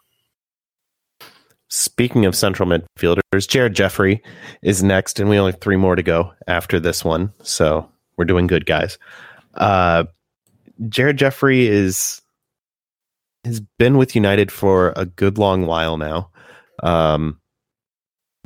Speaking 1.68 2.24
of 2.24 2.36
central 2.36 2.68
midfielders, 2.68 3.48
Jared 3.48 3.74
Jeffrey 3.74 4.22
is 4.62 4.82
next, 4.82 5.18
and 5.18 5.28
we 5.28 5.38
only 5.38 5.52
have 5.52 5.60
three 5.60 5.76
more 5.76 5.96
to 5.96 6.02
go 6.02 6.32
after 6.46 6.78
this 6.78 7.04
one. 7.04 7.32
So 7.42 7.90
we're 8.16 8.24
doing 8.24 8.46
good, 8.46 8.66
guys. 8.66 8.98
Uh, 9.54 10.04
Jared 10.88 11.16
Jeffrey 11.16 11.66
is 11.66 12.22
has 13.44 13.60
been 13.78 13.96
with 13.96 14.14
United 14.14 14.50
for 14.50 14.92
a 14.96 15.06
good 15.06 15.38
long 15.38 15.66
while 15.66 15.96
now. 15.96 16.30
Um, 16.82 17.40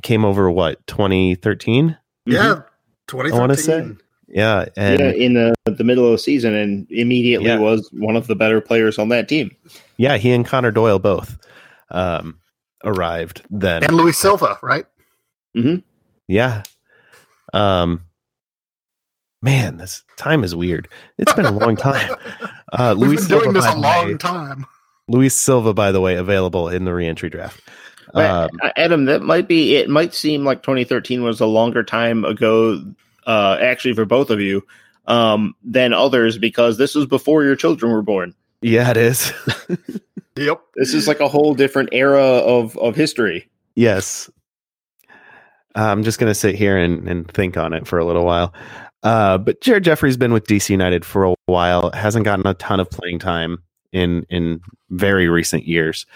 came 0.02 0.24
over 0.24 0.50
what 0.50 0.86
2013? 0.86 1.96
Yeah, 2.34 2.62
twenty. 3.06 3.32
I 3.32 3.38
want 3.38 3.52
to 3.52 3.58
say. 3.58 3.90
Yeah, 4.28 4.66
and 4.76 5.00
yeah, 5.00 5.10
in 5.10 5.34
the 5.34 5.54
the 5.64 5.84
middle 5.84 6.06
of 6.06 6.12
the 6.12 6.18
season, 6.18 6.54
and 6.54 6.86
immediately 6.90 7.48
yeah. 7.48 7.58
was 7.58 7.88
one 7.92 8.16
of 8.16 8.28
the 8.28 8.36
better 8.36 8.60
players 8.60 8.98
on 8.98 9.08
that 9.08 9.28
team. 9.28 9.54
Yeah, 9.96 10.18
he 10.18 10.30
and 10.32 10.46
Conor 10.46 10.70
Doyle 10.70 11.00
both 11.00 11.36
um, 11.90 12.38
arrived 12.84 13.42
then, 13.50 13.82
and 13.82 13.96
Luis 13.96 14.18
Silva, 14.18 14.58
right? 14.62 14.86
Mm-hmm. 15.56 15.76
Yeah. 16.28 16.62
Um, 17.52 18.04
man, 19.42 19.78
this 19.78 20.04
time 20.16 20.44
is 20.44 20.54
weird. 20.54 20.88
It's 21.18 21.32
been 21.32 21.46
a 21.46 21.52
long 21.52 21.76
time. 21.76 22.14
Uh, 22.72 22.94
We've 22.96 23.08
Luis 23.08 23.20
been 23.26 23.30
doing 23.30 23.52
Silva, 23.52 23.58
this 23.58 23.66
a 23.66 23.76
long 23.76 24.06
way, 24.06 24.16
time. 24.16 24.64
Luis 25.08 25.34
Silva, 25.34 25.74
by 25.74 25.90
the 25.90 26.00
way, 26.00 26.14
available 26.14 26.68
in 26.68 26.84
the 26.84 26.94
reentry 26.94 27.28
draft. 27.28 27.60
Um, 28.14 28.50
Adam, 28.76 29.04
that 29.06 29.22
might 29.22 29.48
be. 29.48 29.76
It 29.76 29.88
might 29.88 30.14
seem 30.14 30.44
like 30.44 30.62
2013 30.62 31.22
was 31.22 31.40
a 31.40 31.46
longer 31.46 31.82
time 31.82 32.24
ago, 32.24 32.82
uh, 33.26 33.58
actually, 33.60 33.94
for 33.94 34.04
both 34.04 34.30
of 34.30 34.40
you 34.40 34.66
um, 35.06 35.54
than 35.62 35.92
others, 35.92 36.38
because 36.38 36.78
this 36.78 36.94
was 36.94 37.06
before 37.06 37.44
your 37.44 37.56
children 37.56 37.92
were 37.92 38.02
born. 38.02 38.34
Yeah, 38.62 38.90
it 38.90 38.96
is. 38.96 39.32
yep, 40.36 40.60
this 40.74 40.94
is 40.94 41.08
like 41.08 41.20
a 41.20 41.28
whole 41.28 41.54
different 41.54 41.90
era 41.92 42.22
of 42.22 42.76
of 42.78 42.96
history. 42.96 43.48
Yes, 43.74 44.30
I'm 45.74 46.02
just 46.02 46.18
going 46.18 46.30
to 46.30 46.34
sit 46.34 46.54
here 46.54 46.76
and, 46.76 47.08
and 47.08 47.30
think 47.32 47.56
on 47.56 47.72
it 47.72 47.86
for 47.86 47.98
a 47.98 48.04
little 48.04 48.24
while. 48.24 48.52
Uh, 49.02 49.38
but 49.38 49.60
Jared 49.60 49.84
Jeffrey's 49.84 50.16
been 50.16 50.32
with 50.32 50.46
DC 50.46 50.68
United 50.68 51.04
for 51.04 51.24
a 51.24 51.34
while, 51.46 51.90
hasn't 51.92 52.24
gotten 52.24 52.46
a 52.46 52.54
ton 52.54 52.80
of 52.80 52.90
playing 52.90 53.18
time 53.18 53.62
in 53.92 54.24
in 54.28 54.60
very 54.90 55.28
recent 55.28 55.66
years, 55.66 56.06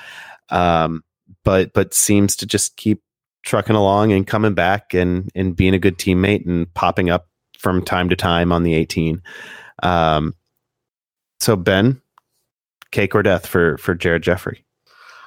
um, 0.50 1.02
but 1.44 1.72
but 1.72 1.94
seems 1.94 2.36
to 2.36 2.46
just 2.46 2.76
keep 2.76 3.02
trucking 3.44 3.76
along 3.76 4.12
and 4.12 4.26
coming 4.26 4.54
back 4.54 4.94
and 4.94 5.30
and 5.34 5.54
being 5.54 5.74
a 5.74 5.78
good 5.78 5.98
teammate 5.98 6.46
and 6.46 6.72
popping 6.74 7.10
up 7.10 7.28
from 7.58 7.84
time 7.84 8.08
to 8.08 8.16
time 8.16 8.52
on 8.52 8.62
the 8.62 8.74
18. 8.74 9.22
Um, 9.82 10.34
so 11.40 11.56
Ben, 11.56 12.00
cake 12.90 13.14
or 13.14 13.22
death 13.22 13.46
for 13.46 13.78
for 13.78 13.94
Jared 13.94 14.22
Jeffrey? 14.22 14.64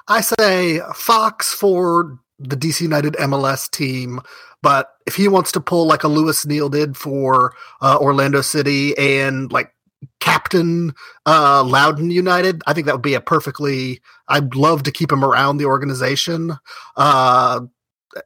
I 0.08 0.20
say 0.20 0.80
Fox 0.94 1.52
for 1.52 2.18
the 2.38 2.56
DC 2.56 2.80
United 2.80 3.14
MLS 3.14 3.70
team 3.70 4.20
but 4.62 4.94
if 5.06 5.14
he 5.14 5.28
wants 5.28 5.52
to 5.52 5.60
pull 5.60 5.86
like 5.86 6.04
a 6.04 6.08
Lewis 6.08 6.44
Neal 6.46 6.68
did 6.68 6.96
for 6.96 7.54
uh, 7.80 7.98
Orlando 8.00 8.40
City 8.40 8.96
and 8.98 9.52
like 9.52 9.72
captain 10.20 10.92
uh, 11.26 11.62
Loudoun 11.64 12.10
United, 12.10 12.62
I 12.66 12.72
think 12.72 12.86
that 12.86 12.94
would 12.94 13.02
be 13.02 13.14
a 13.14 13.20
perfectly. 13.20 14.00
I'd 14.28 14.54
love 14.54 14.82
to 14.84 14.92
keep 14.92 15.10
him 15.10 15.24
around 15.24 15.56
the 15.56 15.66
organization. 15.66 16.52
Uh, 16.96 17.60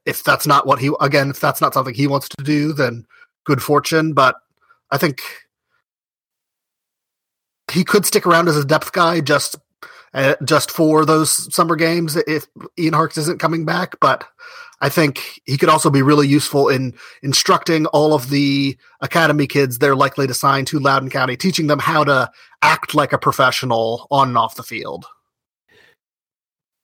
if 0.06 0.24
that's 0.24 0.46
not 0.46 0.66
what 0.66 0.78
he 0.78 0.90
again, 1.00 1.30
if 1.30 1.40
that's 1.40 1.60
not 1.60 1.74
something 1.74 1.94
he 1.94 2.06
wants 2.06 2.28
to 2.28 2.44
do, 2.44 2.72
then 2.72 3.06
good 3.44 3.62
fortune. 3.62 4.12
But 4.12 4.36
I 4.90 4.98
think 4.98 5.22
he 7.70 7.84
could 7.84 8.06
stick 8.06 8.26
around 8.26 8.48
as 8.48 8.56
a 8.56 8.64
depth 8.64 8.92
guy 8.92 9.20
just 9.20 9.56
uh, 10.14 10.34
just 10.44 10.70
for 10.70 11.04
those 11.06 11.52
summer 11.54 11.76
games 11.76 12.16
if 12.26 12.46
Ian 12.78 12.92
Harkes 12.94 13.16
isn't 13.16 13.40
coming 13.40 13.64
back. 13.64 13.98
But 14.00 14.24
I 14.82 14.88
think 14.88 15.40
he 15.46 15.56
could 15.56 15.68
also 15.68 15.90
be 15.90 16.02
really 16.02 16.26
useful 16.26 16.68
in 16.68 16.92
instructing 17.22 17.86
all 17.86 18.14
of 18.14 18.30
the 18.30 18.76
academy 19.00 19.46
kids 19.46 19.78
they're 19.78 19.94
likely 19.94 20.26
to 20.26 20.34
sign 20.34 20.64
to 20.66 20.80
Loudoun 20.80 21.08
County, 21.08 21.36
teaching 21.36 21.68
them 21.68 21.78
how 21.78 22.02
to 22.02 22.30
act 22.62 22.92
like 22.92 23.12
a 23.12 23.18
professional 23.18 24.08
on 24.10 24.28
and 24.28 24.38
off 24.38 24.56
the 24.56 24.64
field. 24.64 25.06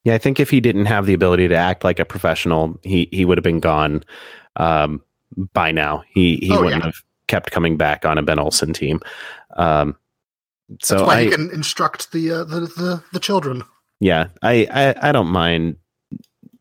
Yeah, 0.04 0.14
I 0.14 0.18
think 0.18 0.38
if 0.38 0.48
he 0.48 0.60
didn't 0.60 0.86
have 0.86 1.06
the 1.06 1.12
ability 1.12 1.48
to 1.48 1.56
act 1.56 1.82
like 1.82 1.98
a 1.98 2.04
professional, 2.04 2.78
he 2.84 3.08
he 3.10 3.24
would 3.24 3.36
have 3.36 3.42
been 3.42 3.60
gone 3.60 4.04
um, 4.54 5.02
by 5.52 5.72
now. 5.72 6.04
He 6.08 6.36
he 6.36 6.52
oh, 6.52 6.62
wouldn't 6.62 6.82
yeah. 6.82 6.86
have 6.86 7.02
kept 7.26 7.50
coming 7.50 7.76
back 7.76 8.06
on 8.06 8.16
a 8.16 8.22
Ben 8.22 8.38
Olsen 8.38 8.72
team. 8.72 9.00
Um, 9.56 9.96
So 10.80 10.98
That's 10.98 11.06
why 11.06 11.18
I, 11.18 11.24
he 11.24 11.30
can 11.30 11.50
instruct 11.50 12.12
the, 12.12 12.30
uh, 12.30 12.44
the 12.44 12.60
the 12.60 13.02
the 13.12 13.20
children. 13.20 13.64
yeah, 14.00 14.28
I, 14.40 14.68
I 14.70 15.08
I 15.08 15.12
don't 15.12 15.28
mind 15.28 15.76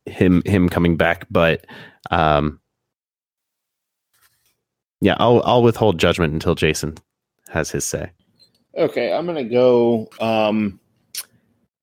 him 0.08 0.42
him 0.46 0.70
coming 0.70 0.98
back, 0.98 1.26
but 1.30 1.66
um, 2.12 2.60
yeah, 5.02 5.16
I'll 5.20 5.42
I'll 5.46 5.64
withhold 5.64 6.00
judgment 6.00 6.34
until 6.34 6.56
Jason 6.56 6.98
has 7.50 7.72
his 7.72 7.86
say. 7.86 8.12
Okay, 8.78 9.14
I'm 9.14 9.26
gonna 9.26 9.44
go. 9.44 10.10
Um, 10.20 10.80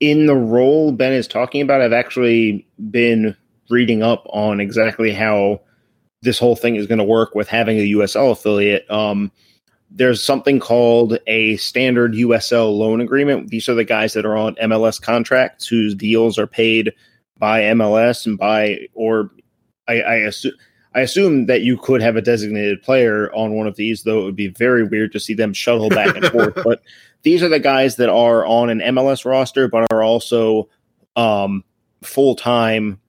in 0.01 0.27
the 0.27 0.37
role 0.37 0.93
Ben 0.93 1.13
is 1.13 1.27
talking 1.27 1.63
about, 1.63 1.81
I've 1.81 1.93
actually 1.93 2.67
been 2.91 3.37
reading 3.71 4.03
up 4.03 4.27
on 4.31 4.61
exactly 4.61 5.13
how 5.13 5.61
this 6.23 6.39
whole 6.39 6.57
thing 6.57 6.77
is 6.77 6.87
going 6.87 6.99
to 6.99 7.05
work 7.05 7.35
with 7.35 7.49
having 7.49 7.79
a 7.79 7.93
USL 7.93 8.33
affiliate. 8.33 8.91
Um, 8.91 9.31
there's 9.91 10.23
something 10.23 10.59
called 10.59 11.19
a 11.27 11.57
standard 11.57 12.15
USL 12.15 12.77
loan 12.77 13.01
agreement. 13.01 13.49
These 13.49 13.69
are 13.69 13.75
the 13.75 13.85
guys 13.85 14.13
that 14.15 14.27
are 14.27 14.37
on 14.37 14.57
MLS 14.57 15.01
contracts 15.01 15.67
whose 15.67 15.95
deals 15.95 16.39
are 16.39 16.47
paid 16.47 16.93
by 17.39 17.63
MLS 17.63 18.27
and 18.27 18.39
by, 18.39 18.89
or 18.95 19.31
I, 19.89 20.01
I 20.01 20.15
assume. 20.17 20.53
I 20.97 21.01
assume 21.01 21.47
that 21.47 21.63
you 21.63 21.77
could 21.77 22.01
have 22.03 22.15
a 22.15 22.23
designated 22.23 22.81
player 22.81 23.29
on 23.35 23.55
one 23.55 23.67
of 23.67 23.75
these, 23.75 24.05
though 24.05 24.21
it 24.21 24.25
would 24.27 24.37
be 24.37 24.47
very 24.47 24.85
weird 24.85 25.11
to 25.11 25.19
see 25.19 25.35
them 25.35 25.53
shuttle 25.53 25.89
back 25.89 26.15
and 26.15 26.27
forth. 26.27 26.55
But 26.65 26.83
these 27.25 27.43
are 27.43 27.49
the 27.49 27.59
guys 27.59 27.97
that 27.97 28.09
are 28.09 28.47
on 28.47 28.71
an 28.71 28.79
MLS 28.79 29.25
roster, 29.25 29.67
but 29.67 29.93
are 29.93 30.05
also 30.05 30.69
um, 31.17 31.65
full 32.05 32.37
time 32.37 33.01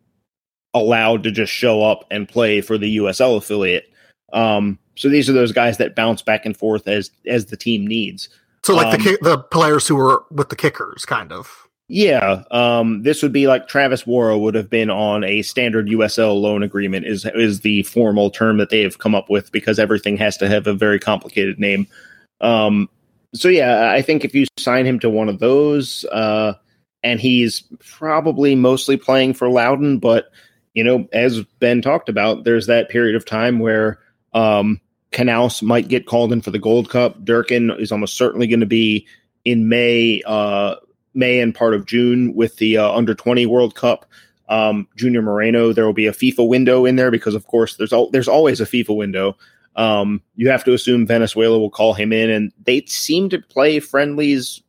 allowed 0.74 1.24
to 1.26 1.32
just 1.32 1.54
show 1.54 1.84
up 1.84 2.06
and 2.10 2.28
play 2.28 2.60
for 2.62 2.80
the 2.80 2.98
USL 2.98 3.38
affiliate. 3.38 3.86
Um, 4.34 4.80
so 4.96 5.08
these 5.08 5.30
are 5.30 5.34
those 5.34 5.52
guys 5.52 5.78
that 5.78 5.96
bounce 5.96 6.24
back 6.24 6.44
and 6.46 6.58
forth 6.58 6.88
as 6.88 7.12
as 7.28 7.46
the 7.46 7.58
team 7.58 7.86
needs. 7.86 8.30
So 8.64 8.74
like 8.76 8.88
Um, 8.88 8.92
the 8.94 9.10
ki- 9.12 9.18
the 9.22 9.38
players 9.38 9.88
who 9.88 9.96
were 9.96 10.24
with 10.32 10.50
the 10.50 10.56
kickers, 10.56 11.06
kind 11.06 11.32
of. 11.32 11.65
Yeah, 11.88 12.44
um, 12.50 13.04
this 13.04 13.22
would 13.22 13.32
be 13.32 13.46
like 13.46 13.68
Travis 13.68 14.08
Worra 14.08 14.38
would 14.38 14.56
have 14.56 14.72
been 14.72 14.90
on 14.90 15.24
a 15.24 15.44
standard 15.44 15.88
USL 15.88 16.40
loan 16.42 16.64
agreement. 16.64 17.06
Is 17.06 17.26
is 17.36 17.60
the 17.62 17.84
formal 17.84 18.32
term 18.32 18.58
that 18.58 18.72
they 18.72 18.82
have 18.82 18.98
come 18.98 19.14
up 19.14 19.30
with 19.30 19.52
because 19.52 19.78
everything 19.78 20.18
has 20.18 20.36
to 20.38 20.48
have 20.48 20.66
a 20.66 20.74
very 20.74 21.00
complicated 21.00 21.60
name. 21.60 21.86
Um, 22.42 22.90
so 23.36 23.50
yeah, 23.50 23.92
I 23.92 24.02
think 24.02 24.26
if 24.26 24.34
you 24.34 24.48
sign 24.58 24.88
him 24.88 25.00
to 25.02 25.10
one 25.12 25.30
of 25.30 25.38
those, 25.38 26.06
uh, 26.06 26.54
and 27.04 27.20
he's 27.20 27.64
probably 27.80 28.56
mostly 28.56 28.98
playing 28.98 29.36
for 29.36 29.48
Loudoun, 29.48 30.00
but 30.00 30.32
you 30.74 30.84
know, 30.84 31.08
as 31.14 31.44
Ben 31.60 31.84
talked 31.84 32.10
about, 32.10 32.46
there's 32.46 32.66
that 32.66 32.90
period 32.90 33.16
of 33.16 33.26
time 33.26 33.60
where 33.60 34.00
um, 34.34 34.82
Canouse 35.12 35.62
might 35.62 35.88
get 35.88 36.08
called 36.08 36.34
in 36.34 36.42
for 36.42 36.52
the 36.52 36.60
Gold 36.60 36.90
Cup. 36.90 37.24
Durkin 37.24 37.70
is 37.78 37.92
almost 37.92 38.18
certainly 38.18 38.48
going 38.48 38.60
to 38.60 38.66
be 38.66 39.06
in 39.46 39.70
May. 39.70 40.24
Uh, 40.26 40.76
May 41.16 41.40
and 41.40 41.56
part 41.56 41.74
of 41.74 41.86
June 41.86 42.34
with 42.36 42.58
the 42.58 42.78
uh, 42.78 42.92
under 42.92 43.16
20 43.16 43.46
World 43.46 43.76
Cup. 43.76 44.06
Um, 44.48 44.88
Junior 44.96 45.22
Moreno, 45.24 45.74
there 45.74 45.86
will 45.86 45.94
be 45.94 46.06
a 46.08 46.12
FIFA 46.12 46.48
window 46.48 46.86
in 46.86 46.98
there 46.98 47.10
because, 47.10 47.34
of 47.34 47.48
course, 47.48 47.78
there's 47.78 47.94
al- 47.94 48.12
there's 48.12 48.28
always 48.28 48.62
a 48.62 48.66
FIFA 48.66 48.96
window. 48.96 49.38
Um, 49.76 50.22
you 50.36 50.50
have 50.50 50.64
to 50.66 50.74
assume 50.74 51.08
Venezuela 51.08 51.58
will 51.58 51.72
call 51.72 51.94
him 51.96 52.14
in, 52.14 52.30
and 52.30 52.52
they 52.64 52.84
seem 52.86 53.30
to 53.30 53.40
play 53.40 53.80
friendlies 53.80 54.62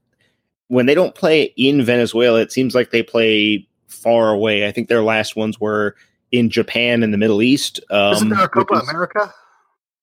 when 0.68 0.86
they 0.86 0.94
don't 0.94 1.14
play 1.14 1.52
in 1.56 1.84
Venezuela. 1.84 2.40
It 2.40 2.52
seems 2.52 2.74
like 2.74 2.90
they 2.90 3.02
play 3.02 3.68
far 3.88 4.30
away. 4.30 4.66
I 4.66 4.72
think 4.72 4.88
their 4.88 5.02
last 5.02 5.36
ones 5.36 5.60
were 5.60 5.94
in 6.32 6.48
Japan 6.50 7.02
and 7.02 7.12
the 7.12 7.18
Middle 7.18 7.42
East. 7.42 7.78
Um, 7.90 8.14
Isn't 8.14 8.28
there 8.30 8.44
a 8.44 8.48
Copa 8.48 8.74
is- 8.76 8.88
America? 8.88 9.32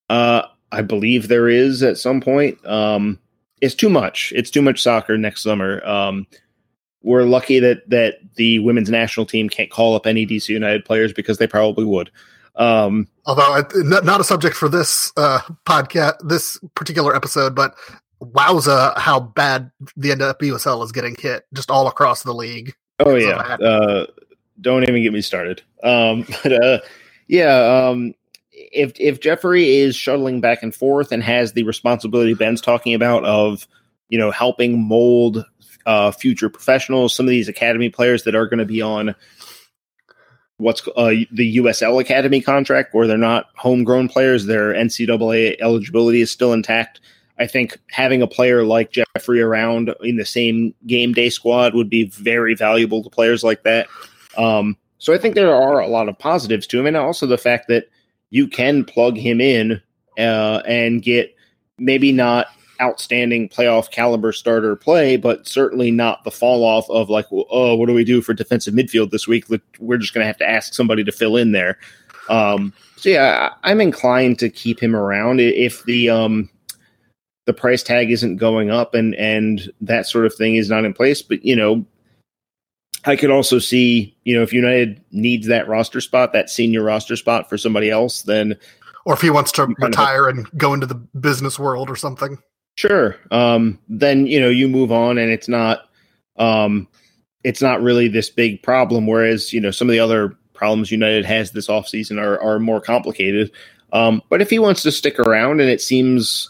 uh, 0.09 0.43
I 0.71 0.81
believe 0.83 1.27
there 1.27 1.49
is 1.49 1.83
at 1.83 1.97
some 1.97 2.21
point. 2.21 2.63
Um, 2.65 3.19
it's 3.63 3.73
too 3.73 3.89
much. 3.89 4.33
It's 4.35 4.51
too 4.51 4.61
much 4.61 4.83
soccer 4.83 5.17
next 5.17 5.41
summer. 5.41 5.85
Um, 5.87 6.27
we're 7.01 7.23
lucky 7.23 7.59
that 7.59 7.89
that 7.89 8.15
the 8.35 8.59
women's 8.59 8.89
national 8.89 9.25
team 9.25 9.47
can't 9.47 9.71
call 9.71 9.95
up 9.95 10.05
any 10.05 10.27
DC 10.27 10.49
United 10.49 10.83
players 10.83 11.13
because 11.13 11.37
they 11.37 11.47
probably 11.47 11.85
would. 11.85 12.11
Um, 12.57 13.07
Although 13.25 13.63
not, 13.75 14.03
not 14.03 14.19
a 14.19 14.23
subject 14.25 14.55
for 14.55 14.67
this 14.67 15.13
uh, 15.15 15.39
podcast, 15.65 16.15
this 16.27 16.59
particular 16.75 17.15
episode, 17.15 17.55
but 17.55 17.75
wowza, 18.21 18.97
how 18.97 19.21
bad 19.21 19.71
the 19.95 20.09
NWSL 20.09 20.83
is 20.83 20.91
getting 20.91 21.15
hit 21.17 21.45
just 21.53 21.71
all 21.71 21.87
across 21.87 22.23
the 22.23 22.33
league. 22.33 22.73
oh 22.99 23.15
yeah, 23.15 23.37
uh, 23.37 24.07
don't 24.59 24.83
even 24.83 25.01
get 25.01 25.13
me 25.13 25.21
started. 25.21 25.61
Um, 25.83 26.25
but 26.43 26.51
uh, 26.51 26.79
yeah, 27.29 27.87
um, 27.87 28.13
if 28.73 28.93
if 28.99 29.19
Jeffrey 29.19 29.77
is 29.77 29.95
shuttling 29.95 30.41
back 30.41 30.63
and 30.63 30.73
forth 30.73 31.11
and 31.11 31.23
has 31.23 31.53
the 31.53 31.63
responsibility 31.63 32.33
Ben's 32.33 32.61
talking 32.61 32.93
about 32.93 33.23
of 33.25 33.67
you 34.09 34.17
know 34.17 34.31
helping 34.31 34.81
mold 34.81 35.45
uh, 35.85 36.11
future 36.11 36.49
professionals, 36.49 37.13
some 37.13 37.25
of 37.25 37.29
these 37.31 37.49
academy 37.49 37.89
players 37.89 38.23
that 38.23 38.35
are 38.35 38.47
going 38.47 38.59
to 38.59 38.65
be 38.65 38.81
on 38.81 39.15
what's 40.57 40.87
uh, 40.95 41.13
the 41.31 41.57
USL 41.57 41.99
Academy 41.99 42.41
contract, 42.41 42.93
where 42.93 43.07
they're 43.07 43.17
not 43.17 43.49
homegrown 43.55 44.09
players, 44.09 44.45
their 44.45 44.73
NCAA 44.73 45.57
eligibility 45.59 46.21
is 46.21 46.31
still 46.31 46.53
intact. 46.53 47.01
I 47.39 47.47
think 47.47 47.79
having 47.89 48.21
a 48.21 48.27
player 48.27 48.63
like 48.63 48.91
Jeffrey 48.91 49.41
around 49.41 49.93
in 50.01 50.17
the 50.17 50.25
same 50.25 50.73
game 50.85 51.13
day 51.13 51.29
squad 51.29 51.73
would 51.73 51.89
be 51.89 52.05
very 52.05 52.55
valuable 52.55 53.03
to 53.03 53.09
players 53.09 53.43
like 53.43 53.63
that. 53.63 53.87
Um, 54.37 54.77
so 54.99 55.13
I 55.13 55.17
think 55.17 55.35
there 55.35 55.53
are 55.53 55.79
a 55.79 55.87
lot 55.87 56.07
of 56.07 56.17
positives 56.17 56.67
to 56.67 56.79
him, 56.79 56.85
and 56.85 56.95
also 56.95 57.25
the 57.25 57.37
fact 57.37 57.67
that 57.67 57.87
you 58.33 58.47
can 58.47 58.83
plug 58.83 59.15
him 59.15 59.39
in 59.39 59.79
uh, 60.17 60.63
and 60.67 61.03
get 61.03 61.35
maybe 61.77 62.11
not 62.11 62.47
outstanding 62.81 63.47
playoff 63.47 63.91
caliber 63.91 64.31
starter 64.31 64.75
play, 64.75 65.17
but 65.17 65.47
certainly 65.47 65.91
not 65.91 66.23
the 66.23 66.31
fall 66.31 66.63
off 66.63 66.89
of 66.89 67.11
like, 67.11 67.27
oh, 67.31 67.75
what 67.75 67.85
do 67.85 67.93
we 67.93 68.03
do 68.03 68.21
for 68.21 68.33
defensive 68.33 68.73
midfield 68.73 69.11
this 69.11 69.27
week? 69.27 69.45
We're 69.77 69.99
just 69.99 70.15
going 70.15 70.23
to 70.23 70.27
have 70.27 70.37
to 70.37 70.49
ask 70.49 70.73
somebody 70.73 71.03
to 71.03 71.11
fill 71.11 71.37
in 71.37 71.51
there. 71.51 71.77
Um, 72.27 72.73
so 72.95 73.09
yeah, 73.09 73.53
I'm 73.61 73.79
inclined 73.79 74.39
to 74.39 74.49
keep 74.49 74.79
him 74.79 74.95
around 74.95 75.39
if 75.39 75.83
the 75.83 76.09
um, 76.09 76.49
the 77.45 77.53
price 77.53 77.83
tag 77.83 78.09
isn't 78.09 78.37
going 78.37 78.71
up 78.71 78.95
and 78.95 79.13
and 79.13 79.71
that 79.79 80.07
sort 80.07 80.25
of 80.25 80.33
thing 80.33 80.55
is 80.55 80.71
not 80.71 80.85
in 80.85 80.93
place. 80.93 81.21
But 81.21 81.45
you 81.45 81.55
know, 81.55 81.85
I 83.05 83.15
could 83.15 83.31
also 83.31 83.59
see 83.59 84.15
you 84.23 84.35
know 84.35 84.43
if 84.43 84.53
United 84.53 85.01
needs 85.11 85.47
that 85.47 85.67
roster 85.67 86.01
spot, 86.01 86.33
that 86.33 86.49
senior 86.49 86.83
roster 86.83 87.15
spot 87.15 87.49
for 87.49 87.57
somebody 87.57 87.89
else, 87.89 88.23
then 88.23 88.57
Or 89.05 89.13
if 89.13 89.21
he 89.21 89.29
wants 89.29 89.51
to 89.53 89.65
kind 89.65 89.75
of- 89.79 89.87
retire 89.89 90.29
and 90.29 90.49
go 90.57 90.73
into 90.73 90.85
the 90.85 90.95
business 90.95 91.59
world 91.59 91.89
or 91.89 91.95
something. 91.95 92.37
Sure. 92.75 93.17
Um, 93.29 93.77
then 93.87 94.25
you 94.25 94.39
know 94.39 94.49
you 94.49 94.67
move 94.67 94.91
on, 94.91 95.17
and 95.17 95.31
it's 95.31 95.47
not 95.47 95.89
um, 96.37 96.87
it's 97.43 97.61
not 97.61 97.81
really 97.81 98.07
this 98.07 98.29
big 98.29 98.63
problem. 98.63 99.05
Whereas 99.05 99.53
you 99.53 99.61
know 99.61 99.71
some 99.71 99.87
of 99.89 99.91
the 99.91 99.99
other 99.99 100.35
problems 100.53 100.91
United 100.91 101.25
has 101.25 101.51
this 101.51 101.67
offseason 101.67 102.19
are 102.19 102.41
are 102.41 102.59
more 102.59 102.81
complicated. 102.81 103.51
Um, 103.91 104.23
but 104.29 104.41
if 104.41 104.49
he 104.49 104.57
wants 104.57 104.81
to 104.83 104.91
stick 104.91 105.19
around, 105.19 105.59
and 105.61 105.69
it 105.69 105.81
seems 105.81 106.49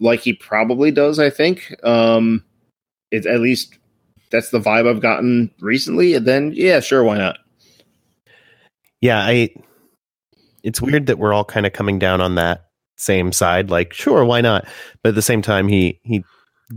like 0.00 0.20
he 0.20 0.32
probably 0.32 0.90
does, 0.90 1.18
I 1.18 1.28
think 1.28 1.74
um, 1.84 2.42
it's 3.10 3.26
at 3.26 3.40
least 3.40 3.76
that's 4.36 4.50
the 4.50 4.60
vibe 4.60 4.88
I've 4.88 5.00
gotten 5.00 5.50
recently. 5.60 6.14
And 6.14 6.26
then 6.26 6.52
yeah, 6.54 6.80
sure, 6.80 7.02
why 7.02 7.16
not? 7.16 7.38
Yeah, 9.00 9.18
I. 9.18 9.48
It's 10.62 10.82
weird 10.82 11.06
that 11.06 11.18
we're 11.18 11.32
all 11.32 11.44
kind 11.44 11.64
of 11.64 11.72
coming 11.72 11.98
down 11.98 12.20
on 12.20 12.34
that 12.34 12.66
same 12.96 13.32
side. 13.32 13.70
Like, 13.70 13.92
sure, 13.92 14.24
why 14.24 14.40
not? 14.40 14.66
But 15.02 15.10
at 15.10 15.14
the 15.14 15.22
same 15.22 15.42
time, 15.42 15.68
he 15.68 16.00
he 16.02 16.22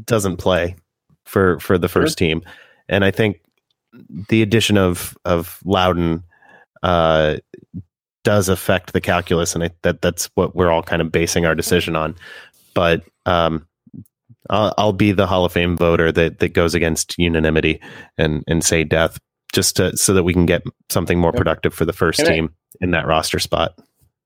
doesn't 0.05 0.37
play 0.37 0.75
for 1.25 1.59
for 1.59 1.77
the 1.77 1.89
first 1.89 2.17
team, 2.17 2.41
and 2.87 3.03
I 3.03 3.11
think 3.11 3.41
the 4.29 4.41
addition 4.41 4.77
of 4.77 5.17
of 5.25 5.59
Loudoun 5.65 6.23
uh, 6.83 7.37
does 8.23 8.47
affect 8.47 8.93
the 8.93 9.01
calculus, 9.01 9.55
and 9.55 9.63
I, 9.65 9.71
that 9.81 10.01
that's 10.01 10.29
what 10.35 10.55
we're 10.55 10.69
all 10.69 10.83
kind 10.83 11.01
of 11.01 11.11
basing 11.11 11.45
our 11.45 11.55
decision 11.55 11.95
on. 11.95 12.15
But 12.73 13.03
um, 13.25 13.67
I'll, 14.49 14.73
I'll 14.77 14.93
be 14.93 15.11
the 15.11 15.27
Hall 15.27 15.45
of 15.45 15.53
Fame 15.53 15.77
voter 15.77 16.11
that 16.11 16.39
that 16.39 16.53
goes 16.53 16.73
against 16.75 17.15
unanimity 17.17 17.79
and 18.17 18.43
and 18.47 18.63
say 18.63 18.83
death 18.83 19.19
just 19.53 19.77
to 19.77 19.95
so 19.97 20.13
that 20.13 20.23
we 20.23 20.33
can 20.33 20.45
get 20.45 20.63
something 20.89 21.19
more 21.19 21.31
productive 21.31 21.73
for 21.73 21.85
the 21.85 21.93
first 21.93 22.19
And 22.19 22.29
I- 22.29 22.33
team 22.33 22.55
in 22.81 22.91
that 22.91 23.07
roster 23.07 23.39
spot. 23.39 23.77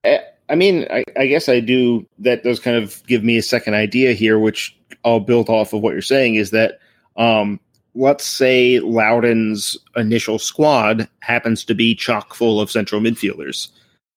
Eh, 0.04 0.20
I 0.50 0.56
mean, 0.56 0.86
I, 0.92 1.04
I 1.18 1.28
guess 1.28 1.48
I 1.48 1.60
do. 1.62 2.06
That 2.20 2.44
does 2.44 2.60
kind 2.60 2.76
of 2.78 3.02
give 3.08 3.24
me 3.24 3.38
a 3.38 3.42
second 3.42 3.74
idea 3.76 4.14
here, 4.14 4.38
which 4.38 4.78
I'll 5.06 5.22
build 5.22 5.50
off 5.50 5.74
of 5.74 5.82
what 5.82 5.94
you're 5.94 6.02
saying. 6.02 6.36
Is 6.36 6.52
that 6.52 6.80
um, 7.16 7.60
let's 7.96 8.26
say 8.26 8.80
Loudoun's 8.80 9.78
initial 9.96 10.40
squad 10.40 11.08
happens 11.22 11.64
to 11.66 11.74
be 11.74 11.96
chock 11.96 12.34
full 12.34 12.60
of 12.60 12.70
central 12.70 13.00
midfielders. 13.00 13.70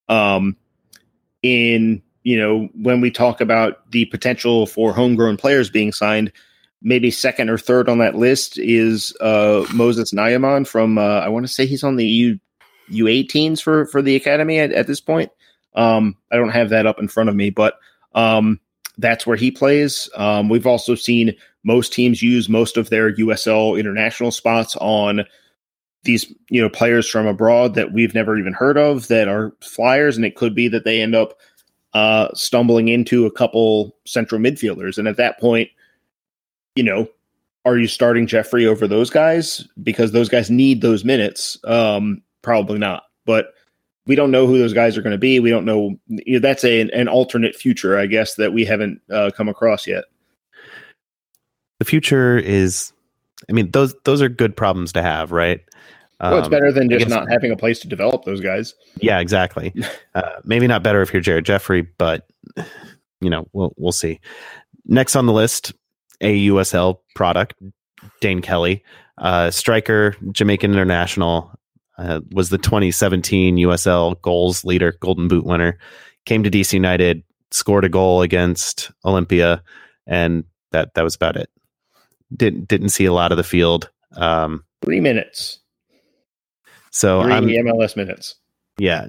Um, 0.08 0.56
in 1.42 2.02
you 2.27 2.36
know 2.36 2.69
when 2.74 3.01
we 3.01 3.12
talk 3.12 3.40
about 3.40 3.89
the 3.93 4.05
potential 4.07 4.66
for 4.66 4.93
homegrown 4.93 5.36
players 5.36 5.70
being 5.70 5.93
signed, 5.93 6.32
maybe 6.82 7.09
second 7.09 7.48
or 7.48 7.57
third 7.57 7.89
on 7.89 7.98
that 7.98 8.16
list 8.16 8.59
is 8.59 9.16
uh, 9.20 9.65
Moses 9.73 10.12
Nyeman 10.12 10.66
from 10.66 10.98
uh, 10.98 11.20
I 11.20 11.28
want 11.28 11.47
to 11.47 11.53
say 11.53 11.66
he's 11.66 11.85
on 11.85 11.94
the 11.94 12.05
U 12.05 12.40
U18s 12.90 13.62
for 13.62 13.86
for 13.86 14.03
the 14.03 14.16
academy 14.16 14.59
at, 14.59 14.73
at 14.73 14.89
this 14.89 15.01
point. 15.01 15.31
Um, 15.77 16.16
I 16.32 16.36
don't 16.36 16.51
have 16.51 16.70
that 16.70 16.85
up 16.85 16.98
in 16.98 17.07
front 17.07 17.28
of 17.28 17.36
me, 17.36 17.51
but 17.51 17.78
um, 18.16 18.59
that's 18.98 19.24
where 19.24 19.36
he 19.36 19.53
plays. 19.53 20.11
Um, 20.16 20.48
we've 20.48 20.66
also 20.66 20.97
seen 20.97 21.32
most 21.62 21.93
teams 21.93 22.24
use 22.24 22.48
most 22.48 22.77
of 22.77 22.90
their 22.90 23.15
USL 23.15 23.78
international 23.78 24.32
spots 24.32 24.74
on 24.81 25.24
these 26.03 26.27
you 26.51 26.61
know 26.61 26.70
players 26.70 27.09
from 27.09 27.28
abroad 27.28 27.74
that 27.74 27.93
we've 27.93 28.15
never 28.15 28.36
even 28.36 28.53
heard 28.53 28.78
of 28.78 29.07
that 29.07 29.28
are 29.28 29.55
flyers, 29.61 30.16
and 30.16 30.27
it 30.27 30.35
could 30.35 30.57
be 30.57 30.66
that 30.66 30.82
they 30.82 31.01
end 31.01 31.15
up 31.15 31.39
uh, 31.97 32.28
stumbling 32.35 32.89
into 32.89 33.24
a 33.24 33.31
couple 33.31 33.97
central 34.05 34.39
midfielders, 34.39 34.98
and 34.98 35.09
at 35.09 35.16
that 35.16 35.40
point, 35.40 35.70
you 36.74 36.82
know, 36.82 37.09
are 37.64 37.78
you 37.78 37.86
starting 37.89 38.27
Jeffrey 38.27 38.66
over 38.66 38.86
those 38.86 39.09
guys 39.09 39.66
because 39.82 40.12
those 40.12 40.28
guys 40.28 40.51
need 40.51 40.82
those 40.82 41.06
minutes? 41.06 41.56
Um, 41.64 42.20
probably 42.43 42.78
not, 42.78 43.05
but 43.24 43.55
we 44.06 44.14
don't 44.14 44.31
know 44.31 44.47
who 44.47 44.59
those 44.59 44.74
guys 44.74 44.98
are 44.98 45.02
going 45.02 45.14
to 45.14 45.18
be. 45.18 45.40
We 45.40 45.48
don't 45.48 45.64
know. 45.64 45.98
You 46.09 46.35
know, 46.35 46.39
that's 46.40 46.64
a, 46.64 46.82
an 46.82 47.09
alternate 47.09 47.56
future, 47.56 47.98
I 47.98 48.05
guess, 48.05 48.35
that 48.35 48.52
we 48.52 48.66
haven't 48.66 49.01
uh, 49.10 49.31
come 49.35 49.48
across 49.48 49.86
yet. 49.86 50.05
The 51.78 51.86
future 51.86 52.36
is, 52.36 52.93
I 53.48 53.52
mean, 53.52 53.70
those 53.70 53.94
those 54.05 54.20
are 54.20 54.28
good 54.28 54.55
problems 54.55 54.93
to 54.93 55.02
have, 55.02 55.32
right? 55.32 55.62
Well, 56.20 56.38
it's 56.38 56.47
Um, 56.47 56.51
better 56.51 56.72
than 56.72 56.88
just 56.88 57.01
guess- 57.06 57.10
not 57.10 57.30
having 57.30 57.51
a 57.52 57.56
place 57.56 57.78
to 57.80 57.88
develop 57.88 58.24
those 58.24 58.40
guys. 58.40 58.74
Yeah, 59.01 59.20
exactly. 59.20 59.72
Uh, 60.14 60.40
maybe 60.44 60.66
not 60.66 60.82
better 60.82 61.02
if 61.02 61.12
you're 61.12 61.20
Jared 61.20 61.44
Jeffrey, 61.44 61.82
but 61.98 62.26
you 63.20 63.28
know, 63.28 63.47
we'll 63.52 63.74
we'll 63.76 63.93
see. 63.93 64.18
Next 64.86 65.14
on 65.14 65.26
the 65.26 65.32
list, 65.34 65.74
a 66.22 66.47
USL 66.48 67.01
product, 67.14 67.52
Dane 68.22 68.40
Kelly, 68.40 68.82
uh, 69.18 69.51
striker, 69.51 70.14
Jamaican 70.32 70.72
international, 70.72 71.51
uh, 71.98 72.20
was 72.32 72.48
the 72.48 72.56
2017 72.56 73.56
USL 73.59 74.14
goals 74.22 74.64
leader, 74.64 74.94
Golden 75.01 75.28
Boot 75.28 75.44
winner. 75.44 75.76
Came 76.24 76.43
to 76.44 76.51
DC 76.51 76.72
United, 76.72 77.22
scored 77.51 77.84
a 77.84 77.90
goal 77.90 78.22
against 78.22 78.90
Olympia, 79.05 79.62
and 80.06 80.44
that 80.72 80.94
that 80.94 81.02
was 81.05 81.14
about 81.14 81.36
it. 81.36 81.51
Didn't 82.34 82.68
didn't 82.68 82.88
see 82.88 83.05
a 83.05 83.12
lot 83.12 83.32
of 83.32 83.36
the 83.36 83.44
field. 83.44 83.90
Um, 84.16 84.64
Three 84.82 85.01
minutes, 85.01 85.59
so 86.97 87.23
3 87.23 87.32
I'm 87.32 87.44
MLS 87.47 87.94
minutes. 87.94 88.36
yeah, 88.78 89.09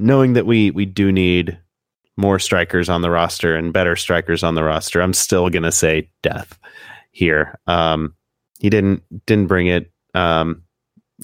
knowing 0.00 0.32
that 0.32 0.46
we 0.46 0.72
we 0.72 0.84
do 0.84 1.12
need 1.12 1.56
more 2.16 2.40
strikers 2.40 2.88
on 2.88 3.02
the 3.02 3.10
roster 3.10 3.54
and 3.56 3.72
better 3.72 3.94
strikers 3.94 4.42
on 4.42 4.56
the 4.56 4.64
roster, 4.64 5.00
I'm 5.00 5.14
still 5.14 5.48
gonna 5.48 5.70
say 5.70 6.10
death 6.22 6.58
here. 7.12 7.56
Um, 7.68 8.14
he 8.58 8.68
didn't 8.68 9.04
didn't 9.26 9.46
bring 9.46 9.68
it. 9.68 9.92
Um, 10.12 10.64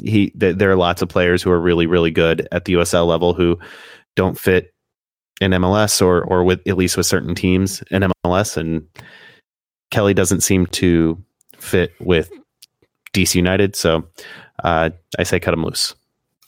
he 0.00 0.30
th- 0.30 0.56
there 0.56 0.70
are 0.70 0.76
lots 0.76 1.02
of 1.02 1.08
players 1.08 1.42
who 1.42 1.50
are 1.50 1.60
really 1.60 1.86
really 1.86 2.12
good 2.12 2.46
at 2.52 2.66
the 2.66 2.74
USL 2.74 3.08
level 3.08 3.34
who 3.34 3.58
don't 4.14 4.38
fit 4.38 4.72
in 5.40 5.50
MLS 5.50 6.00
or 6.00 6.22
or 6.22 6.44
with 6.44 6.60
at 6.68 6.76
least 6.76 6.96
with 6.96 7.06
certain 7.06 7.34
teams 7.34 7.82
in 7.90 8.04
MLS, 8.24 8.56
and 8.56 8.86
Kelly 9.90 10.14
doesn't 10.14 10.42
seem 10.42 10.66
to 10.66 11.20
fit 11.58 11.92
with 11.98 12.30
DC 13.12 13.34
United. 13.34 13.74
So 13.74 14.06
uh, 14.62 14.90
I 15.18 15.22
say 15.22 15.40
cut 15.40 15.54
him 15.54 15.64
loose. 15.64 15.94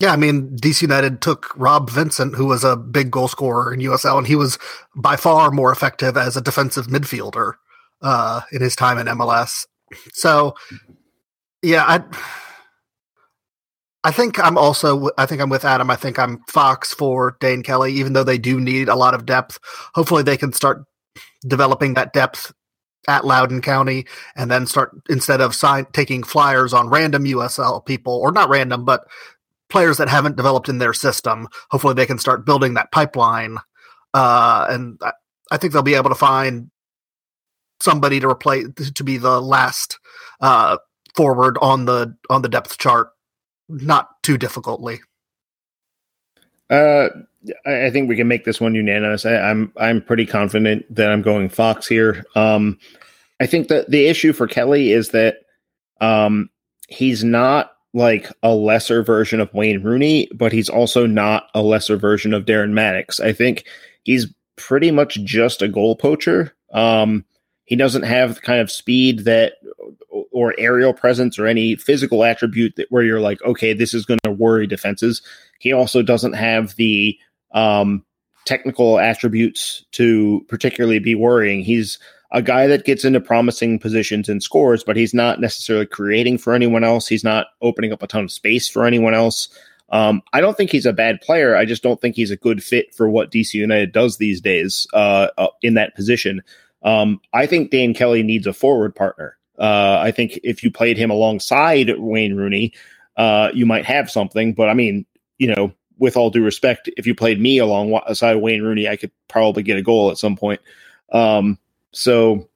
Yeah, 0.01 0.13
I 0.13 0.17
mean, 0.17 0.57
DC 0.57 0.83
United 0.83 1.21
took 1.21 1.53
Rob 1.57 1.91
Vincent, 1.91 2.37
who 2.37 2.47
was 2.47 2.63
a 2.63 2.77
big 2.77 3.11
goal 3.11 3.27
scorer 3.27 3.73
in 3.73 3.81
USL, 3.81 4.17
and 4.17 4.27
he 4.27 4.37
was 4.37 4.59
by 4.95 5.17
far 5.17 5.51
more 5.51 5.73
effective 5.73 6.17
as 6.17 6.37
a 6.37 6.41
defensive 6.41 6.87
midfielder 6.87 7.55
uh, 8.01 8.43
in 8.53 8.63
his 8.63 8.77
time 8.77 8.99
in 8.99 9.09
MLS. 9.09 9.67
So, 10.13 10.55
yeah, 11.63 11.85
I, 11.85 12.05
I 14.05 14.13
think 14.13 14.39
I'm 14.39 14.57
also, 14.57 15.11
I 15.19 15.27
think 15.27 15.41
I'm 15.41 15.51
with 15.51 15.65
Adam. 15.65 15.91
I 15.91 15.97
think 15.97 16.17
I'm 16.17 16.45
Fox 16.49 16.95
for 16.95 17.37
Dane 17.41 17.65
Kelly, 17.65 17.93
even 17.95 18.13
though 18.13 18.23
they 18.23 18.39
do 18.39 18.61
need 18.61 18.89
a 18.89 18.95
lot 18.95 19.15
of 19.15 19.27
depth. 19.27 19.59
Hopefully, 19.95 20.23
they 20.23 20.37
can 20.37 20.53
start 20.53 20.85
developing 21.45 21.95
that 21.95 22.13
depth 22.13 22.53
at 23.07 23.25
Loudoun 23.25 23.63
County, 23.63 24.07
and 24.37 24.51
then 24.51 24.67
start 24.67 24.93
instead 25.09 25.41
of 25.41 25.55
sign 25.55 25.87
taking 25.93 26.23
flyers 26.23 26.73
on 26.73 26.91
random 26.91 27.25
USL 27.25 27.85
people, 27.85 28.15
or 28.15 28.33
not 28.33 28.49
random, 28.49 28.85
but 28.85 29.07
players 29.71 29.99
that 29.99 30.09
haven't 30.09 30.37
developed 30.37 30.69
in 30.69 30.79
their 30.79 30.95
system. 30.95 31.49
Hopefully, 31.71 31.95
they 31.95 32.07
can 32.07 32.19
start 32.19 32.47
building 32.47 32.75
that 32.75 32.93
pipeline, 32.93 33.59
uh, 34.15 34.67
and 34.69 34.99
I, 35.03 35.13
I 35.51 35.57
think 35.57 35.73
they'll 35.73 35.83
be 35.83 35.95
able 35.95 36.11
to 36.11 36.17
find 36.17 36.71
somebody 37.81 38.21
to 38.21 38.29
replace 38.29 38.67
to 38.95 39.05
be 39.05 39.19
the 39.19 39.41
last 39.41 39.99
uh, 40.41 40.79
forward 41.15 41.59
on 41.61 41.85
the 41.85 42.17
on 42.31 42.43
the 42.43 42.49
depth 42.49 42.79
chart, 42.79 43.11
not 43.69 44.09
too 44.23 44.39
difficultly. 44.39 45.01
Uh, 46.71 47.09
I, 47.65 47.91
think 47.91 48.09
we 48.09 48.17
can 48.17 48.29
make 48.29 48.45
this 48.45 48.61
one 48.61 48.75
unanimous. 48.75 49.25
I, 49.25 49.37
I'm 49.37 49.73
I'm 49.77 50.03
pretty 50.03 50.27
confident 50.27 50.85
that 50.95 51.11
I'm 51.11 51.23
going 51.23 51.49
Fox 51.49 51.87
here. 51.87 52.25
Um, 52.35 52.79
I 53.41 53.47
think 53.47 53.69
that 53.69 53.91
the 53.91 54.07
issue 54.07 54.33
for 54.33 54.47
Kelly 54.47 54.93
is 54.93 55.11
that 55.11 55.39
um, 56.01 56.51
he's 56.89 57.25
not 57.25 57.73
like 57.95 58.31
a 58.43 58.55
lesser 58.55 59.03
version 59.03 59.41
of 59.41 59.53
Wayne 59.55 59.83
Rooney, 59.83 60.29
but 60.35 60.53
he's 60.53 60.69
also 60.69 61.07
not 61.07 61.49
a 61.55 61.63
lesser 61.63 61.97
version 61.97 62.35
of 62.35 62.45
Darren 62.45 62.73
Mattocks. 62.73 63.19
I 63.19 63.33
think 63.33 63.65
he's 64.03 64.27
pretty 64.57 64.91
much 64.91 65.23
just 65.25 65.63
a 65.63 65.69
goal 65.69 65.97
poacher. 65.97 66.55
Um, 66.73 67.25
he 67.65 67.77
doesn't 67.77 68.03
have 68.03 68.37
the 68.37 68.41
kind 68.41 68.61
of 68.61 68.71
speed 68.71 69.21
that 69.21 69.55
or 70.39 70.55
aerial 70.57 70.95
presence 70.95 71.37
or 71.37 71.49
any 71.49 71.75
physical 71.75 72.23
attribute 72.23 72.77
that 72.77 72.87
where 72.91 73.03
you're 73.03 73.21
like, 73.21 73.43
okay, 73.43 73.73
this 73.73 73.93
is 73.93 74.07
going 74.07 74.21
to 74.23 74.31
worry 74.31 74.69
defenses. 74.69 75.21
He 75.59 75.73
also 75.73 76.01
doesn't 76.01 76.35
have 76.35 76.77
the 76.77 77.19
um, 77.51 78.05
technical 78.45 79.01
attributes 79.01 79.85
to 79.91 80.47
particularly 80.49 81.01
be 81.01 81.17
worrying. 81.17 81.65
He's 81.65 81.99
a 82.31 82.41
guy 82.41 82.69
that 82.69 82.85
gets 82.85 83.05
into 83.05 83.21
promising 83.21 83.81
positions 83.81 84.29
and 84.29 84.41
scores, 84.41 84.85
but 84.85 84.97
he's 84.97 85.13
not 85.13 85.41
necessarily 85.41 85.87
creating 85.87 86.39
for 86.39 86.55
anyone 86.55 86.85
else. 86.85 87.09
He's 87.09 87.25
not 87.25 87.49
opening 87.61 87.93
up 87.93 88.05
a 88.05 88.07
ton 88.07 88.23
of 88.23 88.31
space 88.31 88.69
for 88.69 88.87
anyone 88.87 89.15
else. 89.15 89.49
Um, 89.89 90.23
I 90.33 90.41
don't 90.41 90.57
think 90.57 90.71
he's 90.71 90.87
a 90.87 90.93
bad 90.93 91.21
player. 91.21 91.57
I 91.57 91.65
just 91.65 91.83
don't 91.83 92.01
think 92.01 92.15
he's 92.15 92.31
a 92.31 92.37
good 92.37 92.63
fit 92.63 92.95
for 92.95 93.11
what 93.11 93.33
DC 93.33 93.55
United 93.55 93.91
does 93.91 94.19
these 94.19 94.41
days 94.41 94.87
uh, 94.93 95.29
in 95.63 95.75
that 95.75 95.97
position. 95.97 96.43
Um, 96.85 97.21
I 97.33 97.47
think 97.47 97.73
Dane 97.73 97.93
Kelly 97.93 98.23
needs 98.23 98.47
a 98.47 98.53
forward 98.53 98.95
partner. 98.95 99.38
Uh, 99.59 99.99
I 100.01 100.11
think 100.11 100.39
if 100.45 100.63
you 100.63 100.71
played 100.71 100.97
him 100.97 101.11
alongside 101.11 101.99
Wayne 101.99 102.37
Rooney, 102.37 102.73
uh, 103.17 103.51
you 103.53 103.67
might 103.67 103.85
have 103.85 104.11
something. 104.11 104.55
But 104.55 104.69
I 104.69 104.75
mean, 104.75 105.05
you 105.39 105.55
know, 105.55 105.73
with 105.99 106.17
all 106.17 106.31
due 106.31 106.45
respect, 106.45 106.89
if 106.97 107.07
you 107.07 107.15
played 107.15 107.41
me 107.41 107.59
alongside 107.59 108.37
Wayne 108.37 108.63
Rooney, 108.63 108.89
I 108.89 108.97
could 108.97 109.11
probably 109.27 109.63
get 109.63 109.77
a 109.77 109.83
goal 109.83 110.11
at 110.11 110.19
some 110.19 110.37
point. 110.37 110.61
Um, 111.13 111.59
so, 111.93 112.49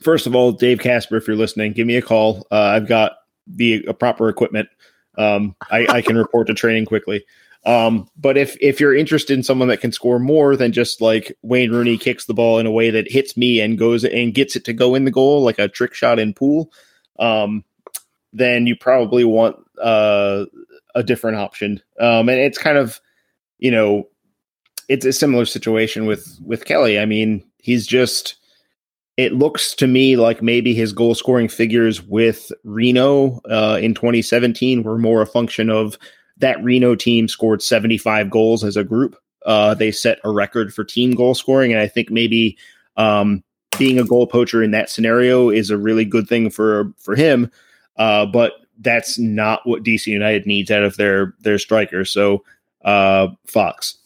first 0.00 0.26
of 0.26 0.34
all, 0.34 0.52
Dave 0.52 0.78
Kasper, 0.78 1.16
if 1.16 1.26
you're 1.26 1.36
listening, 1.36 1.72
give 1.72 1.86
me 1.86 1.96
a 1.96 2.02
call. 2.02 2.46
Uh, 2.50 2.56
I've 2.56 2.88
got 2.88 3.12
the 3.46 3.82
proper 3.94 4.28
equipment. 4.28 4.68
Um, 5.18 5.54
I, 5.70 5.86
I 5.88 6.02
can 6.02 6.16
report 6.16 6.46
to 6.46 6.54
training 6.54 6.86
quickly. 6.86 7.24
Um, 7.66 8.08
but 8.16 8.38
if 8.38 8.56
if 8.60 8.80
you're 8.80 8.94
interested 8.94 9.34
in 9.34 9.42
someone 9.42 9.68
that 9.68 9.80
can 9.80 9.92
score 9.92 10.18
more 10.18 10.56
than 10.56 10.72
just 10.72 11.00
like 11.00 11.36
Wayne 11.42 11.70
Rooney 11.70 11.98
kicks 11.98 12.24
the 12.24 12.34
ball 12.34 12.58
in 12.58 12.66
a 12.66 12.70
way 12.70 12.90
that 12.90 13.10
hits 13.10 13.36
me 13.36 13.60
and 13.60 13.78
goes 13.78 14.04
and 14.04 14.34
gets 14.34 14.56
it 14.56 14.64
to 14.64 14.72
go 14.72 14.94
in 14.94 15.04
the 15.04 15.10
goal 15.10 15.42
like 15.42 15.58
a 15.58 15.68
trick 15.68 15.92
shot 15.94 16.18
in 16.18 16.32
pool, 16.32 16.72
um, 17.18 17.64
then 18.32 18.66
you 18.66 18.76
probably 18.76 19.24
want 19.24 19.56
uh, 19.80 20.46
a 20.94 21.02
different 21.02 21.36
option. 21.36 21.82
Um, 21.98 22.28
and 22.30 22.40
it's 22.40 22.58
kind 22.58 22.78
of 22.78 22.98
you 23.58 23.70
know 23.70 24.08
it's 24.88 25.04
a 25.04 25.12
similar 25.12 25.44
situation 25.44 26.06
with 26.06 26.38
with 26.42 26.64
Kelly. 26.64 26.98
I 26.98 27.04
mean, 27.04 27.44
he's 27.58 27.86
just 27.86 28.36
it 29.18 29.34
looks 29.34 29.74
to 29.74 29.86
me 29.86 30.16
like 30.16 30.40
maybe 30.40 30.72
his 30.72 30.94
goal 30.94 31.14
scoring 31.14 31.48
figures 31.48 32.02
with 32.02 32.50
Reno 32.64 33.40
uh, 33.50 33.78
in 33.78 33.92
2017 33.92 34.82
were 34.82 34.96
more 34.96 35.20
a 35.20 35.26
function 35.26 35.68
of 35.68 35.98
that 36.40 36.62
Reno 36.62 36.94
team 36.94 37.28
scored 37.28 37.62
75 37.62 38.30
goals 38.30 38.64
as 38.64 38.76
a 38.76 38.84
group. 38.84 39.16
Uh, 39.46 39.74
they 39.74 39.90
set 39.90 40.18
a 40.24 40.30
record 40.30 40.74
for 40.74 40.84
team 40.84 41.14
goal 41.14 41.34
scoring, 41.34 41.72
and 41.72 41.80
I 41.80 41.88
think 41.88 42.10
maybe 42.10 42.58
um, 42.96 43.42
being 43.78 43.98
a 43.98 44.04
goal 44.04 44.26
poacher 44.26 44.62
in 44.62 44.72
that 44.72 44.90
scenario 44.90 45.48
is 45.48 45.70
a 45.70 45.78
really 45.78 46.04
good 46.04 46.28
thing 46.28 46.50
for 46.50 46.92
for 46.98 47.14
him. 47.14 47.50
Uh, 47.96 48.26
but 48.26 48.54
that's 48.80 49.18
not 49.18 49.60
what 49.64 49.82
DC 49.82 50.06
United 50.06 50.46
needs 50.46 50.70
out 50.70 50.82
of 50.82 50.96
their 50.96 51.34
their 51.40 51.58
striker. 51.58 52.04
So 52.04 52.44
uh, 52.84 53.28
Fox. 53.46 53.96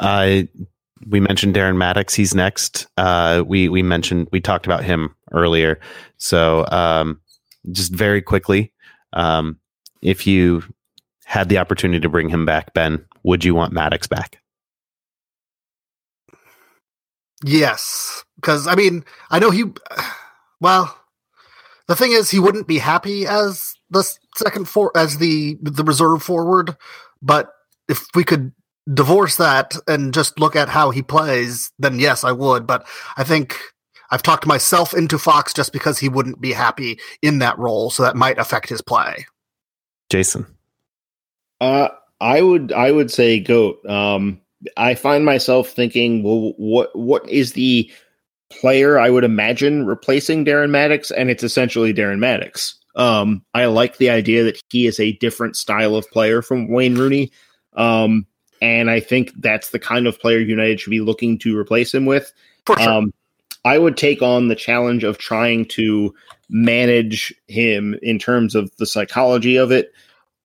Uh, 0.00 0.42
we 1.06 1.20
mentioned 1.20 1.54
Darren 1.54 1.76
Mattocks. 1.76 2.14
He's 2.14 2.34
next. 2.34 2.86
Uh, 2.96 3.42
we 3.46 3.68
we 3.68 3.82
mentioned 3.82 4.28
we 4.32 4.40
talked 4.40 4.66
about 4.66 4.84
him 4.84 5.14
earlier. 5.32 5.80
So 6.18 6.66
um, 6.70 7.20
just 7.72 7.92
very 7.92 8.22
quickly, 8.22 8.72
um, 9.12 9.58
if 10.02 10.26
you 10.26 10.62
had 11.28 11.50
the 11.50 11.58
opportunity 11.58 12.00
to 12.00 12.08
bring 12.08 12.30
him 12.30 12.46
back, 12.46 12.72
Ben, 12.72 13.04
would 13.22 13.44
you 13.44 13.54
want 13.54 13.74
Mattocks 13.74 14.06
back? 14.06 14.38
Yes, 17.44 18.24
because 18.36 18.66
I 18.66 18.74
mean, 18.74 19.04
I 19.30 19.38
know 19.38 19.50
he. 19.50 19.64
Well, 20.60 20.98
the 21.86 21.94
thing 21.94 22.10
is, 22.10 22.32
he 22.32 22.40
wouldn't 22.40 22.66
be 22.66 22.78
happy 22.78 23.28
as 23.28 23.76
the 23.90 24.02
second 24.36 24.68
for 24.68 24.90
as 24.96 25.18
the 25.18 25.56
the 25.62 25.84
reserve 25.84 26.20
forward. 26.20 26.76
But 27.22 27.52
if 27.88 28.08
we 28.16 28.24
could 28.24 28.50
divorce 28.92 29.36
that 29.36 29.76
and 29.86 30.12
just 30.12 30.40
look 30.40 30.56
at 30.56 30.68
how 30.68 30.90
he 30.90 31.00
plays, 31.00 31.70
then 31.78 32.00
yes, 32.00 32.24
I 32.24 32.32
would. 32.32 32.66
But 32.66 32.88
I 33.16 33.22
think 33.22 33.56
I've 34.10 34.24
talked 34.24 34.46
myself 34.46 34.92
into 34.94 35.16
Fox 35.16 35.54
just 35.54 35.72
because 35.72 36.00
he 36.00 36.08
wouldn't 36.08 36.40
be 36.40 36.54
happy 36.54 36.98
in 37.22 37.38
that 37.38 37.56
role, 37.56 37.88
so 37.90 38.02
that 38.02 38.16
might 38.16 38.40
affect 38.40 38.68
his 38.68 38.82
play. 38.82 39.26
Jason. 40.10 40.57
Uh, 41.60 41.88
I 42.20 42.42
would 42.42 42.72
I 42.72 42.90
would 42.92 43.10
say 43.10 43.40
goat. 43.40 43.84
Um, 43.86 44.40
I 44.76 44.94
find 44.94 45.24
myself 45.24 45.70
thinking, 45.70 46.22
well, 46.22 46.54
what 46.56 46.94
what 46.96 47.28
is 47.28 47.52
the 47.52 47.90
player 48.50 48.98
I 48.98 49.10
would 49.10 49.24
imagine 49.24 49.86
replacing 49.86 50.44
Darren 50.44 50.70
Mattocks, 50.70 51.10
and 51.10 51.30
it's 51.30 51.42
essentially 51.42 51.92
Darren 51.94 52.18
Mattocks. 52.18 52.78
Um, 52.96 53.44
I 53.54 53.66
like 53.66 53.98
the 53.98 54.10
idea 54.10 54.42
that 54.44 54.60
he 54.70 54.86
is 54.86 54.98
a 54.98 55.12
different 55.12 55.56
style 55.56 55.94
of 55.94 56.10
player 56.10 56.42
from 56.42 56.68
Wayne 56.68 56.96
Rooney. 56.96 57.30
Um, 57.74 58.26
and 58.60 58.90
I 58.90 58.98
think 58.98 59.32
that's 59.36 59.70
the 59.70 59.78
kind 59.78 60.08
of 60.08 60.18
player 60.18 60.40
United 60.40 60.80
should 60.80 60.90
be 60.90 61.00
looking 61.00 61.38
to 61.38 61.56
replace 61.56 61.94
him 61.94 62.06
with. 62.06 62.32
Sure. 62.66 62.80
Um, 62.82 63.12
I 63.64 63.78
would 63.78 63.96
take 63.96 64.20
on 64.20 64.48
the 64.48 64.56
challenge 64.56 65.04
of 65.04 65.18
trying 65.18 65.66
to 65.66 66.12
manage 66.48 67.32
him 67.46 67.96
in 68.02 68.18
terms 68.18 68.54
of 68.54 68.74
the 68.78 68.86
psychology 68.86 69.56
of 69.56 69.70
it 69.70 69.92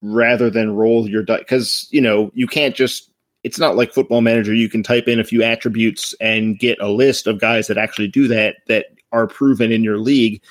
rather 0.04 0.50
than 0.50 0.76
roll 0.76 1.10
your 1.10 1.24
dice. 1.24 1.40
Because, 1.40 1.88
you 1.90 2.02
know, 2.02 2.30
you 2.36 2.46
can't 2.46 2.76
just, 2.76 3.10
it's 3.44 3.58
not 3.58 3.76
like 3.76 3.94
football 3.94 4.22
manager. 4.22 4.54
You 4.54 4.70
can 4.70 4.84
type 4.84 5.08
in 5.08 5.20
a 5.20 5.24
few 5.24 5.42
attributes 5.42 6.14
and 6.20 6.60
get 6.60 6.78
a 6.80 6.90
list 6.90 7.26
of 7.26 7.40
guys 7.40 7.68
that 7.68 7.78
actually 7.78 8.10
do 8.10 8.28
that, 8.28 8.58
that 8.68 8.88
are 9.12 9.28
proven 9.28 9.72
in 9.72 9.84
your 9.84 9.98
league. 9.98 10.42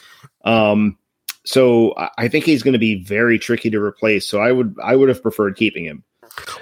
Um, 0.45 0.99
so 1.45 1.95
I- 1.97 2.11
I 2.19 2.29
think 2.29 2.45
he's 2.45 2.63
going 2.63 2.73
to 2.73 2.79
be 2.79 3.05
very 3.05 3.39
tricky 3.39 3.71
to 3.71 3.81
replace. 3.81 4.27
So 4.27 4.41
I 4.41 4.53
would, 4.53 4.75
I 4.83 4.97
would 4.97 5.09
have 5.09 5.23
preferred 5.23 5.57
keeping 5.57 5.85
him. 5.85 6.03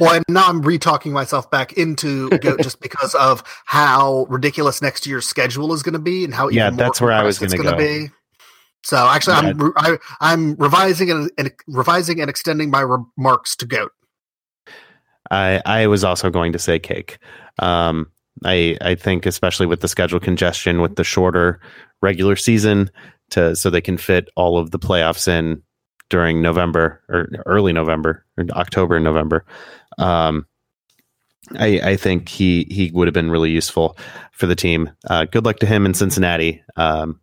Well, 0.00 0.14
and 0.14 0.24
now 0.28 0.46
I'm 0.48 0.62
re-talking 0.62 1.12
myself 1.12 1.48
back 1.50 1.74
into 1.74 2.28
Goat 2.38 2.60
just 2.62 2.80
because 2.80 3.14
of 3.14 3.44
how 3.66 4.26
ridiculous 4.28 4.82
next 4.82 5.06
year's 5.06 5.26
schedule 5.26 5.72
is 5.72 5.82
going 5.84 5.92
to 5.92 6.00
be, 6.00 6.24
and 6.24 6.34
how 6.34 6.48
Yeah, 6.48 6.70
more 6.70 6.78
that's 6.78 7.00
where 7.00 7.12
I 7.12 7.22
was 7.22 7.38
gonna 7.38 7.56
gonna 7.56 7.76
be. 7.76 8.10
So 8.82 8.96
actually, 8.96 9.34
I'm 9.34 9.58
re- 9.58 9.72
I, 9.76 9.98
I'm 10.20 10.54
revising 10.56 11.10
and, 11.10 11.30
and 11.36 11.52
revising 11.66 12.20
and 12.20 12.30
extending 12.30 12.70
my 12.70 12.80
remarks 12.80 13.56
to 13.56 13.66
Goat. 13.66 13.92
I 15.30 15.60
I 15.64 15.86
was 15.86 16.04
also 16.04 16.30
going 16.30 16.52
to 16.52 16.58
say 16.58 16.78
cake. 16.78 17.18
Um, 17.58 18.10
I 18.44 18.76
I 18.80 18.94
think 18.94 19.26
especially 19.26 19.66
with 19.66 19.80
the 19.80 19.88
schedule 19.88 20.20
congestion 20.20 20.80
with 20.80 20.96
the 20.96 21.04
shorter 21.04 21.60
regular 22.00 22.36
season 22.36 22.90
to 23.30 23.54
so 23.54 23.70
they 23.70 23.80
can 23.80 23.96
fit 23.96 24.28
all 24.36 24.58
of 24.58 24.70
the 24.70 24.78
playoffs 24.78 25.28
in 25.28 25.62
during 26.08 26.42
November 26.42 27.02
or 27.08 27.28
early 27.46 27.72
November 27.72 28.24
or 28.36 28.44
October 28.52 28.96
and 28.96 29.04
November. 29.04 29.44
Um, 29.98 30.46
I 31.58 31.80
I 31.82 31.96
think 31.96 32.28
he 32.28 32.66
he 32.70 32.90
would 32.92 33.08
have 33.08 33.14
been 33.14 33.30
really 33.30 33.50
useful 33.50 33.96
for 34.32 34.46
the 34.46 34.56
team. 34.56 34.90
Uh, 35.08 35.26
good 35.26 35.44
luck 35.44 35.58
to 35.58 35.66
him 35.66 35.86
in 35.86 35.94
Cincinnati. 35.94 36.62
Um, 36.76 37.20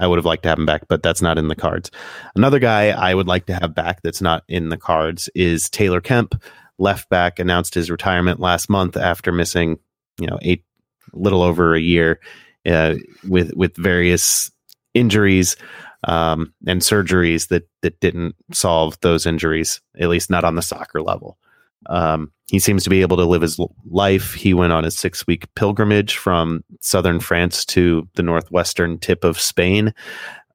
I 0.00 0.06
would 0.06 0.18
have 0.18 0.24
liked 0.24 0.42
to 0.44 0.48
have 0.48 0.58
him 0.58 0.66
back, 0.66 0.88
but 0.88 1.02
that's 1.02 1.22
not 1.22 1.38
in 1.38 1.48
the 1.48 1.56
cards. 1.56 1.90
Another 2.34 2.58
guy 2.58 2.88
I 2.88 3.14
would 3.14 3.28
like 3.28 3.46
to 3.46 3.54
have 3.54 3.74
back 3.74 4.02
that's 4.02 4.20
not 4.20 4.42
in 4.48 4.68
the 4.68 4.76
cards 4.76 5.28
is 5.34 5.70
Taylor 5.70 6.00
Kemp 6.00 6.42
left 6.78 7.08
back 7.08 7.38
announced 7.38 7.74
his 7.74 7.90
retirement 7.90 8.40
last 8.40 8.68
month 8.68 8.96
after 8.96 9.30
missing, 9.30 9.78
you 10.18 10.26
know, 10.26 10.38
eight 10.42 10.64
little 11.12 11.42
over 11.42 11.74
a 11.74 11.80
year 11.80 12.20
uh, 12.66 12.96
with 13.28 13.54
with 13.54 13.76
various 13.76 14.50
injuries 14.94 15.56
um, 16.04 16.52
and 16.66 16.80
surgeries 16.80 17.48
that 17.48 17.68
that 17.82 18.00
didn't 18.00 18.34
solve 18.52 18.98
those 19.00 19.26
injuries, 19.26 19.80
at 19.98 20.08
least 20.08 20.30
not 20.30 20.44
on 20.44 20.56
the 20.56 20.62
soccer 20.62 21.02
level. 21.02 21.38
Um, 21.86 22.32
he 22.46 22.58
seems 22.58 22.84
to 22.84 22.90
be 22.90 23.00
able 23.00 23.16
to 23.16 23.24
live 23.24 23.42
his 23.42 23.58
life. 23.90 24.34
He 24.34 24.52
went 24.54 24.72
on 24.72 24.84
a 24.84 24.90
six 24.90 25.26
week 25.26 25.46
pilgrimage 25.54 26.16
from 26.16 26.62
southern 26.80 27.20
France 27.20 27.64
to 27.66 28.06
the 28.14 28.22
northwestern 28.22 28.98
tip 28.98 29.24
of 29.24 29.40
Spain, 29.40 29.94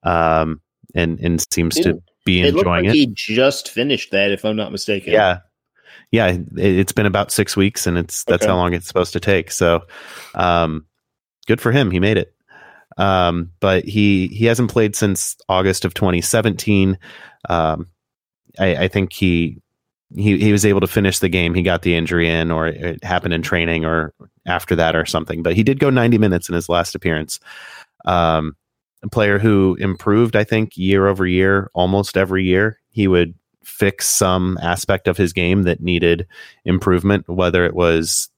um, 0.03 0.61
and 0.95 1.19
and 1.19 1.41
seems 1.51 1.75
to 1.75 1.89
It- 1.91 2.03
be 2.25 2.41
It 2.41 2.49
enjoying 2.55 2.85
like 2.85 2.93
it. 2.93 2.93
he 2.93 3.07
just 3.13 3.69
finished 3.69 4.11
that, 4.11 4.31
if 4.31 4.43
I'm 4.45 4.55
not 4.55 4.71
mistaken. 4.71 5.13
Yeah. 5.13 5.39
Yeah. 6.11 6.27
it- 6.27 6.45
It's 6.57 6.91
been 6.91 7.05
about 7.07 7.31
six 7.31 7.55
weeks 7.57 7.87
and 7.87 7.97
it's, 7.97 8.23
that's 8.25 8.43
Okay. 8.43 8.51
how 8.51 8.57
long 8.57 8.73
it's 8.73 8.87
supposed 8.87 9.13
to 9.13 9.19
take. 9.19 9.51
So, 9.51 9.83
um, 10.35 10.85
good 11.47 11.61
for 11.61 11.71
him. 11.71 11.89
He 11.91 11.99
made 11.99 12.17
it. 12.17 12.33
Um, 12.97 13.51
but 13.61 13.85
he, 13.85 14.27
he 14.27 14.45
hasn't 14.45 14.69
played 14.71 14.95
since 14.95 15.37
August 15.47 15.85
of 15.85 15.93
2017. 15.93 16.97
Um, 17.49 17.87
I, 18.59 18.75
I 18.83 18.87
think 18.89 19.13
he, 19.13 19.61
he, 20.15 20.37
he 20.37 20.51
was 20.51 20.65
able 20.65 20.81
to 20.81 20.87
finish 20.87 21.19
the 21.19 21.29
game. 21.29 21.53
He 21.53 21.61
got 21.61 21.81
the 21.81 21.95
injury 21.95 22.29
in, 22.29 22.51
or 22.51 22.67
it 22.67 23.03
happened 23.03 23.33
in 23.33 23.41
training, 23.41 23.85
or 23.85 24.13
after 24.45 24.75
that, 24.75 24.95
or 24.95 25.05
something. 25.05 25.43
But 25.43 25.55
he 25.55 25.63
did 25.63 25.79
go 25.79 25.89
90 25.89 26.17
minutes 26.17 26.49
in 26.49 26.55
his 26.55 26.69
last 26.69 26.95
appearance. 26.95 27.39
Um, 28.05 28.55
a 29.03 29.09
player 29.09 29.39
who 29.39 29.77
improved, 29.79 30.35
I 30.35 30.43
think, 30.43 30.77
year 30.77 31.07
over 31.07 31.25
year, 31.25 31.69
almost 31.73 32.17
every 32.17 32.43
year. 32.43 32.79
He 32.89 33.07
would 33.07 33.33
fix 33.63 34.07
some 34.07 34.57
aspect 34.61 35.07
of 35.07 35.17
his 35.17 35.31
game 35.31 35.63
that 35.63 35.81
needed 35.81 36.27
improvement, 36.65 37.29
whether 37.29 37.65
it 37.65 37.75
was 37.75 38.29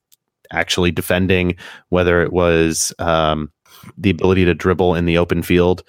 actually 0.51 0.91
defending, 0.91 1.55
whether 1.89 2.21
it 2.21 2.33
was 2.33 2.93
um, 2.99 3.51
the 3.97 4.09
ability 4.09 4.45
to 4.45 4.53
dribble 4.53 4.95
in 4.95 5.05
the 5.05 5.17
open 5.17 5.41
field, 5.41 5.83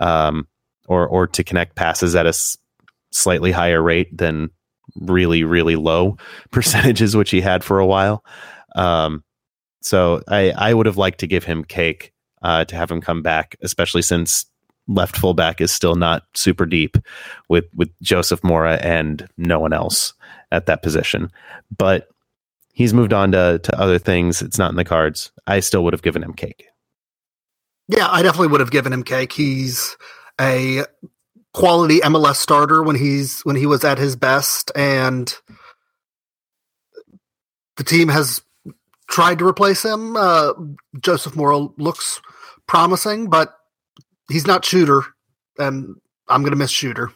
um, 0.00 0.46
or 0.86 1.06
or 1.06 1.26
to 1.26 1.42
connect 1.44 1.74
passes 1.74 2.14
at 2.14 2.26
a 2.26 2.30
s- 2.30 2.56
slightly 3.10 3.50
higher 3.50 3.82
rate 3.82 4.16
than 4.16 4.50
really 5.00 5.44
really 5.44 5.76
low 5.76 6.16
percentages, 6.50 7.16
which 7.16 7.30
he 7.30 7.40
had 7.40 7.64
for 7.64 7.78
a 7.78 7.86
while. 7.86 8.24
Um, 8.76 9.22
so 9.80 10.22
I 10.28 10.50
I 10.50 10.74
would 10.74 10.86
have 10.86 10.96
liked 10.96 11.20
to 11.20 11.26
give 11.26 11.44
him 11.44 11.64
cake 11.64 12.12
uh, 12.42 12.64
to 12.64 12.76
have 12.76 12.90
him 12.90 13.00
come 13.00 13.22
back, 13.22 13.56
especially 13.62 14.02
since 14.02 14.46
left 14.86 15.16
fullback 15.16 15.60
is 15.60 15.72
still 15.72 15.94
not 15.94 16.24
super 16.34 16.66
deep 16.66 16.96
with 17.48 17.64
with 17.74 17.90
Joseph 18.02 18.44
Mora 18.44 18.76
and 18.76 19.26
no 19.36 19.58
one 19.58 19.72
else 19.72 20.12
at 20.52 20.66
that 20.66 20.82
position. 20.82 21.30
But 21.76 22.08
he's 22.72 22.94
moved 22.94 23.12
on 23.12 23.32
to 23.32 23.60
to 23.62 23.80
other 23.80 23.98
things. 23.98 24.42
It's 24.42 24.58
not 24.58 24.70
in 24.70 24.76
the 24.76 24.84
cards. 24.84 25.32
I 25.46 25.60
still 25.60 25.84
would 25.84 25.94
have 25.94 26.02
given 26.02 26.22
him 26.22 26.34
cake. 26.34 26.66
Yeah, 27.88 28.08
I 28.10 28.22
definitely 28.22 28.48
would 28.48 28.60
have 28.60 28.70
given 28.70 28.92
him 28.92 29.02
cake. 29.02 29.32
He's 29.32 29.96
a 30.40 30.84
quality 31.54 32.00
MLS 32.00 32.36
starter 32.36 32.82
when 32.82 32.96
he's 32.96 33.40
when 33.42 33.56
he 33.56 33.64
was 33.64 33.84
at 33.84 33.96
his 33.96 34.16
best, 34.16 34.70
and 34.76 35.34
the 37.76 37.84
team 37.84 38.08
has 38.08 38.42
tried 39.08 39.38
to 39.38 39.46
replace 39.46 39.82
him. 39.84 40.16
Uh, 40.16 40.52
Joseph 41.00 41.36
Mora 41.36 41.58
looks 41.78 42.20
promising, 42.66 43.30
but 43.30 43.54
he's 44.30 44.46
not 44.46 44.64
shooter, 44.64 45.02
and 45.58 45.96
I'm 46.28 46.42
going 46.42 46.52
to 46.52 46.58
miss 46.58 46.70
shooter. 46.70 47.10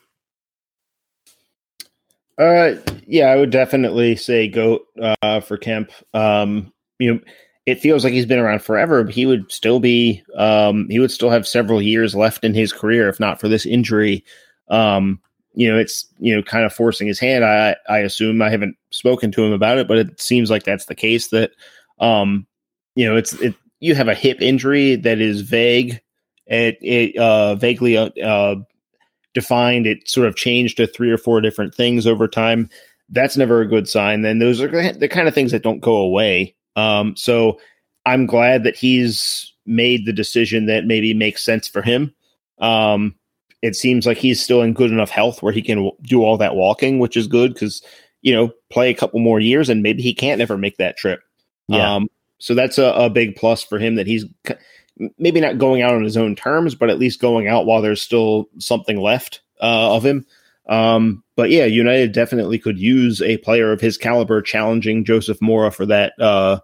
Uh, 2.38 2.76
yeah, 3.06 3.26
I 3.26 3.36
would 3.36 3.50
definitely 3.50 4.14
say 4.14 4.46
goat 4.46 4.86
uh, 5.00 5.40
for 5.40 5.56
Kemp. 5.56 5.90
Um, 6.14 6.72
you 7.00 7.14
know, 7.14 7.20
it 7.68 7.80
feels 7.80 8.02
like 8.02 8.14
he's 8.14 8.24
been 8.24 8.38
around 8.38 8.62
forever, 8.62 9.04
but 9.04 9.12
he 9.12 9.26
would 9.26 9.52
still 9.52 9.78
be 9.78 10.22
um, 10.36 10.88
he 10.88 10.98
would 10.98 11.10
still 11.10 11.28
have 11.28 11.46
several 11.46 11.82
years 11.82 12.14
left 12.14 12.42
in 12.42 12.54
his 12.54 12.72
career 12.72 13.10
if 13.10 13.20
not 13.20 13.38
for 13.38 13.46
this 13.46 13.66
injury. 13.66 14.24
Um, 14.70 15.20
you 15.54 15.70
know, 15.70 15.78
it's 15.78 16.06
you 16.18 16.34
know 16.34 16.42
kind 16.42 16.64
of 16.64 16.72
forcing 16.72 17.06
his 17.06 17.20
hand. 17.20 17.44
I 17.44 17.76
I 17.86 17.98
assume 17.98 18.40
I 18.40 18.48
haven't 18.48 18.76
spoken 18.90 19.30
to 19.32 19.44
him 19.44 19.52
about 19.52 19.76
it, 19.76 19.86
but 19.86 19.98
it 19.98 20.18
seems 20.18 20.50
like 20.50 20.64
that's 20.64 20.86
the 20.86 20.94
case. 20.94 21.28
That 21.28 21.50
um, 22.00 22.46
you 22.94 23.06
know, 23.06 23.16
it's 23.16 23.34
it 23.34 23.54
you 23.80 23.94
have 23.94 24.08
a 24.08 24.14
hip 24.14 24.40
injury 24.40 24.96
that 24.96 25.20
is 25.20 25.42
vague. 25.42 26.00
It 26.46 26.78
it 26.80 27.16
uh, 27.18 27.56
vaguely 27.56 27.98
uh, 27.98 28.54
defined. 29.34 29.86
It 29.86 30.08
sort 30.08 30.26
of 30.26 30.36
changed 30.36 30.78
to 30.78 30.86
three 30.86 31.10
or 31.10 31.18
four 31.18 31.42
different 31.42 31.74
things 31.74 32.06
over 32.06 32.28
time. 32.28 32.70
That's 33.10 33.36
never 33.36 33.60
a 33.60 33.68
good 33.68 33.88
sign. 33.90 34.22
Then 34.22 34.38
those 34.38 34.62
are 34.62 34.92
the 34.92 35.08
kind 35.08 35.28
of 35.28 35.34
things 35.34 35.52
that 35.52 35.62
don't 35.62 35.80
go 35.80 35.96
away. 35.96 36.54
Um, 36.76 37.16
so 37.16 37.60
I'm 38.06 38.26
glad 38.26 38.64
that 38.64 38.76
he's 38.76 39.52
made 39.66 40.06
the 40.06 40.12
decision 40.12 40.66
that 40.66 40.86
maybe 40.86 41.12
makes 41.14 41.44
sense 41.44 41.68
for 41.68 41.82
him. 41.82 42.14
Um, 42.58 43.14
it 43.62 43.76
seems 43.76 44.06
like 44.06 44.18
he's 44.18 44.42
still 44.42 44.62
in 44.62 44.72
good 44.72 44.90
enough 44.90 45.10
health 45.10 45.42
where 45.42 45.52
he 45.52 45.62
can 45.62 45.78
w- 45.78 45.96
do 46.02 46.22
all 46.22 46.36
that 46.38 46.54
walking, 46.54 46.98
which 46.98 47.16
is 47.16 47.26
good 47.26 47.52
because 47.52 47.82
you 48.22 48.32
know 48.32 48.52
play 48.70 48.90
a 48.90 48.94
couple 48.94 49.20
more 49.20 49.40
years 49.40 49.68
and 49.68 49.82
maybe 49.82 50.02
he 50.02 50.14
can't 50.14 50.40
ever 50.40 50.56
make 50.56 50.76
that 50.78 50.96
trip. 50.96 51.20
Yeah. 51.68 51.96
Um, 51.96 52.08
so 52.38 52.54
that's 52.54 52.78
a, 52.78 52.86
a 52.92 53.10
big 53.10 53.36
plus 53.36 53.62
for 53.62 53.78
him 53.78 53.96
that 53.96 54.06
he's 54.06 54.24
maybe 55.18 55.40
not 55.40 55.58
going 55.58 55.82
out 55.82 55.94
on 55.94 56.04
his 56.04 56.16
own 56.16 56.34
terms, 56.36 56.74
but 56.74 56.90
at 56.90 56.98
least 56.98 57.20
going 57.20 57.48
out 57.48 57.66
while 57.66 57.82
there's 57.82 58.02
still 58.02 58.48
something 58.58 59.00
left 59.00 59.42
uh, 59.60 59.94
of 59.94 60.04
him. 60.04 60.24
Um, 60.68 61.22
but 61.38 61.50
yeah, 61.50 61.66
United 61.66 62.10
definitely 62.10 62.58
could 62.58 62.80
use 62.80 63.22
a 63.22 63.36
player 63.36 63.70
of 63.70 63.80
his 63.80 63.96
caliber 63.96 64.42
challenging 64.42 65.04
Joseph 65.04 65.40
Mora 65.40 65.70
for 65.70 65.86
that 65.86 66.14
uh, 66.18 66.58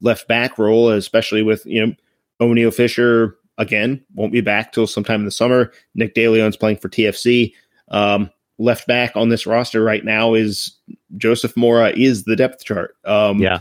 left 0.00 0.26
back 0.26 0.58
role, 0.58 0.90
especially 0.90 1.42
with 1.42 1.64
you 1.64 1.86
know 1.86 1.92
Oniel 2.40 2.74
Fisher 2.74 3.36
again 3.56 4.04
won't 4.16 4.32
be 4.32 4.40
back 4.40 4.72
till 4.72 4.88
sometime 4.88 5.20
in 5.20 5.26
the 5.26 5.30
summer. 5.30 5.70
Nick 5.94 6.16
DeLeon's 6.16 6.56
playing 6.56 6.78
for 6.78 6.88
TFC. 6.88 7.52
Um, 7.92 8.28
left 8.58 8.88
back 8.88 9.12
on 9.14 9.28
this 9.28 9.46
roster 9.46 9.84
right 9.84 10.04
now 10.04 10.34
is 10.34 10.76
Joseph 11.16 11.56
Mora 11.56 11.90
is 11.90 12.24
the 12.24 12.34
depth 12.34 12.64
chart. 12.64 12.96
Um, 13.04 13.38
Yeah. 13.38 13.60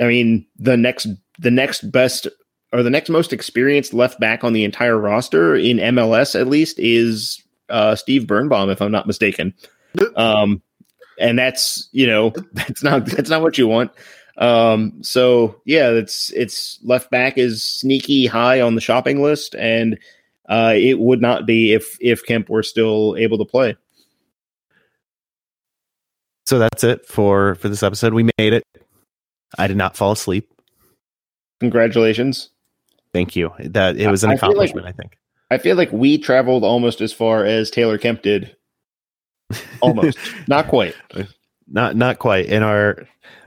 I 0.00 0.06
mean 0.06 0.46
the 0.58 0.78
next 0.78 1.06
the 1.38 1.50
next 1.50 1.92
best 1.92 2.28
or 2.72 2.82
the 2.82 2.88
next 2.88 3.10
most 3.10 3.30
experienced 3.30 3.92
left 3.92 4.18
back 4.18 4.42
on 4.42 4.54
the 4.54 4.64
entire 4.64 4.96
roster 4.96 5.54
in 5.54 5.76
MLS, 5.76 6.34
at 6.34 6.48
least, 6.48 6.78
is 6.78 7.42
uh, 7.68 7.94
Steve 7.94 8.26
Birnbaum, 8.26 8.70
if 8.70 8.80
I'm 8.80 8.90
not 8.90 9.06
mistaken. 9.06 9.52
Um, 10.16 10.62
and 11.18 11.38
that's 11.38 11.88
you 11.92 12.06
know 12.06 12.32
that's 12.52 12.82
not 12.82 13.06
that's 13.06 13.30
not 13.30 13.42
what 13.42 13.58
you 13.58 13.68
want. 13.68 13.90
Um, 14.38 15.02
so 15.02 15.60
yeah, 15.64 15.90
it's 15.90 16.30
it's 16.32 16.78
left 16.82 17.10
back 17.10 17.36
is 17.38 17.62
sneaky 17.64 18.26
high 18.26 18.60
on 18.60 18.74
the 18.74 18.80
shopping 18.80 19.22
list, 19.22 19.54
and 19.54 19.98
uh, 20.48 20.72
it 20.76 20.98
would 20.98 21.20
not 21.20 21.46
be 21.46 21.72
if 21.72 21.96
if 22.00 22.24
Kemp 22.24 22.48
were 22.48 22.62
still 22.62 23.14
able 23.18 23.38
to 23.38 23.44
play. 23.44 23.76
So 26.46 26.58
that's 26.58 26.82
it 26.84 27.06
for 27.06 27.54
for 27.56 27.68
this 27.68 27.82
episode. 27.82 28.14
We 28.14 28.24
made 28.38 28.52
it. 28.52 28.64
I 29.58 29.66
did 29.66 29.76
not 29.76 29.96
fall 29.96 30.12
asleep. 30.12 30.48
Congratulations. 31.60 32.50
Thank 33.12 33.36
you. 33.36 33.52
That 33.60 33.96
it 33.96 34.10
was 34.10 34.24
an 34.24 34.30
I 34.30 34.36
feel 34.36 34.48
like- 34.48 34.70
accomplishment. 34.70 34.86
I 34.86 34.92
think. 34.92 35.18
I 35.50 35.58
feel 35.58 35.76
like 35.76 35.92
we 35.92 36.16
traveled 36.16 36.64
almost 36.64 37.02
as 37.02 37.12
far 37.12 37.44
as 37.44 37.70
Taylor 37.70 37.98
Kemp 37.98 38.22
did. 38.22 38.56
Almost, 39.80 40.18
not 40.48 40.68
quite. 40.68 40.94
Not 41.68 41.96
not 41.96 42.18
quite. 42.18 42.46
In 42.46 42.62
our 42.62 43.06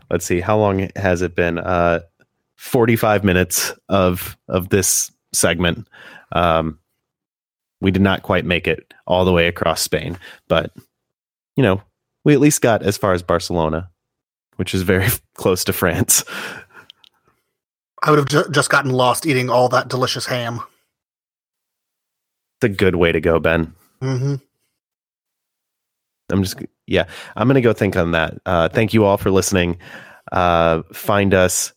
let's 0.09 0.25
see, 0.25 0.39
how 0.39 0.57
long 0.57 0.89
has 0.95 1.21
it 1.21 1.35
been? 1.35 1.59
Uh, 1.59 1.99
forty 2.55 2.95
five 2.95 3.23
minutes 3.23 3.71
of 3.87 4.35
of 4.47 4.69
this 4.69 5.11
segment. 5.31 5.87
Um, 6.31 6.79
we 7.81 7.91
did 7.91 8.01
not 8.01 8.23
quite 8.23 8.43
make 8.45 8.67
it 8.67 8.93
all 9.05 9.25
the 9.25 9.33
way 9.33 9.47
across 9.47 9.81
Spain, 9.81 10.17
but 10.47 10.71
you 11.55 11.61
know, 11.61 11.83
we 12.23 12.33
at 12.33 12.39
least 12.39 12.61
got 12.61 12.81
as 12.81 12.97
far 12.97 13.13
as 13.13 13.21
Barcelona, 13.21 13.91
which 14.55 14.73
is 14.73 14.81
very 14.81 15.07
close 15.35 15.63
to 15.65 15.73
France. 15.73 16.23
I 18.01 18.09
would 18.09 18.17
have 18.19 18.27
ju- 18.27 18.51
just 18.51 18.71
gotten 18.71 18.91
lost 18.91 19.27
eating 19.27 19.49
all 19.51 19.69
that 19.69 19.87
delicious 19.87 20.25
ham. 20.25 20.61
It's 22.57 22.63
a 22.63 22.69
good 22.69 22.95
way 22.95 23.11
to 23.11 23.21
go, 23.21 23.39
Ben. 23.39 23.75
hmm 24.01 24.35
I'm 26.29 26.43
just 26.43 26.57
yeah, 26.87 27.05
I'm 27.35 27.47
gonna 27.47 27.61
go 27.61 27.73
think 27.73 27.95
on 27.95 28.11
that. 28.11 28.37
Uh, 28.45 28.69
thank 28.69 28.93
you 28.93 29.05
all 29.05 29.17
for 29.17 29.31
listening. 29.31 29.77
Uh, 30.31 30.81
find 30.93 31.33
us 31.33 31.73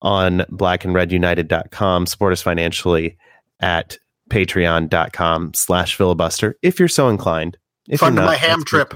on 0.00 0.40
blackandredunited.com. 0.50 2.06
Support 2.06 2.32
us 2.32 2.42
financially 2.42 3.16
at 3.60 3.96
patreon.com 4.30 5.54
slash 5.54 5.94
filibuster 5.94 6.56
if 6.62 6.78
you're 6.78 6.88
so 6.88 7.08
inclined. 7.08 7.56
If 7.88 8.00
Fund 8.00 8.16
not, 8.16 8.26
my 8.26 8.36
ham 8.36 8.64
trip. 8.64 8.94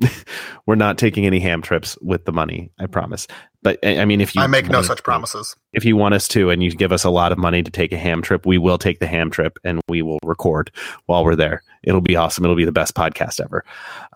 We're 0.66 0.74
not 0.74 0.98
taking 0.98 1.26
any 1.26 1.40
ham 1.40 1.62
trips 1.62 1.96
with 2.00 2.24
the 2.24 2.32
money, 2.32 2.70
I 2.78 2.86
promise. 2.86 3.26
But 3.62 3.78
I 3.84 4.04
mean, 4.04 4.20
if 4.20 4.34
you 4.34 4.42
I 4.42 4.46
make 4.48 4.68
no 4.68 4.82
such 4.82 4.96
to- 4.98 5.02
promises. 5.04 5.54
if 5.72 5.84
you 5.84 5.96
want 5.96 6.14
us 6.14 6.26
to 6.28 6.50
and 6.50 6.62
you 6.62 6.70
give 6.72 6.90
us 6.92 7.04
a 7.04 7.10
lot 7.10 7.30
of 7.32 7.38
money 7.38 7.62
to 7.62 7.70
take 7.70 7.92
a 7.92 7.96
ham 7.98 8.20
trip, 8.20 8.44
we 8.44 8.58
will 8.58 8.78
take 8.78 8.98
the 8.98 9.06
ham 9.06 9.30
trip 9.30 9.58
and 9.64 9.80
we 9.88 10.02
will 10.02 10.18
record 10.24 10.70
while 11.06 11.24
we're 11.24 11.36
there. 11.36 11.62
It'll 11.84 12.00
be 12.00 12.16
awesome. 12.16 12.44
It'll 12.44 12.56
be 12.56 12.64
the 12.64 12.72
best 12.72 12.94
podcast 12.94 13.40
ever. 13.40 13.64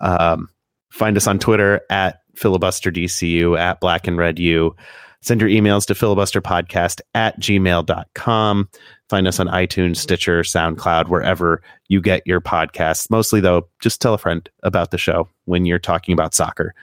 Um, 0.01 0.49
find 0.91 1.17
us 1.17 1.27
on 1.29 1.39
Twitter 1.39 1.81
at 1.91 2.23
filibusterdcu, 2.37 3.59
at 3.59 3.81
black 3.81 4.07
and 4.07 4.19
red 4.19 4.39
u. 4.39 4.75
Send 5.23 5.41
your 5.41 5.51
emails 5.51 5.87
to 5.87 5.95
filibusterpodcast 5.95 7.01
at 7.15 7.41
gmail.com. 7.41 8.69
Find 9.09 9.27
us 9.29 9.41
on 9.41 9.47
iTunes, 9.49 9.97
Stitcher, 9.97 10.43
SoundCloud, 10.43 11.09
wherever 11.09 11.63
you 11.89 12.01
get 12.01 12.25
your 12.27 12.41
podcasts. 12.41 13.11
Mostly, 13.11 13.41
though, 13.41 13.69
just 13.81 14.01
tell 14.01 14.15
a 14.15 14.19
friend 14.19 14.49
about 14.63 14.91
the 14.91 14.99
show 14.99 15.29
when 15.45 15.65
you're 15.65 15.79
talking 15.79 16.13
about 16.13 16.35
soccer, 16.35 16.75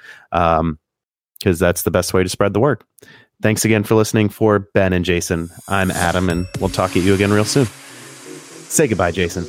because 1.43 1.59
that's 1.59 1.81
the 1.81 1.91
best 1.91 2.13
way 2.13 2.23
to 2.23 2.29
spread 2.29 2.53
the 2.53 2.59
word. 2.61 2.81
Thanks 3.41 3.65
again 3.65 3.83
for 3.83 3.95
listening 3.95 4.29
for 4.29 4.59
Ben 4.59 4.93
and 4.93 5.03
Jason. 5.03 5.49
I'm 5.67 5.91
Adam, 5.91 6.29
and 6.29 6.47
we'll 6.61 6.69
talk 6.69 6.95
at 6.95 7.03
you 7.03 7.13
again 7.13 7.33
real 7.33 7.43
soon. 7.43 7.65
Say 7.65 8.87
goodbye, 8.87 9.11
Jason. 9.11 9.45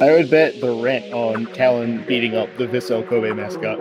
I 0.00 0.12
would 0.12 0.30
bet 0.30 0.60
the 0.60 0.72
rent 0.72 1.12
on 1.12 1.46
Talon 1.46 2.04
beating 2.06 2.36
up 2.36 2.48
the 2.58 2.66
Vissel 2.68 3.06
Kobe 3.06 3.32
mascot. 3.32 3.78